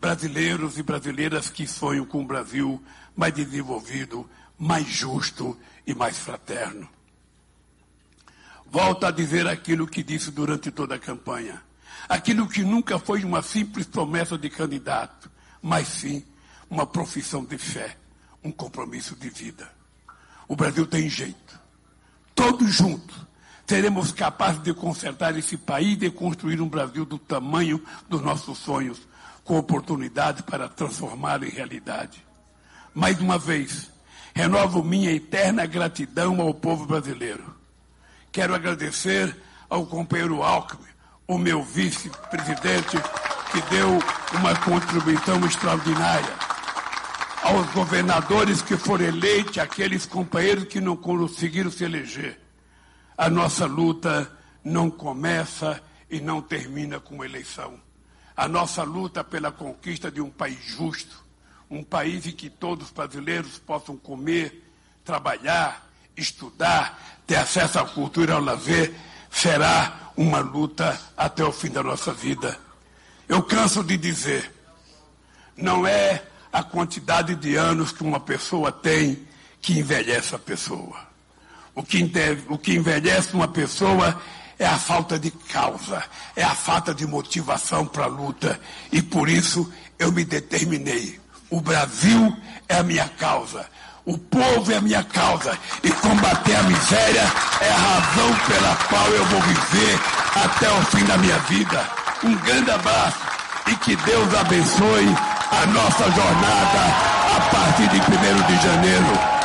brasileiros 0.01 0.79
e 0.79 0.83
brasileiras 0.83 1.51
que 1.51 1.67
sonham 1.67 2.07
com 2.07 2.21
um 2.21 2.27
Brasil 2.27 2.83
mais 3.17 3.35
desenvolvido, 3.35 4.29
mais 4.57 4.87
justo 4.87 5.59
e 5.87 5.95
mais 5.95 6.19
fraterno. 6.19 6.89
Volto 8.71 9.05
a 9.05 9.11
dizer 9.11 9.49
aquilo 9.49 9.87
que 9.87 10.03
disse 10.03 10.31
durante 10.31 10.71
toda 10.71 10.95
a 10.95 10.99
campanha. 10.99 11.61
Aquilo 12.09 12.49
que 12.49 12.63
nunca 12.63 12.99
foi 12.99 13.25
uma 13.25 13.43
simples 13.43 13.87
promessa 13.87 14.39
de 14.39 14.49
candidato, 14.49 15.31
mas 15.61 15.89
sim 15.89 16.25
uma 16.69 16.87
profissão 16.87 17.45
de 17.45 17.59
fé, 17.59 17.97
um 18.45 18.53
compromisso 18.53 19.17
de 19.17 19.29
vida. 19.29 19.69
O 20.47 20.55
Brasil 20.55 20.87
tem 20.87 21.09
jeito. 21.09 21.61
Todos 22.35 22.73
juntos 22.73 23.30
seremos 23.71 24.11
capazes 24.11 24.61
de 24.65 24.75
consertar 24.75 25.39
esse 25.39 25.57
país 25.57 25.93
e 25.93 25.97
de 25.97 26.11
construir 26.11 26.61
um 26.61 26.69
Brasil 26.69 27.05
do 27.05 27.17
tamanho 27.17 27.81
dos 28.09 28.21
nossos 28.21 28.59
sonhos, 28.59 28.99
com 29.45 29.57
oportunidade 29.57 30.43
para 30.43 30.69
transformá-lo 30.69 31.45
em 31.45 31.51
realidade. 31.51 32.21
Mais 32.93 33.21
uma 33.21 33.39
vez, 33.39 33.89
renovo 34.35 34.83
minha 34.83 35.13
eterna 35.13 35.67
gratidão 35.67 36.41
ao 36.41 36.53
povo 36.53 36.85
brasileiro. 36.85 37.45
Quero 38.33 38.57
agradecer 38.57 39.37
ao 39.69 39.87
companheiro 39.87 40.43
Alckmin, 40.43 40.91
o 41.29 41.39
meu 41.39 41.63
vice-presidente, 41.63 42.97
que 43.53 43.63
deu 43.71 44.01
uma 44.33 44.57
contribuição 44.65 45.47
extraordinária. 45.47 46.35
Aos 47.45 47.71
governadores 47.71 48.63
que 48.63 48.77
foram 48.77 49.05
eleitos, 49.05 49.59
aqueles 49.59 50.07
companheiros 50.07 50.65
que 50.65 50.81
não 50.81 50.97
conseguiram 50.97 51.71
se 51.71 51.85
eleger. 51.85 52.40
A 53.21 53.29
nossa 53.29 53.67
luta 53.67 54.33
não 54.65 54.91
começa 54.91 55.79
e 56.09 56.23
não 56.23 56.41
termina 56.41 56.99
com 56.99 57.23
eleição. 57.23 57.79
A 58.35 58.49
nossa 58.49 58.83
luta 58.83 59.23
pela 59.23 59.53
conquista 59.53 60.11
de 60.11 60.23
um 60.23 60.31
país 60.31 60.59
justo, 60.65 61.23
um 61.71 61.85
país 61.85 62.27
em 62.27 62.33
que 62.33 62.49
todos 62.49 62.87
os 62.87 62.93
brasileiros 62.95 63.59
possam 63.59 63.95
comer, 63.95 64.67
trabalhar, 65.05 65.87
estudar, 66.17 66.99
ter 67.27 67.37
acesso 67.37 67.79
à 67.79 67.85
cultura 67.85 68.33
e 68.33 68.35
ao 68.37 68.41
lazer, 68.41 68.95
será 69.31 70.13
uma 70.17 70.39
luta 70.39 70.99
até 71.15 71.45
o 71.45 71.53
fim 71.53 71.69
da 71.69 71.83
nossa 71.83 72.15
vida. 72.15 72.59
Eu 73.29 73.43
canso 73.43 73.85
de 73.85 73.99
dizer, 73.99 74.51
não 75.55 75.87
é 75.87 76.25
a 76.51 76.63
quantidade 76.63 77.35
de 77.35 77.55
anos 77.55 77.93
que 77.93 78.03
uma 78.03 78.19
pessoa 78.19 78.73
tem 78.73 79.29
que 79.61 79.79
envelhece 79.79 80.35
a 80.35 80.39
pessoa. 80.39 81.10
O 81.75 81.83
que, 81.83 82.11
o 82.49 82.59
que 82.59 82.75
envelhece 82.75 83.35
uma 83.35 83.49
pessoa 83.49 84.21
é 84.59 84.67
a 84.67 84.77
falta 84.77 85.19
de 85.19 85.31
causa, 85.31 86.03
é 86.37 86.45
a 86.45 86.55
falta 86.55 86.95
de 86.95 87.07
motivação 87.07 87.87
para 87.87 88.05
a 88.05 88.09
luta. 88.09 88.61
E 88.93 89.01
por 89.01 89.29
isso 89.29 89.73
eu 89.99 90.13
me 90.13 90.25
determinei, 90.25 91.19
O 91.49 91.61
Brasil 91.61 92.37
é 92.69 92.77
a 92.77 92.83
minha 92.83 93.09
causa. 93.09 93.67
O 94.05 94.17
povo 94.17 94.73
é 94.73 94.77
a 94.77 94.81
minha 94.81 95.03
causa. 95.03 95.59
E 95.83 95.91
combater 95.91 96.57
a 96.57 96.63
miséria 96.63 97.33
é 97.61 97.71
a 97.71 97.77
razão 97.77 98.35
pela 98.47 98.77
qual 98.89 99.07
eu 99.09 99.25
vou 99.27 99.41
viver 99.41 99.99
até 100.45 100.71
o 100.71 100.83
fim 100.87 101.05
da 101.05 101.17
minha 101.19 101.39
vida. 101.41 101.87
Um 102.23 102.35
grande 102.37 102.71
abraço 102.71 103.19
e 103.67 103.77
que 103.77 103.97
Deus 103.97 104.35
abençoe 104.35 105.07
a 105.51 105.67
nossa 105.67 106.05
jornada 106.05 106.81
a 107.37 107.41
partir 107.51 107.89
de 107.89 107.99
1 107.99 108.47
de 108.47 108.63
janeiro. 108.63 109.40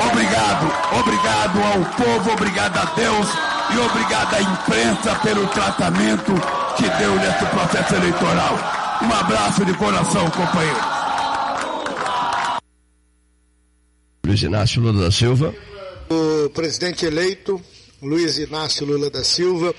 Obrigado, 0.00 0.70
obrigado 1.00 1.60
ao 1.60 1.84
povo, 1.96 2.30
obrigado 2.32 2.78
a 2.78 2.84
Deus 2.94 3.26
e 3.74 3.78
obrigado 3.78 4.32
à 4.34 4.40
imprensa 4.40 5.16
pelo 5.16 5.44
tratamento 5.48 6.32
que 6.76 6.88
deu 6.98 7.16
nesse 7.16 7.44
processo 7.46 7.96
eleitoral. 7.96 8.56
Um 9.02 9.12
abraço 9.12 9.64
de 9.64 9.74
coração, 9.74 10.30
companheiro. 10.30 10.78
Luiz 14.24 14.40
Inácio 14.42 14.80
Lula 14.80 15.02
da 15.04 15.10
Silva. 15.10 15.52
O 16.08 16.48
presidente 16.50 17.04
eleito, 17.04 17.60
Luiz 18.00 18.38
Inácio 18.38 18.86
Lula 18.86 19.10
da 19.10 19.24
Silva, 19.24 19.74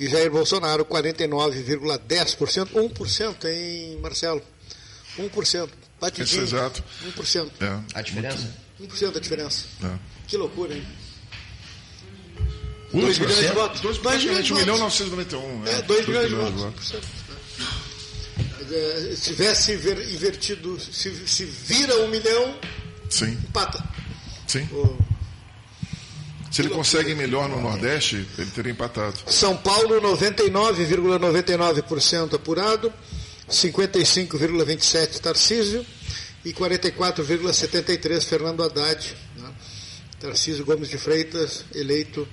e 0.00 0.08
Jair 0.08 0.30
Bolsonaro 0.30 0.84
49,10%, 0.84 2.68
1%, 2.72 3.44
hein, 3.48 3.98
Marcelo? 4.00 4.42
1%. 5.18 5.68
Batidinho. 6.00 6.24
Isso, 6.44 6.56
exato. 6.56 6.82
1%. 7.16 7.50
É. 7.60 7.80
A 7.98 8.02
diferença? 8.02 8.48
1% 8.80 9.16
a 9.16 9.20
diferença. 9.20 9.64
É. 9.84 9.98
Que 10.26 10.36
loucura, 10.36 10.74
hein? 10.74 10.84
1%? 12.92 13.00
2 13.00 13.18
milhões 13.18 13.36
de 13.38 13.46
votos. 13.52 13.80
2 13.80 13.98
2 13.98 14.24
milhões 14.24 14.44
de 14.46 14.52
1 14.52 14.56
votos. 14.56 14.66
milhão 14.72 14.78
991. 14.78 15.66
É, 15.66 15.82
2 15.82 16.06
milhões 16.08 16.28
de 16.28 16.34
votos. 16.34 16.92
1%. 16.92 17.00
Dizer, 18.62 19.16
Se 19.16 19.22
tivesse 19.30 19.72
inver- 19.72 20.12
invertido, 20.12 20.80
se, 20.80 21.26
se 21.28 21.44
vira 21.44 21.96
um 22.02 22.08
milhão, 22.08 22.58
Sim, 23.10 23.32
empata. 23.32 23.82
sim. 24.46 24.62
O 24.72 24.96
Se 26.52 26.60
ele 26.60 26.68
consegue 26.68 27.14
melhor 27.14 27.48
no 27.48 27.62
Nordeste, 27.62 28.28
ele 28.36 28.50
teria 28.50 28.72
empatado. 28.72 29.16
São 29.26 29.56
Paulo, 29.56 30.02
99,99% 30.02 32.34
apurado, 32.34 32.92
55,27% 33.48 35.18
Tarcísio 35.18 35.86
e 36.44 36.52
44,73% 36.52 38.22
Fernando 38.22 38.62
Haddad. 38.62 39.16
Né? 39.36 39.50
Tarcísio 40.20 40.66
Gomes 40.66 40.90
de 40.90 40.98
Freitas, 40.98 41.64
eleito 41.74 42.28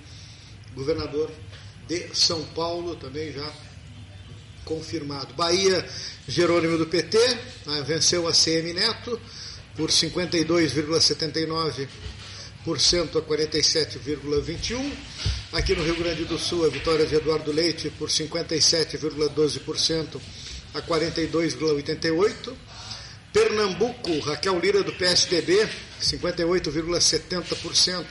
governador 0.75 1.31
de 1.87 2.09
São 2.13 2.43
Paulo, 2.53 2.97
também 2.97 3.31
já 3.31 3.49
confirmado. 4.65 5.33
Bahia, 5.33 5.87
Jerônimo 6.27 6.77
do 6.77 6.87
PT, 6.87 7.17
né, 7.65 7.81
venceu 7.87 8.27
a 8.27 8.33
CM 8.33 8.73
Neto 8.73 9.17
por 9.77 9.89
52,79% 9.89 11.87
a 12.75 13.21
47,21%. 13.21 14.91
Aqui 15.53 15.75
no 15.75 15.83
Rio 15.83 15.95
Grande 15.95 16.25
do 16.25 16.37
Sul, 16.37 16.65
a 16.65 16.69
vitória 16.69 17.05
de 17.05 17.15
Eduardo 17.15 17.49
Leite 17.51 17.89
por 17.89 18.09
57,12% 18.09 20.19
a 20.73 20.81
42,88%. 20.81 22.53
Pernambuco, 23.31 24.19
Raquel 24.19 24.59
Lira 24.59 24.83
do 24.83 24.91
PSDB, 24.93 25.67
58,70%. 26.01 28.05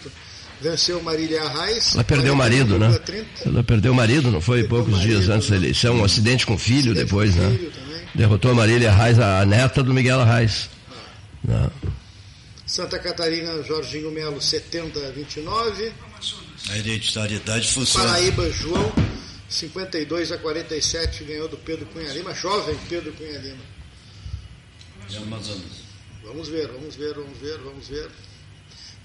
Venceu 0.60 1.00
Marília 1.00 1.40
Arraes. 1.42 1.94
Ela 1.94 2.02
perdeu 2.02 2.34
o 2.34 2.36
marido, 2.36 2.76
né? 2.78 2.88
41,30%. 2.88 3.24
Ela 3.46 3.62
perdeu 3.62 3.92
o 3.92 3.94
marido, 3.94 4.28
não 4.30 4.40
foi? 4.40 4.62
Perdeu 4.62 4.76
Poucos 4.76 4.98
marido, 4.98 5.20
dias 5.20 5.28
antes 5.28 5.48
da 5.48 5.56
né? 5.56 5.62
eleição. 5.62 5.94
Um 5.96 6.02
acidente 6.04 6.44
com 6.44 6.58
filho 6.58 6.92
depois, 6.94 7.32
com 7.34 7.42
né? 7.42 7.56
filho. 7.56 7.72
Derrotou 8.14 8.50
a 8.50 8.54
Marília 8.54 8.90
Reis, 8.90 9.20
a 9.20 9.44
neta 9.46 9.82
do 9.82 9.94
Miguel 9.94 10.20
Arraes. 10.20 10.68
Né? 11.44 11.70
Santa 12.68 12.98
Catarina, 12.98 13.62
Jorginho 13.62 14.10
Melo, 14.12 14.40
70 14.40 14.98
a 15.08 15.10
29. 15.10 15.92
A 16.68 16.76
hereditariedade 16.76 17.66
funciona. 17.72 18.06
Paraíba, 18.06 18.50
João, 18.50 18.92
52 19.48 20.32
a 20.32 20.38
47, 20.38 21.24
ganhou 21.24 21.48
do 21.48 21.56
Pedro 21.56 21.86
Cunha 21.86 22.12
Lima, 22.12 22.34
jovem 22.34 22.76
Pedro 22.88 23.10
Cunha 23.14 23.38
Lima. 23.38 23.62
É 25.10 25.16
Amazonas. 25.16 25.88
Vamos 26.22 26.48
ver, 26.48 26.68
vamos 26.68 26.94
ver, 26.94 27.14
vamos 27.14 27.38
ver, 27.38 27.58
vamos 27.58 27.88
ver. 27.88 28.10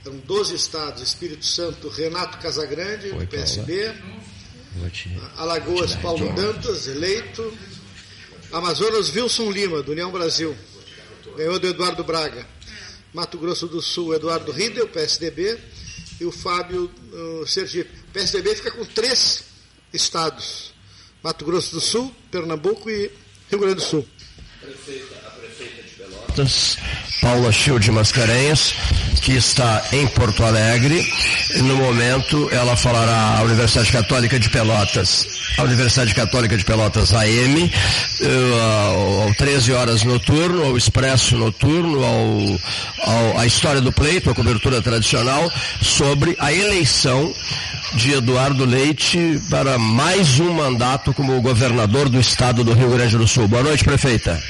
Eram 0.06 0.18
12 0.18 0.56
estados, 0.56 1.02
Espírito 1.02 1.46
Santo, 1.46 1.88
Renato 1.88 2.38
Casagrande, 2.40 3.08
do 3.12 3.18
Oi, 3.18 3.26
Paula. 3.26 3.28
PSB. 3.28 3.94
Te- 4.92 5.10
Alagoas, 5.38 5.96
Paulo 5.96 6.34
Dantas, 6.34 6.88
eleito. 6.88 7.58
Amazonas, 8.52 9.10
Wilson 9.16 9.50
Lima, 9.52 9.82
do 9.82 9.94
União 9.94 10.12
Brasil. 10.12 10.54
Ganhou 11.38 11.58
do 11.58 11.68
Eduardo 11.68 12.04
Braga. 12.04 12.46
Mato 13.14 13.38
Grosso 13.38 13.68
do 13.68 13.82
Sul, 13.82 14.14
Eduardo 14.14 14.52
Riedel, 14.52 14.88
PSDB. 14.88 15.58
E 16.20 16.26
o 16.26 16.32
Fábio 16.32 16.92
uh, 17.12 17.48
Sergipe. 17.48 17.90
O 18.10 18.14
PSDB 18.14 18.56
fica 18.56 18.72
com 18.72 18.86
três 18.86 19.44
estados: 19.92 20.74
Mato 21.24 21.44
Grosso 21.44 21.74
do 21.74 21.82
Sul, 21.82 22.14
Pernambuco 22.32 22.90
e 22.90 23.12
Rio 23.50 23.60
Grande 23.60 23.76
do 23.76 23.82
Sul. 23.82 24.08
Pelotas, 25.98 26.78
Paula 27.24 27.54
Chil 27.54 27.80
de 27.80 27.90
Mascarenhas, 27.90 28.76
que 29.22 29.32
está 29.32 29.82
em 29.94 30.06
Porto 30.08 30.44
Alegre. 30.44 31.02
No 31.64 31.78
momento 31.78 32.50
ela 32.52 32.76
falará 32.76 33.38
à 33.38 33.44
Universidade 33.44 33.94
Católica 33.94 34.38
de 34.38 34.50
Pelotas, 34.50 35.26
a 35.58 35.64
Universidade 35.64 36.14
Católica 36.14 36.58
de 36.58 36.66
Pelotas 36.66 37.14
AM, 37.14 37.72
eh, 38.22 39.24
ao 39.24 39.34
13 39.36 39.72
horas 39.72 40.04
noturno, 40.04 40.66
ao 40.66 40.78
expresso 40.78 41.38
noturno, 41.38 42.04
ao, 42.04 42.60
ao, 43.10 43.40
a 43.40 43.46
história 43.46 43.80
do 43.80 43.94
pleito, 43.94 44.30
a 44.30 44.36
cobertura 44.36 44.82
tradicional, 44.82 45.50
sobre 45.82 46.36
a 46.40 46.52
eleição 46.52 47.34
de 47.94 48.14
Eduardo 48.14 48.66
Leite 48.66 49.40
para 49.50 49.80
mais 49.80 50.42
um 50.42 50.52
mandato 50.54 51.14
como 51.14 51.42
governador 51.42 52.10
do 52.10 52.20
estado 52.20 52.66
do 52.66 52.74
Rio 52.74 52.90
Grande 52.90 53.18
do 53.18 53.28
Sul. 53.28 53.48
Boa 53.48 53.64
noite, 53.64 53.84
prefeita. 53.86 54.42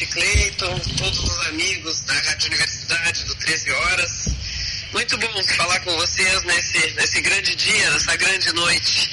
Noite, 0.00 0.06
Cleiton, 0.06 0.78
todos 0.96 1.18
os 1.18 1.46
amigos 1.48 2.00
da 2.02 2.14
Rádio 2.14 2.46
Universidade 2.46 3.24
do 3.24 3.34
13 3.34 3.70
Horas. 3.70 4.28
Muito 4.92 5.18
bom 5.18 5.44
falar 5.44 5.78
com 5.80 5.94
vocês 5.96 6.42
nesse, 6.44 6.90
nesse 6.92 7.20
grande 7.20 7.54
dia, 7.54 7.90
nessa 7.90 8.16
grande 8.16 8.52
noite. 8.52 9.10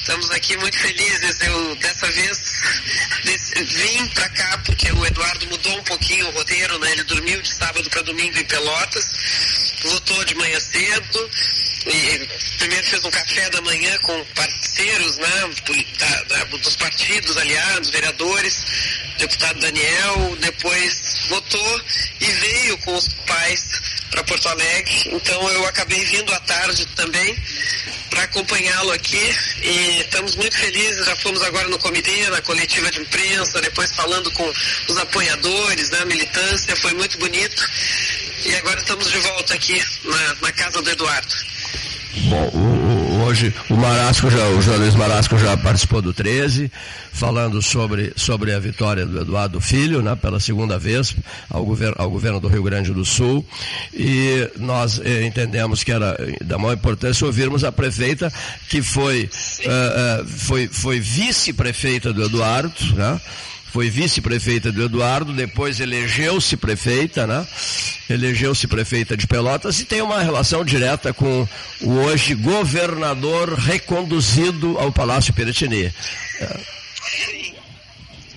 Estamos 0.00 0.30
aqui 0.30 0.56
muito 0.56 0.78
felizes. 0.78 1.40
Eu, 1.42 1.76
dessa 1.76 2.10
vez, 2.10 2.40
vim 3.66 4.08
para 4.08 4.28
cá 4.30 4.58
porque 4.64 4.90
o 4.92 5.06
Eduardo 5.06 5.46
mudou 5.46 5.78
um 5.78 5.84
pouquinho 5.84 6.26
o 6.28 6.30
roteiro, 6.30 6.78
né? 6.78 6.92
Ele 6.92 7.04
dormiu 7.04 7.42
de 7.42 7.52
sábado 7.52 7.90
para 7.90 8.02
domingo 8.02 8.38
em 8.38 8.44
Pelotas, 8.44 9.10
votou 9.82 10.24
de 10.24 10.34
manhã 10.36 10.58
cedo, 10.58 11.30
primeiro 12.58 12.84
fez 12.86 13.04
um 13.04 13.10
café 13.10 13.48
da 13.50 13.60
manhã 13.62 13.96
com 14.02 14.24
parceiros, 14.34 15.16
né? 15.18 15.50
da- 15.98 16.22
da- 16.24 16.44
dos 16.44 16.76
partidos 16.76 17.36
aliados, 17.36 17.90
vereadores, 17.90 18.64
deputado 19.18 19.60
Daniel, 19.60 20.36
depois 20.40 21.26
votou 21.28 21.82
e 22.20 22.26
veio 22.26 22.78
com 22.78 22.94
os 22.94 23.08
pais 23.26 23.66
para 24.10 24.24
Porto 24.24 24.48
Alegre. 24.48 25.02
Então 25.12 25.50
eu 25.52 25.66
acabei 25.66 26.04
vindo 26.06 26.32
à 26.34 26.40
tarde 26.40 26.86
também 26.96 27.36
para 28.10 28.22
acompanhá-lo 28.22 28.90
aqui 28.92 29.36
e 29.62 30.00
estamos 30.00 30.34
muito 30.36 30.56
felizes. 30.56 31.04
Já 31.06 31.16
fomos 31.16 31.42
agora 31.42 31.68
no 31.68 31.78
comitê, 31.78 32.28
na 32.30 32.40
coletiva 32.42 32.90
de 32.90 33.00
imprensa, 33.00 33.60
depois 33.60 33.92
falando 33.92 34.30
com 34.32 34.52
os 34.88 34.96
apoiadores, 34.98 35.88
da 35.90 36.04
militância, 36.06 36.74
foi 36.76 36.92
muito 36.94 37.18
bonito. 37.18 37.68
E 38.44 38.54
agora 38.56 38.78
estamos 38.80 39.10
de 39.10 39.18
volta 39.18 39.54
aqui 39.54 39.82
na, 40.04 40.34
na 40.42 40.52
casa 40.52 40.80
do 40.80 40.90
Eduardo. 40.90 41.34
Bom, 42.24 43.26
hoje 43.26 43.54
o 43.70 43.74
Marasco 43.74 44.30
já, 44.30 44.44
o 44.48 44.78
Luiz 44.78 44.94
Marasco 44.94 45.38
já 45.38 45.56
participou 45.56 46.02
do 46.02 46.12
13, 46.12 46.70
falando 47.12 47.62
sobre, 47.62 48.12
sobre 48.16 48.52
a 48.52 48.58
vitória 48.58 49.06
do 49.06 49.20
Eduardo 49.20 49.60
Filho, 49.60 50.02
né, 50.02 50.16
pela 50.16 50.40
segunda 50.40 50.78
vez 50.78 51.14
ao 51.48 51.64
governo, 51.64 51.94
ao 51.98 52.10
governo 52.10 52.40
do 52.40 52.48
Rio 52.48 52.62
Grande 52.62 52.92
do 52.92 53.04
Sul. 53.04 53.46
E 53.94 54.50
nós 54.56 55.00
eh, 55.04 55.24
entendemos 55.26 55.84
que 55.84 55.92
era 55.92 56.16
da 56.44 56.58
maior 56.58 56.74
importância 56.74 57.26
ouvirmos 57.26 57.62
a 57.62 57.70
prefeita, 57.70 58.32
que 58.68 58.82
foi, 58.82 59.30
eh, 59.60 59.66
eh, 59.66 60.24
foi, 60.26 60.68
foi 60.68 61.00
vice-prefeita 61.00 62.12
do 62.12 62.24
Eduardo, 62.24 62.74
né? 62.94 63.20
Foi 63.78 63.90
vice-prefeita 63.90 64.72
do 64.72 64.86
Eduardo, 64.86 65.32
depois 65.32 65.78
elegeu-se 65.78 66.56
prefeita, 66.56 67.28
né? 67.28 67.46
Elegeu-se 68.10 68.66
prefeita 68.66 69.16
de 69.16 69.24
Pelotas 69.24 69.78
e 69.78 69.84
tem 69.84 70.02
uma 70.02 70.20
relação 70.20 70.64
direta 70.64 71.14
com 71.14 71.46
o 71.82 71.92
hoje 72.00 72.34
governador 72.34 73.54
reconduzido 73.54 74.76
ao 74.80 74.90
Palácio 74.90 75.32
Piratini. 75.32 75.94
É, 76.40 76.60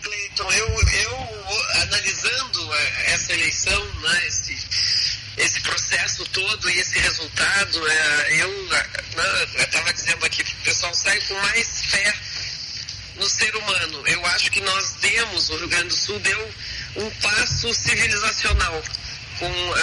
Cleiton, 0.04 0.52
eu, 0.52 0.68
eu 0.68 1.28
analisando 1.82 2.74
eh, 2.76 3.14
essa 3.14 3.34
eleição, 3.34 3.84
né, 3.84 4.28
esse, 4.28 4.56
esse 5.38 5.60
processo 5.62 6.24
todo 6.26 6.70
e 6.70 6.78
esse 6.78 7.00
resultado, 7.00 7.88
é, 7.88 8.44
eu 8.44 8.70
estava 9.58 9.92
dizendo 9.92 10.24
aqui 10.24 10.44
que 10.44 10.54
o 10.54 10.66
pessoal 10.66 10.94
sai 10.94 11.20
com 11.22 11.34
mais 11.34 11.82
fé 11.86 12.14
no 13.22 13.30
ser 13.30 13.56
humano. 13.56 14.04
Eu 14.08 14.26
acho 14.26 14.52
que 14.52 14.60
nós 14.62 14.94
demos, 15.00 15.50
o 15.50 15.58
Rio 15.58 15.68
Grande 15.68 15.90
do 15.90 15.96
Sul 15.96 16.20
deu 16.20 16.54
um 16.96 17.10
passo 17.22 17.72
civilizacional 17.74 18.84
com 19.38 19.46
uh, 19.48 19.76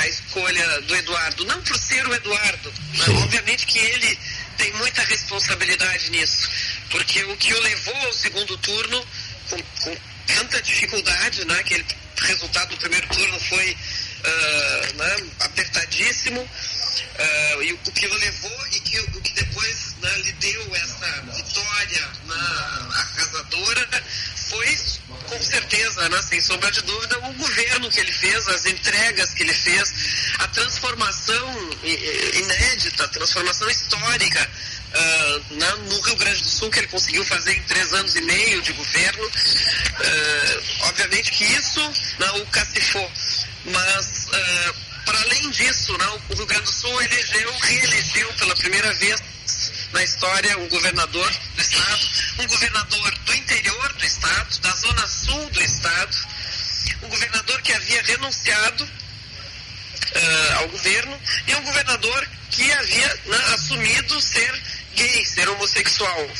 a 0.00 0.08
escolha 0.08 0.80
do 0.82 0.96
Eduardo. 0.96 1.44
Não 1.44 1.62
por 1.62 1.78
ser 1.78 2.06
o 2.08 2.14
Eduardo, 2.14 2.74
mas 2.94 3.08
obviamente 3.08 3.66
que 3.66 3.78
ele 3.78 4.18
tem 4.58 4.72
muita 4.74 5.00
responsabilidade 5.02 6.10
nisso, 6.10 6.48
porque 6.90 7.22
o 7.24 7.36
que 7.36 7.54
o 7.54 7.60
levou 7.62 7.96
ao 8.06 8.12
segundo 8.12 8.58
turno 8.58 9.06
com, 9.48 9.62
com 9.62 9.96
tanta 10.26 10.60
dificuldade, 10.60 11.44
né, 11.46 11.58
aquele 11.60 11.86
resultado 12.16 12.70
do 12.70 12.76
primeiro 12.76 13.06
turno 13.08 13.40
foi 13.40 13.76
uh, 14.24 14.96
né, 14.96 15.16
apertadíssimo, 15.40 16.40
uh, 16.40 17.62
e 17.62 17.72
o 17.72 17.78
que 17.78 18.06
o 18.06 18.14
levou 18.14 18.66
e 18.72 18.80
que, 18.80 19.00
o 19.00 19.20
que 19.20 19.32
depois 19.34 19.96
né, 20.00 20.16
lhe 20.18 20.32
deu 20.32 20.76
essa 20.76 21.22
vitória 21.34 22.08
na 22.26 22.88
arrasadora 22.90 23.88
foi 24.50 24.76
com 25.28 25.42
certeza, 25.42 26.08
né, 26.10 26.22
sem 26.22 26.40
sombra 26.42 26.70
de 26.70 26.82
dúvida, 26.82 27.18
o 27.18 27.32
governo 27.34 27.90
que 27.90 28.00
ele 28.00 28.12
fez, 28.12 28.48
as 28.48 28.66
entregas 28.66 29.32
que 29.32 29.42
ele 29.42 29.54
fez, 29.54 29.92
a 30.38 30.48
transformação 30.48 31.70
inédita, 32.34 33.04
a 33.04 33.08
transformação 33.08 33.68
histórica 33.70 34.50
uh, 34.92 35.54
na, 35.56 35.76
no 35.76 36.00
Rio 36.00 36.16
Grande 36.16 36.42
do 36.42 36.48
Sul 36.48 36.70
que 36.70 36.80
ele 36.80 36.88
conseguiu 36.88 37.24
fazer 37.24 37.54
em 37.54 37.62
três 37.62 37.92
anos 37.94 38.14
e 38.14 38.20
meio 38.22 38.60
de 38.62 38.72
governo. 38.72 39.24
Uh, 39.24 40.86
obviamente 40.88 41.30
que 41.30 41.44
isso 41.44 41.80
não 42.18 42.42
o 42.42 42.46
cacifou, 42.46 43.10
mas 43.64 44.26
uh, 44.28 44.74
para 45.04 45.20
além 45.20 45.50
disso, 45.50 45.96
não, 45.98 46.20
o 46.30 46.34
Rio 46.34 46.46
Grande 46.46 46.64
do 46.64 46.72
Sul 46.72 47.02
elegeu, 47.02 47.52
reelegeu 47.58 48.32
pela 48.34 48.54
primeira 48.56 48.92
vez 48.94 49.20
na 49.92 50.02
história 50.02 50.58
um 50.58 50.68
governador 50.68 51.30
do 51.54 51.60
estado, 51.60 52.08
um 52.38 52.46
governador 52.46 53.18
do 53.18 53.34
interior 53.34 53.92
do 53.92 54.04
estado, 54.04 54.58
da 54.60 54.70
zona 54.70 55.06
sul 55.06 55.50
do 55.50 55.62
estado, 55.62 56.16
um 57.02 57.08
governador 57.08 57.60
que 57.62 57.72
havia 57.72 58.02
renunciado 58.02 58.84
uh, 58.84 60.58
ao 60.58 60.68
governo 60.68 61.20
e 61.46 61.54
um 61.54 61.62
governador 61.62 62.28
que 62.50 62.72
havia 62.72 63.20
né, 63.26 63.38
assumido 63.54 64.20
ser 64.20 64.62
gay, 64.94 65.24
ser 65.24 65.48
homossexual. 65.48 66.30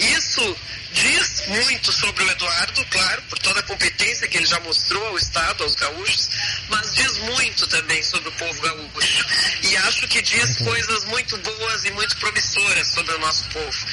Isso 0.00 0.56
diz 0.92 1.46
muito 1.46 1.92
sobre 1.92 2.24
o 2.24 2.30
Eduardo, 2.30 2.84
claro, 2.86 3.22
por 3.28 3.38
toda 3.38 3.60
a 3.60 3.62
competência 3.62 4.26
que 4.28 4.38
ele 4.38 4.46
já 4.46 4.58
mostrou 4.60 5.06
ao 5.08 5.16
Estado, 5.16 5.62
aos 5.62 5.74
gaúchos, 5.74 6.28
mas 6.68 6.94
diz 6.94 7.18
muito 7.18 7.66
também 7.66 8.02
sobre 8.02 8.28
o 8.28 8.32
povo 8.32 8.60
gaúcho. 8.62 9.24
E 9.62 9.76
acho 9.76 10.08
que 10.08 10.22
diz 10.22 10.58
coisas 10.58 11.04
muito 11.04 11.36
boas 11.38 11.84
e 11.84 11.90
muito 11.92 12.16
promissoras 12.16 12.86
sobre 12.88 13.14
o 13.14 13.18
nosso 13.18 13.44
povo. 13.50 13.86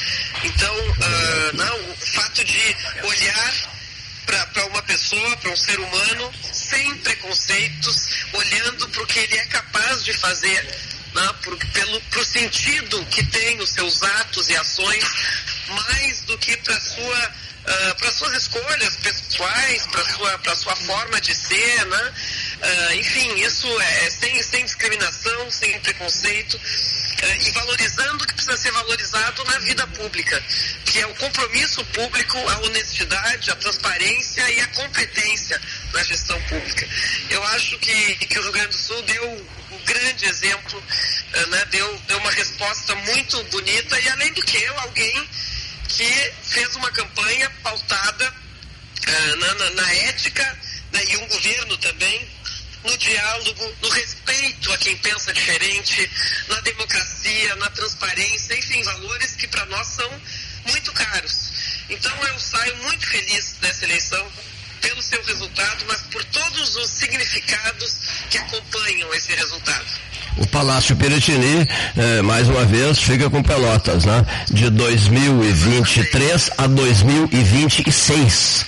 Então, 0.44 0.76
uh, 0.76 1.56
não, 1.56 1.92
o 1.92 1.98
fato 1.98 2.44
de 2.44 2.76
olhar 3.04 3.54
para 4.54 4.66
uma 4.68 4.84
pessoa, 4.84 5.38
para 5.38 5.52
um 5.52 5.56
ser 5.56 5.80
humano, 5.80 6.34
sem 6.52 6.96
preconceitos, 6.98 8.08
olhando 8.34 8.90
para 8.90 9.04
o 9.04 9.08
que 9.08 9.20
ele 9.20 9.38
é 9.38 9.46
capaz 9.46 10.04
de 10.04 10.14
fazer, 10.14 10.64
né, 11.14 11.34
por, 11.44 11.58
pelo 11.58 12.02
pro 12.02 12.26
sentido 12.26 13.06
que 13.06 13.24
tem 13.26 13.60
os 13.60 13.70
seus 13.70 14.04
atos 14.04 14.50
e 14.50 14.56
ações, 14.58 15.06
mais 15.70 16.22
do 16.22 16.38
que 16.38 16.56
para 16.58 16.80
sua 16.80 17.34
uh, 17.68 17.96
para 17.96 18.12
suas 18.12 18.34
escolhas 18.34 18.96
pessoais, 18.98 19.88
para 19.88 20.04
sua 20.06 20.38
para 20.40 20.56
sua 20.56 20.76
forma 20.76 21.22
de 21.22 21.36
ser, 21.36 21.86
né? 21.86 22.14
Uh, 22.58 22.94
enfim, 22.96 23.36
isso 23.44 23.68
é 23.82 24.10
sem, 24.10 24.42
sem 24.42 24.66
discriminação, 24.66 25.52
sem 25.52 25.80
preconceito 25.80 26.56
uh, 26.56 27.48
e 27.48 27.52
valorizando 27.52 28.24
o 28.24 28.28
que 28.28 28.34
precisa 28.34 28.58
ser 28.58 28.72
valorizado 28.72 29.44
na 29.46 29.60
vida 29.60 29.86
pública, 29.88 30.44
que 30.86 31.00
é 31.00 31.08
o 31.08 31.16
compromisso 31.16 31.84
público, 31.86 32.38
a 32.38 32.60
honestidade, 32.60 33.52
a 33.52 33.56
transparência 33.56 34.50
e 34.50 34.62
a 34.62 34.68
competência 34.68 35.62
na 35.94 36.04
gestão 36.04 36.42
pública. 36.44 36.88
Eu 37.30 37.44
acho 37.44 37.78
que, 37.80 38.16
que 38.16 38.40
o 38.40 38.42
Rio 38.44 38.52
Grande 38.52 38.70
do 38.70 38.78
Sul 38.78 39.02
deu 39.04 39.48
um 39.72 39.78
grande 39.86 40.26
exemplo, 40.26 40.84
né? 41.50 41.66
deu, 41.72 42.02
deu 42.08 42.18
uma 42.20 42.32
resposta 42.32 42.96
muito 42.96 43.44
bonita 43.46 44.00
e 44.00 44.10
além 44.10 44.34
do 44.34 44.42
que 44.42 44.66
alguém 44.66 45.30
que 45.88 46.34
fez 46.44 46.76
uma 46.76 46.92
campanha 46.92 47.50
pautada 47.64 48.34
na, 49.38 49.54
na, 49.56 49.70
na, 49.72 49.94
ética 49.94 50.60
né, 50.92 51.04
e 51.06 51.18
um 51.18 51.28
governo 51.28 51.78
também 51.78 52.28
no 52.84 52.98
diálogo, 52.98 53.76
no 53.82 53.90
respeito 53.90 54.72
a 54.72 54.78
quem 54.78 54.98
pensa 54.98 55.34
diferente, 55.34 56.10
na 56.48 56.60
democracia, 56.62 57.56
na 57.56 57.70
transparência, 57.72 58.58
enfim, 58.58 58.84
valores 58.84 59.36
que 59.36 59.48
para 59.48 59.66
nós 59.66 59.88
são 59.88 60.22
muito 60.66 60.92
caros. 60.94 61.52
Então 61.90 62.12
eu 62.24 62.40
saio 62.40 62.76
muito 62.78 63.08
feliz 63.08 63.56
dessa 63.62 63.86
eleição 63.86 64.32
pelo 64.82 65.02
seu 65.02 65.24
resultado, 65.24 65.86
mas 65.88 66.02
por 66.04 66.24
todos 66.26 66.76
os 66.76 66.90
significados 66.92 67.98
que 68.30 68.38
acompanham 68.38 69.14
esse 69.14 69.34
resultado. 69.34 69.88
O 70.38 70.48
Palácio 70.48 70.96
Piratini, 70.96 71.68
eh, 71.98 72.22
mais 72.22 72.48
uma 72.48 72.64
vez, 72.64 73.00
fica 73.00 73.30
com 73.30 73.42
Pelotas, 73.42 74.06
né? 74.06 74.26
De 74.52 74.70
2023 74.70 76.52
a 76.58 76.68
2026. 76.68 78.66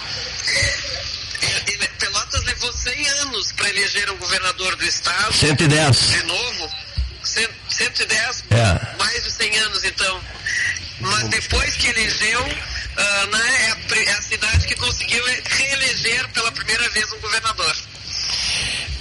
Pelotas 1.99 2.43
levou 2.43 2.73
100 2.73 3.07
anos 3.21 3.51
para 3.51 3.69
eleger 3.69 4.09
um 4.11 4.17
governador 4.17 4.75
do 4.77 4.85
estado. 4.85 5.33
110. 5.33 5.97
De 6.09 6.23
novo. 6.23 6.69
110, 7.69 8.43
é. 8.49 8.97
mais 8.97 9.23
de 9.23 9.31
100 9.31 9.57
anos 9.59 9.83
então. 9.83 10.21
Mas 11.01 11.29
depois 11.29 11.75
que 11.75 11.87
elegeu, 11.87 12.41
uh, 12.41 13.27
né, 13.31 13.67
é, 13.67 13.71
a, 13.71 14.03
é 14.03 14.11
a 14.11 14.21
cidade 14.21 14.67
que 14.67 14.75
conseguiu 14.75 15.23
reeleger 15.45 16.27
pela 16.29 16.51
primeira 16.51 16.89
vez 16.89 17.11
um 17.13 17.19
governador. 17.19 17.75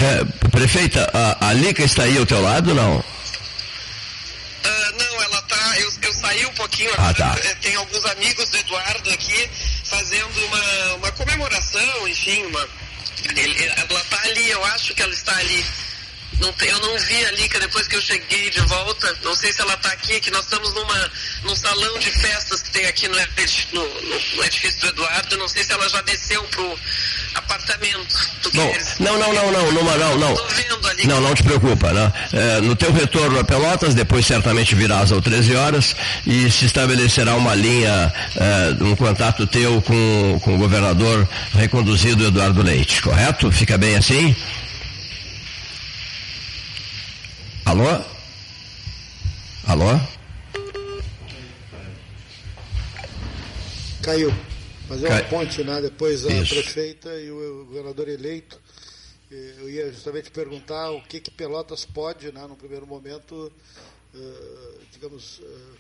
É, 0.00 0.48
prefeita, 0.48 1.10
a, 1.12 1.48
a 1.48 1.52
Lica 1.52 1.82
está 1.82 2.04
aí 2.04 2.16
ao 2.16 2.26
teu 2.26 2.40
lado 2.40 2.72
não? 2.74 2.98
Uh, 2.98 4.92
não, 4.96 5.22
ela 5.22 5.42
tá. 5.42 5.78
Eu, 5.78 5.92
eu 6.02 6.14
saí 6.14 6.46
um 6.46 6.54
pouquinho 6.54 6.90
ah, 6.98 7.12
tá. 7.12 7.36
Tem 7.60 7.74
alguns 7.74 8.04
amigos 8.06 8.48
do 8.50 8.56
Eduardo 8.58 9.10
aqui 9.10 9.50
fazendo 9.84 10.44
uma, 10.46 10.94
uma 10.96 11.12
comemoração, 11.12 12.08
enfim, 12.08 12.44
uma. 12.46 12.68
Ele, 13.36 13.64
ela 13.64 14.00
está 14.00 14.22
ali, 14.22 14.50
eu 14.50 14.64
acho 14.66 14.94
que 14.94 15.02
ela 15.02 15.12
está 15.12 15.36
ali. 15.36 15.64
Não 16.40 16.54
eu 16.66 16.80
não 16.80 16.98
vi 16.98 17.24
a 17.24 17.32
Lica 17.32 17.58
depois 17.58 17.88
que 17.88 17.96
eu 17.96 18.00
cheguei 18.00 18.50
de 18.50 18.60
volta. 18.62 19.16
Não 19.24 19.34
sei 19.34 19.52
se 19.52 19.60
ela 19.60 19.74
está 19.74 19.90
aqui, 19.90 20.20
que 20.20 20.30
nós 20.30 20.44
estamos 20.44 20.72
numa, 20.72 21.10
num 21.42 21.56
salão 21.56 21.98
de 21.98 22.10
festas 22.10 22.62
que 22.62 22.70
tem 22.70 22.86
aqui 22.86 23.08
no, 23.08 23.16
no, 23.72 23.88
no 24.36 24.44
edifício 24.44 24.80
do 24.80 24.86
Eduardo. 24.88 25.36
Não 25.36 25.48
sei 25.48 25.64
se 25.64 25.72
ela 25.72 25.88
já 25.88 26.00
desceu 26.02 26.42
pro 26.44 26.78
apartamento. 27.34 28.30
Bom, 28.54 28.74
não, 29.00 29.18
não, 29.18 29.32
não, 29.32 29.52
não, 29.52 29.72
não, 29.72 29.98
não, 29.98 30.18
não. 30.18 30.48
Não, 31.04 31.20
não 31.20 31.34
te 31.34 31.42
preocupa, 31.42 31.92
né? 31.92 32.12
É, 32.32 32.60
no 32.60 32.74
teu 32.74 32.92
retorno 32.92 33.38
a 33.38 33.44
Pelotas, 33.44 33.94
depois 33.94 34.26
certamente 34.26 34.74
virás 34.74 35.12
às 35.12 35.22
13 35.22 35.54
horas 35.56 35.96
e 36.26 36.50
se 36.50 36.66
estabelecerá 36.66 37.34
uma 37.36 37.54
linha, 37.54 38.12
é, 38.36 38.84
um 38.84 38.96
contato 38.96 39.46
teu 39.46 39.80
com, 39.82 40.40
com 40.42 40.54
o 40.54 40.58
governador 40.58 41.28
reconduzido 41.54 42.26
Eduardo 42.26 42.62
Leite, 42.62 43.00
correto? 43.02 43.50
Fica 43.52 43.78
bem 43.78 43.96
assim? 43.96 44.34
Alô? 47.68 47.84
Alô? 49.66 49.84
Caiu. 54.02 54.30
Fazer 54.88 55.08
Cai... 55.08 55.20
uma 55.20 55.28
ponte, 55.28 55.62
né? 55.62 55.82
Depois 55.82 56.24
a 56.24 56.32
Isso. 56.32 56.54
prefeita 56.54 57.10
e 57.20 57.30
o 57.30 57.66
governador 57.66 58.08
eleito. 58.08 58.58
Eu 59.30 59.68
ia 59.68 59.92
justamente 59.92 60.30
perguntar 60.30 60.92
o 60.92 61.02
que, 61.02 61.20
que 61.20 61.30
Pelotas 61.30 61.84
pode, 61.84 62.32
né, 62.32 62.46
no 62.46 62.56
primeiro 62.56 62.86
momento, 62.86 63.52
uh, 64.14 64.80
digamos, 64.90 65.38
uh, 65.40 65.76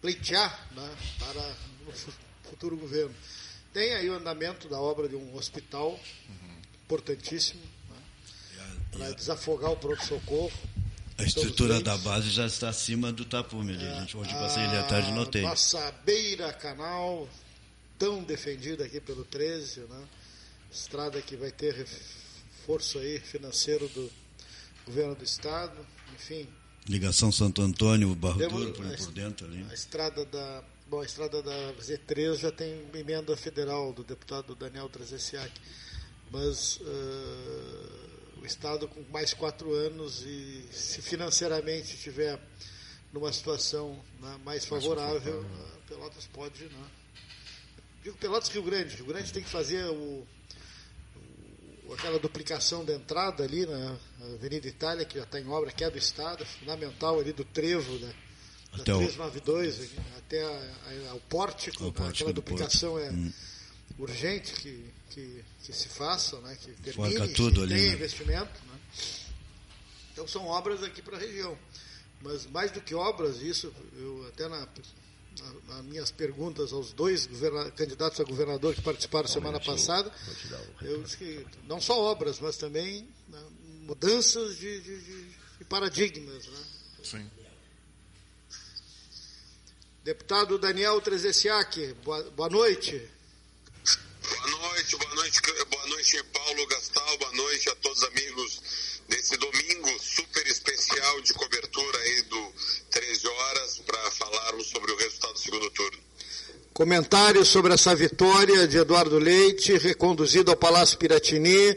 pleitear 0.00 0.66
né, 0.74 0.90
para 1.18 1.54
o 1.86 2.48
futuro 2.48 2.78
governo. 2.78 3.14
Tem 3.74 3.92
aí 3.92 4.08
o 4.08 4.14
andamento 4.14 4.70
da 4.70 4.80
obra 4.80 5.06
de 5.06 5.16
um 5.16 5.36
hospital 5.36 5.90
uhum. 5.90 6.62
importantíssimo 6.82 7.60
né, 7.90 8.76
para 8.90 9.10
desafogar 9.10 9.72
o 9.72 9.76
pronto-socorro. 9.76 10.75
A 11.18 11.22
estrutura 11.22 11.80
da 11.80 11.96
base 11.98 12.30
já 12.30 12.46
está 12.46 12.68
acima 12.68 13.10
do 13.10 13.24
tapume 13.24 13.72
ali. 13.72 13.86
A 13.86 14.00
gente, 14.00 14.16
onde 14.16 14.32
passei 14.34 14.62
ele 14.64 14.76
à 14.76 14.82
tarde 14.82 15.12
notei. 15.12 15.42
Nossa 15.42 15.92
beira 16.04 16.52
canal, 16.52 17.28
tão 17.98 18.22
defendida 18.22 18.84
aqui 18.84 19.00
pelo 19.00 19.24
13, 19.24 19.80
né? 19.80 20.04
Estrada 20.70 21.20
que 21.22 21.36
vai 21.36 21.50
ter 21.50 21.74
reforço 21.74 22.98
aí 22.98 23.18
financeiro 23.18 23.88
do 23.88 24.10
governo 24.84 25.14
do 25.14 25.24
estado, 25.24 25.74
enfim. 26.14 26.46
Ligação 26.86 27.32
Santo 27.32 27.62
Antônio, 27.62 28.14
Barro 28.14 28.38
Duro, 28.48 28.72
por, 28.72 28.86
por, 28.86 29.12
dentro 29.12 29.46
ali. 29.46 29.66
A 29.70 29.74
estrada 29.74 30.24
da, 30.24 30.62
bom, 30.88 31.00
a 31.00 31.04
estrada 31.04 31.42
da 31.42 31.72
Z3 31.80 32.36
já 32.36 32.52
tem 32.52 32.84
emenda 32.94 33.36
federal 33.36 33.92
do 33.92 34.04
deputado 34.04 34.54
Daniel 34.54 34.88
Trezessiak, 34.88 35.52
mas 36.30 36.76
uh, 36.76 38.05
Estado 38.46 38.88
com 38.88 39.02
mais 39.10 39.34
quatro 39.34 39.72
anos 39.74 40.22
e 40.24 40.64
se 40.72 41.02
financeiramente 41.02 41.94
estiver 41.94 42.40
numa 43.12 43.32
situação 43.32 43.98
né, 44.20 44.38
mais 44.44 44.64
favorável, 44.64 45.44
a 45.74 45.88
Pelotas 45.88 46.26
pode. 46.32 46.64
Né? 46.64 46.84
Digo 48.02 48.16
Pelotas 48.18 48.48
Rio 48.48 48.62
Grande. 48.62 48.96
Rio 48.96 49.06
Grande 49.06 49.32
tem 49.32 49.42
que 49.42 49.48
fazer 49.48 49.84
o, 49.86 50.26
o- 51.86 51.92
aquela 51.94 52.18
duplicação 52.18 52.84
da 52.84 52.94
entrada 52.94 53.44
ali 53.44 53.66
na 53.66 53.96
Avenida 54.34 54.66
Itália, 54.68 55.04
que 55.04 55.16
já 55.18 55.24
está 55.24 55.40
em 55.40 55.48
obra, 55.48 55.70
que 55.72 55.84
é 55.84 55.90
do 55.90 55.98
Estado, 55.98 56.44
fundamental 56.44 57.18
ali 57.20 57.32
do 57.32 57.44
trevo, 57.44 57.98
né? 57.98 58.14
Da 58.76 58.82
Até 58.82 58.94
o- 58.94 58.98
392 58.98 59.80
aqui, 59.82 59.96
até 60.18 60.42
a- 60.42 61.06
a- 61.08 61.10
ao 61.12 61.20
pórtico, 61.20 61.84
Ao 61.84 61.90
né, 61.90 61.96
pórtico 61.96 62.14
aquela 62.28 62.32
duplicação 62.32 62.92
Porto. 62.92 63.04
é 63.06 63.10
Hum. 63.10 63.32
Urgente 63.98 64.52
que, 64.54 64.84
que, 65.10 65.44
que 65.64 65.72
se 65.72 65.88
faça, 65.88 66.38
né, 66.40 66.56
que 66.60 66.70
termine, 66.82 67.10
Forca 67.16 67.28
que 67.28 67.34
tudo 67.34 67.62
ali, 67.62 67.74
tenha 67.74 67.88
né? 67.88 67.94
investimento. 67.94 68.60
Né? 68.66 68.78
Então 70.12 70.26
são 70.28 70.46
obras 70.46 70.82
aqui 70.82 71.00
para 71.02 71.16
a 71.16 71.20
região. 71.20 71.58
Mas 72.22 72.46
mais 72.46 72.70
do 72.70 72.80
que 72.80 72.94
obras, 72.94 73.40
isso, 73.42 73.72
eu 73.96 74.26
até 74.28 74.48
na, 74.48 74.60
na- 74.60 75.74
nas 75.74 75.84
minhas 75.84 76.10
perguntas 76.10 76.72
aos 76.72 76.92
dois 76.92 77.28
candidatos 77.76 78.18
a 78.20 78.24
governador 78.24 78.74
que 78.74 78.80
participaram 78.80 79.28
semana 79.28 79.60
passada, 79.60 80.10
eu 80.82 81.02
disse 81.02 81.16
que 81.18 81.46
não 81.68 81.80
só 81.80 82.00
obras, 82.00 82.40
mas 82.40 82.56
também 82.56 83.06
né, 83.28 83.42
mudanças 83.82 84.56
de, 84.56 84.80
de- 84.80 85.00
de- 85.02 85.28
de 85.58 85.64
paradigmas. 85.68 86.46
Né? 86.46 86.64
Sim. 87.04 87.30
Deputado 90.04 90.58
Daniel 90.58 91.00
Trezessiak, 91.00 91.94
boa, 92.04 92.22
boa 92.30 92.48
noite. 92.48 93.06
Boa 95.26 95.32
noite, 95.32 95.42
boa 95.42 95.56
noite, 95.56 95.66
boa 95.70 95.86
noite, 95.88 96.24
Paulo 96.32 96.66
Gastal, 96.68 97.18
boa 97.18 97.32
noite 97.32 97.68
a 97.68 97.74
todos 97.76 97.98
os 97.98 98.04
amigos 98.04 98.62
desse 99.08 99.36
domingo 99.36 99.98
super 100.00 100.46
especial 100.46 101.20
de 101.20 101.32
cobertura 101.32 101.98
aí 101.98 102.22
do 102.22 102.52
13 102.92 103.26
horas 103.26 103.82
para 103.84 104.10
falarmos 104.12 104.68
sobre 104.68 104.92
o 104.92 104.96
resultado 104.96 105.32
do 105.32 105.38
segundo 105.40 105.70
turno. 105.70 105.98
Comentários 106.72 107.48
sobre 107.48 107.74
essa 107.74 107.92
vitória 107.96 108.68
de 108.68 108.78
Eduardo 108.78 109.18
Leite, 109.18 109.76
reconduzido 109.78 110.52
ao 110.52 110.56
Palácio 110.56 110.96
Piratini, 110.96 111.76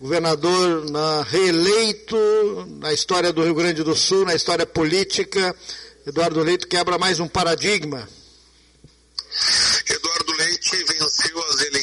governador 0.00 0.88
na, 0.88 1.22
reeleito 1.24 2.16
na 2.78 2.92
história 2.92 3.32
do 3.32 3.42
Rio 3.42 3.56
Grande 3.56 3.82
do 3.82 3.96
Sul, 3.96 4.24
na 4.24 4.36
história 4.36 4.66
política. 4.66 5.56
Eduardo 6.06 6.40
Leite 6.44 6.68
quebra 6.68 6.96
mais 6.96 7.18
um 7.18 7.26
paradigma. 7.26 8.08
Eduardo 9.88 10.32
Leite 10.36 10.76
venceu 10.84 11.44
as 11.44 11.60
eleições, 11.60 11.73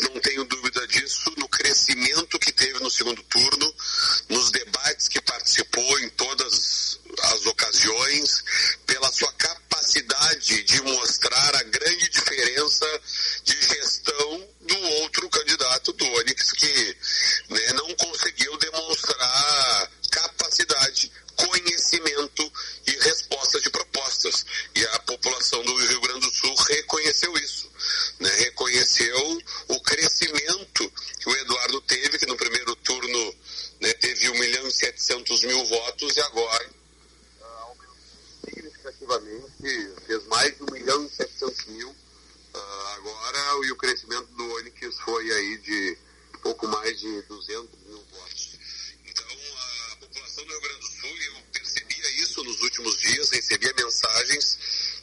não 0.00 0.20
tenho 0.20 0.44
dúvida 0.44 0.86
disso, 0.86 1.32
no 1.36 1.48
crescimento 1.48 2.38
que 2.38 2.52
teve 2.52 2.78
no 2.80 2.90
segundo 2.90 3.22
turno, 3.24 3.74
nos 4.28 4.50
debates 4.50 5.08
que 5.08 5.20
participou 5.20 6.00
em 6.00 6.08
todas 6.10 6.98
as 7.22 7.46
ocasiões, 7.46 8.44
pela 8.86 9.12
sua 9.12 9.32
capacidade 9.32 10.62
de 10.64 10.82
mostrar 10.82 11.56
a 11.56 11.62
grande 11.64 12.10
diferença 12.10 13.00
de 13.44 13.54
gestão 13.54 14.48
do 14.60 14.78
outro 15.02 15.28
candidato 15.30 15.92
do 15.92 16.06
Onix, 16.06 16.52
que 16.52 16.96
né, 17.50 17.72
não 17.74 17.94
conseguiu 17.96 18.56
demonstrar 18.58 19.90
capacidade, 20.10 21.10
conhecimento 21.36 22.52
e 22.86 22.90
resposta 22.92 23.60
de 23.60 23.70
propostas. 23.70 24.46
E 24.74 24.84
a 24.86 24.98
população 25.00 25.62
do 25.64 25.76
Rio 25.76 26.00
Grande 26.00 26.20
do 26.20 26.30
Sul 26.30 26.54
reconheceu 26.68 27.36
isso. 27.38 27.70
né, 28.20 28.30
Reconheceu 28.38 29.42
crescimento 29.84 30.92
que 31.20 31.28
o 31.28 31.36
Eduardo 31.36 31.80
teve, 31.82 32.18
que 32.18 32.26
no 32.26 32.36
primeiro 32.36 32.74
turno 32.76 33.34
né, 33.80 33.92
teve 33.94 34.30
1 34.30 34.38
milhão 34.38 34.66
e 34.66 34.72
700 34.72 35.44
mil 35.44 35.64
votos 35.66 36.16
e 36.16 36.20
agora 36.20 36.70
ah, 37.40 37.46
aumentou 37.62 37.96
significativamente, 38.44 39.92
fez 40.06 40.26
mais 40.26 40.56
de 40.56 40.62
1 40.62 40.66
milhão 40.72 41.06
e 41.06 41.10
700 41.10 41.66
mil 41.66 41.94
ah, 42.54 42.94
agora, 42.96 43.66
e 43.66 43.72
o 43.72 43.76
crescimento 43.76 44.26
do 44.26 44.50
Onix 44.54 44.98
foi 45.00 45.30
aí 45.30 45.58
de 45.58 45.98
pouco 46.42 46.68
mais 46.68 47.00
de 47.00 47.22
200 47.22 47.80
mil 47.86 48.04
votos. 48.12 48.58
Então, 49.06 49.26
a 49.92 49.96
população 49.96 50.44
do 50.44 50.52
Rio 50.52 50.60
Grande 50.60 50.80
do 50.80 50.86
Sul, 50.86 51.16
eu 51.22 51.34
percebia 51.52 52.22
isso 52.22 52.44
nos 52.44 52.60
últimos 52.60 52.98
dias, 52.98 53.30
recebia 53.30 53.72
mensagens 53.74 54.58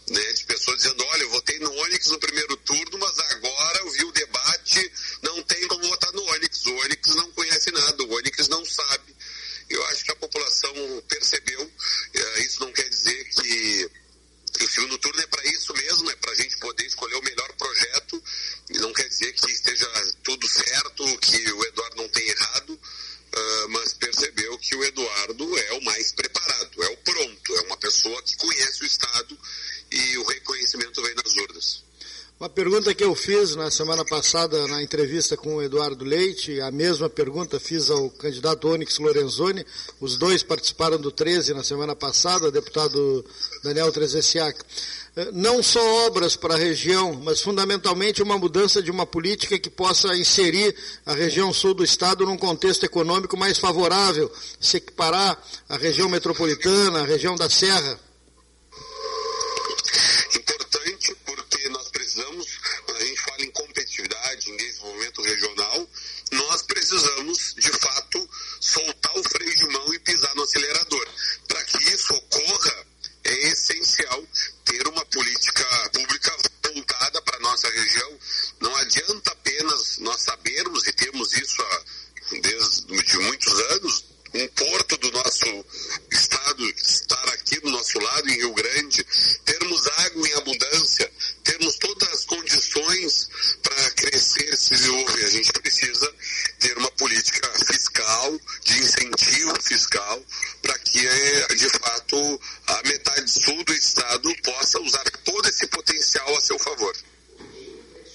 né, 0.10 0.34
de 0.34 0.46
pessoas 0.46 0.78
dizendo, 0.78 1.04
olha, 1.04 1.24
eu 1.24 1.30
votei 1.32 1.60
no 1.60 1.72
Onix 1.74 2.08
no 2.08 2.20
primeiro 2.20 2.56
turno, 2.58 2.98
mas 3.00 3.18
agora 3.20 3.80
eu 3.80 3.92
vi 3.92 4.06
o 4.06 4.12
debate, 4.12 4.41
não 5.22 5.42
tem 5.44 5.68
como 5.68 5.84
votar 5.88 6.12
no 6.14 6.24
Onix. 6.24 6.66
O 6.66 6.76
Onix 6.78 7.16
não 7.16 7.32
conhece 7.32 7.72
nada, 7.72 8.04
o 8.04 8.12
Onix 8.14 8.48
não 8.48 8.64
sabe. 8.66 9.16
Eu 9.70 9.86
acho 9.88 10.04
que 10.04 10.12
a 10.12 10.16
população 10.16 11.04
percebeu. 11.08 11.72
Eh, 12.14 12.42
Isso 12.42 12.60
não 12.60 12.72
quer 12.74 12.90
dizer 12.90 13.24
que 13.30 13.90
o 14.64 14.68
segundo 14.70 14.98
turno 15.00 15.22
é 15.22 15.28
para 15.28 15.46
isso 15.48 15.74
mesmo, 15.74 16.10
é 16.10 16.16
para 16.18 16.32
a 16.32 16.36
gente 16.36 16.58
poder 16.58 16.86
escolher 16.86 17.16
o 17.16 17.24
melhor 17.24 17.52
projeto. 17.54 18.24
E 18.70 18.78
não 18.80 18.94
quer 18.94 19.08
dizer 19.08 19.32
que 19.34 19.52
esteja 19.52 19.88
tudo 20.24 20.48
certo, 20.48 21.18
que 21.20 21.52
o 21.52 21.66
Eduardo 21.66 21.96
não 21.98 22.10
tem 22.10 22.28
errado, 22.28 22.80
ah, 23.34 23.68
mas 23.70 23.94
percebeu 23.94 24.58
que 24.60 24.76
o 24.76 24.84
Eduardo 24.84 25.58
é 25.58 25.74
o 25.74 25.82
mais 25.84 26.12
preparado, 26.12 26.84
é 26.84 26.90
o 26.90 26.98
pronto, 26.98 27.56
é 27.58 27.62
uma 27.62 27.78
pessoa 27.78 28.22
que 28.24 28.36
conhece 28.38 28.84
o 28.84 28.86
Estado 28.86 29.40
e 29.92 30.18
o 30.18 30.24
reconhecimento 30.26 31.02
vem 31.02 31.16
das 31.16 31.36
urnas. 31.36 31.84
Uma 32.42 32.50
pergunta 32.50 32.92
que 32.96 33.04
eu 33.04 33.14
fiz 33.14 33.56
na 33.56 33.70
semana 33.70 34.04
passada 34.04 34.68
na 34.68 34.82
entrevista 34.82 35.38
com 35.38 35.58
o 35.58 35.62
Eduardo 35.62 36.04
Leite, 36.04 36.60
a 36.60 36.72
mesma 36.72 37.08
pergunta 37.08 37.60
fiz 37.60 37.92
ao 37.92 38.10
candidato 38.10 38.68
Onyx 38.68 38.98
Lorenzoni, 38.98 39.64
os 40.00 40.18
dois 40.18 40.42
participaram 40.42 40.98
do 40.98 41.12
13 41.12 41.54
na 41.54 41.64
semana 41.64 41.96
passada, 41.96 42.52
deputado 42.52 43.24
Daniel 43.64 43.92
Trezessiak. 43.92 44.60
Eh, 45.18 45.30
Não 45.34 45.62
só 45.62 46.08
obras 46.08 46.36
para 46.36 46.56
a 46.56 46.58
região, 46.58 47.14
mas 47.14 47.42
fundamentalmente 47.42 48.24
uma 48.24 48.40
mudança 48.40 48.82
de 48.82 48.90
uma 48.90 49.06
política 49.06 49.60
que 49.60 49.70
possa 49.70 50.08
inserir 50.18 50.76
a 51.06 51.14
região 51.14 51.54
sul 51.54 51.76
do 51.76 51.84
estado 51.84 52.26
num 52.26 52.38
contexto 52.38 52.84
econômico 52.84 53.38
mais 53.38 53.60
favorável, 53.60 54.32
se 54.60 54.78
equiparar 54.78 55.40
à 55.70 55.78
região 55.78 56.10
metropolitana, 56.10 57.02
à 57.02 57.06
região 57.06 57.36
da 57.36 57.48
Serra. 57.48 58.00
Importante 60.36 61.16
porque 61.26 61.70
nós 61.70 61.90
precisamos, 61.90 62.46
quando 62.86 62.98
a 62.98 63.06
gente 63.06 63.22
fala 63.22 63.44
em 63.44 63.52
competitividade, 63.52 64.50
em 64.50 64.58
desenvolvimento 65.22 65.24
regional, 65.24 65.90
nós 66.32 66.62
precisamos, 66.64 67.54
de 67.56 67.72
fato, 67.80 68.30
soltar 68.60 69.18
o 69.18 69.24
freio 69.30 69.56
de 69.56 69.68
mão 69.68 69.94
e 69.94 70.00
pisar 70.00 70.34
no 70.36 70.44
acelerador. 70.44 71.08
Para 71.48 71.64
que 71.64 71.78
isso 71.94 72.14
ocorra, 72.14 72.86
é 73.24 73.50
essencial 73.50 74.24
ter 74.66 74.88
uma 74.88 75.06
política 75.06 75.90
pública 75.94 76.38
voltada 76.64 77.22
para 77.22 77.38
a 77.38 77.42
nossa 77.42 77.70
região. 77.70 78.20
Não 78.60 78.76
adianta 78.78 79.32
apenas 79.32 79.98
nós 80.00 80.22
sabermos, 80.22 80.88
e 80.88 80.94
temos 80.94 81.34
isso 81.34 81.62
há, 81.62 81.84
desde 82.42 83.04
de 83.04 83.18
muitos 83.20 83.60
anos, 83.72 84.06
um 84.34 84.48
porto 84.48 84.98
do 84.98 85.12
nosso 85.12 85.66
estado 86.10 86.64
estar 86.70 87.30
aqui 87.30 87.60
do 87.60 87.70
nosso 87.70 88.00
lado, 88.00 88.30
em 88.30 88.38
Rio 88.38 88.54
Grande, 88.54 89.06
termos 89.44 89.86
água 89.88 90.28
em 90.28 90.34
abundância, 90.36 91.12
termos 91.44 91.76
todas 91.76 92.08
as 92.10 92.26
condições 92.26 93.30
para 93.62 93.92
crescer 94.12 94.58
se 94.58 94.76
desenvolver. 94.76 95.24
A 95.24 95.30
gente 95.30 95.54
precisa 95.54 96.14
ter 96.60 96.78
uma 96.78 96.92
política 96.92 97.50
fiscal, 97.66 98.40
de 98.64 98.80
incentivo 98.80 99.54
fiscal, 99.64 100.22
para 100.62 100.78
que, 100.80 101.08
eh, 101.08 101.56
de 101.56 101.70
fato, 101.70 102.42
a 102.68 102.82
metade 102.84 103.32
sul 103.32 103.64
do 103.64 103.74
estado 103.74 104.30
possa 104.44 104.80
usar 104.82 105.04
todo 105.24 105.48
esse 105.48 105.66
potencial 105.68 106.38
a 106.38 106.42
seu 106.42 106.60
favor. 106.60 106.94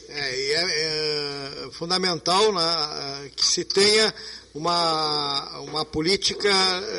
É, 0.09 0.39
e 0.39 0.53
é, 0.53 1.67
é 1.67 1.71
fundamental 1.73 2.53
né, 2.53 3.31
que 3.35 3.45
se 3.45 3.65
tenha 3.65 4.15
uma, 4.55 5.61
uma 5.61 5.85
política 5.85 6.51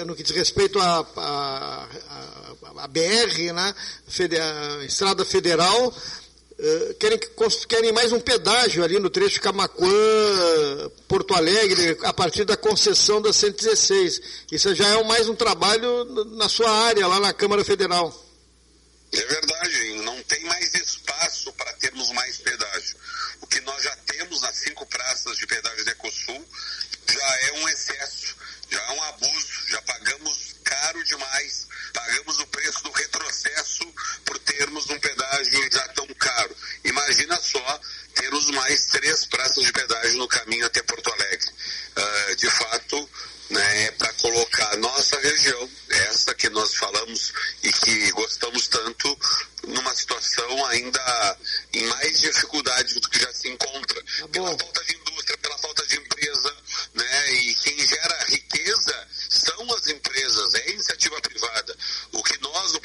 no 0.06 0.16
que 0.16 0.22
diz 0.22 0.36
respeito 0.36 0.80
à 0.80 1.00
a, 1.16 1.88
a, 2.10 2.84
a, 2.84 2.88
BR, 2.88 3.54
né, 3.54 3.74
fede, 4.08 4.38
a 4.38 4.84
Estrada 4.86 5.26
Federal, 5.26 5.92
eh, 6.60 6.96
querem, 7.00 7.20
querem 7.68 7.92
mais 7.92 8.12
um 8.12 8.20
pedágio 8.20 8.84
ali 8.84 9.00
no 9.00 9.10
trecho 9.10 9.40
Camacuã, 9.42 9.90
Porto 11.08 11.36
Alegre, 11.36 11.98
a 12.04 12.12
partir 12.12 12.46
da 12.46 12.58
concessão 12.58 13.22
da 13.22 13.32
116. 13.32 14.22
Isso 14.52 14.74
já 14.74 14.88
é 14.88 15.04
mais 15.04 15.30
um 15.30 15.36
trabalho 15.36 16.06
na 16.36 16.50
sua 16.50 16.70
área, 16.88 17.08
lá 17.08 17.20
na 17.20 17.34
Câmara 17.34 17.64
Federal. 17.64 18.12
É 19.14 19.26
verdade, 19.26 19.94
não 20.04 20.22
tem 20.24 20.44
mais 20.46 20.74
espaço 20.74 21.54
para 21.54 21.72
termos 21.74 22.12
mais 22.12 22.38
pedágio. 22.38 22.98
O 23.42 23.48
que 23.48 23.62
nós 23.62 23.82
já 23.84 23.96
temos 24.08 24.42
nas 24.42 24.56
cinco 24.58 24.86
praças 24.88 25.38
de 25.38 25.48
pedágio 25.48 25.86
da 25.86 25.92
Ecosul 25.92 26.44
já 27.10 27.40
é 27.42 27.52
um 27.54 27.70
excesso, 27.70 28.36
já 28.70 28.82
é 28.82 28.92
um 28.92 29.04
abuso, 29.04 29.48
já 29.68 29.82
pagamos 29.84 30.56
caro 30.64 31.04
demais, 31.06 31.68
pagamos 31.94 32.40
o 32.40 32.48
preço 32.48 32.84
do 32.84 32.92
retrocesso 32.92 33.94
por 34.26 34.38
termos 34.40 34.90
um 34.90 35.00
pedágio 35.00 35.72
já 35.72 35.88
tão 35.90 36.07
imagina 37.08 37.40
só 37.40 37.80
termos 38.16 38.50
mais 38.52 38.86
três 38.88 39.26
praças 39.28 39.64
de 39.64 39.72
pedágio 39.72 40.18
no 40.18 40.28
caminho 40.28 40.66
até 40.66 40.82
Porto 40.84 41.10
Alegre. 41.10 41.50
Uh, 41.96 42.36
de 42.36 42.50
fato, 42.50 43.10
né, 43.50 43.92
para 43.92 44.12
colocar 44.14 44.74
a 44.74 44.78
nossa 44.78 45.18
região, 45.22 45.70
essa 45.90 46.36
que 46.36 46.50
nós 46.50 46.76
falamos 46.76 47.32
e 47.64 47.72
que 47.72 48.12
gostamos 48.12 48.68
tanto, 48.68 49.18
numa 49.68 49.96
situação 49.96 50.66
ainda 50.66 51.38
em 51.74 51.86
mais 51.86 52.20
dificuldade 52.20 52.94
do 53.00 53.10
que 53.10 53.20
já 53.20 53.32
se 53.34 53.48
encontra, 53.48 54.04
tá 54.20 54.28
pela 54.28 54.58
falta 54.58 54.84
de 54.84 54.96
indústria, 54.96 55.38
pela 55.38 55.58
falta 55.60 55.88
de 55.88 55.98
empresa, 55.98 56.56
né, 56.94 57.34
e 57.36 57.56
quem 57.56 57.88
gera 57.88 58.26
riqueza 58.26 59.08
são 59.30 59.74
as 59.76 59.88
empresas, 59.88 60.54
é 60.56 60.62
a 60.62 60.72
iniciativa 60.72 61.22
privada. 61.22 61.78
O 62.12 62.24
que 62.24 62.38
nós, 62.42 62.74
no 62.74 62.82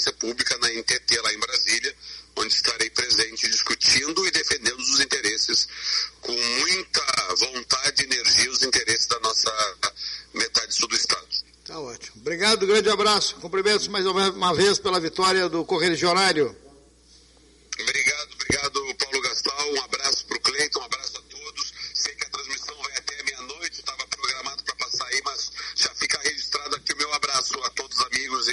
audiência 0.00 0.12
pública 0.14 0.56
na 0.58 0.68
NTT, 0.68 1.20
lá 1.20 1.32
em 1.32 1.38
Brasília, 1.38 1.94
onde 2.36 2.54
estarei 2.54 2.88
presente 2.90 3.48
discutindo 3.48 4.26
e 4.26 4.30
defendendo 4.30 4.78
os 4.78 5.00
interesses 5.00 5.68
com 6.20 6.32
muita 6.32 7.34
vontade 7.36 8.02
e 8.02 8.04
energia, 8.06 8.50
os 8.50 8.62
interesses 8.62 9.06
da 9.06 9.20
nossa 9.20 9.76
metade 10.34 10.74
sul 10.74 10.88
do 10.88 10.96
Estado. 10.96 11.26
Tá 11.66 11.78
ótimo. 11.78 12.16
Obrigado, 12.20 12.66
grande 12.66 12.88
abraço. 12.88 13.36
Cumprimentos 13.36 13.86
mais 13.88 14.06
uma 14.06 14.30
uma 14.30 14.54
vez 14.54 14.78
pela 14.78 14.98
vitória 14.98 15.48
do 15.48 15.64
Correligionário. 15.64 16.56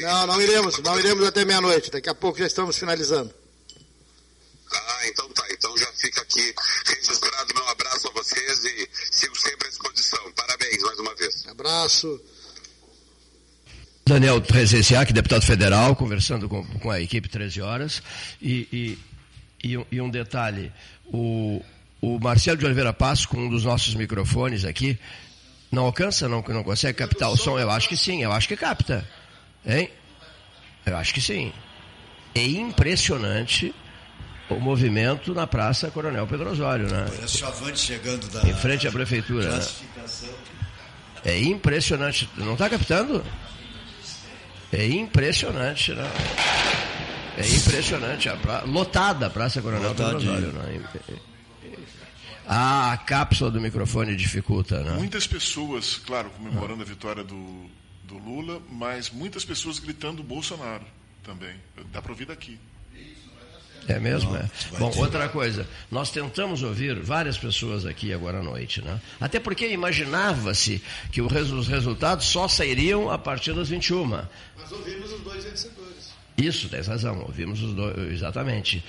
Não, 0.08 0.26
não 0.26 0.42
iremos, 0.42 0.80
não 0.80 0.98
iremos 0.98 1.28
até 1.28 1.44
meia-noite. 1.44 1.92
Daqui 1.92 2.08
a 2.10 2.16
pouco 2.16 2.40
já 2.40 2.48
estamos 2.48 2.78
finalizando. 2.78 3.30
Ah, 4.74 5.08
então 5.08 5.28
tá. 5.34 5.44
Então 5.52 5.78
já 5.78 5.88
fica 5.94 6.22
aqui 6.22 6.54
registrado 6.86 7.54
meu 7.54 7.68
abraço 7.68 8.08
a 8.08 8.12
vocês 8.12 8.64
e 8.64 8.90
sigo 9.12 9.36
sempre 9.38 9.68
à 9.68 9.70
disposição. 9.70 10.32
Parabéns 10.32 10.82
mais 10.82 11.00
uma 11.00 11.14
vez. 11.16 11.46
Abraço. 11.48 12.22
Daniel 14.06 14.40
Trezenciac, 14.40 15.12
deputado 15.12 15.46
federal, 15.46 15.94
conversando 15.94 16.48
com, 16.48 16.66
com 16.80 16.90
a 16.90 17.02
equipe 17.02 17.28
13 17.28 17.60
horas. 17.62 18.02
E, 18.42 18.98
e, 19.62 19.70
e 19.72 19.78
um- 19.78 19.86
e 19.92 20.00
um 20.00 20.10
detalhe: 20.10 20.72
o, 21.08 21.62
o 22.02 22.18
Marcelo 22.18 22.58
de 22.58 22.66
Oliveira 22.66 22.94
Passo, 22.94 23.28
com 23.28 23.38
um 23.40 23.50
dos 23.50 23.66
nossos 23.66 23.94
microfones 23.96 24.64
aqui, 24.64 24.98
não 25.70 25.84
alcança, 25.84 26.30
não, 26.30 26.42
não 26.48 26.64
consegue 26.64 26.98
captar 26.98 27.30
o 27.30 27.36
som? 27.36 27.60
Eu 27.60 27.70
acho 27.70 27.90
que 27.90 27.98
sim, 27.98 28.24
eu 28.24 28.32
acho 28.32 28.48
que 28.48 28.56
capta. 28.56 29.06
Hein? 29.68 29.90
Eu 30.86 30.96
acho 30.98 31.14
que 31.14 31.22
sim. 31.22 31.52
É 32.34 32.44
impressionante 32.46 33.76
o 34.50 34.56
movimento 34.56 35.34
na 35.34 35.46
Praça 35.46 35.92
Coronel 35.92 36.26
Pedro 36.26 36.52
Osório, 36.52 36.90
né? 36.90 37.06
Parece 37.10 37.44
o 37.44 37.48
Avante 37.48 37.80
chegando 37.80 38.28
da 38.30 38.48
Em 38.48 38.54
frente 38.54 38.88
à 38.88 38.92
prefeitura. 38.92 39.58
né? 39.58 39.66
É 41.26 41.40
impressionante. 41.40 42.30
Não 42.38 42.54
está 42.54 42.70
captando? 42.70 43.24
É 44.72 44.86
impressionante, 44.88 45.94
né? 45.94 46.10
É 47.38 47.48
impressionante. 47.48 48.30
A 48.30 48.38
pra... 48.38 48.62
Lotada 48.62 49.28
a 49.28 49.30
Praça 49.30 49.62
Coronel 49.62 49.94
Pedro 49.94 50.14
Lotadinho. 50.14 50.32
Osório, 50.32 50.54
né? 50.54 51.20
A 52.48 52.98
cápsula 53.06 53.52
do 53.52 53.60
microfone 53.60 54.16
dificulta, 54.16 54.82
né? 54.82 54.92
Muitas 54.92 55.28
pessoas, 55.28 55.98
claro, 55.98 56.30
comemorando 56.30 56.82
a 56.82 56.86
vitória 56.86 57.22
do, 57.22 57.70
do 58.08 58.18
Lula, 58.18 58.62
mas 58.72 59.10
muitas 59.10 59.44
pessoas 59.44 59.80
gritando 59.80 60.24
Bolsonaro 60.24 60.86
também. 61.24 61.56
Dá 61.92 62.02
para 62.02 62.12
ouvir 62.12 62.26
daqui. 62.26 62.58
É 63.88 64.00
mesmo, 64.00 64.36
é. 64.36 64.50
vai 64.72 64.80
Bom, 64.80 64.90
ter. 64.92 65.00
outra 65.00 65.30
coisa, 65.30 65.66
nós 65.90 66.12
tentamos 66.12 66.62
ouvir 66.62 67.00
várias 67.00 67.38
pessoas 67.38 67.86
aqui 67.86 68.12
agora 68.12 68.40
à 68.40 68.44
noite, 68.44 68.82
né? 68.82 69.00
Até 69.20 69.40
porque 69.40 69.66
imaginava-se 69.70 70.84
que 71.10 71.22
os 71.22 71.68
resultados 71.68 72.26
só 72.26 72.50
sairiam 72.50 73.10
a 73.10 73.18
partir 73.18 73.54
das 73.54 73.70
21. 73.70 74.06
Nós 74.06 74.28
ouvimos 74.72 75.14
os 75.14 75.22
dois 75.22 75.44
vencedores. 75.46 76.07
Isso, 76.38 76.70
tens 76.70 76.86
razão, 76.86 77.24
ouvimos 77.26 77.64
os 77.64 77.74
dois, 77.74 77.98
exatamente. 78.14 78.84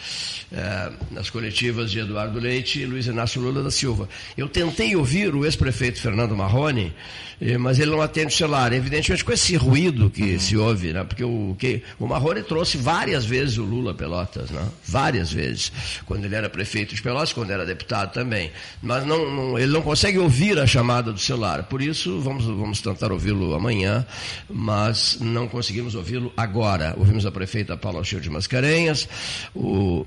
É, 0.52 0.90
nas 1.10 1.30
coletivas 1.30 1.90
de 1.90 1.98
Eduardo 2.00 2.38
Leite 2.38 2.80
e 2.80 2.84
Luiz 2.84 3.06
Inácio 3.06 3.40
Lula 3.40 3.62
da 3.62 3.70
Silva. 3.70 4.06
Eu 4.36 4.48
tentei 4.50 4.94
ouvir 4.94 5.34
o 5.34 5.46
ex-prefeito 5.46 5.98
Fernando 5.98 6.36
Marrone, 6.36 6.92
eh, 7.40 7.56
mas 7.56 7.78
ele 7.78 7.90
não 7.90 8.02
atende 8.02 8.34
o 8.34 8.36
celular. 8.36 8.70
Evidentemente 8.74 9.24
com 9.24 9.32
esse 9.32 9.56
ruído 9.56 10.10
que 10.10 10.38
se 10.38 10.58
ouve, 10.58 10.92
né? 10.92 11.04
porque 11.04 11.24
o, 11.24 11.56
que, 11.58 11.82
o 11.98 12.06
Marrone 12.06 12.42
trouxe 12.42 12.76
várias 12.76 13.24
vezes 13.24 13.56
o 13.56 13.62
Lula 13.62 13.94
Pelotas, 13.94 14.50
né? 14.50 14.68
várias 14.84 15.32
vezes, 15.32 15.72
quando 16.04 16.26
ele 16.26 16.34
era 16.34 16.50
prefeito 16.50 16.94
de 16.94 17.00
Pelotas, 17.00 17.32
quando 17.32 17.50
era 17.50 17.64
deputado 17.64 18.12
também. 18.12 18.50
Mas 18.82 19.06
não, 19.06 19.30
não- 19.30 19.58
ele 19.58 19.72
não 19.72 19.80
consegue 19.80 20.18
ouvir 20.18 20.58
a 20.58 20.66
chamada 20.66 21.12
do 21.14 21.18
celular. 21.18 21.62
Por 21.62 21.80
isso, 21.80 22.20
vamos, 22.20 22.44
vamos 22.44 22.82
tentar 22.82 23.10
ouvi-lo 23.10 23.54
amanhã, 23.54 24.06
mas 24.50 25.16
não 25.18 25.48
conseguimos 25.48 25.94
ouvi-lo 25.94 26.30
agora. 26.36 26.94
Ouvimos 26.98 27.24
a 27.24 27.37
prefeita 27.38 27.76
Paula 27.76 28.00
Alceu 28.00 28.18
de 28.18 28.28
Mascarenhas, 28.28 29.08
o, 29.54 30.04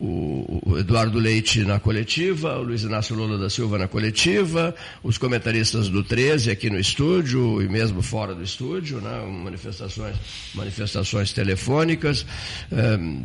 o, 0.00 0.78
Eduardo 0.78 1.18
Leite 1.18 1.62
na 1.62 1.78
coletiva, 1.78 2.58
o 2.58 2.62
Luiz 2.62 2.82
Inácio 2.82 3.14
Lula 3.14 3.36
da 3.36 3.50
Silva 3.50 3.76
na 3.76 3.86
coletiva, 3.86 4.74
os 5.02 5.18
comentaristas 5.18 5.88
do 5.88 6.02
13 6.02 6.50
aqui 6.50 6.70
no 6.70 6.78
estúdio 6.78 7.60
e 7.60 7.68
mesmo 7.68 8.00
fora 8.00 8.34
do 8.34 8.42
estúdio, 8.42 9.00
né, 9.00 9.20
manifestações, 9.26 10.16
manifestações 10.54 11.34
telefônicas, 11.34 12.24
ehm, 12.72 13.22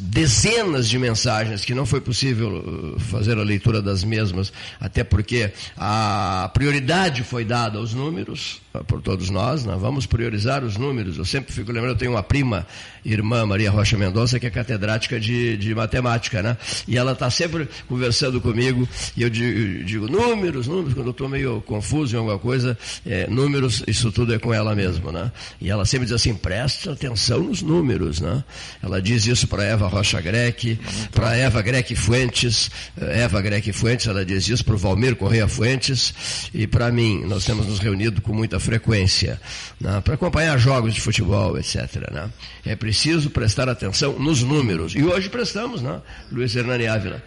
dezenas 0.00 0.88
de 0.88 0.98
mensagens 0.98 1.64
que 1.66 1.74
não 1.74 1.84
foi 1.84 2.00
possível 2.00 2.94
eh, 2.96 3.00
fazer 3.00 3.36
a 3.36 3.42
leitura 3.42 3.82
das 3.82 4.02
mesmas, 4.02 4.50
até 4.80 5.04
porque 5.04 5.52
a 5.76 6.50
prioridade 6.54 7.22
foi 7.22 7.44
dada 7.44 7.78
aos 7.78 7.92
números, 7.92 8.62
eh, 8.74 8.82
por 8.86 9.02
todos 9.02 9.28
nós, 9.28 9.66
né? 9.66 9.76
vamos 9.78 10.06
priorizar 10.06 10.64
os 10.64 10.78
números. 10.78 11.18
Eu 11.18 11.26
sempre 11.26 11.52
fico 11.52 11.70
lembrando, 11.70 11.92
eu 11.92 11.98
tenho 11.98 12.12
uma 12.12 12.22
prima, 12.22 12.66
irmã 13.04 13.44
Maria 13.44 13.70
Rocha 13.70 13.98
Mendonça, 13.98 14.40
que 14.40 14.46
é 14.46 14.50
catedrática 14.50 15.20
de, 15.20 15.56
de 15.58 15.74
matemática, 15.74 16.05
né? 16.42 16.56
E 16.86 16.96
ela 16.96 17.12
está 17.12 17.30
sempre 17.30 17.68
conversando 17.88 18.40
comigo, 18.40 18.88
e 19.16 19.22
eu 19.22 19.30
digo, 19.30 20.08
números, 20.08 20.66
números, 20.66 20.94
quando 20.94 21.06
eu 21.06 21.10
estou 21.10 21.28
meio 21.28 21.60
confuso 21.62 22.14
em 22.14 22.18
alguma 22.18 22.38
coisa, 22.38 22.76
é, 23.04 23.26
números, 23.28 23.82
isso 23.86 24.10
tudo 24.12 24.34
é 24.34 24.38
com 24.38 24.52
ela 24.52 24.74
mesmo, 24.74 25.10
né? 25.12 25.30
E 25.60 25.70
ela 25.70 25.84
sempre 25.84 26.06
diz 26.06 26.14
assim, 26.14 26.34
presta 26.34 26.92
atenção 26.92 27.40
nos 27.40 27.62
números, 27.62 28.20
né? 28.20 28.42
Ela 28.82 29.00
diz 29.00 29.26
isso 29.26 29.46
para 29.46 29.64
Eva 29.64 29.88
Rocha 29.88 30.20
Greque, 30.20 30.78
para 31.12 31.36
Eva 31.36 31.62
Greque 31.62 31.94
Fuentes, 31.94 32.70
eh, 33.00 33.22
Eva 33.22 33.40
Greque 33.40 33.72
Fuentes, 33.72 34.06
ela 34.06 34.24
diz 34.24 34.48
isso 34.48 34.64
para 34.64 34.74
o 34.74 34.78
Valmir 34.78 35.16
Correia 35.16 35.48
Fuentes 35.48 36.50
e 36.54 36.66
para 36.66 36.90
mim. 36.90 37.24
Nós 37.24 37.44
temos 37.44 37.66
nos 37.66 37.78
reunido 37.78 38.20
com 38.20 38.32
muita 38.32 38.60
frequência 38.60 39.40
né, 39.80 40.00
para 40.02 40.14
acompanhar 40.14 40.58
jogos 40.58 40.94
de 40.94 41.00
futebol, 41.00 41.58
etc. 41.58 42.10
Né? 42.12 42.30
É 42.64 42.76
preciso 42.76 43.30
prestar 43.30 43.68
atenção 43.68 44.18
nos 44.18 44.42
números. 44.42 44.94
E 44.94 45.02
hoje 45.02 45.28
prestamos, 45.28 45.82
né? 45.82 45.95
Luiz 46.30 46.54
Hernani 46.54 46.86
Ávila. 46.86 47.22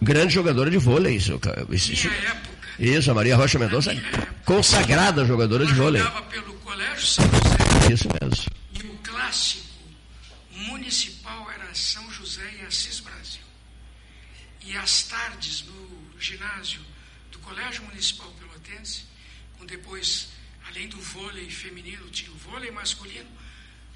Grande 0.00 0.34
jogadora 0.34 0.70
de 0.70 0.78
vôlei, 0.78 1.16
isso. 1.16 1.40
isso, 1.70 1.92
isso, 1.92 2.08
isso, 2.78 3.10
a 3.10 3.14
Maria 3.14 3.36
Rocha 3.36 3.58
Mendonça, 3.58 3.92
consagrada 4.44 5.24
jogadora 5.24 5.66
de 5.66 5.74
vôlei. 5.74 6.02
Pelo 6.30 6.54
Colégio 6.54 7.06
São 7.06 7.24
José. 7.24 7.92
Isso 7.92 8.08
mesmo. 8.20 8.44
E 8.72 8.86
o 8.86 8.98
clássico 8.98 9.66
municipal 10.52 11.50
era 11.50 11.74
São 11.74 12.08
José 12.12 12.48
e 12.60 12.66
Assis 12.66 13.00
Brasil. 13.00 13.42
E 14.64 14.76
às 14.76 15.02
tardes 15.04 15.64
no 15.64 16.20
ginásio 16.20 16.80
do 17.32 17.38
Colégio 17.40 17.82
Municipal 17.84 18.30
Pelotense, 18.38 19.04
com 19.58 19.66
depois, 19.66 20.28
além 20.68 20.88
do 20.88 21.00
vôlei 21.00 21.50
feminino, 21.50 22.08
tinha 22.10 22.30
o 22.30 22.36
vôlei 22.36 22.70
masculino, 22.70 23.28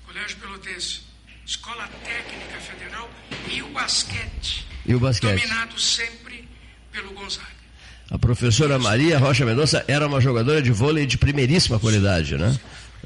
Colégio 0.07 0.39
Pelotense, 0.39 1.03
Escola 1.47 1.89
Técnica 2.05 2.60
Federal 2.60 3.10
e 3.51 3.62
o 3.62 3.69
basquete. 3.70 4.66
E 4.86 4.94
o 4.94 5.01
basquete. 5.01 5.40
Dominado 5.40 5.78
sempre 5.78 6.48
pelo 6.93 7.12
Gonzaga. 7.12 7.62
A 8.10 8.19
professora 8.19 8.78
Maria 8.78 9.19
Rocha 9.19 9.44
Mendonça 9.44 9.85
era 9.89 10.06
uma 10.06 10.20
jogadora 10.20 10.60
de 10.60 10.70
vôlei 10.70 11.06
de 11.06 11.16
primeiríssima 11.16 11.81
qualidade, 11.81 12.36
né? 12.36 12.59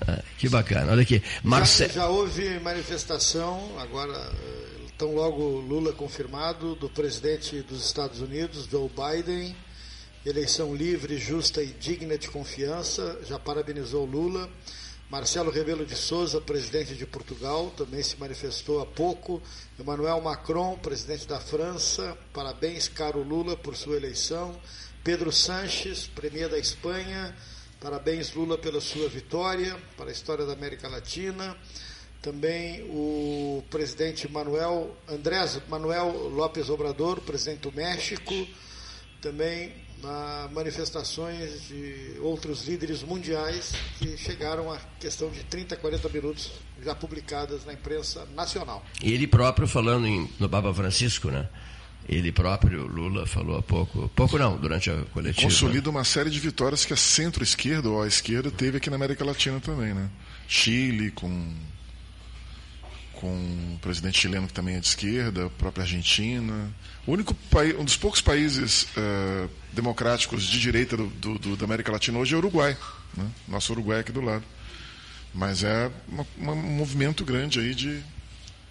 Ah, 0.06 0.20
que 0.36 0.48
bacana. 0.48 0.92
Olha 0.92 1.02
aqui. 1.02 1.22
Marce... 1.42 1.86
Já, 1.86 1.92
já 1.92 2.08
houve 2.08 2.58
manifestação, 2.60 3.78
agora, 3.78 4.12
eh, 4.12 4.86
tão 4.98 5.14
logo 5.14 5.60
Lula 5.60 5.92
confirmado, 5.92 6.74
do 6.74 6.88
presidente 6.88 7.62
dos 7.62 7.86
Estados 7.86 8.20
Unidos, 8.20 8.68
Joe 8.70 8.90
Biden. 8.90 9.56
Eleição 10.24 10.74
livre, 10.74 11.18
justa 11.18 11.62
e 11.62 11.68
digna 11.68 12.18
de 12.18 12.28
confiança. 12.28 13.18
Já 13.28 13.38
parabenizou 13.38 14.04
Lula. 14.04 14.50
Marcelo 15.08 15.52
Rebelo 15.52 15.86
de 15.86 15.94
Souza, 15.94 16.40
presidente 16.40 16.96
de 16.96 17.06
Portugal, 17.06 17.72
também 17.76 18.02
se 18.02 18.18
manifestou 18.18 18.80
há 18.80 18.86
pouco. 18.86 19.40
Emmanuel 19.78 20.20
Macron, 20.20 20.76
presidente 20.78 21.28
da 21.28 21.38
França, 21.38 22.18
parabéns, 22.32 22.88
caro 22.88 23.22
Lula, 23.22 23.56
por 23.56 23.76
sua 23.76 23.96
eleição. 23.96 24.60
Pedro 25.04 25.30
Sanches, 25.30 26.08
Premier 26.08 26.48
da 26.48 26.58
Espanha, 26.58 27.36
parabéns 27.80 28.34
Lula 28.34 28.58
pela 28.58 28.80
sua 28.80 29.08
vitória, 29.08 29.80
para 29.96 30.08
a 30.08 30.12
história 30.12 30.44
da 30.44 30.54
América 30.54 30.88
Latina. 30.88 31.56
Também 32.20 32.82
o 32.90 33.62
presidente 33.70 34.28
Manuel, 34.28 34.96
Andrés 35.06 35.60
Manuel 35.68 36.30
López 36.30 36.68
Obrador, 36.68 37.20
presidente 37.20 37.60
do 37.60 37.70
México. 37.70 38.34
Também 39.22 39.85
na 40.02 40.48
manifestações 40.52 41.68
de 41.68 42.16
outros 42.20 42.66
líderes 42.66 43.02
mundiais 43.02 43.72
que 43.98 44.16
chegaram 44.16 44.72
à 44.72 44.78
questão 45.00 45.30
de 45.30 45.42
30, 45.44 45.76
40 45.76 46.08
minutos 46.10 46.52
já 46.82 46.94
publicadas 46.94 47.64
na 47.64 47.72
imprensa 47.72 48.26
nacional. 48.34 48.84
E 49.02 49.12
ele 49.12 49.26
próprio 49.26 49.66
falando 49.66 50.06
em, 50.06 50.30
no 50.38 50.48
Papa 50.48 50.72
Francisco, 50.74 51.30
né? 51.30 51.48
Ele 52.08 52.30
próprio, 52.30 52.86
Lula, 52.86 53.26
falou 53.26 53.58
há 53.58 53.62
pouco, 53.62 54.08
pouco 54.14 54.38
não, 54.38 54.56
durante 54.56 54.88
a 54.90 55.02
coletiva. 55.12 55.42
Consolida 55.42 55.90
uma 55.90 56.04
série 56.04 56.30
de 56.30 56.38
vitórias 56.38 56.84
que 56.84 56.92
a 56.92 56.96
centro-esquerda 56.96 57.88
ou 57.88 58.02
a 58.02 58.06
esquerda 58.06 58.48
teve 58.48 58.76
aqui 58.76 58.88
na 58.88 58.94
América 58.94 59.24
Latina 59.24 59.58
também, 59.58 59.92
né? 59.92 60.08
Chile 60.46 61.10
com 61.10 61.52
com 63.20 63.28
o 63.28 63.78
presidente 63.80 64.18
chileno 64.20 64.46
que 64.46 64.52
também 64.52 64.76
é 64.76 64.80
de 64.80 64.86
esquerda, 64.86 65.46
a 65.46 65.50
própria 65.50 65.82
Argentina. 65.82 66.70
O 67.06 67.12
único 67.12 67.34
país, 67.34 67.74
um 67.78 67.84
dos 67.84 67.96
poucos 67.96 68.20
países 68.20 68.86
eh, 68.96 69.48
democráticos 69.72 70.44
de 70.44 70.60
direita 70.60 70.96
do, 70.96 71.06
do, 71.06 71.38
do, 71.38 71.56
da 71.56 71.64
América 71.64 71.92
Latina 71.92 72.18
hoje 72.18 72.34
é 72.34 72.36
o 72.36 72.40
Uruguai. 72.40 72.76
Né? 73.16 73.26
Nosso 73.48 73.72
Uruguai 73.72 74.00
aqui 74.00 74.12
do 74.12 74.20
lado. 74.20 74.44
Mas 75.34 75.62
é 75.62 75.90
uma, 76.08 76.26
uma, 76.36 76.52
um 76.52 76.76
movimento 76.76 77.24
grande 77.24 77.60
aí 77.60 77.74
de, 77.74 78.00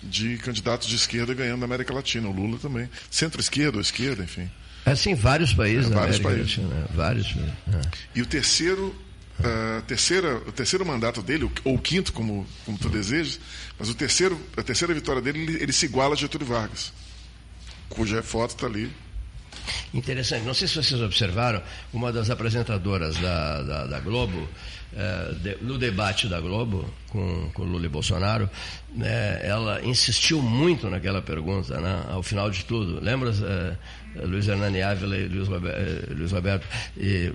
de 0.02 0.38
candidatos 0.38 0.88
de 0.88 0.96
esquerda 0.96 1.34
ganhando 1.34 1.60
na 1.60 1.66
América 1.66 1.94
Latina. 1.94 2.28
O 2.28 2.32
Lula 2.32 2.58
também. 2.58 2.90
Centro-esquerda 3.10 3.78
ou 3.78 3.82
esquerda, 3.82 4.24
enfim. 4.24 4.50
É 4.86 4.96
sim, 4.96 5.16
vários 5.16 5.54
países 5.54 5.92
É, 5.92 5.94
vários 5.96 6.20
países. 6.20 6.58
Latina. 6.58 6.88
é, 6.90 6.94
Vários 6.96 7.36
é. 7.36 7.82
E 8.14 8.22
o 8.22 8.26
terceiro, 8.26 8.96
ah, 9.44 9.82
terceira, 9.88 10.38
o 10.48 10.52
terceiro 10.52 10.86
mandato 10.86 11.22
dele, 11.22 11.50
ou 11.64 11.76
o 11.76 11.80
quinto, 11.80 12.12
como, 12.14 12.46
como 12.66 12.78
tu 12.78 12.90
desejas, 12.90 13.40
mas 13.78 13.90
o 13.90 13.96
terceiro, 13.96 14.40
a 14.58 14.64
terceira 14.64 14.94
vitória 14.94 15.22
dele, 15.22 15.40
ele, 15.44 15.64
ele 15.64 15.74
se 15.74 15.86
iguala 15.86 16.14
a 16.14 16.18
Getúlio 16.18 16.48
Vargas, 16.48 16.94
cuja 17.90 18.22
foto 18.24 18.52
está 18.52 18.66
ali. 18.68 18.92
Interessante. 19.94 20.46
Não 20.46 20.54
sei 20.54 20.68
se 20.68 20.76
vocês 20.76 21.02
observaram, 21.02 21.62
uma 21.92 22.12
das 22.12 22.30
apresentadoras 22.30 23.16
da, 23.18 23.64
da, 23.64 23.88
da 23.88 24.00
Globo, 24.00 24.48
eh, 24.94 25.34
de- 25.42 25.58
no 25.62 25.78
debate 25.78 26.28
da 26.28 26.40
Globo 26.40 26.88
com, 27.10 27.50
com 27.54 27.64
Lula 27.64 27.86
e 27.86 27.90
Bolsonaro, 27.90 28.50
né, 28.94 29.40
ela 29.44 29.84
insistiu 29.84 30.42
muito 30.42 30.88
naquela 30.90 31.22
pergunta, 31.22 31.80
né, 31.82 32.06
ao 32.10 32.22
final 32.22 32.50
de 32.52 32.64
tudo. 32.66 33.04
Lembra, 33.04 33.32
eh, 33.32 34.26
Luiz 34.26 34.48
Hernani 34.48 34.82
Ávila 34.84 35.18
e 35.18 35.28
Luiz, 35.28 35.48
Robe- 35.48 35.70
eh, 35.70 36.06
Luiz 36.12 36.32
Roberto 36.32 36.68
e 36.98 37.34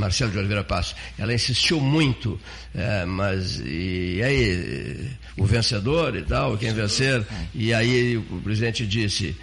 Marcelo 0.00 0.32
de 0.32 0.38
Oliveira 0.38 0.64
Passo. 0.64 0.94
Ela 1.18 1.32
insistiu 1.34 1.78
muito, 1.80 2.40
eh, 2.74 3.04
mas 3.04 3.60
e 3.64 4.20
aí 4.24 5.10
o 5.36 5.44
vencedor 5.44 6.16
e 6.16 6.22
tal, 6.22 6.56
quem 6.58 6.72
vencer? 6.72 7.24
E 7.54 7.72
aí 7.74 8.16
o 8.16 8.40
presidente 8.42 8.86
disse 8.86 9.36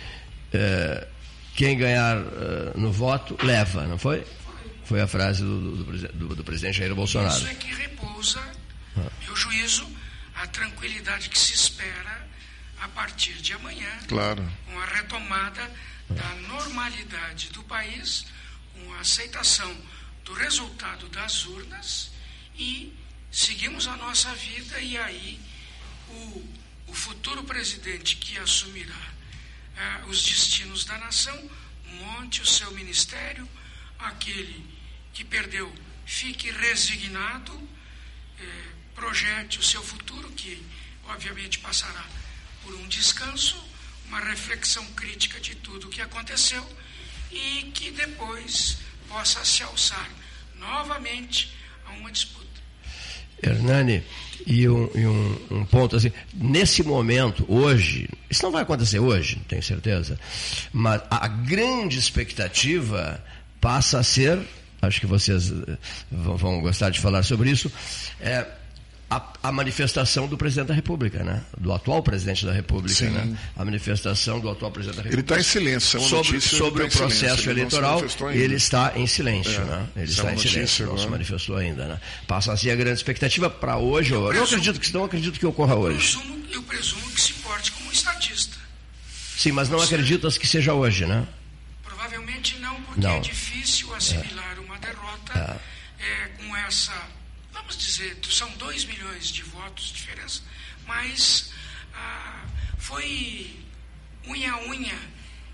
eh, 0.52 1.08
quem 1.56 1.78
ganhar 1.78 2.18
eh, 2.18 2.72
no 2.76 2.92
voto 2.92 3.38
leva, 3.44 3.86
não 3.88 3.98
foi? 3.98 4.26
Foi 4.84 5.00
a 5.02 5.08
frase 5.08 5.44
do, 5.44 5.84
do, 5.84 6.08
do- 6.14 6.36
do 6.36 6.44
presidente 6.44 6.78
Jair 6.80 6.96
Bolsonaro. 6.96 7.36
Isso 7.38 7.48
é 7.48 7.54
que 7.56 7.74
repousa, 7.76 8.42
meu 9.26 9.36
juízo, 9.36 9.86
a 10.36 10.48
tranquilidade 10.48 11.30
que 11.30 11.38
se 11.38 11.54
espera 11.54 12.26
a 12.82 12.88
partir 12.90 13.34
de 13.42 13.54
amanhã, 13.54 13.90
Claro. 14.08 14.44
com 14.66 14.80
a 14.80 14.86
retomada 14.86 15.70
da 16.10 16.30
normalidade 16.48 17.50
do 17.50 17.62
país, 17.64 18.26
com 18.74 18.94
a 18.94 19.00
aceitação 19.02 19.70
do 20.28 20.34
resultado 20.34 21.08
das 21.08 21.46
urnas 21.46 22.12
e 22.54 22.94
seguimos 23.32 23.88
a 23.88 23.96
nossa 23.96 24.36
vida 24.36 24.78
e 24.82 24.98
aí 24.98 25.40
o, 26.10 26.54
o 26.88 26.94
futuro 26.94 27.46
presidente 27.46 28.18
que 28.18 28.38
assumirá 28.38 29.14
eh, 29.78 30.04
os 30.08 30.22
destinos 30.22 30.84
da 30.84 30.98
nação 30.98 31.50
monte 32.02 32.42
o 32.42 32.46
seu 32.46 32.70
ministério, 32.72 33.48
aquele 33.98 34.66
que 35.14 35.24
perdeu 35.24 35.74
fique 36.06 36.52
resignado, 36.52 37.54
eh, 38.38 38.66
projete 38.96 39.60
o 39.60 39.64
seu 39.64 39.82
futuro, 39.82 40.30
que 40.32 40.62
obviamente 41.06 41.60
passará 41.60 42.06
por 42.64 42.74
um 42.76 42.86
descanso, 42.90 43.58
uma 44.08 44.20
reflexão 44.20 44.86
crítica 44.92 45.40
de 45.40 45.56
tudo 45.56 45.88
o 45.88 45.90
que 45.90 46.02
aconteceu 46.02 46.68
e 47.32 47.72
que 47.74 47.92
depois 47.92 48.78
possa 49.10 49.44
se 49.46 49.64
alçar 49.64 50.10
novamente 50.60 51.52
a 51.86 51.92
uma 51.94 52.12
disputa. 52.12 52.38
Hernani, 53.42 54.04
e, 54.48 54.68
um, 54.68 54.90
e 54.96 55.06
um- 55.06 55.40
um 55.52 55.66
ponto 55.66 55.96
assim, 55.96 56.12
nesse 56.34 56.82
momento, 56.84 57.46
hoje, 57.48 58.10
isso 58.30 58.42
não 58.44 58.52
vai 58.52 58.64
acontecer 58.64 59.00
hoje, 59.00 59.40
tenho 59.48 59.62
certeza, 59.62 60.20
mas 60.74 61.02
a 61.10 61.28
grande 61.28 62.00
expectativa 62.00 63.24
passa 63.62 64.00
a 64.00 64.04
ser, 64.04 64.40
acho 64.82 65.00
que 65.00 65.06
vocês 65.06 65.52
eh, 65.52 65.78
vão, 66.12 66.36
vão 66.38 66.62
gostar 66.62 66.90
de 66.90 67.00
falar 67.00 67.22
sobre 67.24 67.52
isso, 67.52 67.72
é 68.20 68.48
a, 69.10 69.34
a 69.44 69.52
manifestação 69.54 70.28
do 70.28 70.38
presidente 70.38 70.68
da 70.68 70.74
República, 70.74 71.24
né? 71.24 71.42
Do 71.58 71.72
atual 71.72 72.04
presidente 72.04 72.46
da 72.46 72.52
República, 72.52 72.94
Sim. 72.94 73.10
né? 73.12 73.38
A 73.56 73.64
manifestação 73.64 74.40
do 74.40 74.50
atual 74.50 74.70
presidente 74.72 74.98
da 74.98 75.02
Ele 75.04 75.16
República. 75.16 75.40
está 75.40 75.50
em 75.60 75.62
silêncio, 75.62 75.98
é 75.98 76.00
uma 76.02 76.10
sobre, 76.10 76.32
notícia, 76.34 76.56
ele 76.56 76.64
sobre 76.66 76.82
tá 76.84 76.88
o 76.88 76.92
silêncio, 76.92 77.18
processo 77.20 77.34
ele 77.34 77.44
se 77.44 77.50
eleitoral, 77.50 78.00
ainda. 78.00 78.36
ele 78.36 78.56
está 78.56 78.94
em 78.98 79.08
silêncio, 79.08 79.62
É, 79.62 79.66
né? 79.66 79.88
Ele 79.96 80.06
é 80.06 80.10
está 80.10 80.24
uma 80.24 80.32
em 80.32 80.36
notícia 80.36 80.52
silêncio, 80.54 80.86
não 80.88 80.94
se 80.94 81.00
agora. 81.04 81.12
manifestou 81.12 81.56
ainda, 81.56 81.86
né? 81.88 82.02
Passa 82.28 82.52
a 82.52 82.58
ser 82.58 82.72
a 82.72 82.76
grande 82.76 82.98
expectativa 82.98 83.50
para 83.50 83.78
hoje. 83.78 84.12
Eu 84.14 84.34
não 84.34 84.44
acredito 84.44 84.80
que 84.80 84.94
não 84.94 85.06
acredito 85.06 85.40
que 85.40 85.46
ocorra 85.46 85.76
hoje. 85.76 86.18
Presumo- 86.18 86.38
Eu 86.52 86.64
presumo 86.64 87.10
que 87.12 87.22
se 87.22 87.34
porte 87.34 87.72
como 87.72 87.90
um 87.90 87.92
estadista. 87.94 88.58
Sim, 89.38 89.52
mas 89.54 89.70
não 89.70 89.80
acreditas 89.82 90.38
que 90.38 90.48
seja 90.48 90.74
hoje, 90.74 91.06
né? 91.06 91.26
Provavelmente 91.84 92.58
não, 92.60 92.76
porque 92.82 93.02
Não. 93.02 93.12
é 93.12 93.20
difícil 93.20 93.94
assimilar 93.96 94.58
uma 94.60 94.78
derrota 94.80 95.60
é, 96.00 96.28
com 96.38 96.56
essa, 96.58 96.94
vamos 97.68 97.78
dizer, 97.78 98.18
são 98.30 98.50
2 98.52 98.86
milhões 98.86 99.28
de 99.28 99.44
votos 99.44 99.88
de 99.88 99.94
diferença, 99.96 100.42
mas 100.86 101.52
ah, 101.94 102.46
foi 102.78 103.60
unha 104.26 104.54
a 104.54 104.62
unha 104.68 104.98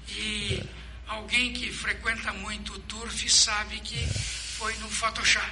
e 0.09 0.63
alguém 1.07 1.53
que 1.53 1.71
frequenta 1.71 2.31
muito 2.33 2.73
o 2.73 2.79
turf 2.81 3.27
sabe 3.29 3.79
que 3.79 3.97
foi 4.05 4.75
no 4.77 4.89
Photoshop. 4.89 5.51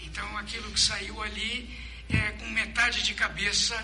Então 0.00 0.38
aquilo 0.38 0.70
que 0.70 0.80
saiu 0.80 1.22
ali 1.22 1.68
é, 2.08 2.30
com 2.32 2.48
metade 2.48 3.02
de 3.02 3.12
cabeça 3.12 3.76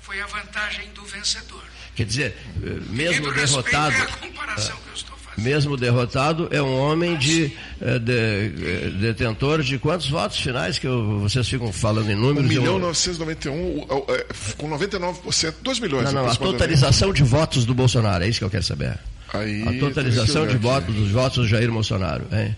foi 0.00 0.20
a 0.20 0.26
vantagem 0.26 0.88
do 0.92 1.04
vencedor. 1.04 1.64
Quer 1.96 2.06
dizer, 2.06 2.38
eh, 2.62 2.80
mesmo 2.90 3.32
derrotado, 3.32 3.96
é 3.96 4.02
a 4.02 4.06
comparação 4.06 4.76
que 4.82 4.88
eu 4.88 4.94
estou. 4.94 5.15
Mesmo 5.36 5.76
derrotado, 5.76 6.48
é 6.50 6.62
um 6.62 6.78
homem 6.78 7.16
de, 7.16 7.52
eh, 7.80 7.98
de- 7.98 8.12
eh, 8.12 8.90
detentor 9.00 9.62
de 9.62 9.78
quantos 9.78 10.08
votos 10.08 10.38
finais 10.40 10.78
que 10.78 10.86
eu- 10.86 11.20
vocês 11.20 11.48
ficam 11.48 11.72
falando 11.72 12.10
em 12.10 12.14
1 12.14 12.20
números? 12.20 12.48
milhão 12.48 12.74
Eu- 12.74 12.78
991, 12.78 13.52
o- 13.54 13.84
o- 14.08 14.14
é, 14.14 14.26
com 14.56 14.68
99%, 14.68 15.56
2 15.62 15.78
milhões. 15.80 16.04
Não, 16.12 16.24
não, 16.24 16.30
a 16.30 16.34
totalização 16.36 17.12
de 17.12 17.22
votos 17.22 17.64
do 17.64 17.74
Bolsonaro, 17.74 18.24
é 18.24 18.28
isso 18.28 18.38
que 18.38 18.44
eu 18.44 18.50
quero 18.50 18.64
saber. 18.64 18.98
Aí, 19.32 19.62
a 19.62 19.78
totalização 19.80 20.46
de 20.46 20.56
votos 20.56 20.94
dos 20.94 21.10
votos 21.10 21.38
do 21.38 21.48
Jair 21.48 21.70
Bolsonaro, 21.70 22.24
hein? 22.32 22.56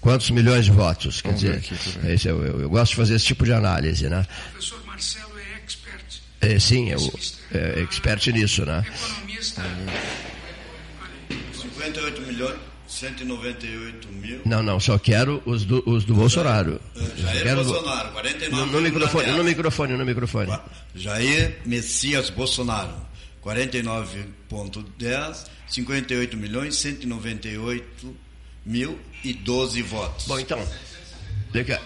Quantos 0.00 0.30
milhões 0.30 0.66
de 0.66 0.70
votos? 0.70 1.20
Quer 1.20 1.28
Vamos 1.28 1.40
dizer, 1.42 1.56
aqui, 1.56 1.74
deixa 1.74 1.98
eu 1.98 2.14
esse 2.14 2.28
eu, 2.28 2.44
eu- 2.44 2.60
eu 2.60 2.70
gosto 2.70 2.90
de 2.90 2.96
fazer 2.96 3.14
esse 3.16 3.24
tipo 3.24 3.44
de 3.44 3.52
análise, 3.52 4.08
né? 4.08 4.20
O 4.20 4.50
professor 4.52 4.86
Marcelo 4.86 5.32
é 5.38 5.64
expert, 5.64 6.04
É, 6.40 6.58
sim, 6.60 6.90
eu 6.90 6.98
é 7.52 7.80
expert 7.82 8.26
nisso, 8.28 8.64
né? 8.64 8.84
economista. 8.86 9.62
58 11.76 12.22
milhões, 12.22 12.56
198 12.88 14.08
mil. 14.08 14.40
Não, 14.44 14.62
não, 14.62 14.80
só 14.80 14.98
quero 14.98 15.42
os 15.44 15.64
do, 15.64 15.82
os 15.86 16.04
do 16.04 16.14
Bolsonaro. 16.14 16.80
Jair 17.16 17.42
Quero 17.42 17.64
do- 17.64 17.72
Bolsonaro, 17.72 18.12
49 18.12 18.66
No, 18.66 18.72
no 18.72 18.80
microfone, 18.80 19.32
no 19.32 19.44
microfone, 19.44 19.92
no 19.96 20.04
microfone. 20.04 20.58
Jair 20.94 21.58
Messias 21.64 22.30
Bolsonaro, 22.30 22.94
49,10, 23.44 25.46
58 25.68 26.36
milhões, 26.36 26.76
198 26.76 28.16
mil 28.64 28.98
e 29.24 29.32
12 29.32 29.82
votos. 29.82 30.26
Bom, 30.26 30.38
então, 30.38 30.60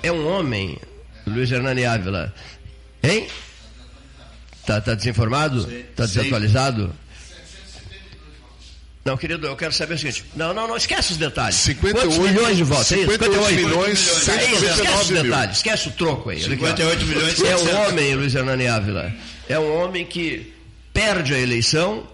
é 0.02 0.12
um 0.12 0.26
homem, 0.28 0.78
Luiz 1.26 1.50
Hernani 1.50 1.84
Ávila, 1.84 2.34
hein? 3.02 3.26
Tá, 4.66 4.80
tá 4.80 4.94
desinformado? 4.94 5.62
Sim. 5.62 5.84
Tá 5.96 6.06
Sim. 6.06 6.14
Não, 9.04 9.16
querido, 9.16 9.46
eu 9.46 9.56
quero 9.56 9.72
saber 9.72 9.94
o 9.94 9.98
seguinte. 9.98 10.24
Não, 10.36 10.52
não, 10.52 10.68
não, 10.68 10.76
esquece 10.76 11.12
os 11.12 11.16
detalhes. 11.16 11.54
58 11.56 12.06
Quantos 12.06 12.18
milhões 12.30 12.56
de 12.56 12.64
votos? 12.64 12.92
É 12.92 12.96
isso? 12.98 13.10
58 13.12 13.54
milhões, 13.54 13.88
É 13.88 13.92
isso, 13.92 14.20
199 14.24 14.82
esquece 14.82 15.02
os 15.02 15.10
mil. 15.10 15.22
detalhes, 15.22 15.56
esquece 15.56 15.88
o 15.88 15.92
troco 15.92 16.30
aí. 16.30 16.36
olha 16.44 16.54
aqui, 16.54 16.64
ó. 16.64 16.66
58 16.66 17.06
milhões, 17.06 17.40
É 17.42 17.54
um 17.56 17.58
700. 17.58 17.88
homem, 17.88 18.14
Luiz 18.14 18.34
Hernani 18.34 18.66
Ávila, 18.68 19.12
é 19.48 19.58
um 19.58 19.74
homem 19.82 20.04
que 20.04 20.52
perde 20.92 21.34
a 21.34 21.38
eleição 21.38 22.06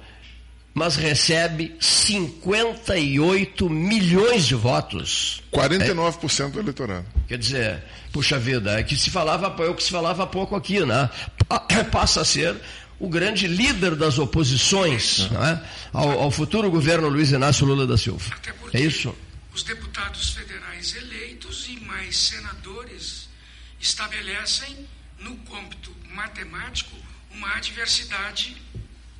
mas 0.79 0.95
recebe 0.95 1.75
58 1.81 3.71
milhões 3.71 4.47
de 4.47 4.55
votos. 4.55 5.43
49% 5.51 6.51
do 6.51 6.61
eleitorado. 6.61 7.07
Quer 7.27 7.39
dizer, 7.39 7.83
puxa 8.13 8.39
vida, 8.39 8.79
é 8.79 8.83
que 8.83 8.95
se 8.95 9.11
falava, 9.11 9.55
é 9.65 9.69
o 9.69 9.75
que 9.75 9.83
se 9.83 9.91
falava 9.91 10.25
há 10.25 10.27
pouco 10.27 10.55
aqui, 10.55 10.85
né? 10.85 11.09
Pa- 11.49 11.61
Passa 11.91 12.21
a 12.21 12.25
ser 12.27 12.57
o 12.98 13.09
grande 13.09 13.47
líder 13.47 13.94
das 13.94 14.18
oposições 14.18 15.31
né? 15.31 15.62
ao, 15.93 16.10
ao 16.23 16.31
futuro 16.31 16.70
governo 16.70 17.09
Luiz 17.09 17.31
Inácio 17.31 17.66
Lula 17.66 17.86
da 17.86 17.98
Silva. 17.98 18.24
É 18.73 18.81
isso? 18.81 19.14
Os 19.52 19.62
deputados 19.62 20.31
federais 20.31 20.94
eleitos 20.94 21.66
e 21.68 21.81
mais 21.81 22.16
senadores 22.16 23.28
estabelecem, 23.81 24.86
no 25.18 25.36
cômpito 25.39 25.94
matemático, 26.12 26.97
uma 27.31 27.55
adversidade 27.56 28.56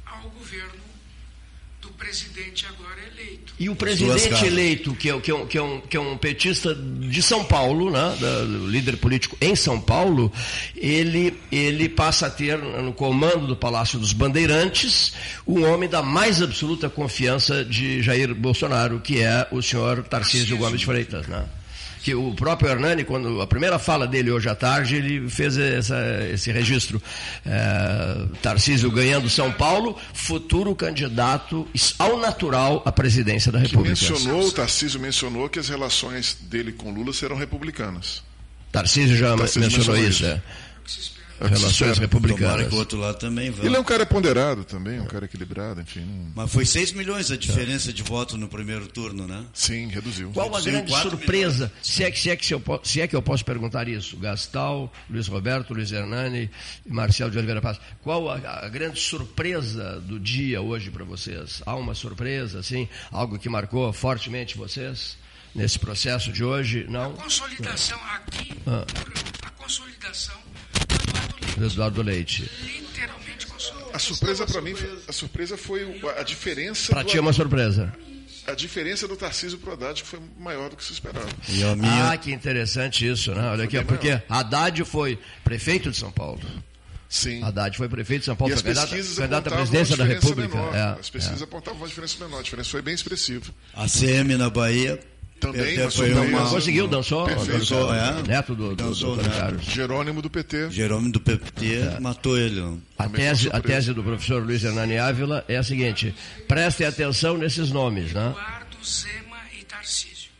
ao 0.05 0.31
governo 0.31 0.86
do 1.81 1.89
presidente 1.91 2.67
agora 2.67 3.01
eleito. 3.15 3.55
E 3.59 3.69
o 3.71 3.77
presidente 3.77 4.45
eleito, 4.45 4.95
que 4.95 5.09
é, 5.11 5.19
que, 5.21 5.31
é 5.31 5.35
um, 5.35 5.47
que, 5.47 5.57
é 5.59 5.63
um, 5.63 5.81
que 5.81 5.97
é 5.97 6.01
um 6.01 6.17
petista 6.19 6.75
de 6.75 7.23
São 7.23 7.45
Paulo, 7.45 7.91
né, 7.91 8.17
da- 8.21 8.45
do 8.45 8.67
líder 8.67 8.97
político 8.99 9.37
em 9.41 9.55
São 9.57 9.81
Paulo, 9.81 10.31
ele, 10.75 11.39
ele 11.51 11.89
passa 11.89 12.27
a 12.27 12.31
ter 12.31 12.59
no 12.59 12.93
comando 12.93 13.47
do 13.47 13.57
Palácio 13.57 13.99
dos 13.99 14.13
Bandeirantes 14.13 15.13
um 15.47 15.65
homem 15.65 15.89
da 15.89 16.03
mais 16.03 16.43
absoluta 16.43 16.89
confiança 16.91 17.65
de 17.65 18.03
Jair 18.03 18.35
Bolsonaro, 18.35 19.01
que 19.01 19.21
é 19.21 19.47
o 19.51 19.63
senhor 19.63 20.03
Tarcísio 20.05 20.57
Gomes 20.59 20.81
de 20.81 20.87
Freitas. 20.87 21.27
Né? 21.27 21.45
Que 22.07 22.15
o 22.15 22.33
próprio 22.35 22.71
Hernani, 22.71 23.03
quando 23.03 23.43
a 23.43 23.49
primeira 23.49 23.81
fala 23.81 24.07
dele 24.07 24.31
hoje 24.31 24.49
à 24.49 24.55
tarde, 24.55 24.95
ele 24.95 25.29
fez 25.29 25.59
essa- 25.59 26.25
esse 26.33 26.53
registro. 26.53 27.03
É, 27.45 28.27
Tarcísio 28.41 28.93
ganhando 28.93 29.29
São 29.29 29.51
Paulo, 29.51 29.99
futuro 30.15 30.73
candidato 30.77 31.67
ao 31.99 32.17
natural 32.17 32.81
à 32.87 32.93
presidência 32.93 33.51
da 33.51 33.59
Que 33.61 33.71
República. 33.71 33.89
mencionou, 34.09 34.47
o 34.47 34.53
Tarcísio 34.53 35.01
mencionou 35.01 35.49
que 35.49 35.59
as 35.59 35.69
relações 35.69 36.37
dele 36.43 36.71
com 36.71 36.93
Lula 36.93 37.13
serão 37.13 37.35
republicanas. 37.35 38.23
Tarcísio 38.71 39.17
já 39.17 39.37
Tarcísio 39.37 39.63
mencionou 39.63 39.97
mencionou 40.01 40.09
isso, 40.09 40.41
isso. 40.87 41.16
É. 41.41 41.45
É 41.45 41.49
Relações 41.49 41.99
republicanas. 41.99 42.51
Tomara 42.51 42.69
que 42.69 42.75
o 42.75 42.79
outro 42.79 42.99
lado 42.99 43.19
também 43.19 43.51
vá. 43.51 43.65
Ele 43.65 43.77
é 43.77 43.81
um 43.81 43.85
cara 43.85 44.05
ponderado 44.07 44.65
também, 44.65 45.01
um 45.01 45.07
cara 45.07 45.25
equilibrado, 45.27 45.81
enfim. 45.81 46.01
não- 46.01 46.33
Mas 46.35 46.53
foi 46.53 46.65
6 46.65 46.93
milhões 46.93 47.31
a 47.31 47.37
diferença 47.37 47.93
de 47.93 48.03
voto 48.03 48.37
no 48.37 48.49
primeiro 48.49 48.87
turno, 48.87 49.27
né? 49.27 49.45
Sim, 49.53 49.89
reduziu. 49.89 50.31
Qual 50.33 50.55
a 50.55 50.61
grande 50.61 50.91
surpresa, 50.93 51.73
se 51.83 52.03
é, 52.05 52.11
que, 52.11 52.19
se, 52.19 52.31
é 52.31 52.37
que 52.37 52.45
se, 52.47 52.55
eu, 52.55 52.63
se 52.83 53.01
é 53.01 53.07
que 53.07 53.15
eu 53.17 53.23
posso 53.23 53.45
perguntar 53.45 53.89
isso, 53.89 54.17
Gastal, 54.17 54.93
Luiz 55.11 55.27
Roberto, 55.29 55.73
Luiz 55.75 55.93
Hernani 55.93 56.51
e 56.85 56.93
Marcelo 56.93 57.31
de 57.31 57.39
Oliveira 57.39 57.61
Paz, 57.61 57.79
qual 58.03 58.31
a, 58.31 58.37
a 58.65 58.69
grande 58.69 58.99
surpresa 59.01 60.01
do 60.01 60.19
dia 60.19 60.61
hoje 60.61 60.91
para 60.91 61.05
vocês? 61.05 61.63
Há 61.67 61.75
uma 61.77 61.95
surpresa, 61.95 62.61
assim, 62.61 62.89
algo 63.11 63.39
que 63.39 63.49
marcou 63.49 63.93
fortemente 63.93 64.57
vocês 64.57 65.17
nesse 65.55 65.79
processo 65.79 66.31
de 66.33 66.45
hoje? 66.45 66.87
Não? 66.89 67.13
Consolidação 67.15 67.99
aqui, 68.15 68.53
Ah. 68.67 68.85
a 69.43 69.51
consolidação 69.51 70.35
Do 71.57 71.67
Eduardo 71.67 72.03
Leite. 72.03 72.51
literalmente. 72.65 73.47
A 73.93 73.99
surpresa 73.99 74.47
para 74.47 74.61
mim, 74.61 74.75
foi- 74.75 74.99
a 75.09 75.13
surpresa 75.13 75.57
foi 75.57 75.85
o- 75.85 76.09
a 76.19 76.23
diferença. 76.23 76.93
Para 76.93 77.03
ti 77.05 77.17
é 77.17 77.21
uma 77.21 77.33
surpresa. 77.33 77.93
A 78.47 78.53
diferença 78.55 79.09
do 79.09 79.17
Tarcísio 79.17 79.59
pro 79.59 79.73
Haddad 79.73 80.03
que 80.03 80.09
foi 80.09 80.21
maior 80.39 80.69
do 80.71 80.77
que 80.77 80.85
se 80.85 80.93
esperava. 80.93 81.27
E 81.49 81.65
a 81.65 81.75
minha. 81.75 82.11
Ah, 82.13 82.17
que 82.17 82.31
interessante 82.31 83.09
isso, 83.09 83.35
né? 83.35 83.49
Olha 83.51 83.65
aqui, 83.65 83.83
porque 83.85 84.21
Haddad 84.29 84.85
foi 84.85 85.19
prefeito 85.43 85.91
de 85.91 85.97
São 85.97 86.13
Paulo. 86.13 86.41
Sim. 87.09 87.43
Haddad 87.43 87.77
foi 87.77 87.89
prefeito 87.89 88.21
de 88.21 88.27
São 88.27 88.37
Paulo, 88.37 88.53
E 88.53 88.55
as 88.55 88.61
foi 88.61 88.69
candidato, 88.75 88.91
pesquisas 88.91 89.17
candidato 89.19 89.35
à 89.35 89.39
apontavam 89.49 89.67
presidência 89.67 89.97
da 89.97 90.05
uma 90.05 90.15
diferença 90.15 90.41
República. 90.43 90.59
menor. 90.73 90.97
É, 90.97 91.01
As 91.01 91.11
pesquisas 91.11 91.41
é. 91.41 91.45
apontavam 91.45 91.81
uma 91.81 91.89
diferença 91.89 92.25
menor. 92.25 92.39
A 92.39 92.43
diferença 92.43 92.71
foi 92.71 92.83
bem 92.83 92.95
expressiva. 92.95 93.47
A 93.75 93.89
CM 93.89 94.37
na 94.37 94.51
Bahia. 94.51 95.01
Também, 95.39 95.79
mas 95.79 95.95
foi 95.95 96.13
uma. 96.15 96.49
Conseguiu, 96.49 96.89
dançou, 96.89 97.27
Perfeito. 97.27 97.59
dançou, 97.59 97.95
É. 97.95 98.23
neto 98.23 98.55
do, 98.55 98.71
do, 98.71 98.77
Dançou, 98.77 99.17
do 99.17 99.23
né? 99.23 99.29
Carlos. 99.39 99.65
Jerônimo 99.67 100.23
do 100.23 100.31
PT. 100.31 100.71
Jerônimo 100.71 101.13
do 101.13 101.21
PT 101.21 102.01
matou 102.01 102.39
ele. 102.39 102.81
A 102.99 103.07
tese, 103.09 103.51
a 103.53 103.61
tese 103.61 103.93
do 103.93 104.03
professor 104.03 104.43
Luiz 104.43 104.65
Hernani 104.65 104.97
Ávila 104.99 105.45
é 105.47 105.57
a 105.57 105.63
seguinte: 105.63 106.15
prestem 106.49 106.87
atenção 106.87 107.37
nesses 107.37 107.71
nomes, 107.71 108.13
né? 108.15 108.31
Eduardo, 108.31 108.77
Zema 108.85 109.37
e 109.61 109.65
Tarcísio. 109.65 110.31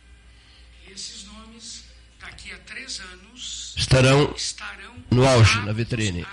Esses 0.91 1.25
nomes, 1.25 1.83
daqui 2.19 2.51
a 2.51 2.57
três 2.65 2.99
anos, 2.99 3.75
Estarão 3.77 4.33
estarão 4.35 4.93
no 5.11 5.27
auge, 5.27 5.59
na 5.61 5.73
vitrine. 5.73 6.25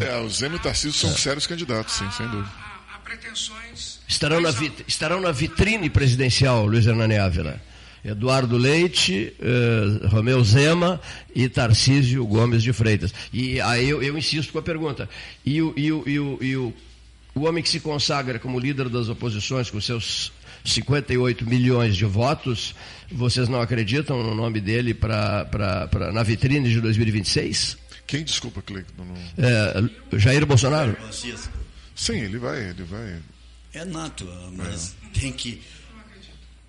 É, 0.00 0.16
o 0.18 0.28
Zema 0.30 0.54
e 0.54 0.58
o 0.58 0.62
Tarcísio 0.62 0.92
são 0.94 1.10
sérios 1.14 1.46
candidatos, 1.46 1.94
sim, 1.94 2.10
sem 2.12 2.26
dúvida. 2.28 2.48
a- 2.56 2.96
a 2.96 2.98
pretensões 3.00 4.00
Estarão 4.08 4.40
na, 4.40 4.50
vit- 4.50 4.84
estarão 4.88 5.20
na 5.20 5.30
vitrine 5.32 5.90
presidencial, 5.90 6.64
Luiz 6.66 6.86
Hernani 6.86 7.18
Ávila. 7.18 7.60
Eduardo 8.06 8.56
Leite, 8.56 9.32
eh, 9.40 10.06
Romeu 10.08 10.42
Zema 10.44 11.00
e 11.34 11.48
Tarcísio 11.48 12.24
Gomes 12.26 12.62
de 12.62 12.72
Freitas. 12.72 13.12
E 13.32 13.60
aí 13.60 13.88
eu, 13.88 14.02
eu 14.02 14.16
insisto 14.16 14.52
com 14.52 14.58
a 14.58 14.62
pergunta. 14.62 15.08
E, 15.44 15.60
o, 15.60 15.74
e, 15.76 15.90
o, 15.92 16.02
e, 16.06 16.18
o, 16.20 16.38
e 16.40 16.56
o, 16.56 16.74
o 17.34 17.40
homem 17.46 17.62
que 17.62 17.68
se 17.68 17.80
consagra 17.80 18.38
como 18.38 18.58
líder 18.60 18.88
das 18.88 19.08
oposições 19.08 19.68
com 19.70 19.80
seus 19.80 20.32
58 20.64 21.44
milhões 21.48 21.96
de 21.96 22.04
votos, 22.04 22.74
vocês 23.10 23.48
não 23.48 23.60
acreditam 23.60 24.22
no 24.22 24.34
nome 24.34 24.60
dele 24.60 24.92
pra, 24.94 25.44
pra, 25.44 25.86
pra- 25.88 26.12
na 26.12 26.22
vitrine 26.22 26.68
de 26.68 26.80
2026? 26.80 27.76
Quem, 28.06 28.22
desculpa, 28.24 28.62
Cleiton? 28.62 28.92
Não- 29.04 29.14
É, 29.44 30.18
Jair 30.18 30.46
Bolsonaro? 30.46 30.96
Sim, 31.94 32.18
ele 32.20 32.38
vai, 32.38 32.70
ele 32.70 32.84
vai. 32.84 33.16
É 33.74 33.84
nato, 33.84 34.26
mas 34.56 34.94
tem 35.18 35.32
que. 35.32 35.60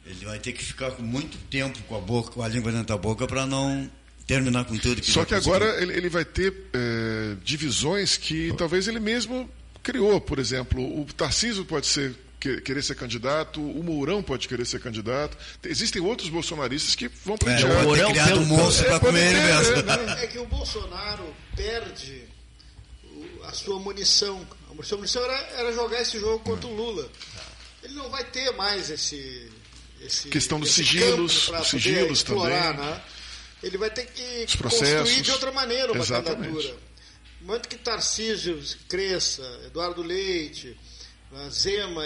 Ele 0.10 0.26
vai 0.26 0.40
ter 0.40 0.54
que 0.54 0.64
ficar 0.64 0.92
com 0.92 1.02
muito 1.04 1.38
tempo 1.50 1.78
com 1.84 1.96
a 1.96 2.00
boca, 2.00 2.32
com 2.32 2.42
a 2.42 2.48
língua 2.48 2.72
dentro 2.72 2.88
da 2.88 2.98
boca 2.98 3.28
para 3.28 3.46
não 3.46 3.90
terminar 4.26 4.66
com 4.66 4.78
tudo 4.78 5.02
que 5.02 5.12
Só 5.12 5.24
que 5.26 5.34
conseguiu. 5.36 5.56
agora 5.56 5.82
ele, 5.82 5.94
ele 5.94 6.10
vai 6.10 6.24
ter 6.26 6.54
é, 6.74 7.36
divisões 7.44 8.18
que 8.18 8.54
talvez 8.58 8.88
ele 8.88 9.00
mesmo 9.00 9.50
criou. 9.84 10.20
Por 10.22 10.40
exemplo, 10.40 10.82
o 11.02 11.06
Tarcísio 11.14 11.64
pode 11.66 11.88
ser 11.88 12.16
que- 12.40 12.62
querer 12.62 12.84
ser 12.84 12.96
candidato, 12.96 13.62
o 13.62 13.84
Mourão 13.84 14.22
pode 14.22 14.48
querer 14.48 14.66
ser 14.66 14.80
candidato. 14.80 15.38
Existem 15.64 16.02
outros 16.02 16.30
bolsonaristas 16.30 16.94
que 16.96 17.08
vão 17.26 17.36
É, 17.36 17.38
pleitear. 17.38 17.68
vai 17.70 17.78
ter 17.80 17.86
Mourão 17.88 18.12
criado 18.12 18.28
pelo- 18.30 18.42
um 18.42 18.46
monstro 18.46 18.86
É, 18.86 18.90
para 18.90 19.00
comer 19.00 19.28
ele 19.32 19.42
mesmo. 19.42 19.74
é, 19.76 19.82
né? 20.06 20.24
É 20.24 20.28
que 20.28 20.40
o 20.40 20.46
Bolsonaro 20.46 21.34
perde 21.56 22.24
o- 23.04 23.44
a 23.44 23.52
sua 23.54 23.80
munição. 23.80 24.46
A 24.80 24.84
sua 24.84 24.98
munição 24.98 25.24
era, 25.24 25.34
era 25.58 25.74
jogar 25.74 26.02
esse 26.02 26.20
jogo 26.20 26.40
contra 26.44 26.68
o 26.68 26.74
Lula. 26.76 27.10
Ele 27.84 27.94
não 27.96 28.10
vai 28.10 28.24
ter 28.26 28.52
mais 28.52 28.90
esse. 28.90 29.50
Esse 30.08 30.30
Questão 30.30 30.60
dos 30.60 30.72
sigilos, 30.72 31.50
os 31.50 31.68
sigilos 31.68 32.20
explorar, 32.20 32.76
também. 32.76 32.92
Né? 32.92 33.02
Ele 33.64 33.78
vai 33.78 33.90
ter 33.90 34.06
que 34.08 34.46
Os 34.46 34.56
processos. 34.56 35.00
construir 35.00 35.22
de 35.22 35.32
outra 35.32 35.52
maneira 35.52 35.92
uma 35.92 36.02
Exatamente. 36.04 36.48
candidatura. 36.48 36.88
No 37.42 37.48
momento 37.48 37.68
que 37.70 37.78
Tarcísio 37.78 38.62
cresça, 38.90 39.44
Eduardo 39.66 40.02
Leite, 40.02 40.78
né, 41.32 41.50
Zema, 41.52 42.04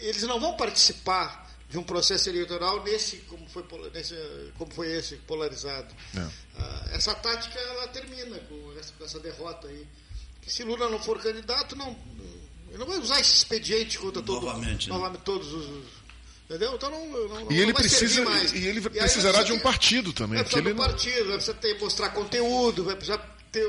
eles 0.00 0.22
não 0.22 0.38
vão 0.40 0.54
participar 0.56 1.48
de 1.68 1.78
um 1.78 1.82
processo 1.82 2.28
eleitoral 2.28 2.82
nesse 2.82 3.18
como 3.18 3.48
foi, 3.48 3.64
nesse, 3.94 4.14
como 4.58 4.72
foi 4.74 4.88
esse 4.96 5.16
polarizado. 5.16 5.94
É. 6.16 6.28
Ah, 6.58 6.88
essa 6.92 7.14
tática 7.14 7.58
ela 7.58 7.86
termina 7.88 8.38
com 8.40 8.72
essa, 8.78 8.92
com 8.98 9.04
essa 9.04 9.20
derrota 9.20 9.68
aí. 9.68 9.86
Que 10.42 10.52
se 10.52 10.64
Lula 10.64 10.88
não 10.88 10.98
for 10.98 11.20
candidato, 11.20 11.76
não, 11.76 11.96
ele 12.68 12.78
não 12.78 12.86
vai 12.86 12.98
usar 12.98 13.20
esse 13.20 13.34
expediente 13.34 13.98
contra 13.98 14.20
todo, 14.22 14.46
Novamente, 14.46 14.88
né? 14.88 14.94
novamente 14.94 15.22
todos 15.22 15.52
os. 15.52 15.99
Entendeu? 16.50 16.74
Então 16.74 16.90
não, 16.90 17.06
não, 17.06 17.28
não 17.44 17.52
E 17.52 17.60
ele 17.60 17.72
precisa 17.72 18.24
mais. 18.24 18.52
e 18.52 18.66
ele 18.66 18.80
precisará 18.80 19.44
de 19.44 19.52
um 19.52 19.56
ter- 19.56 19.62
partido 19.62 20.12
também, 20.12 20.34
Vai 20.38 20.44
porque 20.44 20.60
precisar 20.60 20.68
ele 20.68 20.74
de 20.74 20.74
um 20.74 20.82
não- 20.84 20.90
partido, 20.92 21.26
vai 21.28 21.36
precisar 21.36 21.54
ter, 21.54 21.78
mostrar 21.80 22.08
conteúdo, 22.08 22.84
vai 22.84 22.96
precisar 22.96 23.18
ter, 23.52 23.64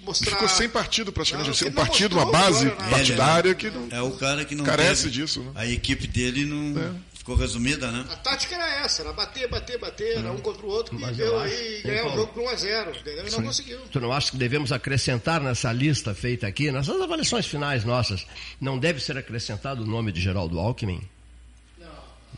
mostrar. 0.00 0.32
ficou 0.32 0.46
sem 0.48 0.68
partido 0.68 1.10
praticamente. 1.10 1.48
Não, 1.48 1.54
Assim, 1.54 1.68
um 1.68 1.72
partido, 1.72 2.16
uma 2.16 2.26
base 2.30 2.66
agora, 2.66 2.82
né? 2.84 2.90
partidária 2.90 3.54
que 3.54 3.70
não. 3.70 3.88
É 3.90 4.02
o 4.02 4.10
cara 4.12 4.44
que 4.44 4.54
não 4.54 4.66
Carece 4.66 5.04
teve- 5.04 5.14
disso, 5.14 5.40
né? 5.42 5.52
A 5.54 5.66
equipe 5.66 6.06
dele 6.06 6.44
não 6.44 6.78
É. 6.78 6.92
ficou 7.14 7.34
resumida, 7.36 7.90
né? 7.90 8.04
A 8.10 8.16
tática 8.16 8.54
era 8.54 8.84
essa, 8.84 9.00
era 9.00 9.14
bater, 9.14 9.48
bater, 9.48 9.78
bater, 9.78 10.18
era 10.18 10.30
um 10.30 10.36
contra 10.36 10.66
o 10.66 10.68
outro, 10.68 10.94
e 10.94 11.00
Mas 11.00 11.16
deu 11.16 11.28
eu 11.28 11.40
aí 11.40 11.76
acho- 11.78 11.86
ganhar 11.86 12.06
o 12.06 12.14
jogo 12.16 12.32
por 12.34 12.42
1 12.42 12.48
a 12.50 12.54
0 12.54 12.90
entendeu? 12.90 13.26
E 13.26 13.30
não 13.30 13.42
conseguiu. 13.44 13.78
Tu 13.90 13.98
não 13.98 14.12
acha 14.12 14.30
que 14.30 14.36
devemos 14.36 14.72
acrescentar 14.72 15.40
nessa 15.40 15.72
lista 15.72 16.14
feita 16.14 16.46
aqui, 16.46 16.70
nessas 16.70 17.00
avaliações 17.00 17.46
finais 17.46 17.82
nossas, 17.82 18.26
não 18.60 18.78
deve 18.78 19.00
ser 19.00 19.16
acrescentado 19.16 19.84
o 19.84 19.86
nome 19.86 20.12
de 20.12 20.20
Geraldo 20.20 20.58
Alckmin? 20.60 21.00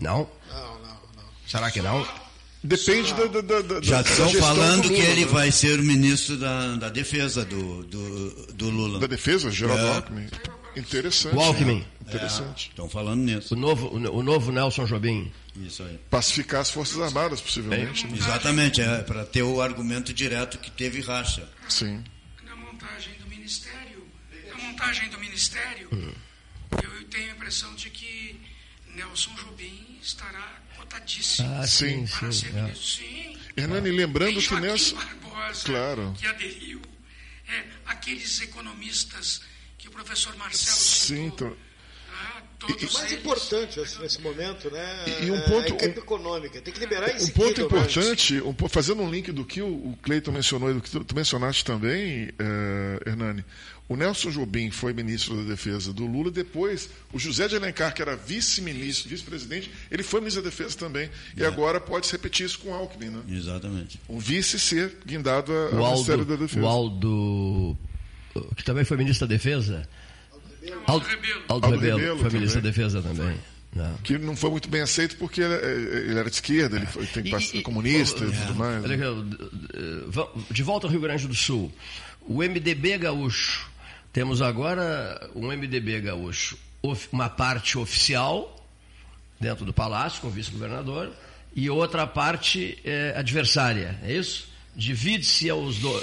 Não. 0.01 0.29
Não, 0.51 0.75
não, 0.79 0.81
não. 1.17 1.25
Será 1.47 1.71
que 1.71 1.81
não? 1.83 2.07
Depende 2.63 3.15
da, 3.15 3.27
da, 3.27 3.41
da, 3.41 3.61
da- 3.63 3.81
Já 3.83 4.01
estão 4.01 4.31
falando 4.35 4.83
do 4.83 4.89
que 4.89 4.97
Lula, 4.97 5.09
ele 5.11 5.25
né? 5.25 5.31
vai 5.31 5.51
ser 5.53 5.79
o 5.79 5.83
ministro 5.85 6.37
da, 6.37 6.75
da 6.77 6.89
defesa 6.89 7.45
do, 7.45 7.85
do, 7.85 8.47
do 8.53 8.69
Lula. 8.71 8.99
Da 8.99 9.07
defesa, 9.07 9.51
Geraldo 9.51 9.85
É. 9.87 9.95
Alckmin. 9.97 10.27
Interessante. 10.77 11.37
O 11.37 11.41
Alckmin. 11.41 11.87
Interessante. 12.01 12.69
Estão 12.71 12.89
falando 12.89 13.21
nisso. 13.23 13.55
O 13.55 13.57
novo, 13.57 13.89
o 13.95 14.23
novo 14.23 14.51
Nelson 14.51 14.85
Jobim. 14.87 15.33
Isso 15.57 15.83
aí. 15.83 15.99
Pacificar 16.11 16.61
as 16.61 16.71
Forças 16.71 17.01
Armadas, 17.01 17.41
possivelmente. 17.41 18.07
né? 18.07 18.17
Exatamente, 18.17 18.81
é 18.81 18.99
para 19.03 19.25
ter 19.25 19.43
o 19.43 19.61
argumento 19.61 20.13
direto 20.13 20.59
que 20.59 20.71
teve 20.71 21.01
racha. 21.01 21.49
Sim. 21.69 22.03
na 22.45 22.55
montagem 22.57 23.13
do 23.23 23.29
ministério, 23.29 24.05
na 24.49 24.57
montagem 24.65 25.09
do 25.11 25.19
ministério, 25.19 25.89
eu 25.93 27.05
tenho 27.11 27.31
a 27.31 27.35
impressão 27.37 27.73
de 27.75 27.91
que 27.91 28.41
Nelson 28.95 29.35
Jobim 29.37 29.99
estará 30.03 30.61
cotadíssimo 30.77 31.49
Ah, 31.61 31.67
sim, 31.67 32.07
para 32.07 32.33
sim, 32.33 32.41
ser 32.41 32.57
é. 32.57 32.63
ministro. 32.63 33.05
Sim. 33.07 33.39
Hernani, 33.57 33.91
lembrando 33.91 34.41
que 34.41 34.55
Nelson. 34.61 34.97
Barbosa, 34.97 35.65
Claro. 35.67 36.15
que 36.19 36.27
aderiu. 36.27 36.81
É, 37.49 37.65
aqueles 37.87 38.41
economistas 38.43 39.41
que 39.79 39.89
o 39.89 39.91
professor 39.91 40.37
Marcelo 40.37 40.77
Sim, 40.77 41.27
então. 41.27 41.57
O 42.61 42.93
mais 42.95 43.13
importante 43.13 43.79
assim, 43.81 44.01
nesse 44.03 44.21
momento, 44.21 44.71
né? 44.71 45.05
E- 45.07 45.27
e 45.27 45.31
um 45.31 45.37
é 45.37 45.41
ponto- 45.43 45.73
a 45.73 45.77
equipe 45.77 45.99
econômica. 46.01 46.61
Tem 46.61 46.75
que 46.75 46.81
liberar 46.81 47.09
em 47.11 47.23
Um 47.25 47.29
ponto 47.29 47.61
o 47.63 47.65
importante, 47.65 48.41
um 48.43 48.55
fazendo 48.69 49.01
um 49.03 49.11
link 49.11 49.31
do 49.31 49.45
que 49.45 49.63
o, 49.63 49.69
o 49.69 49.99
Cleiton 50.03 50.33
mencionou 50.33 50.71
e 50.71 50.75
do 50.75 50.81
que 50.81 50.91
tu, 50.91 51.05
tu 51.05 51.15
mencionaste 51.15 51.65
também, 51.65 52.31
eh, 52.39 53.01
Hernani, 53.07 53.45
o 53.89 53.95
Nelson 53.97 54.31
Jobim 54.31 54.71
foi 54.73 54.93
ministro 54.93 55.37
da 55.37 55.45
Defesa 55.45 55.93
do 55.93 56.05
Lula, 56.05 56.31
depois 56.33 56.91
o 57.13 57.19
José 57.19 57.47
de 57.49 57.55
Alencar, 57.57 57.95
que 57.95 58.03
era 58.03 58.17
vice-ministro, 58.17 59.09
vice-presidente, 59.09 59.71
ele 59.91 60.03
foi 60.03 60.21
ministro 60.21 60.43
da 60.43 60.51
Defesa 60.51 60.77
também, 60.77 61.09
e 61.37 61.45
agora 61.45 61.81
pode 61.81 62.07
se 62.07 62.13
repetir 62.13 62.45
isso 62.47 62.59
com 62.59 62.71
o 62.71 62.75
Alckmin, 62.75 63.07
né? 63.11 63.23
Exatamente. 63.31 64.01
Um 64.09 64.19
vice 64.19 64.59
ser 64.59 64.97
guindado 65.07 65.53
ao 65.53 65.93
Ministério 65.93 66.25
da 66.25 66.35
Defesa. 66.37 66.61
o 66.61 66.69
Aldo, 66.69 67.77
que 68.57 68.65
também 68.65 68.85
foi 68.85 68.97
ministro 68.97 69.27
da 69.27 69.33
Defesa. 69.35 69.89
Aldo, 70.87 71.07
Aldo, 71.49 71.67
Aldo 71.67 71.69
Rebelo, 71.71 71.99
Rebelo 71.99 72.19
foi 72.21 72.31
ministro 72.31 72.61
também. 72.61 72.73
da 72.73 72.77
Defesa 72.83 73.03
também. 73.03 73.39
Não. 73.75 73.95
Que 73.99 74.17
não 74.19 74.35
foi 74.35 74.51
muito 74.51 74.69
bem 74.69 74.81
aceito 74.81 75.17
porque 75.17 75.41
ele, 75.43 75.55
ele 75.55 76.19
era 76.19 76.29
de 76.29 76.37
esquerda, 76.37 76.77
ele 76.77 76.87
foi, 76.87 77.05
tem 77.07 77.31
pass- 77.31 77.53
comunista 77.63 78.25
e 78.25 78.31
tudo 78.33 78.55
mais. 78.55 78.83
Olha 78.85 78.95
aqui, 78.95 79.37
va- 80.07 80.29
De 80.51 80.63
volta 80.63 80.87
ao 80.87 80.91
Rio 80.91 81.01
Grande 81.01 81.29
do 81.29 81.35
Sul. 81.35 81.71
O 82.23 82.43
MDB 82.43 82.99
gaúcho. 82.99 83.69
Temos 84.13 84.41
agora 84.43 85.31
um 85.35 85.53
MDB 85.53 86.01
gaúcho, 86.01 86.57
of- 86.83 87.09
uma 87.13 87.29
parte 87.29 87.77
oficial, 87.79 88.67
dentro 89.39 89.65
do 89.65 89.73
Palácio, 89.73 90.21
com 90.23 90.29
o 90.29 90.31
vice-governador, 90.31 91.13
e 91.55 91.69
outra 91.71 92.07
parte 92.07 92.79
eh, 92.85 93.15
adversária, 93.17 93.99
é 94.03 94.13
isso? 94.15 94.49
Divide-se 94.75 95.49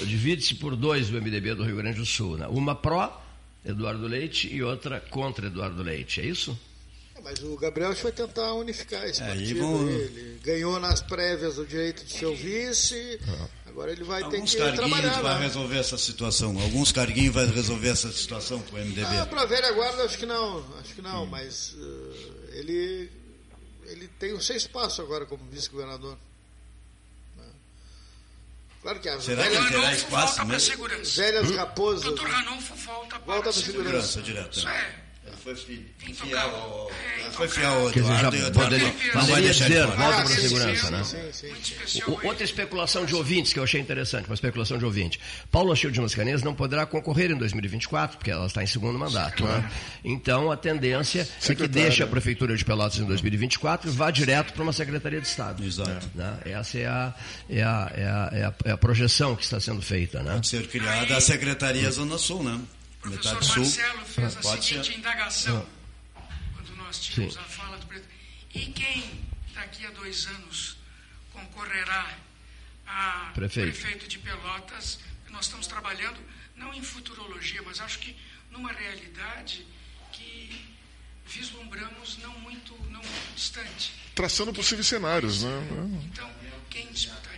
divide-se 0.06 0.56
por 0.56 0.76
dois 0.76 1.10
o 1.10 1.14
MDB 1.14 1.56
do 1.56 1.64
Rio 1.64 1.78
Grande 1.78 1.98
do 1.98 2.06
Sul. 2.06 2.38
Né? 2.38 2.46
Uma 2.48 2.76
pró, 2.76 3.22
Eduardo 3.66 4.06
Leite, 4.08 4.48
e 4.54 4.62
outra 4.64 5.00
contra 5.00 5.48
Eduardo 5.48 5.82
Leite, 5.82 6.22
é 6.22 6.26
isso? 6.26 6.58
É, 7.16 7.22
Mas 7.22 7.40
o 7.42 7.56
Gabriel 7.58 7.90
acho 7.90 7.98
que 7.98 8.04
vai 8.04 8.12
tentar 8.12 8.54
unificar 8.54 9.04
esse 9.08 9.22
É, 9.24 9.28
partido. 9.28 9.66
aí. 9.66 9.94
Ele 9.96 10.40
ganhou 10.44 10.80
nas 10.80 11.02
prévias 11.02 11.58
o 11.58 11.66
direito 11.66 12.06
de 12.06 12.12
ser 12.14 12.26
o 12.28 12.36
vice, 12.36 13.20
agora 13.66 13.92
ele 13.92 14.04
vai 14.04 14.20
ter 14.30 14.36
Alguns 14.36 14.52
que 14.52 14.58
carguinhos 14.58 14.90
trabalhar. 14.92 15.22
vai 15.22 15.36
né? 15.40 15.46
resolver 15.46 15.78
essa 15.80 15.98
situação. 15.98 16.60
Alguns 16.62 16.92
carguinhos 16.92 17.34
vai 17.34 17.46
resolver 17.48 17.90
essa 17.90 18.12
situação 18.12 18.62
com 18.62 18.76
o 18.76 18.80
MDB. 18.80 19.18
Ah, 19.18 19.26
para 19.26 19.46
velha 19.46 19.72
guarda 19.72 20.04
acho 20.04 20.18
que 20.18 20.26
não, 20.26 20.64
acho 20.80 20.94
que 20.94 21.02
Hum. 21.02 21.06
não, 21.06 21.26
mas 21.26 21.76
eh, 21.80 22.60
ele, 22.60 23.10
ele 23.88 24.08
tem 24.20 24.34
o 24.34 24.42
seu 24.42 24.56
espaço 24.56 25.02
agora 25.02 25.26
como 25.26 25.44
vice-governador. 25.52 26.18
Né? 28.86 28.92
Claro 28.94 29.00
que 29.00 29.10
a 29.10 29.20
Será 29.20 29.44
que 29.50 29.50
terá 29.72 29.94
espaço 29.94 30.12
Volta 30.12 30.36
para 30.36 30.46
mesmo? 30.46 30.60
segurança. 30.72 31.22
velhas 31.22 31.52
raposas. 31.56 32.04
Doutor 32.04 32.28
Ranolfo 32.30 32.76
volta 32.76 33.20
para 33.20 33.34
Volta 33.34 33.50
a 33.50 33.54
segurança. 33.54 34.08
segurança. 34.08 34.22
direto. 34.22 34.58
Isso 34.60 34.68
é. 34.70 35.05
Foi 36.16 36.34
ao, 37.46 37.50
fiel 37.50 37.70
ao 37.72 37.90
Eduardo 37.92 38.36
Eduardo 38.38 38.52
poderia, 38.60 38.88
não, 39.14 39.22
não 39.22 39.28
vai 39.28 39.42
deixar 39.42 39.68
dizer, 39.68 39.84
fora. 39.86 39.96
volta 39.98 40.24
para 40.24 40.34
a 40.34 40.38
segurança, 40.38 40.92
né? 40.92 41.04
sim, 41.04 41.52
sim. 41.86 42.02
O- 42.08 42.28
Outra 42.28 42.44
especulação 42.44 43.06
de 43.06 43.14
ouvintes 43.14 43.52
que 43.54 43.60
eu 43.60 43.64
achei 43.64 43.80
interessante, 43.82 44.28
uma 44.28 44.34
especulação 44.36 44.78
de 44.78 44.86
ouvinte. 44.86 45.20
Paulo 45.52 45.72
Achille 45.72 45.92
de 45.94 46.00
Mascarenhas 46.02 46.42
não 46.44 46.54
poderá 46.56 46.86
concorrer 46.86 47.32
em 47.32 47.36
2024, 47.38 48.18
porque 48.18 48.32
ela 48.32 48.46
está 48.48 48.64
em 48.64 48.68
segundo 48.68 48.98
mandato. 48.98 49.44
né? 49.44 49.70
Então 50.04 50.52
a 50.52 50.58
tendência 50.58 51.28
é 51.50 51.56
que 51.56 51.68
deixe 51.68 52.02
a 52.02 52.08
Prefeitura 52.08 52.56
de 52.56 52.64
Pelotas 52.64 53.00
em 53.00 53.06
2024 53.06 53.90
e 53.90 53.94
vá 53.94 54.10
direto 54.12 54.54
para 54.54 54.64
uma 54.64 54.74
Secretaria 54.74 55.20
de 55.22 55.28
Estado. 55.28 55.64
Exato. 55.64 56.10
né? 56.16 56.38
Essa 56.46 56.78
é 56.80 56.86
a, 56.88 57.14
é, 57.50 57.62
a, 57.64 57.92
é, 57.94 58.04
a, 58.04 58.30
é, 58.34 58.44
a, 58.46 58.54
é 58.66 58.72
a 58.72 58.78
projeção 58.78 59.36
que 59.36 59.44
está 59.44 59.60
sendo 59.60 59.82
feita. 59.82 60.24
Né? 60.24 60.34
Pode 60.34 60.48
ser 60.48 60.68
criada 60.68 61.18
a 61.18 61.22
Secretaria 61.22 61.90
Zona 61.92 62.18
Sul, 62.18 62.44
né? 62.44 62.60
O 63.06 63.10
Metade 63.10 63.30
professor 63.36 63.54
Sul. 63.54 63.64
Marcelo 63.64 64.06
fez 64.06 64.38
a 64.38 64.42
Pode 64.42 64.66
seguinte 64.66 64.88
ser. 64.92 64.98
indagação 64.98 65.68
quando 66.54 66.76
nós 66.78 67.00
tínhamos 67.00 67.34
Sim. 67.36 67.40
a 67.40 67.44
fala 67.44 67.78
do 67.78 67.86
presidente. 67.86 68.14
E 68.54 68.66
quem 68.68 69.26
daqui 69.54 69.86
a 69.86 69.92
dois 69.92 70.26
anos 70.28 70.78
concorrerá 71.34 72.18
a 72.88 73.32
Prefeito. 73.34 74.08
de 74.08 74.18
Pelotas? 74.20 75.00
Nós 75.30 75.46
estamos 75.46 75.68
trabalhando 75.68 76.18
não 76.56 76.74
em 76.74 76.82
futurologia, 76.82 77.62
mas 77.66 77.80
acho 77.82 78.00
que 78.00 78.16
numa 78.52 78.72
realidade 78.72 79.66
que 80.14 80.66
vislumbramos 81.28 82.18
não 82.20 82.32
muito, 82.40 82.74
não 82.90 83.02
muito 83.02 83.36
distante. 83.36 83.94
Traçando 84.14 84.54
possíveis 84.54 84.88
cenários, 84.88 85.44
né? 85.44 85.50
Então, 86.06 86.30
quem 86.70 86.88
disputaria? 86.92 87.36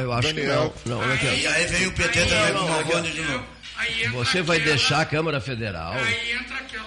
Eu 0.00 0.12
acho 0.12 0.28
Daniel. 0.28 0.70
que 0.82 0.88
não. 0.88 0.98
não. 0.98 1.14
E 1.14 1.46
aí 1.46 1.66
vem 1.66 1.86
o 1.86 1.92
PT 1.92 2.26
também 2.26 2.52
com 2.52 2.84
bonde 2.84 3.12
de 3.12 3.22
novo. 3.22 3.46
Você 4.12 4.42
vai 4.42 4.58
aquela- 4.58 4.76
deixar 4.76 5.00
a 5.00 5.04
Câmara 5.06 5.40
Federal. 5.40 5.94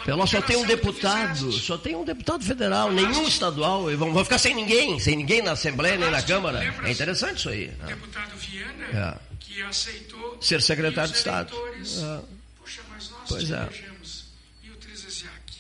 Pelotas 0.06 0.32
só 0.32 0.41
tem 0.41 0.57
um 0.57 0.65
deputado, 0.65 1.52
só 1.52 1.78
tem 1.78 1.95
um 1.95 2.03
deputado 2.03 2.44
federal, 2.44 2.91
nenhum 2.91 3.28
estadual. 3.28 3.90
E 3.91 3.95
vão, 3.95 4.11
vão 4.14 4.24
ficar 4.24 4.38
sem 4.38 4.53
ninguém, 4.53 4.99
sem 4.99 5.15
ninguém 5.15 5.41
na 5.41 5.53
Assembleia 5.53 5.98
nem 5.98 6.11
na 6.11 6.22
Câmara. 6.22 6.64
É 6.84 6.91
interessante 6.91 7.38
isso 7.40 7.49
aí. 7.49 7.68
O 7.68 7.84
né? 7.84 7.88
deputado 7.88 8.36
Viana, 8.38 8.86
É. 9.20 9.36
que 9.40 9.61
aceitou 9.64 10.38
Ser 10.41 10.61
secretário 10.61 11.06
os 11.06 11.11
de 11.11 11.18
Estado. 11.18 11.53
É. 11.56 12.22
Puxa, 12.60 12.82
mas 12.90 13.10
nós 13.10 13.20
Pois 13.30 13.49
é. 13.52 13.56
elegemos. 13.64 14.26
E 14.61 14.70
o 14.70 14.76
Trezesiak? 14.76 15.53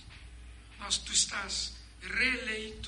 Nós, 0.79 0.97
tu 0.97 1.13
estás 1.13 1.71
reeleito. 2.01 2.82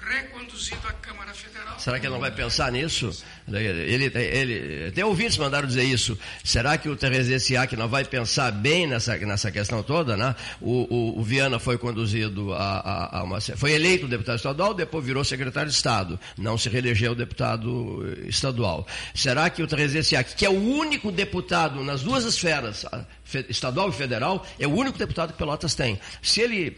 Reconduzido 0.00 0.86
à 0.88 0.92
Câmara 0.92 1.32
Federal. 1.32 1.78
Será 1.78 1.98
que 1.98 2.06
ele 2.06 2.12
não 2.12 2.20
vai 2.20 2.30
pensar 2.30 2.70
nisso? 2.70 3.24
Ele, 3.48 4.10
ele, 4.14 4.88
até 4.88 5.04
ouvintes 5.04 5.38
mandaram 5.38 5.66
dizer 5.66 5.84
isso. 5.84 6.18
Será 6.44 6.76
que 6.76 6.88
o 6.88 6.96
Teresiac 6.96 7.74
não 7.76 7.88
vai 7.88 8.04
pensar 8.04 8.52
bem 8.52 8.86
nessa, 8.86 9.16
nessa 9.18 9.50
questão 9.50 9.82
toda? 9.82 10.16
Né? 10.16 10.34
O, 10.60 10.94
o, 10.94 11.20
o 11.20 11.22
Viana 11.22 11.58
foi 11.58 11.78
conduzido 11.78 12.52
a, 12.52 12.80
a, 12.80 13.18
a 13.20 13.24
uma. 13.24 13.40
Foi 13.40 13.72
eleito 13.72 14.06
deputado 14.06 14.36
estadual, 14.36 14.74
depois 14.74 15.04
virou 15.04 15.24
secretário 15.24 15.70
de 15.70 15.76
Estado. 15.76 16.18
Não 16.36 16.58
se 16.58 16.68
reelegeu 16.68 17.14
deputado 17.14 18.04
estadual. 18.26 18.86
Será 19.14 19.48
que 19.48 19.62
o 19.62 19.66
Teresiac, 19.66 20.34
que 20.34 20.44
é 20.44 20.50
o 20.50 20.60
único 20.60 21.10
deputado 21.10 21.82
nas 21.82 22.02
duas 22.02 22.24
esferas, 22.24 22.84
estadual 23.48 23.88
e 23.88 23.92
federal, 23.92 24.46
é 24.58 24.66
o 24.66 24.74
único 24.74 24.98
deputado 24.98 25.32
que 25.32 25.38
Pelotas 25.38 25.74
tem? 25.74 25.98
Se 26.22 26.40
ele 26.40 26.76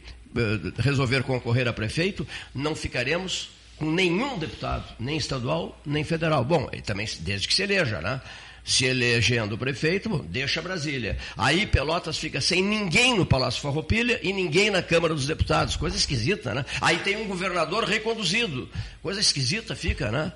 resolver 0.78 1.22
concorrer 1.22 1.68
a 1.68 1.72
prefeito, 1.72 2.26
não 2.54 2.74
ficaremos 2.74 3.50
com 3.76 3.90
nenhum 3.90 4.38
deputado, 4.38 4.84
nem 4.98 5.16
estadual, 5.16 5.80
nem 5.84 6.04
federal. 6.04 6.44
Bom, 6.44 6.68
também 6.84 7.08
desde 7.20 7.48
que 7.48 7.54
se 7.54 7.62
eleja, 7.62 8.00
né? 8.00 8.20
Se 8.64 8.84
elegendo 8.84 9.56
o 9.56 9.58
prefeito, 9.58 10.24
deixa 10.28 10.62
Brasília. 10.62 11.18
Aí 11.36 11.66
Pelotas 11.66 12.16
fica 12.16 12.40
sem 12.40 12.62
ninguém 12.62 13.16
no 13.16 13.26
Palácio 13.26 13.60
Farroupilha 13.60 14.20
e 14.22 14.32
ninguém 14.32 14.70
na 14.70 14.80
Câmara 14.80 15.14
dos 15.14 15.26
Deputados. 15.26 15.74
Coisa 15.74 15.96
esquisita, 15.96 16.54
né? 16.54 16.64
Aí 16.80 16.98
tem 16.98 17.16
um 17.16 17.26
governador 17.26 17.82
reconduzido. 17.82 18.68
Coisa 19.02 19.18
esquisita 19.18 19.74
fica, 19.74 20.12
né? 20.12 20.32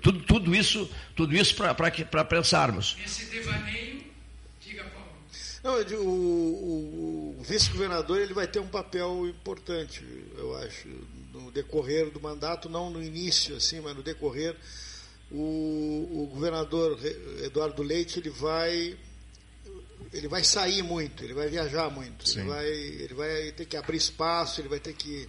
Tudo, 0.00 0.20
tudo 0.20 0.54
isso, 0.54 0.88
tudo 1.16 1.34
isso 1.34 1.56
para 1.56 2.24
pensarmos. 2.24 2.96
Esse 3.04 3.24
devaneio. 3.24 3.91
Não, 5.62 5.74
o, 5.74 6.08
o- 6.08 7.36
o 7.38 7.42
vice-governador 7.42 8.20
ele 8.20 8.34
vai 8.34 8.46
ter 8.48 8.58
um 8.58 8.66
papel 8.66 9.28
importante, 9.28 10.04
eu 10.36 10.56
acho, 10.56 10.88
no 11.32 11.50
decorrer 11.52 12.10
do 12.10 12.20
mandato, 12.20 12.68
não 12.68 12.90
no 12.90 13.02
início, 13.02 13.56
assim, 13.56 13.80
mas 13.80 13.94
no 13.96 14.02
decorrer. 14.02 14.56
O, 15.30 16.24
o 16.24 16.26
governador 16.34 16.98
Eduardo 17.42 17.82
Leite 17.82 18.18
ele 18.18 18.28
vai 18.28 18.98
ele 20.12 20.28
vai 20.28 20.44
sair 20.44 20.82
muito, 20.82 21.24
ele 21.24 21.32
vai 21.32 21.48
viajar 21.48 21.88
muito, 21.88 22.28
Sim. 22.28 22.40
ele 22.40 22.48
vai, 22.50 22.68
ele 22.68 23.14
vai 23.14 23.52
ter 23.52 23.64
que 23.64 23.76
abrir 23.78 23.96
espaço, 23.96 24.60
ele 24.60 24.68
vai 24.68 24.78
ter 24.78 24.92
que 24.92 25.26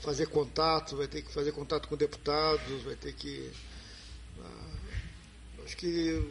fazer 0.00 0.26
contato, 0.26 0.96
vai 0.96 1.08
ter 1.08 1.22
que 1.22 1.32
fazer 1.32 1.50
contato 1.50 1.88
com 1.88 1.96
deputados, 1.96 2.82
vai 2.84 2.94
ter 2.94 3.12
que 3.14 3.50
ah, 4.38 4.74
acho 5.64 5.76
que 5.76 6.22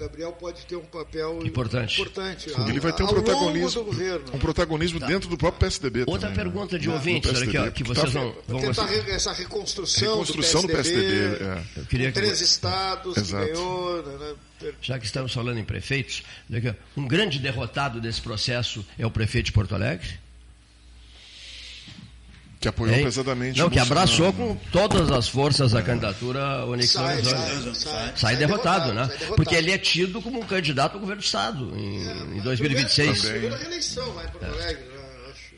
Gabriel 0.00 0.32
pode 0.32 0.64
ter 0.66 0.76
um 0.76 0.84
papel 0.84 1.38
Importante. 1.44 2.00
importante 2.00 2.50
Ele 2.68 2.80
vai 2.80 2.92
ter 2.92 3.02
um 3.02 3.06
protagonismo, 3.06 3.80
do 3.82 3.84
governo. 3.84 4.24
um 4.34 4.38
protagonismo 4.38 4.98
dentro 5.00 5.28
do 5.28 5.36
próprio 5.36 5.60
PSDB. 5.60 6.00
Outra 6.06 6.28
também, 6.28 6.36
né? 6.36 6.42
pergunta 6.50 6.78
de 6.78 6.88
olha 6.88 6.98
aqui, 6.98 7.18
ó, 7.18 7.20
PSDB, 7.20 7.70
que 7.72 7.84
vocês 7.84 8.12
tá- 8.12 8.20
vão 8.20 8.60
tentar 8.60 8.82
conseguir. 8.84 9.00
re- 9.02 9.10
essa 9.12 9.32
reconstrução, 9.32 10.08
Reconstrução 10.12 10.62
do 10.62 10.66
do 10.68 10.72
PSDB, 10.74 11.02
PSDB, 11.06 11.44
é. 11.44 11.80
Eu 11.80 11.84
queria 11.86 12.06
que 12.08 12.14
três 12.20 12.40
estados 12.40 13.16
Exato. 13.16 13.46
que 13.46 13.52
ganhou, 13.52 14.02
né, 14.06 14.34
né, 14.62 14.72
Já 14.80 14.98
que 14.98 15.06
estamos 15.06 15.32
falando 15.32 15.58
em 15.58 15.64
prefeitos, 15.64 16.22
um 16.96 17.06
grande 17.06 17.38
derrotado 17.38 18.00
desse 18.00 18.20
processo 18.20 18.84
é 18.98 19.06
o 19.06 19.10
prefeito 19.10 19.46
de 19.46 19.52
Porto 19.52 19.74
Alegre. 19.74 20.08
Que 22.60 22.68
apoiou 22.68 22.94
Hein? 22.94 23.04
pesadamente. 23.04 23.58
Não, 23.58 23.68
o 23.68 23.70
que 23.70 23.76
Bolsonaro, 23.78 24.00
abraçou 24.02 24.26
né? 24.26 24.32
com 24.36 24.54
todas 24.70 25.10
as 25.10 25.26
forças 25.28 25.74
a 25.74 25.80
candidatura 25.82 26.66
Onix 26.66 26.90
sai, 26.90 27.22
Lorenzoni. 27.22 27.74
sai, 27.74 27.74
sai, 27.74 28.12
Sai 28.16 28.36
derrotado, 28.36 28.92
né? 28.92 29.06
sai 29.06 29.16
derrotado. 29.16 29.36
Porque 29.36 29.54
ele 29.54 29.70
é 29.72 29.78
tido 29.78 30.20
como 30.20 30.40
um 30.40 30.46
candidato 30.46 30.94
ao 30.94 31.00
governo 31.00 31.22
do 31.22 31.24
Estado 31.24 31.72
em, 31.74 32.36
em 32.36 32.40
2026. 32.42 33.22
Também. 33.22 33.40
Segunda 33.40 33.56
reeleição 33.56 34.14
lá 34.14 34.24
em 34.24 34.28
Porto 34.28 34.44
Alegre, 34.44 34.84
né, 34.84 35.00
acho. 35.30 35.54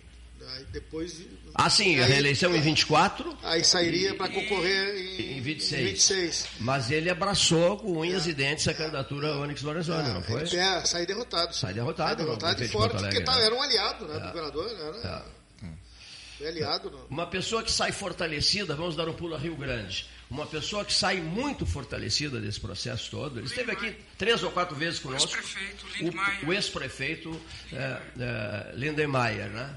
Depois 0.72 1.16
de- 1.18 1.26
Ah, 1.56 1.68
sim, 1.68 1.98
a 1.98 2.04
Aí- 2.04 2.12
reeleição 2.12 2.54
em 2.54 2.60
24. 2.60 3.36
Aí 3.42 3.64
sairia 3.64 4.14
para 4.14 4.28
concorrer 4.28 4.94
em, 5.20 5.38
Em 5.38 5.40
26. 5.40 5.82
em 5.82 5.84
26. 5.86 6.46
Mas 6.60 6.88
ele 6.90 7.10
abraçou 7.10 7.78
com 7.78 7.98
unhas 7.98 8.28
e 8.28 8.32
dentes 8.32 8.66
a 8.68 8.72
candidatura 8.74 9.36
Onyx 9.38 9.60
Lorenzoni, 9.62 10.08
não 10.08 10.22
foi? 10.22 10.44
É, 10.56 10.84
sair 10.86 11.04
derrotado. 11.04 11.52
Sai 11.54 11.74
derrotado. 11.74 12.10
Sai 12.10 12.16
derrotado 12.24 12.52
no 12.52 12.54
e 12.54 12.56
prefeito 12.56 12.70
de 12.70 12.72
forte, 12.72 12.92
Porto 12.92 13.02
porque 13.04 13.20
tá- 13.24 13.36
né? 13.36 13.44
era 13.46 13.54
um 13.56 13.60
aliado, 13.60 14.06
né? 14.06 14.14
do 14.20 14.26
governador 14.28 14.70
era 15.02 15.24
foi 16.42 16.48
aliado. 16.50 16.90
Não. 16.90 17.06
Uma 17.08 17.26
pessoa 17.26 17.62
que 17.62 17.70
sai 17.70 17.92
fortalecida, 17.92 18.74
vamos 18.74 18.96
dar 18.96 19.08
um 19.08 19.12
pulo 19.14 19.34
a 19.34 19.38
Rio 19.38 19.56
Grande. 19.56 20.06
Uma 20.30 20.46
pessoa 20.46 20.84
que 20.84 20.92
sai 20.92 21.20
muito 21.20 21.66
fortalecida 21.66 22.40
desse 22.40 22.58
processo 22.58 23.10
todo. 23.10 23.38
Ele 23.38 23.46
esteve 23.46 23.70
aqui 23.72 23.94
três 24.16 24.42
ou 24.42 24.50
quatro 24.50 24.74
vezes 24.74 24.98
conosco. 24.98 25.28
ex-prefeito 25.36 25.84
O, 25.86 26.02
Lindmeier. 26.04 26.48
o 26.48 26.52
ex-prefeito 26.52 27.40
é, 27.72 28.00
é, 28.18 28.72
Lindenmayer, 28.74 29.48
né? 29.50 29.76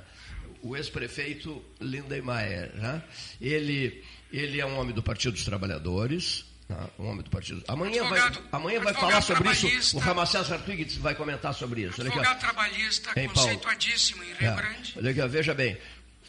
O 0.61 0.75
ex-prefeito 0.75 1.63
Lindenmayer, 1.81 2.73
né? 2.75 3.03
Ele, 3.41 4.03
ele 4.31 4.59
é 4.61 4.65
um 4.65 4.79
homem 4.79 4.95
do 4.95 5.03
Partido 5.03 5.33
dos 5.33 5.43
Trabalhadores. 5.45 6.45
né? 6.69 6.77
Um 6.97 7.07
homem 7.07 7.21
do 7.21 7.29
Partido. 7.29 7.61
Amanhã 7.67 8.03
vai, 8.09 8.19
Advogado- 8.19 8.49
amanhã 8.51 8.79
vai 8.79 8.93
falar 8.93 9.21
sobre 9.21 9.51
isso. 9.51 9.97
O 9.97 9.99
Ramacés 9.99 10.51
Artuig 10.51 10.85
vai 10.99 11.13
comentar 11.13 11.53
sobre 11.53 11.81
isso. 11.81 12.01
Advogado 12.01 12.39
trabalhista 12.39 13.13
conceituadíssimo 13.13 14.23
em 14.23 14.33
Rio 14.33 14.49
É. 14.49 14.55
Grande. 14.55 15.27
Veja 15.29 15.53
bem, 15.53 15.77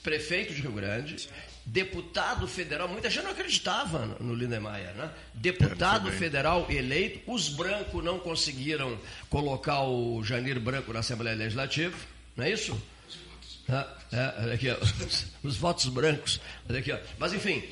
prefeito 0.06 0.54
de 0.54 0.62
Rio 0.62 0.70
Grande, 0.70 1.28
deputado 1.64 2.46
federal, 2.46 2.86
muita 2.86 3.10
gente 3.10 3.24
não 3.24 3.32
acreditava 3.32 4.06
no- 4.20 4.34
Lindemeyer, 4.36 4.94
né? 4.94 5.10
Deputado 5.34 6.12
federal 6.12 6.64
eleito, 6.70 7.28
os 7.28 7.48
brancos 7.48 8.04
não 8.04 8.20
conseguiram 8.20 8.96
colocar 9.28 9.80
o 9.82 10.22
Janir 10.22 10.60
Branco 10.60 10.92
na 10.92 11.00
Assembleia 11.00 11.36
Legislativa, 11.36 11.96
não 12.36 12.44
é 12.44 12.52
isso? 12.52 12.80
É, 13.68 13.84
é, 14.16 14.34
olha 14.42 14.54
aqui, 14.54 14.70
ó, 14.70 14.76
os 15.42 15.56
votos 15.56 15.86
brancos, 15.86 16.40
olha 16.70 16.78
aqui, 16.78 16.92
ó. 16.92 16.98
mas 17.18 17.32
enfim, 17.32 17.64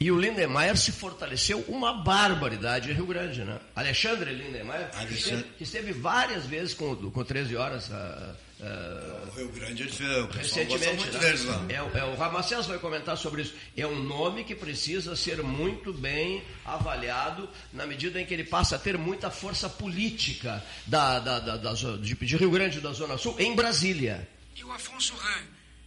e 0.00 0.10
o 0.10 0.18
Lindemeyer 0.18 0.74
se 0.78 0.90
fortaleceu 0.90 1.60
uma 1.68 1.92
barbaridade 2.02 2.90
em 2.90 2.94
Rio 2.94 3.06
Grande, 3.06 3.44
né? 3.44 3.60
Alexandre 3.76 4.32
Lindemeyer, 4.32 4.88
que 4.90 4.96
Alexandre. 4.96 5.16
esteve, 5.18 5.42
que 5.58 5.62
esteve 5.64 5.92
várias 5.92 6.46
vezes 6.46 6.72
com, 6.72 6.96
com 7.10 7.22
13 7.22 7.54
horas. 7.56 7.92
ah, 7.92 8.34
ah, 8.66 9.28
O 9.28 9.36
Rio 9.36 9.48
Grande, 9.48 9.84
pessoal 9.84 10.22
gosta 10.26 10.38
recentemente. 10.38 10.96
muito 10.96 11.12
né? 11.12 11.18
deles 11.20 11.44
lá. 11.44 11.66
É, 11.68 11.82
o- 11.82 11.96
é, 11.96 12.04
o 12.04 12.14
Ramacés 12.14 12.66
vai 12.66 12.78
comentar 12.78 13.16
sobre 13.18 13.42
isso. 13.42 13.54
É 13.76 13.86
um 13.86 14.00
nome 14.02 14.44
que 14.44 14.54
precisa 14.54 15.14
ser 15.16 15.42
muito 15.42 15.92
bem 15.92 16.42
avaliado 16.64 17.48
na 17.72 17.86
medida 17.86 18.20
em 18.20 18.26
que 18.26 18.32
ele 18.34 18.44
passa 18.44 18.76
a 18.76 18.78
ter 18.78 18.96
muita 18.96 19.30
força 19.30 19.68
política 19.68 20.64
da, 20.86 21.18
da- 21.18 21.40
da- 21.40 21.56
da 21.56 21.72
de, 21.72 22.14
de 22.14 22.36
Rio 22.36 22.50
Grande 22.50 22.80
da 22.80 22.92
Zona 22.92 23.18
Sul 23.18 23.34
em 23.38 23.54
Brasília. 23.54 24.28
E 24.56 24.62
o 24.64 24.72
Afonso 24.72 25.14
Ran 25.16 25.42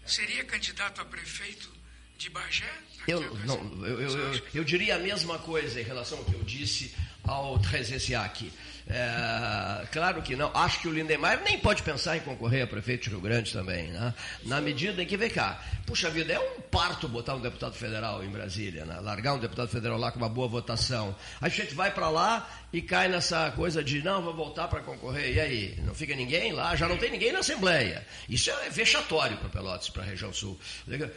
seria 0.05 0.43
candidato 0.43 1.01
a 1.01 1.05
prefeito 1.05 1.69
de 2.17 2.29
Bagé? 2.29 2.69
Eu, 3.07 3.21
não, 3.45 3.85
eu, 3.85 4.01
eu, 4.01 4.17
eu- 4.33 4.41
eu 4.55 4.63
diria 4.65 4.95
a 4.97 4.99
mesma 4.99 5.39
coisa 5.39 5.79
em 5.79 5.83
relação 5.83 6.17
ao 6.17 6.25
que 6.25 6.33
eu 6.33 6.43
disse 6.43 6.93
ao 7.23 7.57
Trezessiak. 7.59 8.51
É, 8.89 9.85
claro 9.91 10.21
que 10.21 10.35
não. 10.35 10.49
Acho 10.55 10.79
que 10.79 10.87
o 10.87 10.91
Lindemeyer 10.93 11.41
nem 11.43 11.59
pode 11.59 11.83
pensar 11.83 12.15
em 12.15 12.21
concorrer 12.21 12.63
a 12.63 12.67
prefeito 12.67 13.03
de 13.03 13.09
Rio 13.09 13.19
Grande 13.19 13.51
também. 13.51 13.87
Né? 13.87 14.13
Na 14.43 14.61
medida 14.61 15.03
em 15.03 15.05
que, 15.05 15.17
vem 15.17 15.29
cá, 15.29 15.61
puxa 15.85 16.09
vida, 16.09 16.31
é 16.33 16.39
um 16.39 16.61
parto 16.61 17.07
botar 17.07 17.35
um 17.35 17.41
deputado 17.41 17.73
federal 17.75 18.23
em 18.23 18.29
Brasília, 18.29 18.85
né? 18.85 18.99
largar 19.01 19.33
um 19.33 19.39
deputado 19.39 19.67
federal 19.67 19.97
lá 19.97 20.11
com 20.11 20.17
uma 20.19 20.29
boa 20.29 20.47
votação. 20.47 21.15
A 21.41 21.49
gente 21.49 21.75
vai 21.75 21.91
para 21.91 22.09
lá 22.09 22.49
e 22.71 22.81
cai 22.81 23.09
nessa 23.09 23.51
coisa 23.51 23.83
de, 23.83 24.01
não, 24.01 24.21
vou 24.21 24.33
voltar 24.33 24.67
para 24.69 24.79
concorrer. 24.81 25.35
E 25.35 25.39
aí? 25.39 25.75
Não 25.83 25.93
fica 25.93 26.15
ninguém 26.15 26.53
lá? 26.53 26.75
Já 26.75 26.87
não 26.87 26.97
tem 26.97 27.11
ninguém 27.11 27.31
na 27.33 27.39
Assembleia. 27.39 28.05
Isso 28.29 28.49
é 28.51 28.69
vexatório 28.69 29.37
para 29.37 29.49
Pelotas, 29.49 29.89
para 29.89 30.03
a 30.03 30.05
região 30.05 30.31
sul. 30.31 30.57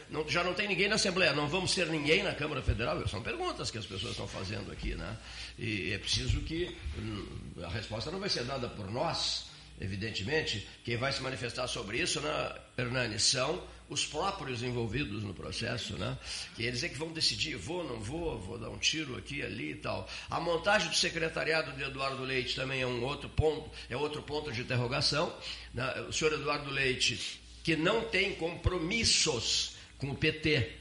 Não- 0.09 0.27
já 0.27 0.43
não 0.43 0.53
tem 0.53 0.67
ninguém 0.67 0.89
na 0.89 0.95
Assembleia. 0.95 1.33
Não 1.33 1.47
vamos 1.47 1.73
ter 1.73 1.87
ninguém 1.87 2.21
na 2.23 2.33
Câmara 2.33 2.61
Federal? 2.61 3.05
São 3.07 3.21
perguntas 3.21 3.71
que 3.71 3.77
as 3.77 3.85
pessoas 3.85 4.11
estão 4.11 4.27
fazendo 4.27 4.71
aqui. 4.71 4.93
Né? 4.95 5.17
E 5.61 5.93
é 5.93 5.97
preciso 5.99 6.41
que 6.41 6.75
hum, 6.97 7.63
a 7.63 7.69
resposta 7.69 8.09
não 8.09 8.19
vai 8.19 8.29
ser 8.29 8.43
dada 8.45 8.67
por 8.67 8.89
nós, 8.89 9.45
evidentemente. 9.79 10.67
Quem 10.83 10.97
vai 10.97 11.13
se 11.13 11.21
manifestar 11.21 11.67
sobre 11.67 11.99
isso, 12.01 12.19
né, 12.19 12.55
Hernani, 12.75 13.19
são 13.19 13.63
os 13.87 14.03
próprios 14.03 14.63
envolvidos 14.63 15.21
no 15.21 15.35
processo, 15.35 15.93
né? 15.99 16.17
Que 16.55 16.63
eles 16.63 16.81
é 16.81 16.89
que 16.89 16.97
vão 16.97 17.13
decidir, 17.13 17.57
vou, 17.57 17.83
não 17.83 17.99
vou, 17.99 18.39
vou 18.39 18.57
dar 18.57 18.69
um 18.69 18.77
tiro 18.79 19.15
aqui, 19.15 19.43
ali 19.43 19.73
e 19.73 19.75
tal. 19.75 20.09
A 20.31 20.39
montagem 20.39 20.89
do 20.89 20.95
secretariado 20.95 21.73
de 21.73 21.83
Eduardo 21.83 22.23
Leite 22.23 22.55
também 22.55 22.81
é 22.81 22.87
um 22.87 23.03
outro 23.03 23.29
ponto, 23.29 23.69
é 23.87 23.95
outro 23.95 24.23
ponto 24.23 24.51
de 24.51 24.61
interrogação. 24.61 25.31
né? 25.75 25.93
O 26.09 26.11
senhor 26.11 26.33
Eduardo 26.33 26.71
Leite, 26.71 27.39
que 27.63 27.75
não 27.75 28.05
tem 28.05 28.33
compromissos 28.33 29.75
com 29.99 30.09
o 30.09 30.15
PT, 30.15 30.71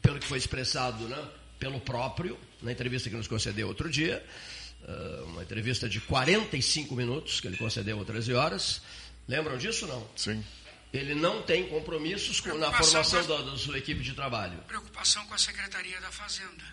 pelo 0.00 0.18
que 0.18 0.26
foi 0.26 0.38
expressado 0.38 1.06
né, 1.06 1.22
pelo 1.58 1.80
próprio, 1.80 2.38
na 2.64 2.72
entrevista 2.72 3.08
que 3.10 3.16
nos 3.16 3.28
concedeu 3.28 3.68
outro 3.68 3.88
dia, 3.90 4.24
ah, 4.88 5.22
uma 5.26 5.42
entrevista 5.42 5.88
de 5.88 6.00
45 6.00 6.94
minutos 6.96 7.40
que 7.40 7.46
ele 7.46 7.56
concedeu 7.56 8.00
às 8.00 8.06
13 8.06 8.32
horas. 8.34 8.80
Lembram 9.28 9.56
disso 9.58 9.86
não? 9.86 10.06
Sim. 10.16 10.44
Ele 10.92 11.14
não 11.14 11.42
tem 11.42 11.66
compromissos 11.68 12.40
com, 12.40 12.56
na 12.56 12.70
formação 12.72 13.24
com 13.26 13.32
a- 13.34 13.36
da, 13.38 13.50
da 13.50 13.56
sua 13.58 13.78
equipe 13.78 14.00
de 14.02 14.12
trabalho. 14.14 14.56
Preocupação 14.68 15.26
com 15.26 15.34
a 15.34 15.38
Secretaria 15.38 16.00
da 16.00 16.10
Fazenda, 16.12 16.64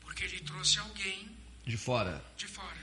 porque 0.00 0.24
ele 0.24 0.38
trouxe 0.40 0.78
alguém 0.78 1.28
De 1.66 1.76
fora. 1.76 2.22
de 2.36 2.46
fora. 2.46 2.78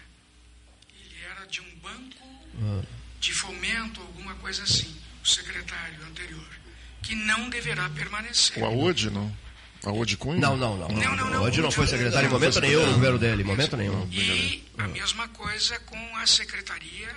Ele 1.00 1.24
era 1.24 1.46
de 1.48 1.62
um 1.62 1.76
banco 1.76 2.18
Ah. 2.62 2.84
de 3.22 3.32
fomento, 3.34 4.02
alguma 4.02 4.36
coisa 4.36 4.64
assim, 4.64 4.94
o 5.24 5.28
secretário 5.28 6.04
anterior, 6.08 6.50
que 7.04 7.16
não 7.16 7.50
deverá 7.50 7.90
permanecer. 7.92 8.62
O 8.62 8.66
Aode, 8.66 9.10
não? 9.10 9.34
Aode 9.84 10.16
Cunha? 10.18 10.40
Não, 10.40 10.56
não, 10.58 10.78
não. 10.78 10.88
Não, 10.90 11.16
não, 11.16 11.30
não. 11.30 11.44
Hoje 11.44 11.62
não 11.62 11.72
foi 11.72 11.88
secretário 11.88 12.28
em 12.28 12.32
momento 12.32 12.60
nenhum 12.62 12.86
no 12.86 12.94
governo 12.94 13.18
dele, 13.18 13.42
em 13.42 13.46
momento 13.46 13.76
nenhum. 13.76 14.08
E 14.12 14.64
a 14.78 14.88
mesma 14.88 15.28
coisa 15.30 15.80
com 15.82 16.16
a 16.18 16.28
secretaria 16.28 17.16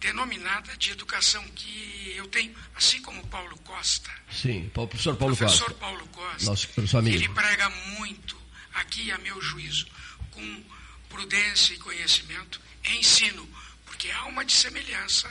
denominada 0.00 0.76
de 0.76 0.90
educação 0.92 1.42
que 1.54 2.12
eu 2.16 2.26
tenho, 2.28 2.54
assim 2.74 3.00
como 3.00 3.20
o 3.22 3.26
Paulo 3.28 3.56
Costa, 3.64 4.10
Sim, 4.30 4.70
o 4.74 4.86
professor 4.86 5.16
Paulo 5.16 5.34
professor 5.36 5.64
Costa. 5.68 5.80
Paulo 5.80 6.06
Costa, 6.08 6.44
Nosso, 6.44 6.68
nosso 6.76 6.98
amigo. 6.98 7.16
ele 7.16 7.28
prega 7.30 7.68
muito, 7.98 8.36
aqui 8.74 9.10
a 9.10 9.18
meu 9.18 9.40
juízo, 9.40 9.86
com 10.30 10.62
prudência 11.08 11.72
e 11.72 11.78
conhecimento, 11.78 12.60
ensino, 12.84 13.48
porque 13.86 14.10
há 14.10 14.24
uma 14.26 14.44
dissemelhança 14.44 15.30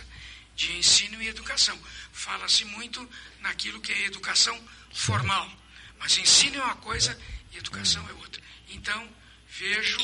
de 0.55 0.75
ensino 0.75 1.21
e 1.21 1.27
educação. 1.27 1.77
Fala-se 2.11 2.65
muito 2.65 3.07
naquilo 3.41 3.79
que 3.79 3.91
é 3.93 4.05
educação 4.07 4.59
formal, 4.91 5.47
mas 5.99 6.17
ensino 6.17 6.57
é 6.57 6.63
uma 6.63 6.75
coisa 6.75 7.17
e 7.51 7.57
educação 7.57 8.07
é 8.09 8.13
outra. 8.13 8.41
Então, 8.69 9.07
vejo, 9.49 9.99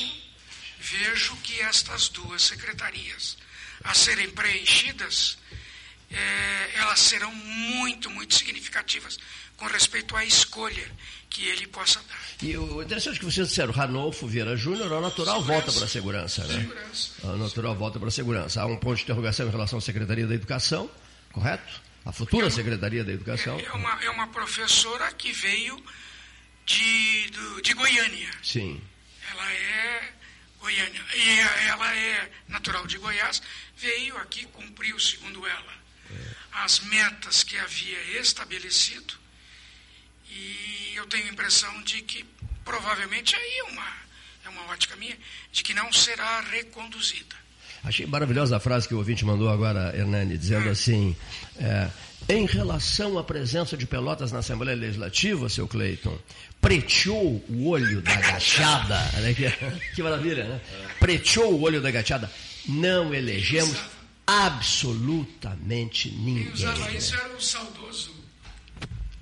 vejo 0.78 1.36
que 1.36 1.60
estas 1.60 2.08
duas 2.08 2.42
secretarias, 2.42 3.36
a 3.84 3.94
serem 3.94 4.30
preenchidas, 4.30 5.38
eh, 6.10 6.70
elas 6.74 7.00
serão 7.00 7.32
muito, 7.34 8.10
muito 8.10 8.34
significativas 8.34 9.18
com 9.56 9.66
respeito 9.66 10.16
à 10.16 10.24
escolha 10.24 10.90
que 11.30 11.46
ele 11.46 11.66
possa 11.68 12.00
dar. 12.08 12.20
E 12.42 12.56
o 12.56 12.82
interessante 12.82 13.16
é 13.16 13.18
que 13.20 13.24
vocês 13.24 13.48
disseram, 13.48 13.72
Ranolfo 13.72 14.26
Vieira 14.26 14.56
Júnior, 14.56 14.92
ao 14.92 15.00
natural 15.00 15.40
volta 15.42 15.72
para 15.72 15.84
a 15.84 15.88
segurança, 15.88 16.44
né? 16.46 16.60
Segurança. 16.60 17.10
Ao 17.22 17.36
natural 17.36 17.74
volta 17.74 17.98
para 17.98 18.08
a 18.08 18.12
segurança. 18.12 18.60
Há 18.60 18.66
um 18.66 18.76
ponto 18.76 18.96
de 18.96 19.04
interrogação 19.04 19.46
em 19.46 19.50
relação 19.50 19.78
à 19.78 19.82
Secretaria 19.82 20.26
da 20.26 20.34
Educação, 20.34 20.90
correto? 21.32 21.80
A 22.04 22.12
futura 22.12 22.50
Secretaria 22.50 23.04
da 23.04 23.12
Educação. 23.12 23.58
É 23.60 23.72
uma, 23.72 24.04
é 24.04 24.10
uma 24.10 24.26
professora 24.28 25.12
que 25.12 25.32
veio 25.32 25.82
de, 26.66 27.30
do- 27.30 27.62
de 27.62 27.72
Goiânia. 27.74 28.30
Sim. 28.42 28.82
Ela 29.30 29.52
é 29.52 30.12
Goiânia. 30.58 31.04
E 31.14 31.38
ela 31.68 31.94
é 31.96 32.30
natural 32.48 32.86
de 32.86 32.98
Goiás. 32.98 33.40
Veio 33.76 34.16
aqui, 34.18 34.44
cumpriu, 34.46 34.98
segundo 34.98 35.46
ela, 35.46 35.74
as 36.52 36.80
metas 36.80 37.42
que 37.44 37.56
havia 37.56 38.20
estabelecido. 38.20 39.14
E 40.28 40.92
eu 40.96 41.06
tenho 41.06 41.26
a 41.26 41.32
impressão 41.32 41.82
de 41.82 42.02
que, 42.02 42.24
provavelmente, 42.64 43.36
aí 43.36 43.58
é 43.58 43.64
uma, 43.64 43.92
é 44.44 44.48
uma 44.48 44.62
ótica 44.66 44.96
minha, 44.96 45.16
de 45.52 45.62
que 45.62 45.74
não 45.74 45.92
será 45.92 46.40
reconduzida. 46.40 47.36
Achei 47.84 48.06
maravilhosa 48.06 48.56
a 48.56 48.60
frase 48.60 48.86
que 48.86 48.94
o 48.94 48.98
ouvinte 48.98 49.24
mandou 49.24 49.48
agora, 49.48 49.92
Hernani, 49.96 50.38
dizendo 50.38 50.68
assim: 50.68 51.16
é, 51.58 51.88
em 52.28 52.46
relação 52.46 53.18
à 53.18 53.24
presença 53.24 53.76
de 53.76 53.86
Pelotas 53.86 54.30
na 54.30 54.38
Assembleia 54.38 54.76
Legislativa, 54.76 55.48
seu 55.48 55.66
Cleiton, 55.66 56.16
preteou 56.60 57.44
o 57.48 57.68
olho 57.68 58.00
da 58.00 58.14
gachada. 58.14 58.98
Olha 59.18 59.34
que, 59.34 59.50
que 59.94 60.02
maravilha, 60.02 60.44
né? 60.44 60.60
Preteou 61.00 61.54
o 61.54 61.62
olho 61.62 61.80
da 61.80 61.90
gachada. 61.90 62.30
Não 62.68 63.12
elegemos 63.12 63.76
absolutamente 64.24 66.10
ninguém. 66.10 66.52
isso 66.96 67.14
era 67.16 67.34
o 67.34 67.40
saudoso 67.40 68.11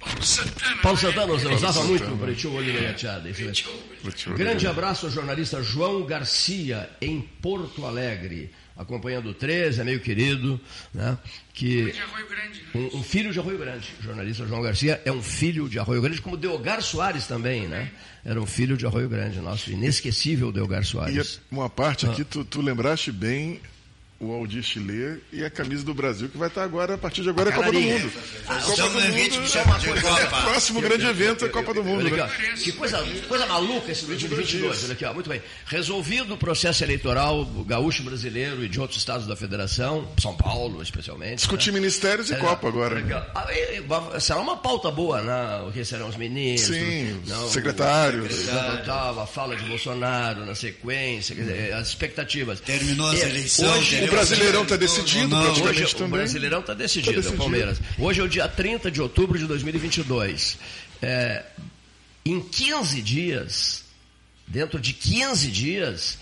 Paulo 0.00 0.22
Santana. 0.24 0.76
Paulo? 0.82 0.96
Santana 0.98 1.54
usava 1.54 1.84
muito 1.84 2.04
o 2.12 2.18
Pretinho 2.18 2.54
Olho 2.54 2.72
Negateado. 2.72 3.28
isso 3.28 3.42
mesmo. 3.42 4.36
Grande 4.36 4.66
abraço 4.66 5.06
ao 5.06 5.12
jornalista 5.12 5.62
João 5.62 6.04
Garcia, 6.06 6.88
em 7.02 7.20
Porto 7.20 7.84
Alegre, 7.84 8.50
acompanhando 8.76 9.28
o 9.30 9.34
13, 9.34 9.82
é 9.82 9.84
meio 9.84 10.00
querido, 10.00 10.58
né? 10.94 11.18
Que 11.52 11.92
De 11.92 12.00
Arroio 12.00 12.26
Grande. 12.28 12.60
né? 12.74 12.90
um, 12.94 12.98
um 12.98 13.02
filho 13.02 13.30
de 13.32 13.38
Arroio 13.38 13.58
Grande. 13.58 13.88
O 14.00 14.02
jornalista 14.02 14.46
João 14.46 14.62
Garcia 14.62 15.00
é 15.04 15.12
um 15.12 15.22
filho 15.22 15.68
de 15.68 15.78
Arroio 15.78 16.00
Grande, 16.00 16.22
como 16.22 16.36
Deogar 16.36 16.80
Soares 16.80 17.26
também, 17.26 17.68
né? 17.68 17.90
Era 18.24 18.40
um 18.40 18.46
filho 18.46 18.76
de 18.78 18.86
Arroio 18.86 19.08
Grande, 19.08 19.38
nosso 19.40 19.70
inesquecível 19.70 20.50
Deogar 20.50 20.80
E 20.82 20.86
Soares. 20.86 21.40
uma 21.50 21.68
parte 21.68 22.06
Ah. 22.06 22.10
aqui, 22.10 22.24
tu, 22.24 22.42
tu 22.42 22.62
lembraste 22.62 23.12
bem 23.12 23.60
o 24.20 24.32
Aldir 24.32 24.62
Chile 24.62 25.22
e 25.32 25.42
a 25.42 25.48
camisa 25.48 25.82
do 25.82 25.94
Brasil, 25.94 26.28
que 26.28 26.36
vai 26.36 26.48
estar 26.48 26.62
agora, 26.62 26.94
a 26.94 26.98
partir 26.98 27.22
de 27.22 27.30
agora, 27.30 27.48
é 27.48 27.52
a 27.54 27.56
Copa 27.56 27.72
do. 27.72 27.80
Mundo. 27.80 28.12
Ah, 28.46 28.54
Copa 28.56 28.70
estamos 28.72 28.92
do 28.92 29.00
Mundo 29.00 29.34
é 29.58 30.24
o 30.24 30.42
próximo 30.44 30.80
grande 30.82 31.06
evento 31.06 31.44
é 31.46 31.48
a 31.48 31.50
Copa 31.50 31.72
do 31.72 31.82
Mundo. 31.82 32.10
Né? 32.10 32.30
Que 32.62 32.70
coisa, 32.72 33.02
coisa 33.26 33.46
maluca 33.46 33.90
esse 33.90 34.04
2022. 34.04 34.84
Olha 34.84 34.92
aqui, 34.92 35.04
ó. 35.06 35.14
Muito 35.14 35.30
bem. 35.30 35.40
Resolvido 35.64 36.34
o 36.34 36.36
processo 36.36 36.84
eleitoral 36.84 37.46
gaúcho 37.66 38.02
brasileiro 38.02 38.62
e 38.62 38.68
de 38.68 38.78
outros 38.78 38.98
estados 38.98 39.26
da 39.26 39.34
federação, 39.34 40.06
São 40.20 40.36
Paulo 40.36 40.82
especialmente. 40.82 41.36
Discutir 41.36 41.72
né? 41.72 41.78
ministérios 41.80 42.28
e 42.28 42.34
É, 42.34 42.36
Copa 42.36 42.68
agora. 42.68 43.02
Ah, 43.34 44.20
Será 44.20 44.40
uma 44.40 44.58
pauta 44.58 44.90
boa, 44.90 45.22
né? 45.22 45.64
O 45.66 45.72
que 45.72 45.82
serão 45.82 46.08
os 46.08 46.16
ministros? 46.16 46.76
Sim, 46.76 47.22
não, 47.26 47.48
secretários. 47.48 48.26
o 48.26 48.36
secretário, 48.36 48.84
tal, 48.84 49.20
a 49.20 49.26
fala 49.26 49.56
de 49.56 49.64
Bolsonaro 49.64 50.44
na 50.44 50.54
sequência, 50.54 51.34
quer 51.34 51.42
dizer, 51.42 51.72
as 51.72 51.88
expectativas. 51.88 52.60
Terminou 52.60 53.08
as 53.08 53.22
eleições, 53.22 53.70
hoje- 53.78 54.09
Brasileirão 54.10 54.62
está 54.62 54.76
decidido, 54.76 55.28
Não, 55.28 55.42
praticamente 55.42 55.82
Hoje, 55.84 55.94
o 55.94 55.98
também. 55.98 56.10
Brasileirão 56.20 56.60
está 56.60 56.74
decidido, 56.74 57.06
Tá 57.12 57.16
decidido. 57.16 57.34
é 57.34 57.36
o 57.36 57.38
Palmeiras. 57.38 57.80
Hoje 57.98 58.20
é 58.20 58.24
o 58.24 58.28
dia 58.28 58.48
30 58.48 58.90
de 58.90 59.00
outubro 59.00 59.38
de 59.38 59.46
2022. 59.46 60.58
É, 61.02 61.44
em 62.24 62.40
15 62.40 63.00
dias, 63.02 63.84
dentro 64.46 64.78
de 64.80 64.92
15 64.92 65.48
dias, 65.50 66.18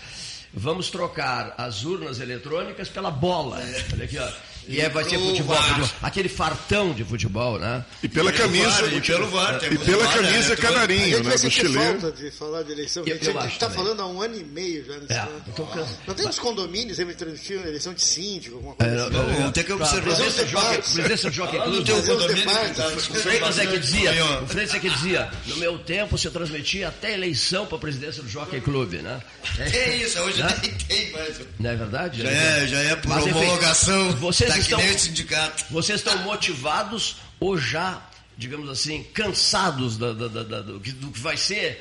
vamos 0.53 0.89
trocar 0.89 1.53
as 1.57 1.83
urnas 1.83 2.19
eletrônicas 2.19 2.87
pela 2.89 3.11
bola. 3.11 3.61
Olha 3.93 4.05
aqui, 4.05 4.17
ó. 4.17 4.29
E 4.69 4.79
é, 4.81 4.87
vai 4.89 5.03
ser 5.03 5.17
futebol, 5.17 5.55
futebol, 5.55 5.89
aquele 6.01 6.29
fartão 6.29 6.93
de 6.93 7.03
futebol, 7.03 7.57
né? 7.59 7.83
E 8.03 8.07
pela 8.07 8.31
Pelo 8.31 8.43
camisa. 8.43 8.69
VAR, 8.69 8.93
e 8.93 9.01
pelo 9.01 9.27
VAR, 9.27 9.55
E 9.55 9.59
temos 9.59 9.83
pela 9.83 10.03
VAR, 10.03 10.13
camisa 10.15 10.47
né? 10.49 10.53
A 10.53 10.57
canarinho, 10.57 11.23
né? 11.23 11.31
Do 11.31 11.37
sentir 11.39 11.51
Chile. 11.61 11.73
falta 11.79 12.11
de 12.11 12.31
falar 12.31 12.63
de 12.63 12.71
eleição. 12.73 13.03
Eu- 13.05 13.15
a 13.39 13.43
gente 13.43 13.53
está 13.53 13.69
falando 13.69 13.99
há 14.01 14.07
um 14.07 14.21
ano 14.21 14.35
e 14.37 14.43
meio 14.43 14.85
já 14.85 14.93
nesse 14.97 15.13
É, 15.13 15.27
tô 15.55 15.67
Não 16.07 16.13
tem 16.13 16.27
uns 16.27 16.39
condomínios 16.39 16.97
sempre 16.97 17.15
transmitindo 17.15 17.67
eleição 17.67 17.93
de 17.93 18.01
síndico, 18.03 18.55
alguma 18.57 18.75
É, 18.79 18.83
coisa 18.85 19.03
assim. 19.05 19.13
não, 19.13 19.25
Vamos 19.39 19.51
ter 19.53 19.63
que 19.63 19.73
observar. 19.73 20.15
Do 20.15 21.31
Jockey- 21.31 21.59
Club. 21.59 21.87
Fazer 21.87 22.11
os 22.13 22.19
condomínio, 22.21 22.45
tá, 22.75 22.87
O 22.87 22.95
desculpa, 22.95 23.21
Freitas 23.21 23.59
é 23.59 23.65
que 23.65 23.79
dizia, 23.79 24.11
o 24.43 24.47
Freitas 24.47 24.75
é 24.75 24.79
que 24.79 24.89
dizia, 24.89 25.29
no 25.47 25.55
meu 25.57 25.79
tempo 25.79 26.17
se 26.17 26.29
transmitia 26.29 26.87
até 26.89 27.13
eleição 27.13 27.65
para 27.65 27.77
a 27.77 27.79
presidência 27.81 28.21
do 28.21 28.29
Jockey 28.29 28.61
Club, 28.61 28.93
né? 28.95 29.19
É 29.57 29.95
isso, 29.97 30.19
hoje 30.19 30.41
Né? 30.43 30.55
nem 30.61 30.71
tem 30.73 31.11
mais. 31.11 31.39
Não 31.59 31.69
é 31.69 31.75
verdade? 31.75 32.21
Já 32.21 32.29
é, 32.29 32.67
já 32.67 32.79
é 32.79 32.95
por 32.95 33.11
homologação. 33.11 34.11
Vocês 34.13 34.58
tá 34.67 34.75
estão, 34.75 34.79
que 34.79 34.85
nem 34.85 34.95
o 34.95 34.99
sindicato. 34.99 35.65
vocês 35.71 35.99
estão 35.99 36.17
motivados 36.19 37.17
ou 37.39 37.57
já, 37.57 38.01
digamos 38.37 38.69
assim, 38.69 39.03
cansados 39.13 39.97
da- 39.97 40.13
da- 40.13 40.27
da- 40.27 40.43
da- 40.43 40.61
do, 40.61 40.79
que, 40.79 40.91
do 40.91 41.11
que 41.11 41.19
vai 41.19 41.37
ser 41.37 41.79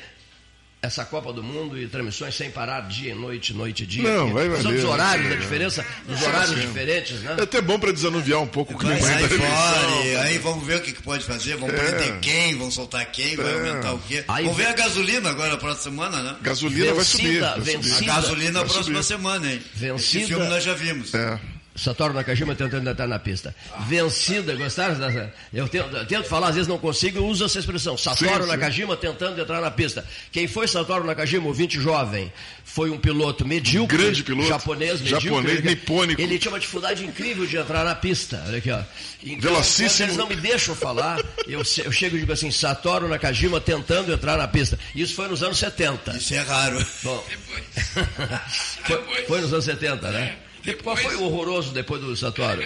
essa 0.81 1.05
Copa 1.05 1.33
do 1.33 1.43
Mundo 1.43 1.77
e 1.77 1.89
transmissões 1.89 2.37
sem 2.37 2.53
parar 2.53 2.83
dia 2.83 3.11
e 3.11 3.15
noite, 3.15 3.53
noite 3.53 3.83
e 3.83 3.87
dia? 3.87 4.03
Não, 4.05 4.33
vai 4.33 4.49
valer. 4.49 4.63
São 4.63 4.73
os 4.73 4.85
horários, 4.85 5.33
a 5.33 5.35
diferença 5.35 5.85
dos 6.07 6.23
horários 6.23 6.51
sim. 6.55 6.61
diferentes, 6.69 7.21
né? 7.21 7.35
É 7.37 7.43
até 7.43 7.61
bom 7.61 7.81
para 7.81 7.91
desanuviar 7.91 8.41
um 8.41 8.47
pouco 8.47 8.75
o 8.75 8.79
clima 8.79 8.95
Vai 8.97 9.23
da 9.23 9.29
fora, 9.29 10.23
aí 10.23 10.39
vamos 10.39 10.65
ver 10.65 10.77
o 10.77 10.81
que, 10.81 10.93
que 10.93 11.03
pode 11.03 11.25
fazer, 11.25 11.57
vamos 11.57 11.75
É. 11.75 11.79
prender 11.79 12.21
quem, 12.21 12.55
vão 12.57 12.71
soltar 12.71 13.05
quem, 13.11 13.35
vai 13.35 13.51
É. 13.51 13.55
aumentar 13.55 13.93
o 13.93 13.99
quê. 13.99 14.25
Aí 14.29 14.45
vamos 14.45 14.57
ver 14.57 14.63
vem- 14.67 14.73
a 14.73 14.77
gasolina 14.77 15.31
agora, 15.31 15.51
na 15.51 15.57
próxima 15.57 15.83
semana, 15.83 16.23
né? 16.23 16.37
Gasolina 16.43 16.95
vai 16.95 17.05
subir. 17.05 17.25
Vencida, 17.25 17.47
vai 17.49 17.57
subir. 17.59 17.75
A 17.75 17.81
vencida. 17.81 18.05
gasolina 18.15 18.53
na 18.53 18.61
Vai 18.61 18.69
próxima 18.69 19.03
subir. 19.03 19.05
semana, 19.17 19.53
hein? 19.53 19.63
Vencida. 19.75 19.97
Esse 19.97 20.27
filme 20.29 20.47
nós 20.47 20.63
já 20.63 20.75
vimos. 20.75 21.13
É. 21.13 21.41
Satoru 21.79 22.13
Nakajima 22.15 22.55
tentando 22.55 22.89
entrar 22.91 23.07
na 23.07 23.19
pista. 23.19 23.55
Vencida, 23.87 24.55
gostaram 24.57 24.95
dessa? 24.99 25.33
Eu 25.53 25.69
tento, 25.69 25.97
eu 25.97 26.07
tento 26.07 26.27
falar, 26.29 26.49
às 26.49 26.55
vezes 26.57 26.69
não 26.69 26.79
consigo, 26.79 27.19
eu 27.19 27.27
uso 27.27 27.45
essa 27.45 27.59
expressão. 27.59 27.97
Satoru 27.97 28.35
Sim, 28.35 28.41
sim. 28.43 28.47
Nakajima 28.49 28.97
tentando 28.97 29.41
entrar 29.41 29.61
na 29.61 29.71
pista. 29.71 30.05
Quem 30.33 30.47
foi 30.49 30.67
Satoru 30.67 31.05
Nakajima, 31.05 31.47
ouvinte 31.47 31.81
jovem? 31.81 32.33
Foi 32.65 32.91
um 32.91 32.99
piloto 32.99 33.47
medíocre, 33.47 33.97
Grande 33.97 34.23
piloto. 34.23 34.49
japonês, 34.49 35.01
medíocre. 35.01 35.29
Japonês, 35.29 35.65
nipônico. 35.65 36.21
Ele 36.21 36.39
tinha 36.39 36.53
uma 36.53 36.61
dificuldade 36.61 37.05
incrível 37.05 37.47
de 37.47 37.57
entrar 37.57 37.85
na 37.85 37.95
pista. 37.95 38.43
Olha 38.47 38.59
aqui, 38.59 38.71
ó. 38.71 38.81
Então, 39.23 39.51
Velocíssimo. 39.53 40.07
eles 40.09 40.17
não 40.17 40.29
me 40.29 40.37
deixam 40.37 40.75
falar, 40.75 41.19
eu, 41.47 41.61
eu 41.61 41.93
chego 41.93 42.17
e 42.17 42.21
digo 42.21 42.33
assim, 42.33 42.51
Satoru 42.51 43.09
Nakajima 43.09 43.61
tentando 43.61 44.13
entrar 44.13 44.37
na 44.37 44.47
pista. 44.47 44.79
Isso 44.95 45.15
foi 45.15 45.29
nos 45.29 45.43
anos 45.43 45.59
70. 45.59 46.17
Isso 46.17 46.35
é 46.35 46.41
raro. 46.41 46.85
Bom, 47.03 47.25
Depois. 47.29 47.65
foi, 48.85 49.25
foi 49.27 49.41
nos 49.41 49.53
anos 49.53 49.65
70, 49.65 50.11
né? 50.11 50.37
E 50.71 50.75
Qual 50.83 50.97
foi 50.97 51.15
o 51.17 51.23
horroroso 51.25 51.73
depois 51.73 52.01
do 52.01 52.17
Satoru? 52.17 52.63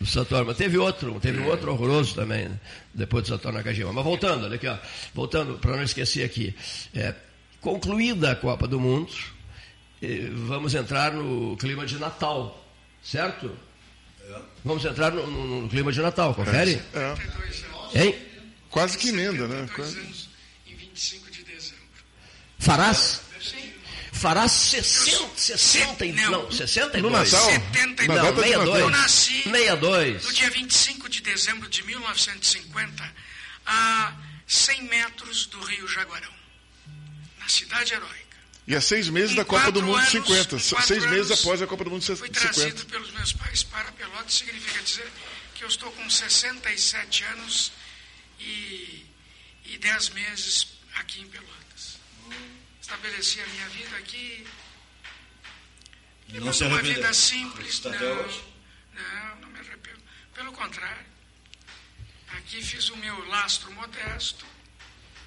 Do 0.00 0.06
Satoru, 0.06 0.46
mas 0.46 0.56
teve 0.56 0.76
outro, 0.78 1.18
teve 1.20 1.38
um 1.40 1.46
outro 1.46 1.72
horroroso 1.72 2.14
também, 2.14 2.48
né? 2.48 2.60
depois 2.92 3.24
do 3.24 3.28
Satoru 3.28 3.54
Nakajima. 3.56 3.92
Mas 3.92 4.04
voltando, 4.04 4.44
olha 4.44 4.56
aqui, 4.56 4.66
ó, 4.66 4.76
voltando, 5.14 5.58
para 5.58 5.76
não 5.76 5.82
esquecer 5.82 6.24
aqui. 6.24 6.54
É, 6.94 7.14
concluída 7.60 8.32
a 8.32 8.36
Copa 8.36 8.66
do 8.66 8.80
Mundo, 8.80 9.12
eh, 10.02 10.28
vamos 10.32 10.74
entrar 10.74 11.12
no 11.12 11.56
clima 11.56 11.86
de 11.86 11.98
Natal, 11.98 12.66
certo? 13.02 13.54
Vamos 14.64 14.84
entrar 14.84 15.10
no, 15.12 15.26
no- 15.26 15.62
no 15.62 15.68
clima 15.68 15.92
de 15.92 16.00
Natal, 16.00 16.34
confere? 16.34 16.80
É. 16.94 18.02
Hein? 18.04 18.14
Quase 18.70 18.96
que 18.98 19.08
emenda, 19.10 19.46
né? 19.46 19.68
Quase. 19.74 19.98
anos 19.98 20.28
em 20.66 20.74
25 20.74 21.30
de 21.30 21.42
dezembro. 21.44 21.82
Farás? 22.58 23.20
Sim. 24.22 24.28
Farás 24.28 24.52
60, 24.52 25.36
60 25.36 26.06
e, 26.06 26.12
Não. 26.12 26.30
não, 26.30 26.50
62. 26.52 27.02
No 27.02 27.10
Natal? 27.10 27.50
72. 27.50 28.08
Na 28.08 28.14
Não, 28.14 28.22
data 28.22 28.34
de 28.34 28.48
62. 28.48 28.66
Natal. 28.68 28.80
Eu 28.80 28.90
nasci 28.90 29.42
62. 29.42 30.24
no 30.24 30.32
dia 30.32 30.50
25 30.50 31.08
de 31.08 31.20
dezembro 31.22 31.68
de 31.68 31.82
1950, 31.82 33.14
a 33.66 34.14
100 34.46 34.82
metros 34.84 35.46
do 35.46 35.60
Rio 35.64 35.88
Jaguarão, 35.88 36.32
na 37.40 37.48
cidade 37.48 37.94
heróica. 37.94 38.22
E 38.64 38.76
há 38.76 38.80
seis 38.80 39.08
meses 39.08 39.32
Em 39.32 39.34
da 39.36 39.44
Copa 39.44 39.72
do 39.72 39.82
Mundo 39.82 39.96
anos- 39.98 40.10
50. 40.10 40.54
em 40.54 40.58
Seis 40.60 41.04
meses 41.06 41.32
após 41.32 41.60
a 41.60 41.66
Copa 41.66 41.82
do 41.82 41.90
Mundo 41.90 42.04
Fui 42.04 42.14
50. 42.14 42.40
trazido 42.40 42.86
pelos 42.86 43.10
meus 43.10 43.32
pais 43.32 43.64
para 43.64 43.90
Pelotas, 43.90 44.34
significa 44.34 44.80
dizer 44.82 45.10
que 45.56 45.64
eu 45.64 45.68
estou 45.68 45.90
com 45.90 46.08
67 46.08 47.24
anos 47.24 47.72
e, 48.38 49.04
e 49.64 49.78
10 49.78 50.10
meses 50.10 50.68
aqui 50.94 51.22
em 51.22 51.26
Pelotas. 51.26 51.61
Estabeleci 52.82 53.40
a 53.40 53.46
minha 53.46 53.68
vida 53.68 53.96
aqui. 53.96 54.46
Não 56.28 56.34
levando 56.34 56.52
se 56.52 56.64
uma 56.64 56.74
arrependeu. 56.74 57.02
vida 57.02 57.14
simples. 57.14 57.68
Está 57.74 57.90
Não, 57.90 58.16
não, 58.92 59.36
não 59.40 59.48
me 59.50 59.58
arrependo. 59.60 60.02
Pelo 60.34 60.52
contrário, 60.52 61.06
aqui 62.36 62.60
fiz 62.60 62.90
o 62.90 62.96
meu 62.96 63.24
lastro 63.28 63.70
modesto 63.72 64.44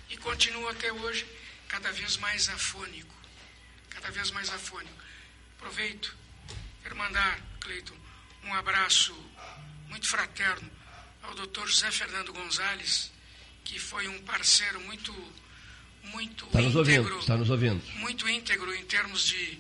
e 0.10 0.18
continuo 0.18 0.68
até 0.68 0.92
hoje 0.92 1.26
cada 1.70 1.92
vez 1.92 2.18
mais 2.18 2.50
afônico. 2.50 3.16
Cada 3.90 4.12
vez 4.12 4.32
mais 4.32 4.50
afônico. 4.50 5.04
Aproveito, 5.58 6.16
quero 6.84 6.96
mandar, 6.98 7.40
Cleiton, 7.62 7.98
um 8.44 8.54
abraço 8.54 9.14
muito 9.88 10.08
fraterno 10.08 10.70
ao 11.24 11.34
doutor 11.34 11.68
José 11.68 11.90
Fernando 11.90 12.34
Gonzalez, 12.34 13.12
que 13.64 13.80
foi 13.80 14.08
um 14.10 14.22
parceiro 14.24 14.80
muito, 14.82 15.12
muito 16.12 16.46
Tá 16.48 16.62
nos 16.62 16.76
ouvindo, 16.76 17.02
íntegro, 17.02 17.20
está 17.20 17.38
nos 17.38 17.50
ouvindo. 17.50 17.82
muito 18.00 18.28
íntegro 18.30 18.74
em 18.74 18.86
termos 18.86 19.26
de, 19.26 19.60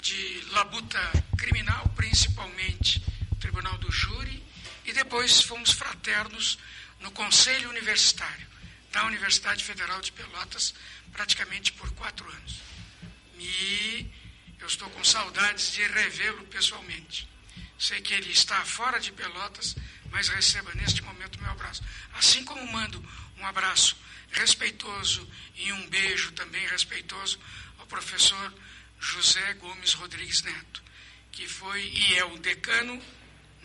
de 0.00 0.40
labuta 0.52 1.00
criminal, 1.36 1.88
principalmente 1.96 3.02
Tribunal 3.40 3.76
do 3.78 3.90
Júri, 3.90 4.42
e 4.84 4.92
depois 4.92 5.40
fomos 5.42 5.70
fraternos 5.72 6.58
no 7.00 7.10
Conselho 7.10 7.68
Universitário 7.70 8.46
da 8.92 9.04
Universidade 9.04 9.62
Federal 9.62 10.00
de 10.00 10.10
Pelotas, 10.12 10.74
praticamente 11.12 11.72
por 11.72 11.90
quatro 11.92 12.26
anos. 12.30 12.60
E 13.38 14.06
eu 14.58 14.66
estou 14.66 14.88
com 14.90 15.04
saudades 15.04 15.72
de 15.72 15.82
revê-lo 15.82 16.44
pessoalmente. 16.46 17.28
Sei 17.78 18.00
que 18.00 18.14
ele 18.14 18.32
está 18.32 18.64
fora 18.64 18.98
de 18.98 19.12
Pelotas, 19.12 19.76
mas 20.10 20.28
receba 20.28 20.72
neste 20.74 21.02
momento 21.02 21.40
meu 21.40 21.50
abraço. 21.50 21.82
Assim 22.14 22.42
como 22.44 22.66
mando 22.72 23.04
um 23.38 23.46
abraço 23.46 23.96
respeitoso 24.36 25.28
e 25.56 25.72
um 25.72 25.88
beijo 25.88 26.32
também 26.32 26.66
respeitoso 26.68 27.38
ao 27.78 27.86
professor 27.86 28.54
José 29.00 29.54
Gomes 29.54 29.92
Rodrigues 29.94 30.42
Neto, 30.42 30.82
que 31.32 31.46
foi 31.48 31.82
e 31.82 32.14
é 32.14 32.24
o 32.24 32.38
decano 32.38 33.00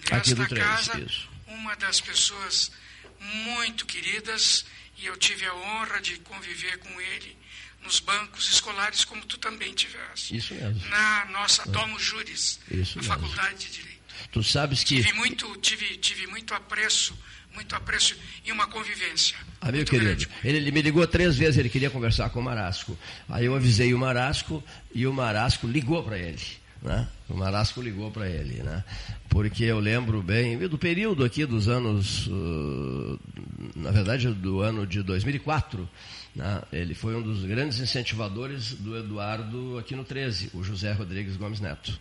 desta 0.10 0.48
casa, 0.48 1.00
isso. 1.00 1.30
uma 1.48 1.76
das 1.76 2.02
pessoas 2.02 2.72
muito 3.20 3.86
queridas 3.86 4.66
e 4.98 5.06
eu 5.06 5.18
tive 5.18 5.46
a 5.46 5.54
honra 5.54 6.02
de 6.02 6.18
conviver 6.20 6.78
com 6.80 7.02
ele 7.02 7.38
nos 7.84 8.00
bancos 8.00 8.48
escolares, 8.52 9.04
como 9.04 9.26
tu 9.26 9.38
também 9.40 9.74
tiveste. 9.74 10.36
Isso 10.36 10.54
mesmo. 10.54 10.88
Na 10.88 11.26
nossa 11.26 11.68
Domo 11.70 11.98
Juris, 12.00 12.60
na 12.70 12.78
mesmo. 12.78 13.04
Faculdade 13.04 13.66
de 13.66 13.72
Direito. 13.72 14.02
Tu 14.32 14.44
sabes 14.44 14.84
que 14.84 14.96
Tive 14.98 15.14
muito, 15.14 15.58
tive, 15.58 15.98
tive 15.98 16.28
muito 16.28 16.54
apreço 16.54 17.18
muito 17.54 17.76
apreço 17.76 18.16
e 18.46 18.52
uma 18.52 18.68
convivência. 18.68 19.38
Amigo 19.60 19.86
querido, 19.86 20.06
grande. 20.06 20.30
ele, 20.44 20.58
ele 20.58 20.72
me 20.72 20.82
ligou 20.82 21.06
três 21.06 21.38
vezes, 21.38 21.58
ele 21.58 21.70
queria 21.70 21.90
conversar 21.90 22.30
com 22.30 22.40
o 22.40 22.44
Marasco. 22.44 22.98
Aí 23.30 23.46
eu 23.46 23.56
avisei 23.56 23.94
o 23.94 24.00
Marasco 24.00 24.64
e 24.94 25.06
o 25.06 25.14
Marasco 25.14 25.68
ligou 25.68 26.04
para 26.04 26.18
ele. 26.18 26.42
Né? 26.82 27.08
O 27.30 27.36
Marasco 27.36 27.80
ligou 27.80 28.10
para 28.10 28.28
ele, 28.28 28.64
né? 28.64 28.84
porque 29.30 29.64
eu 29.64 29.80
lembro 29.80 30.22
bem 30.24 30.58
do 30.58 30.78
período 30.80 31.24
aqui 31.24 31.46
dos 31.46 31.70
anos, 31.70 32.26
uh, 32.28 33.20
na 33.76 33.92
verdade 33.92 34.28
do 34.34 34.62
ano 34.62 34.88
de 34.88 35.04
2004, 35.04 35.88
né? 36.36 36.62
ele 36.74 36.96
foi 36.96 37.16
um 37.16 37.22
dos 37.22 37.46
grandes 37.46 37.80
incentivadores 37.80 38.74
do 38.74 38.98
Eduardo 38.98 39.78
aqui 39.78 39.96
no 39.96 40.04
13, 40.04 40.50
o 40.56 40.64
José 40.64 40.92
Rodrigues 40.92 41.38
Gomes 41.38 41.60
Neto. 41.60 41.98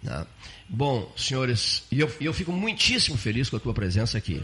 né? 0.00 0.24
Bom, 0.68 1.12
senhores, 1.16 1.82
e 1.90 1.98
eu, 1.98 2.10
e 2.20 2.24
eu 2.24 2.32
fico 2.32 2.52
muitíssimo 2.52 3.18
feliz 3.18 3.50
com 3.50 3.56
a 3.56 3.60
tua 3.60 3.74
presença 3.74 4.16
aqui. 4.16 4.40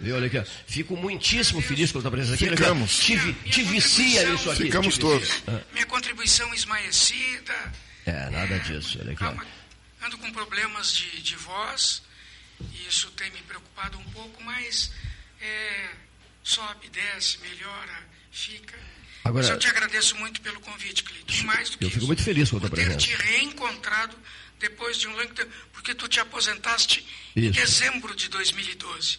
Viu, 0.00 0.16
olha 0.16 0.26
aqui, 0.26 0.38
ó. 0.38 0.44
Fico 0.66 0.96
muitíssimo 0.96 1.60
feliz 1.60 1.90
com 1.92 1.98
a 1.98 2.02
tua 2.02 2.10
presença 2.10 2.34
aqui. 2.34 2.44
Olha 2.44 2.54
aqui. 2.54 2.62
Ficamos. 2.62 2.98
Te, 2.98 3.16
vi- 3.16 3.32
te 3.50 3.62
vicia 3.62 4.32
isso 4.34 4.50
aqui. 4.50 4.62
Ficamos 4.64 4.96
todos. 4.98 5.42
Ah, 5.46 5.60
Minha 5.72 5.86
contribuição 5.86 6.52
esmaecida, 6.54 7.72
É, 8.06 8.30
nada 8.30 8.58
disso. 8.60 8.98
Olha 9.00 9.12
aqui, 9.12 9.24
ó. 9.24 9.34
ando 10.06 10.16
com 10.18 10.30
problemas 10.32 10.94
de, 10.94 11.22
de 11.22 11.36
voz, 11.36 12.02
e 12.72 12.86
isso 12.88 13.10
tem 13.12 13.30
me 13.32 13.42
preocupado 13.42 13.98
um 13.98 14.04
pouco, 14.04 14.42
mas 14.42 14.90
é, 15.40 15.88
sobe, 16.42 16.88
desce, 16.88 17.38
melhora, 17.38 18.06
fica. 18.30 18.76
Agora- 19.24 19.42
mas 19.44 19.50
eu 19.52 19.58
te 19.58 19.66
agradeço 19.66 20.16
muito 20.16 20.40
pelo 20.40 20.60
convite, 20.60 21.02
Cleiton. 21.02 21.34
E 21.34 21.42
mais 21.44 21.70
do 21.70 21.78
que 21.78 21.84
Eu 21.84 21.88
fico 21.88 21.98
isso, 21.98 22.06
muito 22.06 22.22
feliz 22.22 22.50
com 22.50 22.56
a 22.56 22.60
tua 22.60 22.70
por 22.70 22.76
ter 22.76 22.84
presença. 22.86 23.06
te 23.06 23.14
reencontrado 23.32 24.16
depois 24.58 24.96
de 24.96 25.06
um 25.06 25.12
longo 25.16 25.32
tempo, 25.34 25.50
porque 25.72 25.94
tu 25.94 26.08
te 26.08 26.18
aposentaste 26.18 27.04
em 27.36 27.42
Isso. 27.50 27.52
dezembro 27.60 28.14
de 28.16 28.28
2012. 28.28 29.18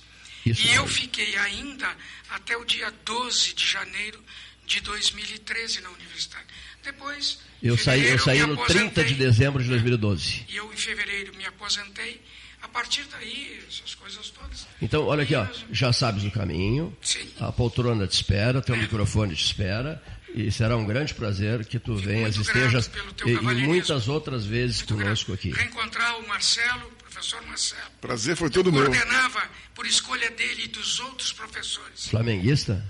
Isso 0.51 0.67
e 0.67 0.73
eu 0.73 0.87
fiquei 0.87 1.35
ainda 1.37 1.87
até 2.29 2.57
o 2.57 2.65
dia 2.65 2.91
12 3.05 3.53
de 3.53 3.65
janeiro 3.65 4.19
de 4.65 4.81
2013 4.81 5.81
na 5.81 5.89
universidade. 5.89 6.45
Depois, 6.83 7.39
Eu 7.61 7.77
saí, 7.77 8.07
eu 8.07 8.19
saí 8.19 8.39
no 8.45 8.55
30 8.65 9.03
de 9.03 9.15
dezembro 9.15 9.61
de 9.61 9.69
2012. 9.69 10.45
E 10.47 10.55
eu, 10.55 10.71
em 10.71 10.77
fevereiro, 10.77 11.35
me 11.35 11.45
aposentei. 11.45 12.21
A 12.61 12.67
partir 12.67 13.05
daí, 13.09 13.63
essas 13.69 13.95
coisas 13.95 14.29
todas. 14.31 14.67
Então, 14.81 15.05
olha 15.05 15.23
aqui, 15.23 15.33
ó, 15.33 15.47
já 15.71 15.93
sabes 15.93 16.25
o 16.25 16.31
caminho, 16.31 16.95
a 17.39 17.53
poltrona 17.53 18.05
te 18.05 18.13
espera, 18.13 18.61
teu 18.61 18.75
microfone 18.75 19.33
te 19.33 19.45
espera, 19.45 20.03
e 20.35 20.51
será 20.51 20.75
um 20.75 20.85
grande 20.85 21.13
prazer 21.13 21.65
que 21.65 21.79
tu 21.79 21.95
venhas 21.95 22.35
e 22.35 22.41
estejas 22.41 22.91
e, 23.25 23.31
e 23.31 23.39
muitas 23.65 24.09
outras 24.09 24.45
vezes 24.45 24.81
conosco 24.81 25.33
aqui. 25.33 25.51
Reencontrar 25.51 26.19
o 26.19 26.27
Marcelo, 26.27 26.91
professor 27.19 27.41
Marcelo. 27.47 27.81
Prazer 28.01 28.35
foi 28.37 28.49
todo 28.49 28.71
meu. 28.71 28.85
Coordenava 28.85 29.49
por 29.75 29.85
escolha 29.85 30.29
dele 30.31 30.63
e 30.65 30.67
dos 30.67 30.99
outros 30.99 31.31
professores. 31.33 32.07
Flamenguista? 32.07 32.83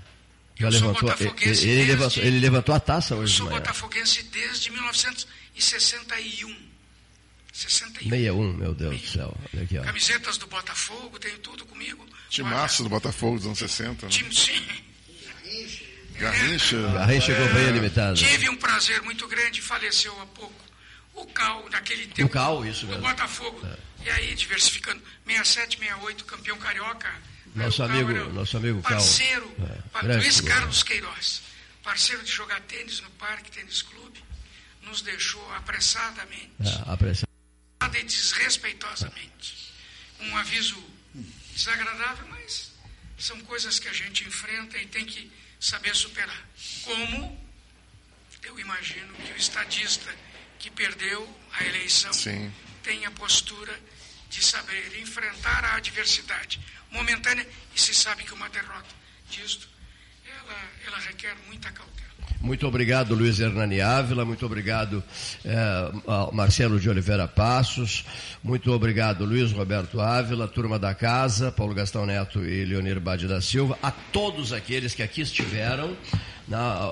Já 0.56 0.66
Eu 0.66 0.70
levantou, 0.72 1.08
ele, 1.08 1.18
botafoguense 1.18 1.66
ele 1.68 1.74
desde- 1.76 1.92
levantou, 1.92 2.22
ele 2.22 2.38
levantou 2.38 2.74
a 2.74 2.80
taça 2.80 3.14
hoje 3.16 3.32
de 3.32 3.38
Sou 3.38 3.46
manhã. 3.46 3.58
botafoguense 3.58 4.22
desde 4.24 4.70
1961. 4.70 6.56
61. 7.52 8.08
61, 8.10 8.52
meu 8.52 8.74
Deus 8.74 9.00
do 9.00 9.08
céu. 9.08 9.36
Olha 9.52 9.62
aqui, 9.64 9.78
ó. 9.78 9.82
Camisetas 9.82 10.38
do 10.38 10.46
Botafogo, 10.46 11.18
tenho 11.18 11.38
tudo 11.38 11.64
comigo. 11.66 12.06
Timaço 12.28 12.82
do 12.84 12.88
Botafogo 12.88 13.36
dos 13.38 13.46
anos 13.46 13.58
60. 13.58 14.06
Né? 14.06 14.12
Time, 14.12 14.32
sim. 14.34 14.66
Garrincha. 16.14 16.76
Garrincha 16.92 17.34
Companhia 17.34 17.68
É. 17.68 17.72
Limitada. 17.72 18.14
Tive 18.14 18.48
um 18.50 18.56
prazer 18.56 19.02
muito 19.02 19.26
grande, 19.26 19.60
faleceu 19.62 20.12
há 20.20 20.26
pouco. 20.26 20.54
O 21.20 21.26
Cal, 21.26 21.68
naquele 21.70 22.06
tempo. 22.08 22.28
O 22.28 22.32
Cal, 22.32 22.64
isso 22.66 22.86
do 22.86 22.92
mesmo. 22.92 23.02
Botafogo. 23.08 23.60
E 24.04 24.10
aí, 24.10 24.34
diversificando. 24.34 25.00
67, 25.26 25.78
68, 25.78 26.24
campeão 26.24 26.58
carioca. 26.58 27.12
Nosso 27.54 27.82
Aí 27.82 27.88
o 27.88 27.92
Cal 27.92 28.00
amigo, 28.00 28.10
era 28.18 28.28
nosso 28.32 28.56
amigo 28.56 28.82
Cal. 28.82 28.92
Parceiro, 28.92 29.56
É, 30.02 30.06
Luiz. 30.16 30.40
Carlos 30.40 30.82
Queiroz, 30.82 31.42
parceiro 31.82 32.22
de 32.22 32.30
jogar 32.30 32.60
tênis 32.62 33.00
no 33.00 33.10
Parque 33.10 33.50
Tênis 33.50 33.82
Clube, 33.82 34.22
nos 34.82 35.02
deixou 35.02 35.44
apressadamente, 35.54 36.50
É, 36.60 36.82
a 36.92 36.96
pressão. 36.96 37.28
e 37.82 38.02
desrespeitosamente. 38.04 39.72
Um 40.20 40.36
aviso 40.36 40.82
desagradável, 41.54 42.26
mas 42.28 42.72
são 43.18 43.38
coisas 43.40 43.78
que 43.78 43.88
a 43.88 43.92
gente 43.92 44.24
enfrenta 44.24 44.78
e 44.78 44.86
tem 44.86 45.04
que 45.04 45.30
saber 45.58 45.94
superar. 45.94 46.48
Como 46.84 47.38
eu 48.44 48.58
imagino 48.58 49.12
que 49.14 49.32
o 49.32 49.36
estadista 49.36 50.14
que 50.60 50.70
perdeu 50.70 51.26
a 51.52 51.64
eleição 51.64 52.12
Sim. 52.12 52.52
tem 52.82 53.04
a 53.06 53.10
postura 53.10 53.76
de 54.28 54.44
saber 54.44 55.00
enfrentar 55.00 55.64
a 55.64 55.76
adversidade 55.76 56.60
momentânea 56.90 57.48
e 57.74 57.80
se 57.80 57.94
sabe 57.94 58.22
que 58.22 58.34
uma 58.34 58.48
derrota 58.50 58.94
disto 59.28 59.68
ela, 60.24 60.70
ela 60.86 60.98
requer 60.98 61.34
muita 61.46 61.72
cautela. 61.72 62.09
Muito 62.40 62.66
obrigado, 62.66 63.14
Luiz 63.14 63.38
Hernani 63.38 63.82
Ávila. 63.82 64.24
Muito 64.24 64.46
obrigado, 64.46 65.04
eh, 65.44 65.90
Marcelo 66.32 66.80
de 66.80 66.88
Oliveira 66.88 67.28
Passos. 67.28 68.04
Muito 68.42 68.72
obrigado, 68.72 69.26
Luiz 69.26 69.52
Roberto 69.52 70.00
Ávila, 70.00 70.48
turma 70.48 70.78
da 70.78 70.94
casa, 70.94 71.52
Paulo 71.52 71.74
Gastão 71.74 72.06
Neto 72.06 72.42
e 72.42 72.64
Leonir 72.64 72.98
Bade 72.98 73.28
da 73.28 73.42
Silva. 73.42 73.78
A 73.82 73.90
todos 73.90 74.54
aqueles 74.54 74.94
que 74.94 75.02
aqui 75.02 75.20
estiveram, 75.20 75.94
na, 76.48 76.90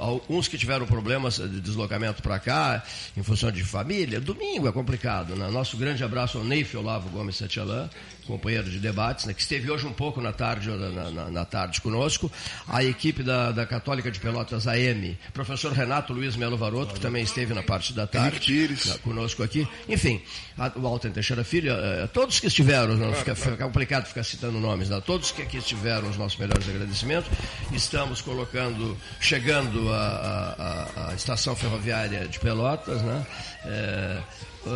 que 0.50 0.58
tiveram 0.58 0.84
problemas 0.84 1.38
de 1.38 1.60
deslocamento 1.62 2.22
para 2.22 2.38
cá, 2.38 2.82
em 3.16 3.22
função 3.22 3.50
de 3.50 3.64
família. 3.64 4.20
Domingo 4.20 4.68
é 4.68 4.72
complicado. 4.72 5.34
Né? 5.34 5.50
Nosso 5.50 5.78
grande 5.78 6.04
abraço 6.04 6.36
ao 6.36 6.44
Neif 6.44 6.76
Olavo 6.76 7.08
Gomes 7.08 7.36
Satialã, 7.36 7.88
companheiro 8.28 8.70
de 8.70 8.78
debates, 8.78 9.24
né, 9.24 9.34
que 9.34 9.40
esteve 9.40 9.68
hoje 9.70 9.86
um 9.86 9.92
pouco 9.92 10.20
na 10.20 10.32
tarde, 10.32 10.68
na, 10.70 11.10
na- 11.10 11.30
na 11.30 11.44
tarde 11.44 11.80
conosco. 11.80 12.30
A 12.68 12.84
equipe 12.84 13.22
da, 13.24 13.50
da 13.50 13.66
Católica 13.66 14.10
de 14.10 14.20
Pelotas 14.20 14.68
AM, 14.68 15.18
professor 15.32 15.72
Renato 15.72 16.12
Luiz 16.12 16.36
Melo 16.36 16.56
Varoto, 16.56 16.94
que 16.94 17.00
também 17.00 17.24
esteve 17.24 17.52
na 17.54 17.62
parte 17.62 17.92
da 17.92 18.06
tarde 18.06 18.68
né, 18.86 18.94
conosco 19.02 19.42
aqui. 19.42 19.66
Enfim, 19.88 20.20
a- 20.56 20.70
o 20.76 20.80
Walter 20.82 21.10
Teixeira 21.10 21.42
Filho, 21.42 21.72
eh, 21.72 22.06
todos 22.12 22.38
que 22.38 22.46
estiveram, 22.46 22.94
não 22.96 23.12
fica, 23.14 23.34
fica 23.34 23.56
complicado 23.56 24.06
ficar 24.06 24.22
citando 24.22 24.60
nomes, 24.60 24.88
né? 24.90 25.02
todos 25.04 25.32
que 25.32 25.42
aqui 25.42 25.56
estiveram, 25.56 26.08
os 26.08 26.16
nossos 26.16 26.38
melhores 26.38 26.68
agradecimentos. 26.68 27.30
Estamos 27.72 28.20
colocando, 28.20 28.96
chegando 29.20 29.90
à, 29.92 31.12
estação 31.16 31.56
ferroviária 31.56 32.28
de 32.28 32.38
Pelotas, 32.38 33.00
né? 33.02 33.26
Eh, 33.64 34.20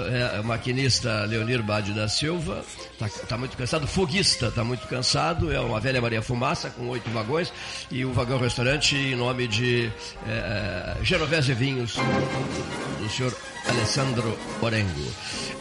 é, 0.09 0.41
o 0.41 0.45
maquinista 0.45 1.25
Leonir 1.25 1.63
Bade 1.63 1.93
da 1.93 2.09
Silva. 2.09 2.65
Está 3.01 3.37
muito 3.37 3.57
cansado, 3.57 3.87
foguista 3.87 4.47
está 4.47 4.63
muito 4.63 4.87
cansado, 4.87 5.53
é 5.53 5.61
uma 5.61 5.81
velha 5.81 6.01
Maria 6.01 6.23
Fumaça 6.23 6.71
com 6.71 6.89
oito 6.89 7.11
vagões. 7.11 7.53
E 7.91 8.05
o 8.05 8.13
vagão 8.13 8.39
restaurante 8.39 8.97
em 8.97 9.17
nome 9.17 9.49
de 9.49 9.91
é, 10.27 10.97
é, 11.01 11.05
Genovese 11.05 11.55
Vinhos 11.55 11.97
do 12.99 13.09
senhor 13.09 13.35
Alessandro 13.69 14.39
Orengo. 14.61 15.13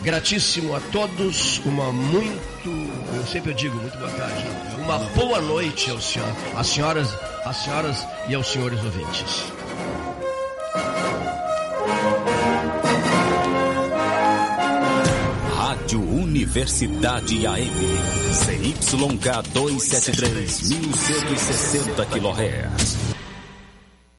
Gratíssimo 0.01 0.75
a 0.75 0.79
todos, 0.79 1.59
uma 1.65 1.91
muito, 1.91 2.69
eu 3.15 3.25
sempre 3.25 3.53
digo, 3.53 3.75
muito 3.77 3.97
boa 3.97 4.11
tarde, 4.11 4.45
uma 4.79 4.97
boa 5.15 5.41
noite 5.41 5.91
aos 5.91 6.03
senhor, 6.03 6.27
às 6.55 6.67
senhoras, 6.67 7.13
às 7.45 7.57
senhoras 7.57 8.07
e 8.27 8.35
aos 8.35 8.47
senhores 8.47 8.83
ouvintes. 8.83 9.45
Universidade 16.31 17.45
AM. 17.45 17.67
CYK 18.31 19.43
273, 19.51 20.61
1160 20.63 22.05
kHz. 22.05 23.30